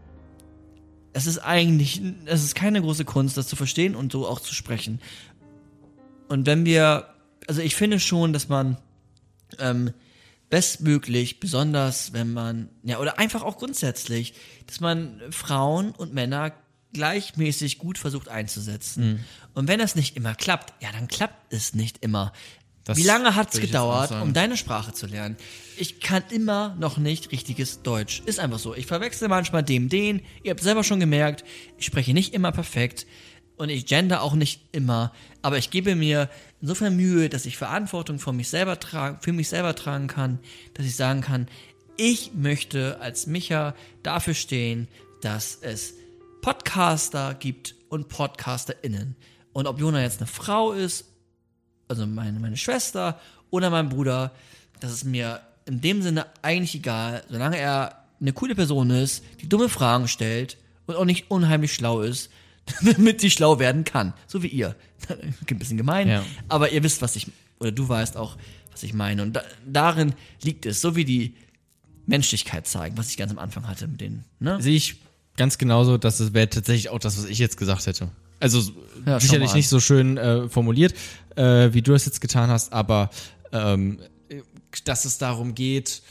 es 1.14 1.28
ist 1.28 1.40
eigentlich, 1.40 2.02
es 2.26 2.44
ist 2.44 2.56
keine 2.56 2.82
große 2.82 3.06
Kunst, 3.06 3.38
das 3.38 3.48
zu 3.48 3.56
verstehen 3.56 3.96
und 3.96 4.12
so 4.12 4.28
auch 4.28 4.40
zu 4.40 4.54
sprechen. 4.54 5.00
Und 6.28 6.46
wenn 6.46 6.66
wir, 6.66 7.08
also 7.48 7.62
ich 7.62 7.76
finde 7.76 8.00
schon, 8.00 8.34
dass 8.34 8.50
man 8.50 8.78
ähm, 9.60 9.94
bestmöglich, 10.50 11.40
besonders 11.40 12.14
wenn 12.14 12.34
man, 12.34 12.70
ja, 12.84 13.00
oder 13.00 13.20
einfach 13.20 13.44
auch 13.44 13.58
grundsätzlich, 13.58 14.34
dass 14.68 14.80
man 14.80 15.22
Frauen 15.32 15.92
und 15.92 16.14
Männer 16.14 16.54
gleichmäßig 16.94 17.78
gut 17.78 17.98
versucht 17.98 18.30
einzusetzen. 18.30 19.26
Und 19.54 19.68
wenn 19.68 19.80
das 19.80 19.96
nicht 19.96 20.16
immer 20.16 20.36
klappt, 20.36 20.74
ja, 20.82 20.92
dann 20.92 21.08
klappt 21.08 21.54
es 21.54 21.74
nicht 21.74 22.04
immer. 22.04 22.34
Das 22.84 22.98
Wie 22.98 23.04
lange 23.04 23.36
hat 23.36 23.54
es 23.54 23.62
gedauert, 23.62 24.12
um 24.12 24.34
deine 24.34 24.58
Sprache 24.58 24.92
zu 24.92 25.08
lernen? 25.08 25.38
Ich 25.78 26.02
kann 26.02 26.24
immer 26.32 26.76
noch 26.80 26.98
nicht 26.98 27.32
richtiges 27.32 27.82
Deutsch. 27.82 28.22
Ist 28.26 28.40
einfach 28.40 28.60
so. 28.60 28.76
Ich 28.76 28.88
verwechsel 28.88 29.30
manchmal 29.30 29.64
dem, 29.64 29.88
den. 29.88 30.22
Ihr 30.44 30.52
habt 30.52 30.62
selber 30.62 30.84
schon 30.84 31.00
gemerkt, 31.00 31.46
ich 31.78 31.86
spreche 31.86 32.14
nicht 32.14 32.34
immer 32.34 32.52
perfekt 32.52 33.08
und 33.56 33.70
ich 33.70 33.86
gender 33.86 34.22
auch 34.22 34.34
nicht 34.34 34.62
immer. 34.74 35.14
Aber 35.42 35.58
ich 35.58 35.70
gebe 35.70 35.96
mir 35.96 36.30
insofern 36.62 36.98
Mühe, 36.98 37.30
dass 37.30 37.46
ich 37.46 37.56
Verantwortung 37.56 38.20
für 38.20 38.34
mich 38.34 38.50
selber 38.50 38.78
tragen, 38.80 39.18
für 39.22 39.32
mich 39.32 39.48
selber 39.48 39.76
tragen 39.76 40.08
kann, 40.08 40.40
dass 40.74 40.86
ich 40.86 40.98
sagen 40.98 41.22
kann, 41.22 41.48
ich 41.96 42.32
möchte 42.34 43.00
als 43.00 43.28
Micha 43.28 43.76
dafür 44.02 44.34
stehen, 44.34 44.90
dass 45.22 45.58
es 45.62 45.94
Podcaster 46.44 47.34
gibt 47.34 47.74
und 47.90 48.08
PodcasterInnen. 48.10 49.16
Und 49.54 49.66
ob 49.66 49.80
Jona 49.80 50.02
jetzt 50.04 50.20
eine 50.20 50.28
Frau 50.28 50.74
ist 50.74 51.06
also 51.88 52.08
meine, 52.08 52.40
meine 52.40 52.58
Schwester 52.58 53.20
oder 53.50 53.70
mein 53.70 53.90
Bruder, 53.90 54.32
das 54.80 54.92
ist 54.92 55.04
mir 55.04 55.42
in 55.66 55.82
dem 55.82 56.02
Sinne 56.02 56.26
eigentlich 56.42 56.76
egal, 56.76 57.24
solange 57.30 57.58
er 57.58 58.04
eine 58.20 58.34
coole 58.34 58.56
Person 58.56 58.90
ist, 58.90 59.24
die 59.42 59.50
dumme 59.50 59.70
Fragen 59.70 60.08
stellt 60.08 60.58
und 60.88 60.96
auch 60.96 61.06
nicht 61.06 61.30
unheimlich 61.30 61.74
schlau 61.74 62.02
ist, 62.02 62.30
damit 62.82 63.22
sie 63.22 63.30
schlau 63.30 63.60
werden 63.60 63.84
kann. 63.84 64.14
So 64.28 64.42
wie 64.44 64.48
ihr. 64.48 64.76
Ein 65.50 65.60
bisschen 65.60 65.78
gemein, 65.78 66.08
Ja. 66.08 66.24
aber 66.48 66.72
ihr 66.72 66.82
wisst, 66.84 67.02
was 67.02 67.16
ich, 67.16 67.28
oder 67.60 67.72
du 67.72 67.88
weißt 67.88 68.18
auch, 68.18 68.38
was 68.72 68.84
ich 68.84 68.94
meine. 68.94 69.22
Und 69.22 69.34
da, 69.34 69.44
darin 69.66 70.14
liegt 70.42 70.66
es, 70.66 70.82
so 70.82 70.96
wie 70.96 71.06
die 71.06 71.36
Menschlichkeit 72.06 72.68
zeigen, 72.68 72.98
was 72.98 73.10
ich 73.10 73.18
ganz 73.18 73.32
am 73.32 73.40
Anfang 73.40 73.68
hatte 73.68 73.88
mit 73.88 74.02
denen. 74.02 74.24
Ne? 74.40 74.62
Sehe 74.62 74.76
ich 74.76 74.96
ganz 75.38 75.58
genauso, 75.58 75.98
dass 75.98 76.20
es 76.20 76.34
wäre 76.34 76.50
tatsächlich 76.50 76.90
auch 76.90 77.00
das, 77.00 77.18
was 77.18 77.26
ich 77.26 77.40
jetzt 77.40 77.58
gesagt 77.58 77.86
hätte. 77.88 78.10
Also 78.40 78.62
Ja, 79.06 79.20
sicherlich 79.20 79.54
nicht 79.54 79.70
so 79.70 79.80
schön 79.80 80.18
äh, 80.18 80.50
formuliert, 80.50 80.94
äh, 81.36 81.74
wie 81.74 81.82
du 81.82 81.94
das 81.94 82.06
jetzt 82.06 82.20
getan 82.20 82.50
hast, 82.50 82.74
aber 82.74 83.10
ähm, 83.52 84.00
dass 84.86 85.06
es 85.06 85.18
darum 85.18 85.56
geht, 85.56 86.02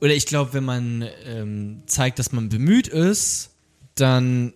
oder 0.00 0.12
ich 0.12 0.26
glaube, 0.26 0.52
wenn 0.52 0.64
man 0.64 1.04
ähm, 1.24 1.82
zeigt, 1.86 2.18
dass 2.18 2.32
man 2.32 2.48
bemüht 2.48 2.88
ist, 2.88 3.50
dann 3.94 4.52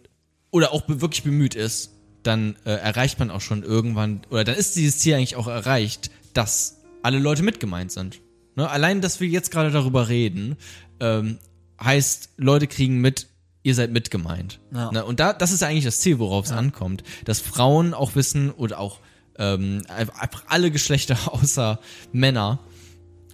oder 0.50 0.72
auch 0.72 0.82
wirklich 0.86 1.22
bemüht 1.22 1.54
ist, 1.54 1.92
dann 2.22 2.56
äh, 2.66 2.72
erreicht 2.72 3.18
man 3.18 3.30
auch 3.30 3.40
schon 3.40 3.62
irgendwann, 3.62 4.20
oder 4.28 4.44
dann 4.44 4.56
ist 4.56 4.76
dieses 4.76 4.98
Ziel 4.98 5.14
eigentlich 5.14 5.36
auch 5.36 5.46
erreicht, 5.46 6.10
dass 6.34 6.80
alle 7.02 7.18
Leute 7.18 7.42
mitgemeint 7.42 7.92
sind. 7.92 8.20
Ne? 8.56 8.68
Allein, 8.68 9.00
dass 9.00 9.20
wir 9.20 9.28
jetzt 9.28 9.50
gerade 9.50 9.70
darüber 9.70 10.08
reden, 10.08 10.56
ähm, 10.98 11.38
heißt, 11.82 12.30
Leute 12.36 12.66
kriegen 12.66 13.00
mit, 13.00 13.28
ihr 13.62 13.74
seid 13.74 13.90
mitgemeint. 13.90 14.60
Ja. 14.72 14.90
Ne? 14.90 15.04
Und 15.04 15.20
da, 15.20 15.32
das 15.32 15.52
ist 15.52 15.60
ja 15.62 15.68
eigentlich 15.68 15.84
das 15.84 16.00
Ziel, 16.00 16.18
worauf 16.18 16.46
es 16.46 16.52
ankommt. 16.52 17.02
Dass 17.24 17.40
Frauen 17.40 17.94
auch 17.94 18.14
wissen 18.14 18.50
oder 18.50 18.78
auch 18.78 19.00
ähm, 19.38 19.82
einfach 19.88 20.44
alle 20.48 20.70
Geschlechter 20.70 21.16
außer 21.32 21.80
Männer 22.12 22.58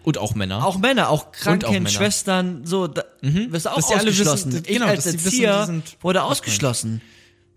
und 0.03 0.19
auch 0.19 0.35
Männer. 0.35 0.65
Auch 0.65 0.79
Männer, 0.79 1.11
auch 1.11 1.33
Kranken. 1.33 1.89
Schwestern, 1.89 2.65
so, 2.65 2.87
da 2.87 3.03
wirst 3.23 3.67
du 3.67 3.71
auch 3.71 3.77
Dass 3.77 3.89
die 3.89 3.95
alle 3.95 4.07
wissen, 4.07 4.29
ausgeschlossen. 4.29 4.63
ich 4.65 4.73
genau, 4.75 4.87
als 4.87 5.05
wissen, 5.07 5.25
Erzieher 5.25 5.67
sind 5.67 5.97
wurde 6.01 6.23
ausgeschlossen. 6.23 7.03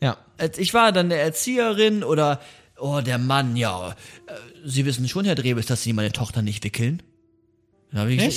ja. 0.01 0.17
Ich 0.57 0.73
war 0.73 0.91
dann 0.91 1.07
eine 1.07 1.15
Erzieherin 1.15 2.03
oder, 2.03 2.39
oh, 2.79 3.01
der 3.01 3.17
Mann, 3.17 3.55
ja, 3.55 3.91
äh, 3.91 4.33
Sie 4.65 4.85
wissen 4.85 5.07
schon, 5.07 5.25
Herr 5.25 5.35
Drebes, 5.35 5.67
dass 5.67 5.83
Sie 5.83 5.93
meine 5.93 6.11
Tochter 6.11 6.41
nicht 6.41 6.63
wickeln. 6.63 7.03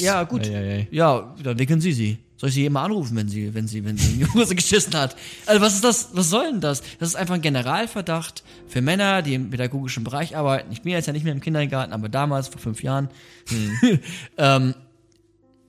Ja, 0.02 0.24
gut. 0.24 0.46
Ei, 0.46 0.56
ei, 0.56 0.70
ei. 0.78 0.88
Ja, 0.90 1.34
dann 1.42 1.58
wickeln 1.58 1.80
Sie 1.80 1.92
sie. 1.92 2.18
Soll 2.42 2.48
ich 2.48 2.56
sie 2.56 2.66
immer 2.66 2.80
anrufen, 2.80 3.16
wenn 3.16 3.28
sie, 3.28 3.54
wenn 3.54 3.68
sie, 3.68 3.84
wenn 3.84 3.96
sie 3.96 4.14
in 4.14 4.18
die 4.18 4.26
Hose 4.34 4.56
geschissen 4.56 4.92
hat? 4.96 5.14
Also 5.46 5.60
was 5.60 5.74
ist 5.74 5.84
das? 5.84 6.08
Was 6.12 6.28
soll 6.28 6.50
denn 6.50 6.60
das? 6.60 6.82
Das 6.98 7.10
ist 7.10 7.14
einfach 7.14 7.36
ein 7.36 7.40
Generalverdacht 7.40 8.42
für 8.66 8.82
Männer, 8.82 9.22
die 9.22 9.34
im 9.34 9.50
pädagogischen 9.50 10.02
Bereich 10.02 10.36
arbeiten. 10.36 10.72
Ich 10.72 10.82
bin 10.82 10.90
jetzt 10.90 11.06
ja 11.06 11.12
nicht 11.12 11.22
mehr 11.22 11.32
im 11.32 11.40
Kindergarten, 11.40 11.92
aber 11.92 12.08
damals, 12.08 12.48
vor 12.48 12.60
fünf 12.60 12.82
Jahren. 12.82 13.10
ähm, 14.38 14.74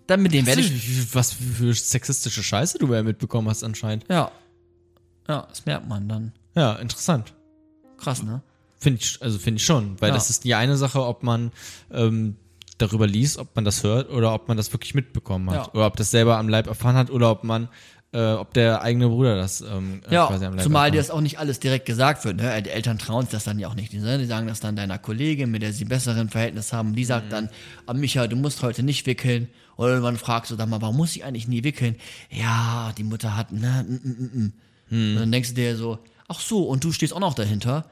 dann 0.07 0.21
mit 0.24 0.34
dem 0.34 0.47
werde 0.47 0.61
ich. 0.61 1.13
Was 1.13 1.34
für 1.34 1.76
sexistische 1.76 2.41
Scheiße 2.41 2.80
du 2.80 2.91
ja 2.91 3.03
mitbekommen 3.03 3.47
hast 3.49 3.63
anscheinend. 3.63 4.05
Ja. 4.09 4.32
Ja, 5.28 5.45
das 5.47 5.67
merkt 5.67 5.88
man 5.88 6.09
dann. 6.09 6.32
Ja, 6.55 6.74
interessant. 6.78 7.36
Krass, 7.99 8.24
ne? 8.24 8.41
Finde 8.80 8.99
ich, 8.99 9.21
also 9.21 9.38
finde 9.38 9.57
ich 9.59 9.65
schon, 9.65 10.01
weil 10.01 10.09
Ja. 10.09 10.15
das 10.15 10.32
ist 10.32 10.43
die 10.43 10.55
eine 10.55 10.76
Sache, 10.76 11.05
ob 11.05 11.21
man 11.21 11.51
ähm, 11.91 12.36
darüber 12.78 13.07
liest, 13.07 13.38
ob 13.38 13.55
man 13.55 13.65
das 13.65 13.84
hört 13.84 14.09
oder 14.09 14.34
ob 14.34 14.47
man 14.47 14.57
das 14.57 14.71
wirklich 14.74 14.93
mitbekommen 14.95 15.49
hat. 15.49 15.67
Ja. 15.67 15.74
Oder 15.74 15.88
ob 15.88 15.95
das 15.97 16.11
selber 16.11 16.38
am 16.38 16.49
Leib 16.49 16.67
erfahren 16.67 16.95
hat 16.95 17.09
oder 17.11 17.30
ob 17.32 17.43
man, 17.43 17.69
äh, 18.13 18.34
ob 18.34 18.53
der 18.53 18.82
eigene 18.82 19.07
Bruder 19.09 19.36
das 19.36 19.61
ähm, 19.61 20.01
äh, 20.09 20.13
Ja, 20.13 20.28
quasi 20.28 20.45
am 20.45 20.53
Leib 20.55 20.63
zumal 20.63 20.91
dir 20.91 20.97
erfahren 20.97 21.07
das 21.09 21.15
auch 21.17 21.21
nicht 21.21 21.39
alles 21.39 21.59
direkt 21.59 21.86
gesagt 21.86 22.26
wird. 22.26 22.38
Ne? 22.38 22.61
Die 22.63 22.69
Eltern 22.69 22.97
trauen 22.99 23.24
sich 23.24 23.32
das 23.32 23.43
dann 23.43 23.59
ja 23.59 23.67
auch 23.67 23.76
nicht. 23.76 23.93
Ne? 23.93 24.17
Die 24.17 24.26
sagen 24.26 24.47
das 24.47 24.59
dann 24.59 24.76
deiner 24.76 24.97
Kollegin, 24.99 25.51
mit 25.51 25.61
der 25.61 25.74
sie 25.74 25.86
besseren 25.86 26.30
Verhältnis 26.30 26.74
haben. 26.74 26.95
Die 26.95 27.03
Mhm. 27.03 27.07
sagt 27.07 27.32
dann, 27.32 27.49
ah, 27.86 27.93
Micha, 27.93 28.28
du 28.28 28.36
musst 28.36 28.61
heute 28.63 28.84
nicht 28.84 29.05
wickeln. 29.05 29.47
Oder 29.76 29.89
irgendwann 29.89 30.17
fragst 30.17 30.51
du 30.51 30.55
dann 30.55 30.69
mal, 30.69 30.82
warum 30.82 30.97
muss 30.97 31.15
ich 31.15 31.24
eigentlich 31.24 31.47
nie 31.47 31.63
wickeln? 31.63 31.95
Ja, 32.30 32.91
die 32.97 33.03
Mutter 33.03 33.36
hat, 33.36 33.51
ne, 33.51 33.84
mm, 33.88 33.93
mm, 33.93 34.09
mm, 34.09 34.39
mm. 34.39 34.53
Mhm. 34.89 35.13
Und 35.15 35.19
dann 35.21 35.32
denkst 35.32 35.49
du 35.49 35.55
dir 35.55 35.76
so, 35.76 35.97
ach 36.28 36.39
so, 36.39 36.63
und 36.63 36.84
du 36.84 36.91
stehst 36.91 37.13
auch 37.13 37.19
noch 37.19 37.34
dahinter. 37.34 37.86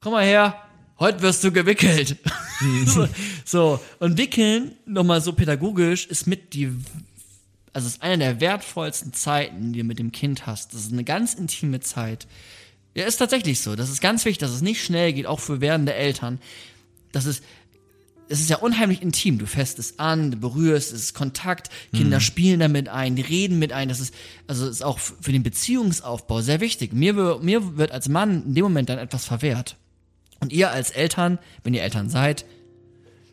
Komm 0.00 0.12
mal 0.12 0.24
her, 0.24 0.54
heute 0.98 1.22
wirst 1.22 1.44
du 1.44 1.52
gewickelt. 1.52 2.16
Mhm. 2.60 2.86
so, 2.86 3.08
so, 3.44 3.80
und 3.98 4.18
wickeln, 4.18 4.72
nochmal 4.86 5.20
so 5.20 5.32
pädagogisch, 5.32 6.06
ist 6.06 6.26
mit 6.26 6.54
die 6.54 6.72
also 7.76 7.88
ist 7.88 8.02
eine 8.02 8.16
der 8.16 8.40
wertvollsten 8.40 9.12
Zeiten, 9.12 9.74
die 9.74 9.80
du 9.80 9.84
mit 9.84 9.98
dem 9.98 10.10
Kind 10.10 10.46
hast. 10.46 10.72
Das 10.72 10.80
ist 10.80 10.94
eine 10.94 11.04
ganz 11.04 11.34
intime 11.34 11.80
Zeit. 11.80 12.26
Ja, 12.94 13.04
ist 13.04 13.18
tatsächlich 13.18 13.60
so. 13.60 13.76
Das 13.76 13.90
ist 13.90 14.00
ganz 14.00 14.24
wichtig, 14.24 14.38
dass 14.38 14.50
es 14.50 14.62
nicht 14.62 14.82
schnell 14.82 15.12
geht, 15.12 15.26
auch 15.26 15.40
für 15.40 15.60
werdende 15.60 15.92
Eltern. 15.92 16.40
Das 17.12 17.26
ist, 17.26 17.44
es 18.30 18.40
ist 18.40 18.48
ja 18.48 18.56
unheimlich 18.56 19.02
intim. 19.02 19.36
Du 19.36 19.44
fässt 19.44 19.78
es 19.78 19.98
an, 19.98 20.30
du 20.30 20.36
berührst, 20.38 20.94
es 20.94 21.02
ist 21.02 21.14
Kontakt, 21.14 21.68
Kinder 21.92 22.18
spielen 22.20 22.60
damit 22.60 22.88
ein, 22.88 23.14
die 23.14 23.20
reden 23.20 23.58
mit 23.58 23.74
ein. 23.74 23.90
Das 23.90 24.00
ist, 24.00 24.14
also 24.46 24.66
ist 24.66 24.82
auch 24.82 24.98
für 24.98 25.32
den 25.32 25.42
Beziehungsaufbau 25.42 26.40
sehr 26.40 26.60
wichtig. 26.60 26.94
Mir, 26.94 27.12
mir 27.42 27.76
wird 27.76 27.92
als 27.92 28.08
Mann 28.08 28.44
in 28.46 28.54
dem 28.54 28.62
Moment 28.62 28.88
dann 28.88 28.96
etwas 28.96 29.26
verwehrt. 29.26 29.76
Und 30.40 30.52
ihr 30.52 30.70
als 30.70 30.90
Eltern, 30.90 31.38
wenn 31.64 31.74
ihr 31.74 31.82
Eltern 31.82 32.08
seid, 32.10 32.44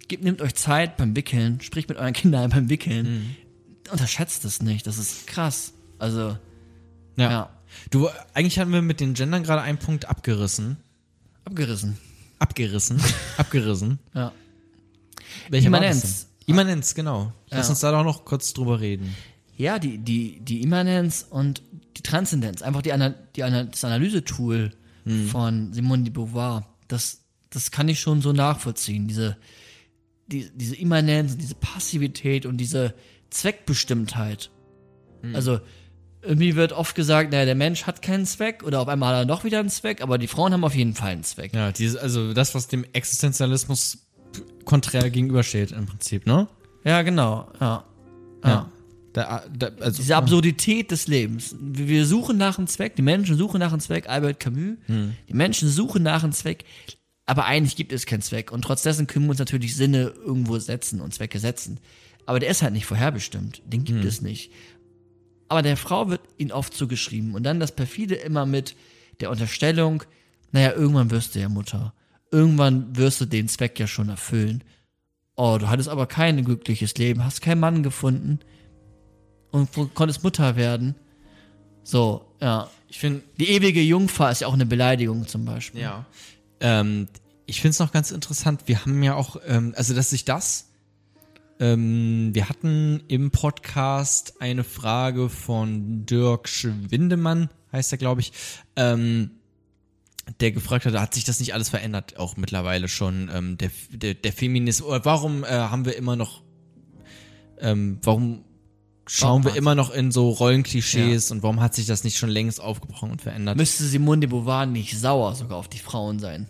gebt, 0.08 0.24
nehmt 0.24 0.42
euch 0.42 0.56
Zeit 0.56 0.98
beim 0.98 1.16
Wickeln, 1.16 1.60
spricht 1.62 1.90
mit 1.90 1.98
euren 1.98 2.14
Kindern 2.14 2.50
beim 2.50 2.70
Wickeln. 2.70 3.36
Unterschätzt 3.92 4.46
es 4.46 4.62
nicht, 4.62 4.88
das 4.88 4.98
ist 4.98 5.28
krass. 5.28 5.74
Also, 6.00 6.38
Ja. 7.18 7.30
ja, 7.32 7.50
Du, 7.90 8.08
eigentlich 8.36 8.60
hatten 8.60 8.72
wir 8.72 8.82
mit 8.84 9.00
den 9.00 9.16
Gendern 9.16 9.44
gerade 9.44 9.62
einen 9.64 9.80
Punkt 9.80 10.06
abgerissen. 10.08 10.78
abgerissen. 11.46 11.98
Abgerissen. 12.40 13.02
abgerissen. 13.38 14.00
Ja. 14.14 14.32
Welcher 15.50 15.72
war 15.72 15.80
Immanenz. 15.80 16.28
Immanenz, 16.46 16.94
genau. 16.94 17.34
Lass 17.50 17.68
Ja. 17.68 17.70
uns 17.72 17.80
da 17.80 17.92
doch 17.92 18.04
noch 18.04 18.26
kurz 18.26 18.54
drüber 18.54 18.80
reden. 18.80 19.16
Ja, 19.58 19.80
die, 19.80 19.98
die, 19.98 20.40
die 20.42 20.62
Immanenz 20.62 21.26
und 21.30 21.62
die 21.98 22.02
Transzendenz, 22.04 22.62
einfach 22.62 22.82
die, 22.82 22.92
Ana 22.94 23.10
die 23.36 23.44
Ana 23.44 23.64
das 23.66 23.84
Analysetool 23.84 24.72
von 25.32 25.74
Simone 25.74 26.04
de 26.04 26.12
Beauvoir, 26.12 26.66
das, 26.88 27.24
das 27.50 27.72
kann 27.72 27.90
ich 27.90 28.00
schon 28.00 28.22
so 28.22 28.34
nachvollziehen. 28.34 29.08
Diese, 29.08 29.38
die, 30.28 30.50
diese 30.56 30.76
Immanenz, 30.76 31.34
und 31.34 31.42
diese 31.42 31.56
Passivität 31.56 32.46
und 32.46 32.58
diese 32.58 32.94
Zweckbestimmtheit. 33.30 34.52
Also, 35.34 35.60
irgendwie 36.22 36.56
wird 36.56 36.74
oft 36.74 36.96
gesagt, 36.96 37.32
naja, 37.32 37.46
der 37.46 37.56
Mensch 37.56 37.84
hat 37.86 38.02
keinen 38.02 38.26
Zweck 38.26 38.64
oder 38.64 38.82
auf 38.82 38.88
einmal 38.88 39.14
hat 39.14 39.24
er 39.24 39.26
doch 39.26 39.44
wieder 39.44 39.60
einen 39.60 39.70
Zweck, 39.70 40.02
aber 40.02 40.18
die 40.18 40.28
Frauen 40.28 40.54
haben 40.54 40.64
auf 40.64 40.76
jeden 40.76 40.96
Fall 40.96 41.12
einen 41.12 41.24
Zweck. 41.24 41.54
Ja, 41.54 41.72
dieses, 41.72 41.98
also 41.98 42.34
das, 42.34 42.56
was 42.56 42.68
dem 42.68 42.86
Existenzialismus 42.94 44.08
konträr 44.66 45.10
gegenübersteht 45.10 45.72
im 45.72 45.86
Prinzip, 45.86 46.26
ne? 46.26 46.48
Ja, 46.84 47.02
genau, 47.02 47.52
ja. 47.60 47.84
Ja. 48.44 48.72
Da, 49.14 49.44
da, 49.56 49.70
also, 49.80 50.02
Diese 50.02 50.16
Absurdität 50.16 50.90
des 50.90 51.08
Lebens. 51.08 51.56
Wir 51.62 52.06
suchen 52.06 52.38
nach 52.38 52.58
einem 52.58 52.68
Zweck, 52.68 52.96
die 52.96 53.04
Menschen 53.04 53.38
suchen 53.38 53.60
nach 53.60 53.72
einem 53.72 53.80
Zweck, 53.80 54.10
Albert 54.10 54.40
Camus. 54.40 54.78
Die 55.30 55.34
Menschen 55.34 55.70
suchen 55.70 56.02
nach 56.02 56.24
einem 56.24 56.34
Zweck, 56.34 56.66
aber 57.28 57.46
eigentlich 57.46 57.76
gibt 57.76 57.94
es 57.94 58.08
keinen 58.08 58.24
Zweck. 58.24 58.52
Und 58.52 58.64
trotz 58.64 58.82
dessen 58.82 59.06
können 59.06 59.26
wir 59.26 59.30
uns 59.30 59.40
natürlich 59.40 59.76
Sinne 59.76 60.14
irgendwo 60.26 60.58
setzen 60.58 61.00
und 61.00 61.14
Zwecke 61.14 61.40
setzen. 61.40 61.80
Aber 62.26 62.40
der 62.40 62.50
ist 62.50 62.64
halt 62.64 62.74
nicht 62.74 62.88
vorherbestimmt. 62.88 63.62
Den 63.66 63.84
gibt 63.84 64.04
es 64.04 64.22
nicht. 64.22 64.52
Aber 65.48 65.62
der 65.62 65.78
Frau 65.78 66.10
wird 66.10 66.22
ihn 66.38 66.52
oft 66.52 66.74
zugeschrieben. 66.74 67.36
Und 67.36 67.44
dann 67.44 67.60
das 67.60 67.74
perfide 67.74 68.16
immer 68.16 68.48
mit 68.48 68.76
der 69.20 69.30
Unterstellung, 69.30 70.04
naja, 70.52 70.74
irgendwann 70.74 71.12
wirst 71.12 71.36
du 71.36 71.40
ja 71.40 71.50
Mutter. 71.50 71.94
Irgendwann 72.32 72.96
wirst 72.98 73.22
du 73.22 73.26
den 73.26 73.48
Zweck 73.48 73.80
ja 73.80 73.86
schon 73.86 74.10
erfüllen. 74.10 74.64
oh, 75.36 75.58
du 75.60 75.70
hattest 75.70 75.90
aber 75.90 76.08
kein 76.08 76.44
glückliches 76.44 76.98
Leben, 76.98 77.24
hast 77.24 77.42
keinen 77.42 77.60
Mann 77.60 77.84
gefunden 77.84 78.40
und 79.54 79.70
konntest 79.94 80.24
Mutter 80.24 80.56
werden. 80.56 80.96
So, 81.84 82.26
ja. 82.42 82.70
Ich 82.90 83.00
finde, 83.00 83.24
Die 83.40 83.50
ewige 83.50 83.82
Jungfer 83.82 84.30
ist 84.32 84.42
ja 84.42 84.48
auch 84.48 84.54
eine 84.54 84.66
Beleidigung 84.66 85.28
zum 85.28 85.46
Beispiel. 85.46 85.82
ja. 85.82 86.06
Ähm, 86.60 87.08
ich 87.46 87.62
finde 87.62 87.72
es 87.72 87.80
noch 87.80 87.92
ganz 87.92 88.12
interessant. 88.12 88.64
Wir 88.68 88.86
haben 88.86 89.04
ja 89.04 89.16
auch, 89.16 89.38
ähm, 89.46 89.74
also 89.76 89.94
dass 89.94 90.10
sich 90.10 90.26
das, 90.26 90.70
ähm, 91.60 92.30
wir 92.34 92.50
hatten 92.50 93.04
im 93.08 93.32
Podcast 93.32 94.42
eine 94.42 94.64
Frage 94.64 95.30
von 95.30 96.06
Dirk 96.06 96.48
Schwindemann, 96.48 97.50
heißt 97.72 97.92
er, 97.92 97.98
glaube 97.98 98.22
ich, 98.22 98.32
ähm, 98.76 99.32
der 100.40 100.52
gefragt 100.52 100.86
hat, 100.86 100.94
hat 100.94 101.14
sich 101.14 101.26
das 101.26 101.40
nicht 101.42 101.54
alles 101.54 101.70
verändert, 101.70 102.18
auch 102.18 102.38
mittlerweile 102.38 102.88
schon, 102.88 103.30
ähm, 103.34 103.58
der, 103.58 103.72
der, 103.92 104.14
der 104.14 104.32
Feminist, 104.32 104.82
oder 104.82 105.04
warum 105.04 105.44
äh, 105.44 105.48
haben 105.50 105.86
wir 105.86 105.98
immer 105.98 106.16
noch, 106.16 106.44
ähm, 107.60 108.00
warum 108.04 108.46
schauen 109.06 109.44
wir 109.44 109.56
immer 109.56 109.76
noch 109.76 109.92
in 109.92 110.12
so 110.12 110.30
Rollenklischees 110.30 111.32
und 111.32 111.44
warum 111.44 111.60
hat 111.60 111.76
sich 111.76 111.86
das 111.86 112.04
nicht 112.04 112.18
schon 112.18 112.30
längst 112.30 112.62
aufgebrochen 112.62 113.12
und 113.12 113.22
verändert? 113.22 113.58
Müsste 113.58 113.84
Simone 113.84 114.22
de 114.22 114.30
Beauvoir 114.30 114.66
nicht 114.66 114.98
sauer 115.00 115.36
sogar 115.36 115.58
auf 115.58 115.68
die 115.68 115.80
Frauen 115.80 116.20
sein, 116.20 116.48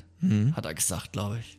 hat 0.56 0.66
er 0.66 0.74
gesagt, 0.74 1.12
glaube 1.12 1.40
ich. 1.40 1.58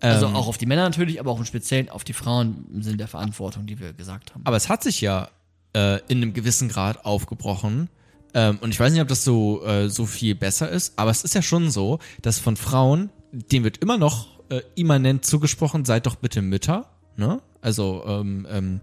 Also 0.00 0.26
Ähm, 0.26 0.36
auch 0.36 0.48
auf 0.48 0.58
die 0.58 0.66
Männer 0.66 0.82
natürlich, 0.82 1.18
aber 1.20 1.30
auch 1.30 1.38
im 1.38 1.44
Speziellen 1.46 1.88
auf 1.88 2.04
die 2.04 2.12
Frauen 2.12 2.66
im 2.72 2.82
Sinne 2.82 2.98
der 2.98 3.08
Verantwortung, 3.08 3.66
die 3.66 3.78
wir 3.80 3.92
gesagt 3.94 4.34
haben. 4.34 4.42
Aber 4.44 4.56
es 4.56 4.68
hat 4.68 4.82
sich 4.82 5.00
ja 5.00 5.30
äh, 5.74 6.00
in 6.08 6.18
einem 6.18 6.34
gewissen 6.34 6.68
Grad 6.68 7.04
aufgebrochen. 7.06 7.88
Ähm, 8.34 8.58
und 8.60 8.70
ich 8.70 8.80
weiß 8.80 8.92
nicht, 8.92 9.00
ob 9.00 9.08
das 9.08 9.24
so, 9.24 9.64
äh, 9.64 9.88
so 9.88 10.04
viel 10.06 10.34
besser 10.34 10.68
ist, 10.68 10.98
aber 10.98 11.10
es 11.10 11.24
ist 11.24 11.34
ja 11.34 11.40
schon 11.42 11.70
so, 11.70 12.00
dass 12.20 12.38
von 12.38 12.56
Frauen, 12.56 13.10
denen 13.32 13.64
wird 13.64 13.78
immer 13.78 13.96
noch 13.96 14.40
äh, 14.50 14.60
immanent 14.74 15.24
zugesprochen, 15.24 15.84
seid 15.84 16.06
doch 16.06 16.16
bitte 16.16 16.42
Mütter. 16.42 16.90
Ne? 17.16 17.40
Also 17.62 18.04
ähm, 18.06 18.46
ähm, 18.50 18.80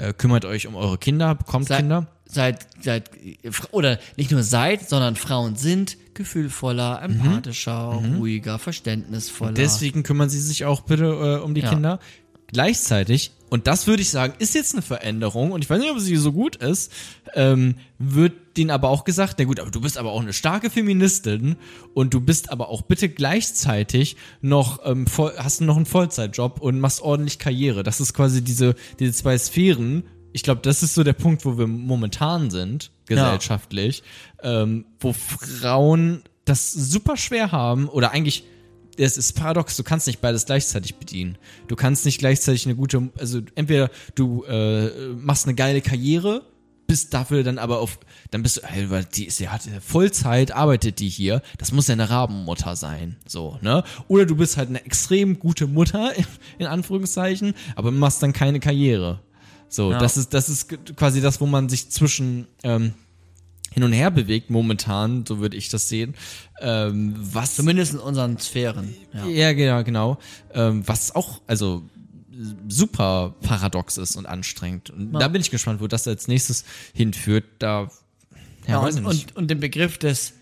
äh, 0.00 0.12
kümmert 0.12 0.44
euch 0.44 0.66
um 0.66 0.74
eure 0.76 0.98
Kinder, 0.98 1.34
bekommt 1.34 1.68
Sei- 1.68 1.76
Kinder. 1.78 2.06
Seid, 2.32 2.64
seid, 2.80 3.10
oder 3.72 3.98
nicht 4.16 4.30
nur 4.30 4.44
seid, 4.44 4.88
sondern 4.88 5.16
Frauen 5.16 5.56
sind 5.56 5.96
gefühlvoller, 6.14 7.02
empathischer, 7.02 8.00
ruhiger, 8.18 8.60
verständnisvoller. 8.60 9.52
Deswegen 9.54 10.04
kümmern 10.04 10.30
sie 10.30 10.40
sich 10.40 10.64
auch 10.64 10.82
bitte 10.82 11.06
äh, 11.40 11.44
um 11.44 11.54
die 11.54 11.62
Ja. 11.62 11.70
Kinder. 11.70 11.98
Gleichzeitig, 12.46 13.32
und 13.48 13.66
das 13.66 13.86
würde 13.86 14.02
ich 14.02 14.10
sagen, 14.10 14.34
ist 14.38 14.54
jetzt 14.54 14.74
eine 14.74 14.82
Veränderung, 14.82 15.50
und 15.52 15.64
ich 15.64 15.70
weiß 15.70 15.80
nicht, 15.80 15.90
ob 15.90 15.98
sie 16.00 16.16
so 16.16 16.32
gut 16.32 16.56
ist, 16.56 16.92
ähm, 17.34 17.74
wird 17.98 18.32
denen 18.60 18.70
aber 18.70 18.90
auch 18.90 19.04
gesagt, 19.04 19.36
na 19.38 19.46
gut, 19.46 19.58
aber 19.58 19.70
du 19.70 19.80
bist 19.80 19.96
aber 19.96 20.12
auch 20.12 20.20
eine 20.20 20.34
starke 20.34 20.68
Feministin 20.68 21.56
und 21.94 22.12
du 22.12 22.20
bist 22.20 22.52
aber 22.52 22.68
auch 22.68 22.82
bitte 22.82 23.08
gleichzeitig 23.08 24.16
noch, 24.42 24.80
ähm, 24.84 25.06
voll, 25.06 25.32
hast 25.38 25.60
du 25.60 25.64
noch 25.64 25.76
einen 25.76 25.86
Vollzeitjob 25.86 26.60
und 26.60 26.78
machst 26.78 27.00
ordentlich 27.00 27.38
Karriere. 27.38 27.82
Das 27.82 28.00
ist 28.00 28.12
quasi 28.12 28.44
diese, 28.44 28.74
diese 28.98 29.12
zwei 29.14 29.38
Sphären. 29.38 30.04
Ich 30.32 30.42
glaube, 30.42 30.60
das 30.62 30.82
ist 30.82 30.94
so 30.94 31.02
der 31.02 31.14
Punkt, 31.14 31.46
wo 31.46 31.56
wir 31.56 31.66
momentan 31.66 32.50
sind, 32.50 32.90
gesellschaftlich, 33.06 34.02
ähm, 34.42 34.84
wo 35.00 35.14
Frauen 35.14 36.22
das 36.44 36.70
super 36.70 37.16
schwer 37.16 37.50
haben 37.50 37.88
oder 37.88 38.12
eigentlich 38.12 38.44
es 38.98 39.16
ist 39.16 39.32
paradox, 39.32 39.76
du 39.76 39.82
kannst 39.82 40.06
nicht 40.06 40.20
beides 40.20 40.44
gleichzeitig 40.44 40.96
bedienen. 40.96 41.38
Du 41.68 41.76
kannst 41.76 42.04
nicht 42.04 42.18
gleichzeitig 42.18 42.66
eine 42.66 42.76
gute, 42.76 43.08
also 43.18 43.40
entweder 43.54 43.90
du 44.14 44.44
äh, 44.44 45.14
machst 45.14 45.46
eine 45.46 45.54
geile 45.54 45.80
Karriere, 45.80 46.42
bist 46.86 47.14
dafür 47.14 47.44
dann 47.44 47.58
aber 47.58 47.78
auf, 47.78 48.00
dann 48.30 48.42
bist 48.42 48.58
du, 48.58 48.60
ey, 48.62 48.90
weil 48.90 49.04
die 49.04 49.26
ist 49.26 49.40
ja 49.40 49.50
hat 49.50 49.66
ja 49.66 49.80
Vollzeit, 49.80 50.52
arbeitet 50.52 50.98
die 51.00 51.08
hier, 51.08 51.42
das 51.58 51.72
muss 51.72 51.88
ja 51.88 51.94
eine 51.94 52.10
Rabenmutter 52.10 52.76
sein, 52.76 53.16
so, 53.26 53.58
ne? 53.60 53.82
Oder 54.08 54.26
du 54.26 54.36
bist 54.36 54.56
halt 54.56 54.68
eine 54.68 54.84
extrem 54.84 55.38
gute 55.38 55.66
Mutter, 55.66 56.12
in 56.58 56.66
Anführungszeichen, 56.66 57.54
aber 57.76 57.90
machst 57.90 58.22
dann 58.22 58.32
keine 58.32 58.60
Karriere. 58.60 59.20
So, 59.68 59.92
Ja. 59.92 59.98
das 59.98 60.16
ist, 60.16 60.34
das 60.34 60.48
ist 60.48 60.68
quasi 60.96 61.20
das, 61.20 61.40
wo 61.40 61.46
man 61.46 61.68
sich 61.68 61.90
zwischen 61.90 62.46
ähm, 62.62 62.94
hin 63.72 63.84
und 63.84 63.92
her 63.92 64.10
bewegt 64.10 64.50
momentan, 64.50 65.24
so 65.26 65.38
würde 65.38 65.56
ich 65.56 65.68
das 65.68 65.88
sehen. 65.88 66.14
Ähm, 66.60 67.14
was 67.16 67.54
Zumindest 67.54 67.94
in 67.94 68.00
unseren 68.00 68.36
Sphären. 68.38 68.94
Ja. 69.14 69.26
ja, 69.26 69.52
genau, 69.52 69.84
genau. 69.84 70.18
Ähm, 70.52 70.82
was 70.86 71.14
auch, 71.14 71.40
also 71.46 71.82
super 72.68 73.34
paradox 73.42 73.96
ist 73.98 74.16
und 74.16 74.26
anstrengend. 74.26 74.90
Und 74.90 75.12
da 75.12 75.28
bin 75.28 75.40
ich 75.40 75.50
gespannt, 75.50 75.80
wo 75.80 75.86
das 75.86 76.08
als 76.08 76.26
nächstes 76.26 76.64
hinführt. 76.94 77.44
Da, 77.58 77.90
ja, 78.66 78.72
Ja, 78.72 78.78
und, 78.78 79.04
und, 79.04 79.36
und 79.36 79.50
den 79.50 79.60
Begriff 79.60 79.98
des 79.98 80.34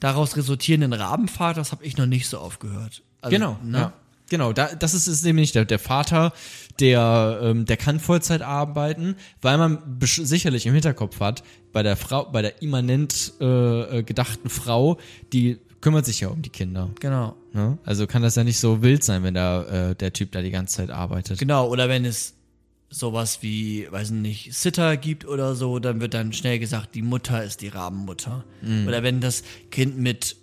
daraus 0.00 0.36
resultierenden 0.36 0.92
Rabenvaters 0.92 1.72
habe 1.72 1.84
ich 1.84 1.96
noch 1.96 2.06
nicht 2.06 2.28
so 2.28 2.40
oft 2.40 2.60
gehört. 2.60 3.02
Also, 3.20 3.34
genau, 3.34 3.58
ne? 3.64 3.78
ja. 3.78 3.92
Genau, 4.30 4.52
da, 4.52 4.74
das 4.74 4.92
ist 4.92 5.06
es 5.06 5.22
nämlich 5.22 5.52
der, 5.52 5.64
der 5.64 5.78
Vater, 5.78 6.32
der, 6.80 7.40
ähm, 7.42 7.64
der 7.64 7.78
kann 7.78 7.98
Vollzeit 7.98 8.42
arbeiten, 8.42 9.16
weil 9.40 9.56
man 9.56 9.98
sicherlich 10.02 10.66
im 10.66 10.74
Hinterkopf 10.74 11.18
hat, 11.20 11.42
bei 11.72 11.82
der 11.82 11.96
Frau, 11.96 12.26
bei 12.26 12.42
der 12.42 12.62
immanent 12.62 13.32
äh, 13.40 13.98
äh, 13.98 14.02
gedachten 14.02 14.50
Frau, 14.50 14.98
die 15.32 15.58
kümmert 15.80 16.04
sich 16.04 16.20
ja 16.20 16.28
um 16.28 16.42
die 16.42 16.50
Kinder. 16.50 16.90
Genau. 17.00 17.36
Ne? 17.52 17.78
Also 17.84 18.06
kann 18.06 18.22
das 18.22 18.34
ja 18.34 18.44
nicht 18.44 18.58
so 18.58 18.82
wild 18.82 19.02
sein, 19.02 19.22
wenn 19.22 19.34
der, 19.34 19.90
äh, 19.90 19.94
der 19.94 20.12
Typ 20.12 20.32
da 20.32 20.42
die 20.42 20.50
ganze 20.50 20.76
Zeit 20.76 20.90
arbeitet. 20.90 21.38
Genau, 21.38 21.68
oder 21.68 21.88
wenn 21.88 22.04
es 22.04 22.34
sowas 22.90 23.42
wie, 23.42 23.90
weiß 23.90 24.10
nicht, 24.10 24.54
Sitter 24.54 24.96
gibt 24.96 25.26
oder 25.26 25.54
so, 25.54 25.78
dann 25.78 26.00
wird 26.00 26.14
dann 26.14 26.32
schnell 26.32 26.58
gesagt, 26.58 26.94
die 26.94 27.02
Mutter 27.02 27.44
ist 27.44 27.60
die 27.60 27.68
Rabenmutter. 27.68 28.44
Mhm. 28.62 28.88
Oder 28.88 29.02
wenn 29.02 29.20
das 29.20 29.42
Kind 29.70 29.98
mit 29.98 30.36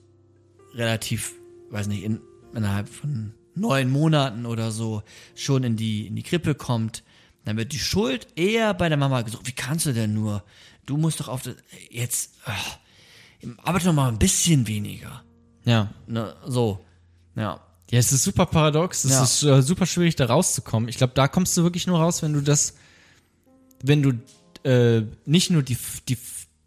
relativ, 0.73 1.33
weiß 1.71 1.87
nicht, 1.87 2.03
in, 2.03 2.21
innerhalb 2.53 2.87
von 2.87 3.33
neun 3.55 3.89
Monaten 3.89 4.45
oder 4.45 4.71
so 4.71 5.01
schon 5.33 5.63
in 5.63 5.75
die, 5.75 6.07
in 6.07 6.15
die 6.15 6.23
Krippe 6.23 6.55
kommt, 6.55 7.03
dann 7.45 7.57
wird 7.57 7.71
die 7.71 7.79
Schuld 7.79 8.27
eher 8.35 8.73
bei 8.73 8.89
der 8.89 8.97
Mama 8.97 9.21
gesucht. 9.21 9.47
Wie 9.47 9.51
kannst 9.51 9.85
du 9.85 9.93
denn 9.93 10.13
nur? 10.13 10.43
Du 10.85 10.97
musst 10.97 11.19
doch 11.19 11.27
auf 11.27 11.43
das, 11.43 11.55
jetzt, 11.89 12.33
ach, 12.45 12.77
arbeite 13.63 13.85
doch 13.85 13.93
mal 13.93 14.09
ein 14.09 14.19
bisschen 14.19 14.67
weniger. 14.67 15.23
Ja. 15.63 15.93
Ne, 16.07 16.35
so, 16.45 16.85
ja. 17.35 17.64
Ja, 17.91 17.99
es 17.99 18.11
ist 18.11 18.23
super 18.23 18.45
paradox. 18.45 19.03
Es 19.05 19.11
Ja. 19.11 19.23
ist 19.23 19.43
äh, 19.43 19.61
super 19.61 19.85
schwierig, 19.85 20.15
da 20.15 20.25
rauszukommen. 20.25 20.89
Ich 20.89 20.97
glaube, 20.97 21.13
da 21.15 21.27
kommst 21.27 21.55
du 21.57 21.63
wirklich 21.63 21.87
nur 21.87 21.99
raus, 21.99 22.21
wenn 22.23 22.33
du 22.33 22.41
das, 22.41 22.75
wenn 23.83 24.01
du 24.01 24.69
äh, 24.69 25.03
nicht 25.25 25.51
nur 25.51 25.61
die, 25.61 25.77
die, 26.09 26.17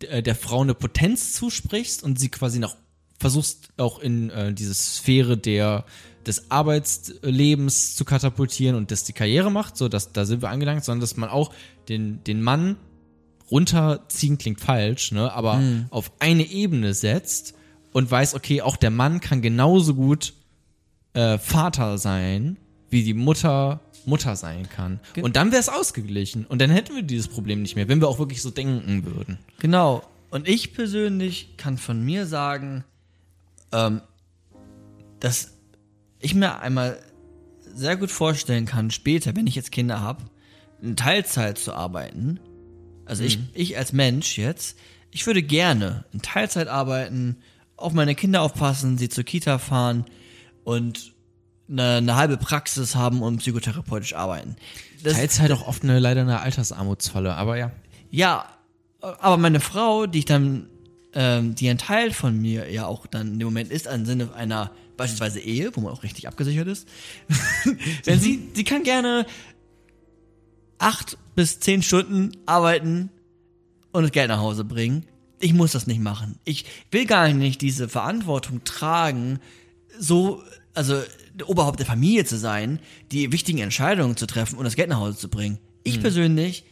äh, 0.06 0.22
der 0.22 0.34
Frau 0.36 0.60
eine 0.62 0.74
Potenz 0.74 1.32
zusprichst 1.32 2.02
und 2.04 2.18
sie 2.20 2.28
quasi 2.28 2.58
noch 2.60 2.76
versuchst, 3.18 3.70
auch 3.78 3.98
in 3.98 4.30
äh, 4.30 4.52
diese 4.54 4.74
Sphäre 4.74 5.36
der 5.36 5.84
des 6.26 6.50
Arbeitslebens 6.50 7.96
zu 7.96 8.04
katapultieren 8.04 8.76
und 8.76 8.90
das 8.90 9.04
die 9.04 9.14
Karriere 9.14 9.50
macht, 9.50 9.76
so 9.76 9.88
dass 9.88 10.12
da 10.12 10.24
sind 10.26 10.42
wir 10.42 10.50
angelangt, 10.50 10.84
sondern 10.84 11.00
dass 11.00 11.16
man 11.16 11.30
auch 11.30 11.52
den, 11.88 12.22
den 12.24 12.42
Mann 12.42 12.76
runterziehen 13.50 14.36
klingt 14.36 14.60
falsch, 14.60 15.10
ne, 15.12 15.32
aber 15.32 15.60
auf 15.90 16.12
eine 16.18 16.44
Ebene 16.44 16.92
setzt 16.92 17.54
und 17.92 18.10
weiß, 18.10 18.34
okay, 18.34 18.60
auch 18.60 18.76
der 18.76 18.90
Mann 18.90 19.20
kann 19.20 19.40
genauso 19.40 19.94
gut 19.94 20.34
äh, 21.18 21.38
Vater 21.38 21.98
sein, 21.98 22.56
wie 22.90 23.02
die 23.02 23.14
Mutter 23.14 23.80
Mutter 24.04 24.36
sein 24.36 24.68
kann. 24.70 25.00
Und 25.20 25.36
dann 25.36 25.50
wäre 25.50 25.60
es 25.60 25.68
ausgeglichen. 25.68 26.46
Und 26.46 26.62
dann 26.62 26.70
hätten 26.70 26.94
wir 26.94 27.02
dieses 27.02 27.28
Problem 27.28 27.60
nicht 27.60 27.76
mehr, 27.76 27.88
wenn 27.88 28.00
wir 28.00 28.08
auch 28.08 28.18
wirklich 28.18 28.40
so 28.40 28.50
denken 28.50 29.04
würden. 29.04 29.38
Genau. 29.58 30.02
Und 30.30 30.48
ich 30.48 30.72
persönlich 30.72 31.56
kann 31.56 31.76
von 31.76 32.02
mir 32.02 32.24
sagen, 32.26 32.84
ähm, 33.72 34.00
dass 35.20 35.54
ich 36.20 36.34
mir 36.34 36.60
einmal 36.60 36.98
sehr 37.74 37.96
gut 37.96 38.10
vorstellen 38.10 38.64
kann, 38.64 38.90
später, 38.90 39.36
wenn 39.36 39.46
ich 39.46 39.56
jetzt 39.56 39.72
Kinder 39.72 40.00
habe, 40.00 40.22
in 40.80 40.96
Teilzeit 40.96 41.58
zu 41.58 41.74
arbeiten. 41.74 42.40
Also 43.04 43.24
ich, 43.24 43.40
ich 43.52 43.76
als 43.76 43.92
Mensch 43.92 44.38
jetzt, 44.38 44.78
ich 45.10 45.26
würde 45.26 45.42
gerne 45.42 46.04
in 46.12 46.22
Teilzeit 46.22 46.68
arbeiten, 46.68 47.36
auf 47.76 47.92
meine 47.92 48.14
Kinder 48.14 48.40
aufpassen, 48.42 48.96
sie 48.96 49.08
zur 49.08 49.24
Kita 49.24 49.58
fahren 49.58 50.04
und 50.68 51.14
eine, 51.70 51.96
eine 51.96 52.16
halbe 52.16 52.36
Praxis 52.36 52.94
haben 52.94 53.22
und 53.22 53.38
psychotherapeutisch 53.38 54.14
arbeiten. 54.14 54.56
Das, 55.02 55.14
Teilzeit 55.14 55.50
auch 55.50 55.66
oft 55.66 55.82
eine, 55.82 55.98
leider 55.98 56.20
eine 56.20 56.40
Altersarmutsfalle, 56.40 57.34
aber 57.34 57.56
ja. 57.56 57.72
ja, 58.10 58.44
aber 59.00 59.38
meine 59.38 59.60
Frau, 59.60 60.06
die 60.06 60.18
ich 60.18 60.24
dann, 60.26 60.68
ähm, 61.14 61.54
die 61.54 61.70
ein 61.70 61.78
Teil 61.78 62.12
von 62.12 62.38
mir 62.38 62.70
ja 62.70 62.84
auch 62.84 63.06
dann 63.06 63.28
in 63.28 63.38
dem 63.38 63.46
Moment 63.46 63.70
ist, 63.70 63.86
im 63.86 64.04
Sinne 64.04 64.34
einer 64.34 64.70
beispielsweise 64.98 65.40
Ehe, 65.40 65.74
wo 65.74 65.80
man 65.80 65.90
auch 65.90 66.02
richtig 66.02 66.28
abgesichert 66.28 66.68
ist, 66.68 66.86
wenn 68.04 68.20
sie, 68.20 68.50
sie 68.52 68.64
kann 68.64 68.82
gerne 68.82 69.24
acht 70.76 71.16
bis 71.34 71.60
zehn 71.60 71.82
Stunden 71.82 72.32
arbeiten 72.44 73.08
und 73.92 74.02
das 74.02 74.12
Geld 74.12 74.28
nach 74.28 74.40
Hause 74.40 74.64
bringen. 74.64 75.06
Ich 75.40 75.54
muss 75.54 75.72
das 75.72 75.86
nicht 75.86 76.00
machen. 76.00 76.38
Ich 76.44 76.66
will 76.90 77.06
gar 77.06 77.32
nicht 77.32 77.62
diese 77.62 77.88
Verantwortung 77.88 78.64
tragen, 78.64 79.38
so, 79.98 80.42
also 80.78 81.02
Oberhaupt 81.46 81.78
der 81.78 81.86
Familie 81.86 82.24
zu 82.24 82.38
sein, 82.38 82.80
die 83.12 83.30
wichtigen 83.32 83.58
Entscheidungen 83.58 84.16
zu 84.16 84.26
treffen 84.26 84.58
und 84.58 84.64
das 84.64 84.76
Geld 84.76 84.88
nach 84.88 84.98
Hause 84.98 85.18
zu 85.18 85.28
bringen. 85.28 85.58
Ich 85.84 86.00
persönlich 86.00 86.64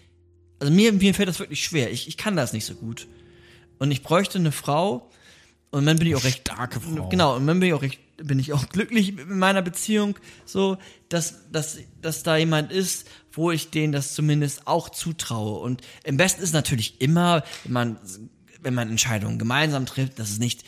also 0.59 0.73
mir, 0.73 0.93
mir 0.93 1.15
fällt 1.15 1.29
das 1.29 1.39
wirklich 1.39 1.65
schwer. 1.65 1.91
Ich, 1.91 2.09
ich 2.09 2.17
kann 2.17 2.37
das 2.37 2.53
nicht 2.53 2.65
so 2.65 2.75
gut. 2.75 3.07
Und 3.79 3.91
ich 3.91 4.03
bräuchte 4.03 4.39
eine 4.39 4.53
Frau 4.53 5.11
Und 5.71 5.87
dann 5.87 5.99
bin 5.99 6.09
ich 6.09 6.15
auch 6.15 6.25
recht 6.25 6.49
Starke 6.49 6.81
Frau. 6.81 7.09
Genau, 7.09 7.37
und 7.37 7.47
dann 7.47 7.61
bin 7.61 7.69
ich 7.69 7.75
auch 7.75 7.83
recht, 7.83 8.01
bin 8.17 8.39
ich 8.39 8.53
auch 8.53 8.69
glücklich 8.71 9.19
in 9.19 9.39
meiner 9.39 9.63
Beziehung, 9.63 10.19
so, 10.45 10.79
dass, 11.09 11.51
dass, 11.51 11.79
dass 12.01 12.23
da 12.23 12.37
jemand 12.37 12.73
ist, 12.73 13.07
wo 13.33 13.51
ich 13.51 13.71
denen 13.71 13.93
das 13.93 14.15
zumindest 14.15 14.67
auch 14.67 14.89
zutraue. 14.89 15.59
Und 15.61 15.83
im 16.05 16.17
besten 16.17 16.43
ist 16.43 16.55
natürlich 16.55 17.01
immer, 17.01 17.45
wenn 17.65 17.73
man, 17.73 17.99
wenn 18.63 18.75
man 18.75 18.89
Entscheidungen 18.89 19.39
gemeinsam 19.39 19.85
trifft, 19.85 20.19
dass 20.19 20.31
es 20.31 20.39
nicht 20.39 20.65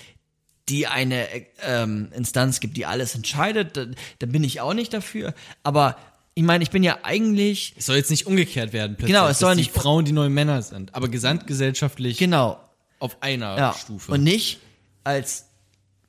die 0.68 0.86
eine 0.86 1.26
ähm, 1.62 2.08
Instanz 2.14 2.60
gibt, 2.60 2.76
die 2.76 2.86
alles 2.86 3.14
entscheidet, 3.14 3.76
da, 3.76 3.86
da 4.18 4.26
bin 4.26 4.44
ich 4.44 4.60
auch 4.60 4.74
nicht 4.74 4.92
dafür. 4.92 5.34
Aber 5.62 5.96
ich 6.34 6.42
meine, 6.44 6.62
ich 6.62 6.70
bin 6.70 6.82
ja 6.82 6.98
eigentlich, 7.02 7.74
Es 7.76 7.86
soll 7.86 7.96
jetzt 7.96 8.10
nicht 8.10 8.26
umgekehrt 8.26 8.72
werden, 8.72 8.96
plötzlich, 8.96 9.16
Genau, 9.16 9.28
es 9.28 9.38
soll 9.38 9.56
nicht- 9.56 9.74
die 9.74 9.78
Frauen 9.80 10.04
die 10.04 10.12
neuen 10.12 10.32
Männer 10.32 10.62
sind, 10.62 10.94
aber 10.94 11.08
gesamtgesellschaftlich 11.08 12.18
genau, 12.18 12.60
auf 12.98 13.22
einer 13.22 13.56
ja, 13.56 13.74
Stufe. 13.74 14.12
und 14.12 14.22
nicht 14.22 14.60
als 15.04 15.46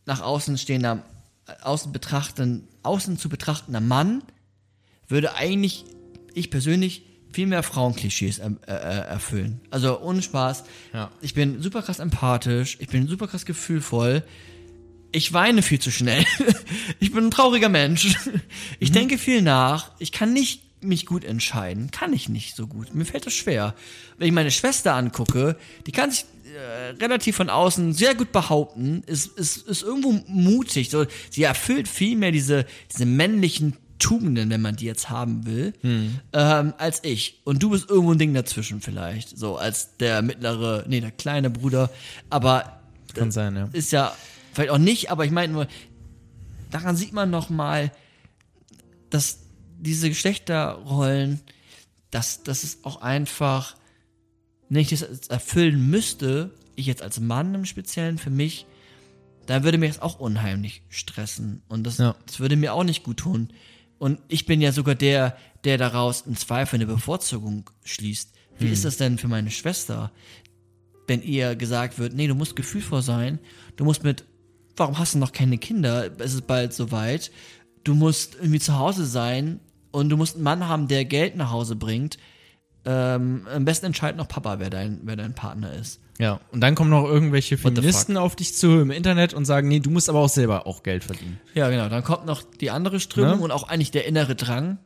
nach 0.06 0.22
außen 0.22 0.58
stehender, 0.58 1.04
außen 1.62 1.92
betrachten, 1.92 2.68
außen 2.84 3.18
zu 3.18 3.30
betrachtender 3.30 3.82
Mann 3.82 4.24
würde 5.08 5.36
eigentlich 5.36 5.86
ich 6.34 6.52
persönlich 6.52 7.04
viel 7.32 7.48
mehr 7.48 7.64
Frauenklischees 7.64 8.40
äh, 8.40 8.50
äh, 8.68 8.72
erfüllen. 8.72 9.62
Also 9.70 10.00
ohne 10.02 10.22
Spaß. 10.22 10.64
Ja. 10.94 11.12
Ich 11.22 11.34
bin 11.34 11.62
super 11.62 11.82
krass 11.82 12.00
empathisch, 12.00 12.78
ich 12.80 12.88
bin 12.88 13.08
super 13.08 13.28
krass 13.28 13.46
gefühlvoll. 13.46 14.24
Ich 15.12 15.34
weine 15.34 15.64
viel 15.64 15.80
zu 15.80 15.90
schnell. 15.90 16.24
ich 17.00 17.12
bin 17.12 17.26
ein 17.26 17.32
trauriger 17.32 17.70
Mensch. 17.70 18.16
Ich 18.80 18.92
denke 18.92 19.18
viel 19.18 19.42
nach. 19.42 19.92
Ich 19.98 20.12
kann 20.12 20.34
nicht 20.34 20.62
mich 20.84 21.08
gut 21.08 21.24
entscheiden. 21.24 21.90
Kann 21.92 22.14
ich 22.14 22.30
nicht 22.30 22.56
so 22.56 22.68
gut. 22.68 22.94
Mir 22.94 23.06
fällt 23.06 23.26
das 23.26 23.34
schwer. 23.34 23.74
Wenn 24.18 24.28
ich 24.28 24.34
meine 24.34 24.52
Schwester 24.52 24.94
angucke, 24.94 25.58
die 25.88 25.92
kann 25.92 26.12
sich 26.12 26.26
äh, 26.54 26.92
relativ 27.02 27.36
von 27.36 27.50
außen 27.50 27.94
sehr 27.94 28.16
gut 28.16 28.32
behaupten, 28.32 29.04
ist, 29.08 29.38
ist, 29.38 29.68
ist 29.68 29.82
irgendwo 29.82 30.12
mutig. 30.28 30.90
So, 30.90 31.06
sie 31.30 31.44
erfüllt 31.44 31.88
viel 31.88 32.16
mehr 32.16 32.32
diese, 32.32 32.66
diese 32.92 33.06
männlichen 33.06 33.76
Tugenden, 34.00 34.50
wenn 34.50 34.62
man 34.62 34.76
die 34.78 34.86
jetzt 34.86 35.10
haben 35.10 35.46
will, 35.46 35.74
ähm, 35.84 36.74
als 36.78 37.04
ich. 37.04 37.42
Und 37.44 37.62
du 37.62 37.70
bist 37.72 37.90
irgendwo 37.90 38.14
ein 38.14 38.18
Ding 38.20 38.34
dazwischen 38.34 38.82
vielleicht. 38.82 39.38
So 39.38 39.58
als 39.58 39.98
der 39.98 40.22
mittlere, 40.22 40.86
nee, 40.88 41.02
der 41.02 41.12
kleine 41.12 41.50
Bruder. 41.50 41.90
Aber 42.30 42.80
Kann 43.14 43.32
sein, 43.32 43.56
ja. 43.56 43.70
ist 43.74 43.92
ja 43.92 44.16
vielleicht 44.54 44.72
auch 44.72 44.78
nicht, 44.78 45.12
aber 45.12 45.26
ich 45.26 45.32
meine 45.32 45.52
nur, 45.54 45.68
daran 46.72 46.96
sieht 46.96 47.14
man 47.14 47.30
noch 47.30 47.50
mal, 47.50 47.92
dass 49.10 49.40
diese 49.80 50.10
Geschlechterrollen, 50.10 51.40
dass 52.12 52.44
das 52.44 52.64
ist 52.64 52.86
auch 52.86 53.02
einfach, 53.02 53.76
wenn 54.70 54.82
ich 54.82 54.90
das 54.90 55.02
erfüllen 55.28 55.90
müsste, 55.90 56.52
ich 56.76 56.86
jetzt 56.86 57.02
als 57.02 57.20
Mann 57.20 57.54
im 57.56 57.66
Speziellen 57.66 58.18
für 58.18 58.30
mich, 58.30 58.66
dann 59.46 59.64
würde 59.64 59.78
mir 59.78 59.88
das 59.88 60.02
auch 60.02 60.20
unheimlich 60.20 60.84
stressen 60.90 61.64
und 61.68 61.84
das, 61.84 61.98
Ja. 61.98 62.16
das 62.28 62.40
würde 62.40 62.56
mir 62.56 62.74
auch 62.74 62.84
nicht 62.84 63.04
gut 63.04 63.18
tun. 63.18 63.50
Und 64.00 64.20
ich 64.28 64.46
bin 64.46 64.62
ja 64.62 64.72
sogar 64.72 64.96
der, 64.96 65.38
der 65.64 65.78
daraus 65.78 66.22
im 66.22 66.36
Zweifel 66.36 66.76
eine 66.76 66.88
Bevorzugung 66.88 67.70
schließt. 67.84 68.34
Wie 68.58 68.70
ist 68.70 68.84
das 68.84 68.98
denn 68.98 69.18
für 69.18 69.30
meine 69.30 69.52
Schwester? 69.52 70.12
wenn 71.10 71.24
ihr 71.24 71.56
gesagt 71.56 72.00
wird, 72.00 72.14
nee, 72.14 72.28
du 72.28 72.36
musst 72.36 72.56
gefühlvoll 72.56 73.02
sein, 73.02 73.40
du 73.76 73.84
musst 73.84 74.04
mit, 74.04 74.24
warum 74.78 74.98
hast 74.98 75.16
du 75.16 75.18
noch 75.18 75.34
keine 75.34 75.58
Kinder? 75.58 76.10
Es 76.20 76.34
ist 76.34 76.48
bald 76.48 76.74
soweit. 76.74 77.32
Du 77.84 77.96
musst 77.96 78.36
irgendwie 78.36 78.60
zu 78.60 78.78
Hause 78.78 79.06
sein 79.06 79.60
und 79.92 80.10
du 80.10 80.16
musst 80.16 80.36
einen 80.36 80.44
Mann 80.44 80.68
haben, 80.68 80.88
der 80.88 81.04
Geld 81.04 81.36
nach 81.36 81.52
Hause 81.52 81.76
bringt. 81.76 82.18
Ähm, 82.86 83.48
am 83.52 83.66
besten 83.66 83.88
entscheidet 83.88 84.18
noch 84.18 84.28
Papa, 84.28 84.60
wer 84.60 84.70
dein, 84.70 85.00
wer 85.04 85.16
dein 85.16 85.34
Partner 85.34 85.74
ist. 85.74 86.00
Ja, 86.20 86.42
und 86.52 86.60
dann 86.62 86.76
kommen 86.76 86.90
noch 86.90 87.06
irgendwelche 87.06 87.58
Feministen 87.58 88.18
auf 88.18 88.36
dich 88.36 88.54
zu 88.54 88.82
im 88.82 88.92
Internet 88.92 89.34
und 89.34 89.46
sagen, 89.46 89.70
nee, 89.70 89.80
du 89.80 89.90
musst 89.90 90.10
aber 90.10 90.20
auch 90.20 90.28
selber 90.30 90.68
auch 90.68 90.84
Geld 90.84 91.06
verdienen. 91.06 91.40
Ja, 91.54 91.70
genau. 91.70 91.88
Dann 91.88 92.04
kommt 92.04 92.26
noch 92.26 92.44
die 92.44 92.72
andere 92.72 93.00
Strömung 93.00 93.38
Ne? 93.38 93.44
und 93.46 93.52
auch 93.52 93.70
eigentlich 93.70 93.92
der 93.92 94.06
innere 94.06 94.36
Drang, 94.36 94.80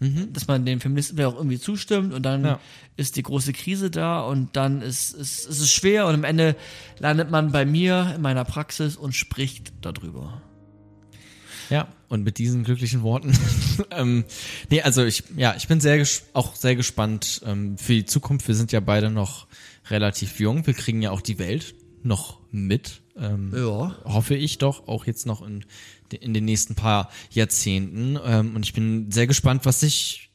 dass 0.00 0.46
man 0.46 0.64
den 0.64 0.80
Feministen 0.80 1.16
vielleicht 1.16 1.34
auch 1.34 1.38
irgendwie 1.38 1.58
zustimmt 1.58 2.14
und 2.14 2.22
dann 2.22 2.44
Ja. 2.44 2.60
ist 2.96 3.16
die 3.16 3.22
große 3.22 3.52
Krise 3.52 3.90
da 3.90 4.20
und 4.20 4.56
dann 4.56 4.80
ist, 4.80 5.12
ist, 5.12 5.44
ist 5.44 5.60
es 5.60 5.70
schwer 5.70 6.06
und 6.06 6.14
am 6.14 6.24
Ende 6.24 6.56
landet 7.00 7.30
man 7.30 7.52
bei 7.52 7.66
mir 7.66 8.12
in 8.14 8.22
meiner 8.22 8.44
Praxis 8.44 8.96
und 8.96 9.12
spricht 9.14 9.72
darüber. 9.82 10.40
Ja, 11.68 11.88
und 12.08 12.24
mit 12.24 12.38
diesen 12.38 12.64
glücklichen 12.64 13.02
Worten. 13.02 13.32
ähm, 13.90 14.24
nee, 14.70 14.82
also 14.82 15.04
ich, 15.04 15.24
ja, 15.36 15.54
ich 15.56 15.68
bin 15.68 15.80
sehr 15.80 16.04
auch 16.32 16.54
sehr 16.54 16.76
gespannt 16.76 17.42
ähm, 17.44 17.76
für 17.78 17.94
die 17.94 18.06
Zukunft. 18.06 18.48
Wir 18.48 18.54
sind 18.54 18.72
ja 18.72 18.80
beide 18.80 19.10
noch 19.10 19.46
relativ 19.90 20.40
jung. 20.40 20.66
Wir 20.66 20.74
kriegen 20.74 21.02
ja 21.02 21.10
auch 21.10 21.20
die 21.20 21.38
Welt 21.38 21.74
noch 22.02 22.38
mit. 22.50 23.00
Ähm, 23.16 23.52
Ja. 23.54 23.96
Hoffe 24.04 24.34
ich 24.34 24.58
doch, 24.58 24.88
auch 24.88 25.06
jetzt 25.06 25.26
noch 25.26 25.42
in, 25.42 25.64
in 26.20 26.34
den 26.34 26.44
nächsten 26.44 26.74
paar 26.74 27.10
Jahrzehnten. 27.30 28.18
Ähm, 28.24 28.56
und 28.56 28.64
ich 28.64 28.72
bin 28.72 29.10
sehr 29.10 29.26
gespannt, 29.26 29.64
was 29.64 29.80
sich 29.80 30.30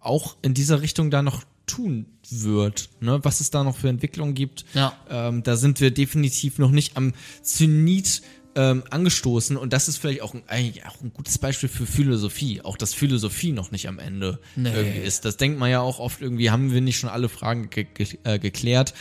auch 0.00 0.36
in 0.42 0.54
dieser 0.54 0.82
Richtung 0.82 1.10
da 1.10 1.22
noch 1.22 1.44
tun 1.66 2.06
wird, 2.28 2.90
ne? 3.00 3.20
was 3.22 3.40
es 3.40 3.50
da 3.50 3.64
noch 3.64 3.76
für 3.76 3.88
Entwicklungen 3.88 4.34
gibt. 4.34 4.64
Ja. 4.74 4.94
Ähm, 5.08 5.42
da 5.42 5.56
sind 5.56 5.80
wir 5.80 5.90
definitiv 5.90 6.58
noch 6.58 6.70
nicht 6.70 6.96
am 6.96 7.14
Zenit 7.42 8.22
ähm, 8.56 8.84
angestoßen 8.90 9.56
und 9.56 9.72
das 9.72 9.88
ist 9.88 9.96
vielleicht 9.96 10.22
auch 10.22 10.34
ein, 10.34 10.42
eigentlich 10.46 10.86
auch 10.86 11.00
ein 11.02 11.12
gutes 11.12 11.38
Beispiel 11.38 11.68
für 11.68 11.86
Philosophie, 11.86 12.60
auch 12.62 12.76
dass 12.76 12.94
Philosophie 12.94 13.52
noch 13.52 13.70
nicht 13.72 13.88
am 13.88 13.98
Ende 13.98 14.38
Nee. 14.56 14.72
irgendwie 14.72 15.00
ist. 15.00 15.24
Das 15.24 15.36
denkt 15.36 15.58
man 15.58 15.70
ja 15.70 15.80
auch 15.80 15.98
oft 15.98 16.20
irgendwie, 16.20 16.50
haben 16.50 16.72
wir 16.72 16.80
nicht 16.80 16.98
schon 16.98 17.10
alle 17.10 17.28
Fragen 17.28 17.70
ge 17.70 17.86
ge 17.92 18.06
äh, 18.24 18.38
geklärt. 18.38 18.94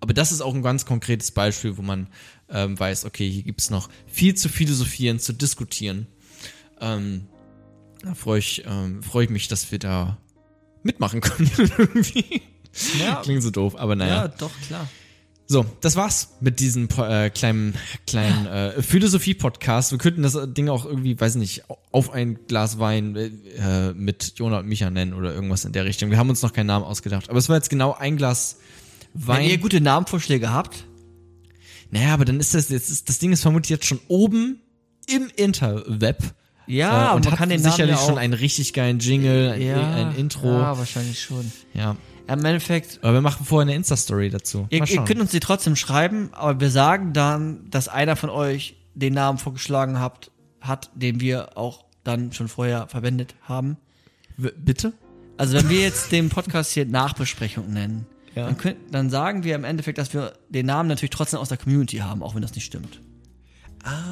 Aber 0.00 0.14
das 0.14 0.32
ist 0.32 0.40
auch 0.40 0.54
ein 0.54 0.62
ganz 0.62 0.86
konkretes 0.86 1.30
Beispiel, 1.30 1.76
wo 1.76 1.82
man 1.82 2.08
ähm, 2.48 2.78
weiß, 2.78 3.04
okay, 3.04 3.30
hier 3.30 3.42
gibt 3.42 3.60
es 3.60 3.70
noch 3.70 3.88
viel 4.06 4.34
zu 4.34 4.48
philosophieren, 4.48 5.18
zu 5.18 5.32
diskutieren. 5.34 6.06
Ähm, 6.80 7.26
da 8.02 8.14
freue 8.14 8.38
ich, 8.38 8.64
ähm, 8.66 9.02
freu 9.02 9.24
ich 9.24 9.30
mich, 9.30 9.48
dass 9.48 9.70
wir 9.70 9.78
da 9.78 10.16
mitmachen 10.82 11.20
können. 11.20 11.50
irgendwie. 11.78 12.42
Ja. 12.98 13.20
Klingt 13.22 13.42
so 13.42 13.50
doof, 13.50 13.76
aber 13.76 13.94
naja. 13.96 14.14
Ja, 14.14 14.28
doch, 14.28 14.52
klar. 14.66 14.88
So, 15.50 15.66
das 15.80 15.96
war's 15.96 16.36
mit 16.38 16.60
diesem 16.60 16.88
äh, 16.96 17.28
kleinen, 17.28 17.74
kleinen 18.06 18.46
äh, 18.46 18.80
Philosophie-Podcast. 18.82 19.90
Wir 19.90 19.98
könnten 19.98 20.22
das 20.22 20.38
Ding 20.46 20.68
auch 20.68 20.84
irgendwie, 20.84 21.20
weiß 21.20 21.34
nicht, 21.34 21.64
auf 21.90 22.12
ein 22.12 22.38
Glas 22.46 22.78
Wein 22.78 23.16
äh, 23.16 23.92
mit 23.94 24.34
Jonah 24.36 24.60
und 24.60 24.68
Micha 24.68 24.90
nennen 24.90 25.12
oder 25.12 25.34
irgendwas 25.34 25.64
in 25.64 25.72
der 25.72 25.86
Richtung. 25.86 26.08
Wir 26.12 26.18
haben 26.18 26.30
uns 26.30 26.42
noch 26.42 26.52
keinen 26.52 26.66
Namen 26.68 26.84
ausgedacht. 26.84 27.28
Aber 27.28 27.40
es 27.40 27.48
war 27.48 27.56
jetzt 27.56 27.68
genau 27.68 27.94
ein 27.94 28.16
Glas 28.16 28.58
Wein. 29.12 29.40
Wenn 29.40 29.50
ihr 29.50 29.58
gute 29.58 29.80
Namenvorschläge 29.80 30.52
habt, 30.52 30.84
naja, 31.90 32.14
aber 32.14 32.24
dann 32.26 32.38
ist 32.38 32.54
das, 32.54 32.68
jetzt 32.68 32.88
ist, 32.88 33.08
das 33.08 33.18
Ding 33.18 33.32
ist 33.32 33.42
vermutlich 33.42 33.70
jetzt 33.70 33.86
schon 33.86 33.98
oben 34.06 34.60
im 35.08 35.32
Interweb. 35.34 36.18
ja, 36.68 37.10
äh, 37.10 37.16
und 37.16 37.24
man 37.24 37.32
hat 37.32 37.38
kann 37.40 37.48
den 37.48 37.60
Namen 37.60 37.72
sicherlich 37.72 37.96
ja 37.96 38.00
auch, 38.00 38.06
schon 38.06 38.18
einen 38.18 38.34
richtig 38.34 38.72
geilen 38.72 39.00
Jingle, 39.00 39.50
ein, 39.50 39.62
ja, 39.62 39.94
ein 39.96 40.14
Intro. 40.14 40.46
Ja, 40.46 40.60
Ja. 40.60 40.78
wahrscheinlich 40.78 41.20
schon. 41.20 41.50
Ja, 41.74 41.96
Im 42.32 42.44
Endeffekt, 42.44 42.98
Aber 43.02 43.14
wir 43.14 43.20
machen 43.20 43.44
vorher 43.44 43.62
eine 43.62 43.74
Insta-Story 43.74 44.30
dazu. 44.30 44.66
ihr, 44.70 44.86
ihr 44.88 45.04
könnt 45.04 45.20
uns 45.20 45.30
die 45.32 45.40
trotzdem 45.40 45.76
schreiben, 45.76 46.30
aber 46.32 46.60
wir 46.60 46.70
sagen 46.70 47.12
dann, 47.12 47.68
dass 47.70 47.88
einer 47.88 48.16
von 48.16 48.30
euch 48.30 48.76
den 48.94 49.14
Namen 49.14 49.38
vorgeschlagen 49.38 49.98
habt, 50.00 50.30
hat, 50.60 50.90
den 50.94 51.20
wir 51.20 51.56
auch 51.56 51.84
dann 52.04 52.32
schon 52.32 52.48
vorher 52.48 52.86
verwendet 52.88 53.34
haben. 53.42 53.76
W- 54.36 54.50
Bitte? 54.56 54.92
Also 55.36 55.54
wenn 55.56 55.68
wir 55.70 55.80
jetzt 55.80 56.12
den 56.12 56.28
Podcast 56.28 56.72
hier 56.72 56.84
Nachbesprechung 56.86 57.72
nennen, 57.72 58.06
Ja. 58.34 58.46
dann, 58.46 58.56
könnt, 58.58 58.76
dann 58.90 59.10
sagen 59.10 59.42
wir 59.44 59.54
im 59.54 59.64
Endeffekt, 59.64 59.98
dass 59.98 60.12
wir 60.14 60.34
den 60.50 60.66
Namen 60.66 60.88
natürlich 60.88 61.10
trotzdem 61.10 61.40
aus 61.40 61.48
der 61.48 61.58
Community 61.58 61.98
haben, 61.98 62.22
auch 62.22 62.34
wenn 62.34 62.42
das 62.42 62.54
nicht 62.54 62.64
stimmt. 62.64 63.00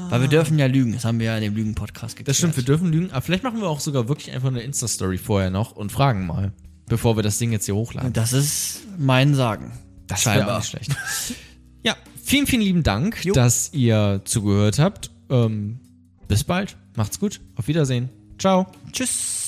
Weil 0.09 0.23
wir 0.23 0.29
dürfen 0.29 0.59
ja 0.59 0.65
lügen, 0.67 0.93
das 0.95 1.05
haben 1.05 1.19
wir 1.19 1.27
ja 1.27 1.37
in 1.37 1.43
dem 1.43 1.55
Lügen-Podcast 1.55 2.17
geklärt. 2.17 2.29
Das 2.29 2.39
stimmt, 2.39 2.57
wir 2.57 2.65
dürfen 2.65 2.91
lügen. 2.91 3.11
Aber 3.11 3.21
vielleicht 3.21 3.45
machen 3.45 3.61
wir 3.61 3.69
auch 3.69 3.81
sogar 3.81 4.09
wirklich 4.09 4.33
einfach 4.33 4.49
eine 4.49 4.63
Insta-Story 4.63 5.19
vorher 5.19 5.51
noch 5.51 5.73
und 5.73 5.93
fragen 5.93 6.27
mal, 6.27 6.53
bevor 6.89 7.17
wir 7.17 7.23
das 7.23 7.39
Ding 7.39 7.53
jetzt 7.53 7.67
hier 7.67 7.75
hochladen. 7.75 8.13
Das 8.13 8.33
ist 8.33 8.81
mein 8.99 9.35
Sagen. 9.35 9.73
Das 10.07 10.27
wäre 10.27 10.53
auch 10.53 10.59
nicht 10.59 10.69
schlecht. 10.71 10.97
ja, 11.83 11.97
vielen, 12.23 12.47
vielen 12.47 12.63
lieben 12.63 12.83
Dank, 12.83 13.25
Jo. 13.25 13.35
dass 13.35 13.73
ihr 13.73 14.23
zugehört 14.25 14.79
habt. 14.79 15.11
Ähm, 15.31 15.81
bis 16.27 16.45
bald. 16.45 16.77
Macht's 16.97 17.19
gut. 17.21 17.41
Auf 17.57 17.69
Wiedersehen. 17.69 18.09
Ciao. 18.39 18.67
Tschüss. 18.93 19.48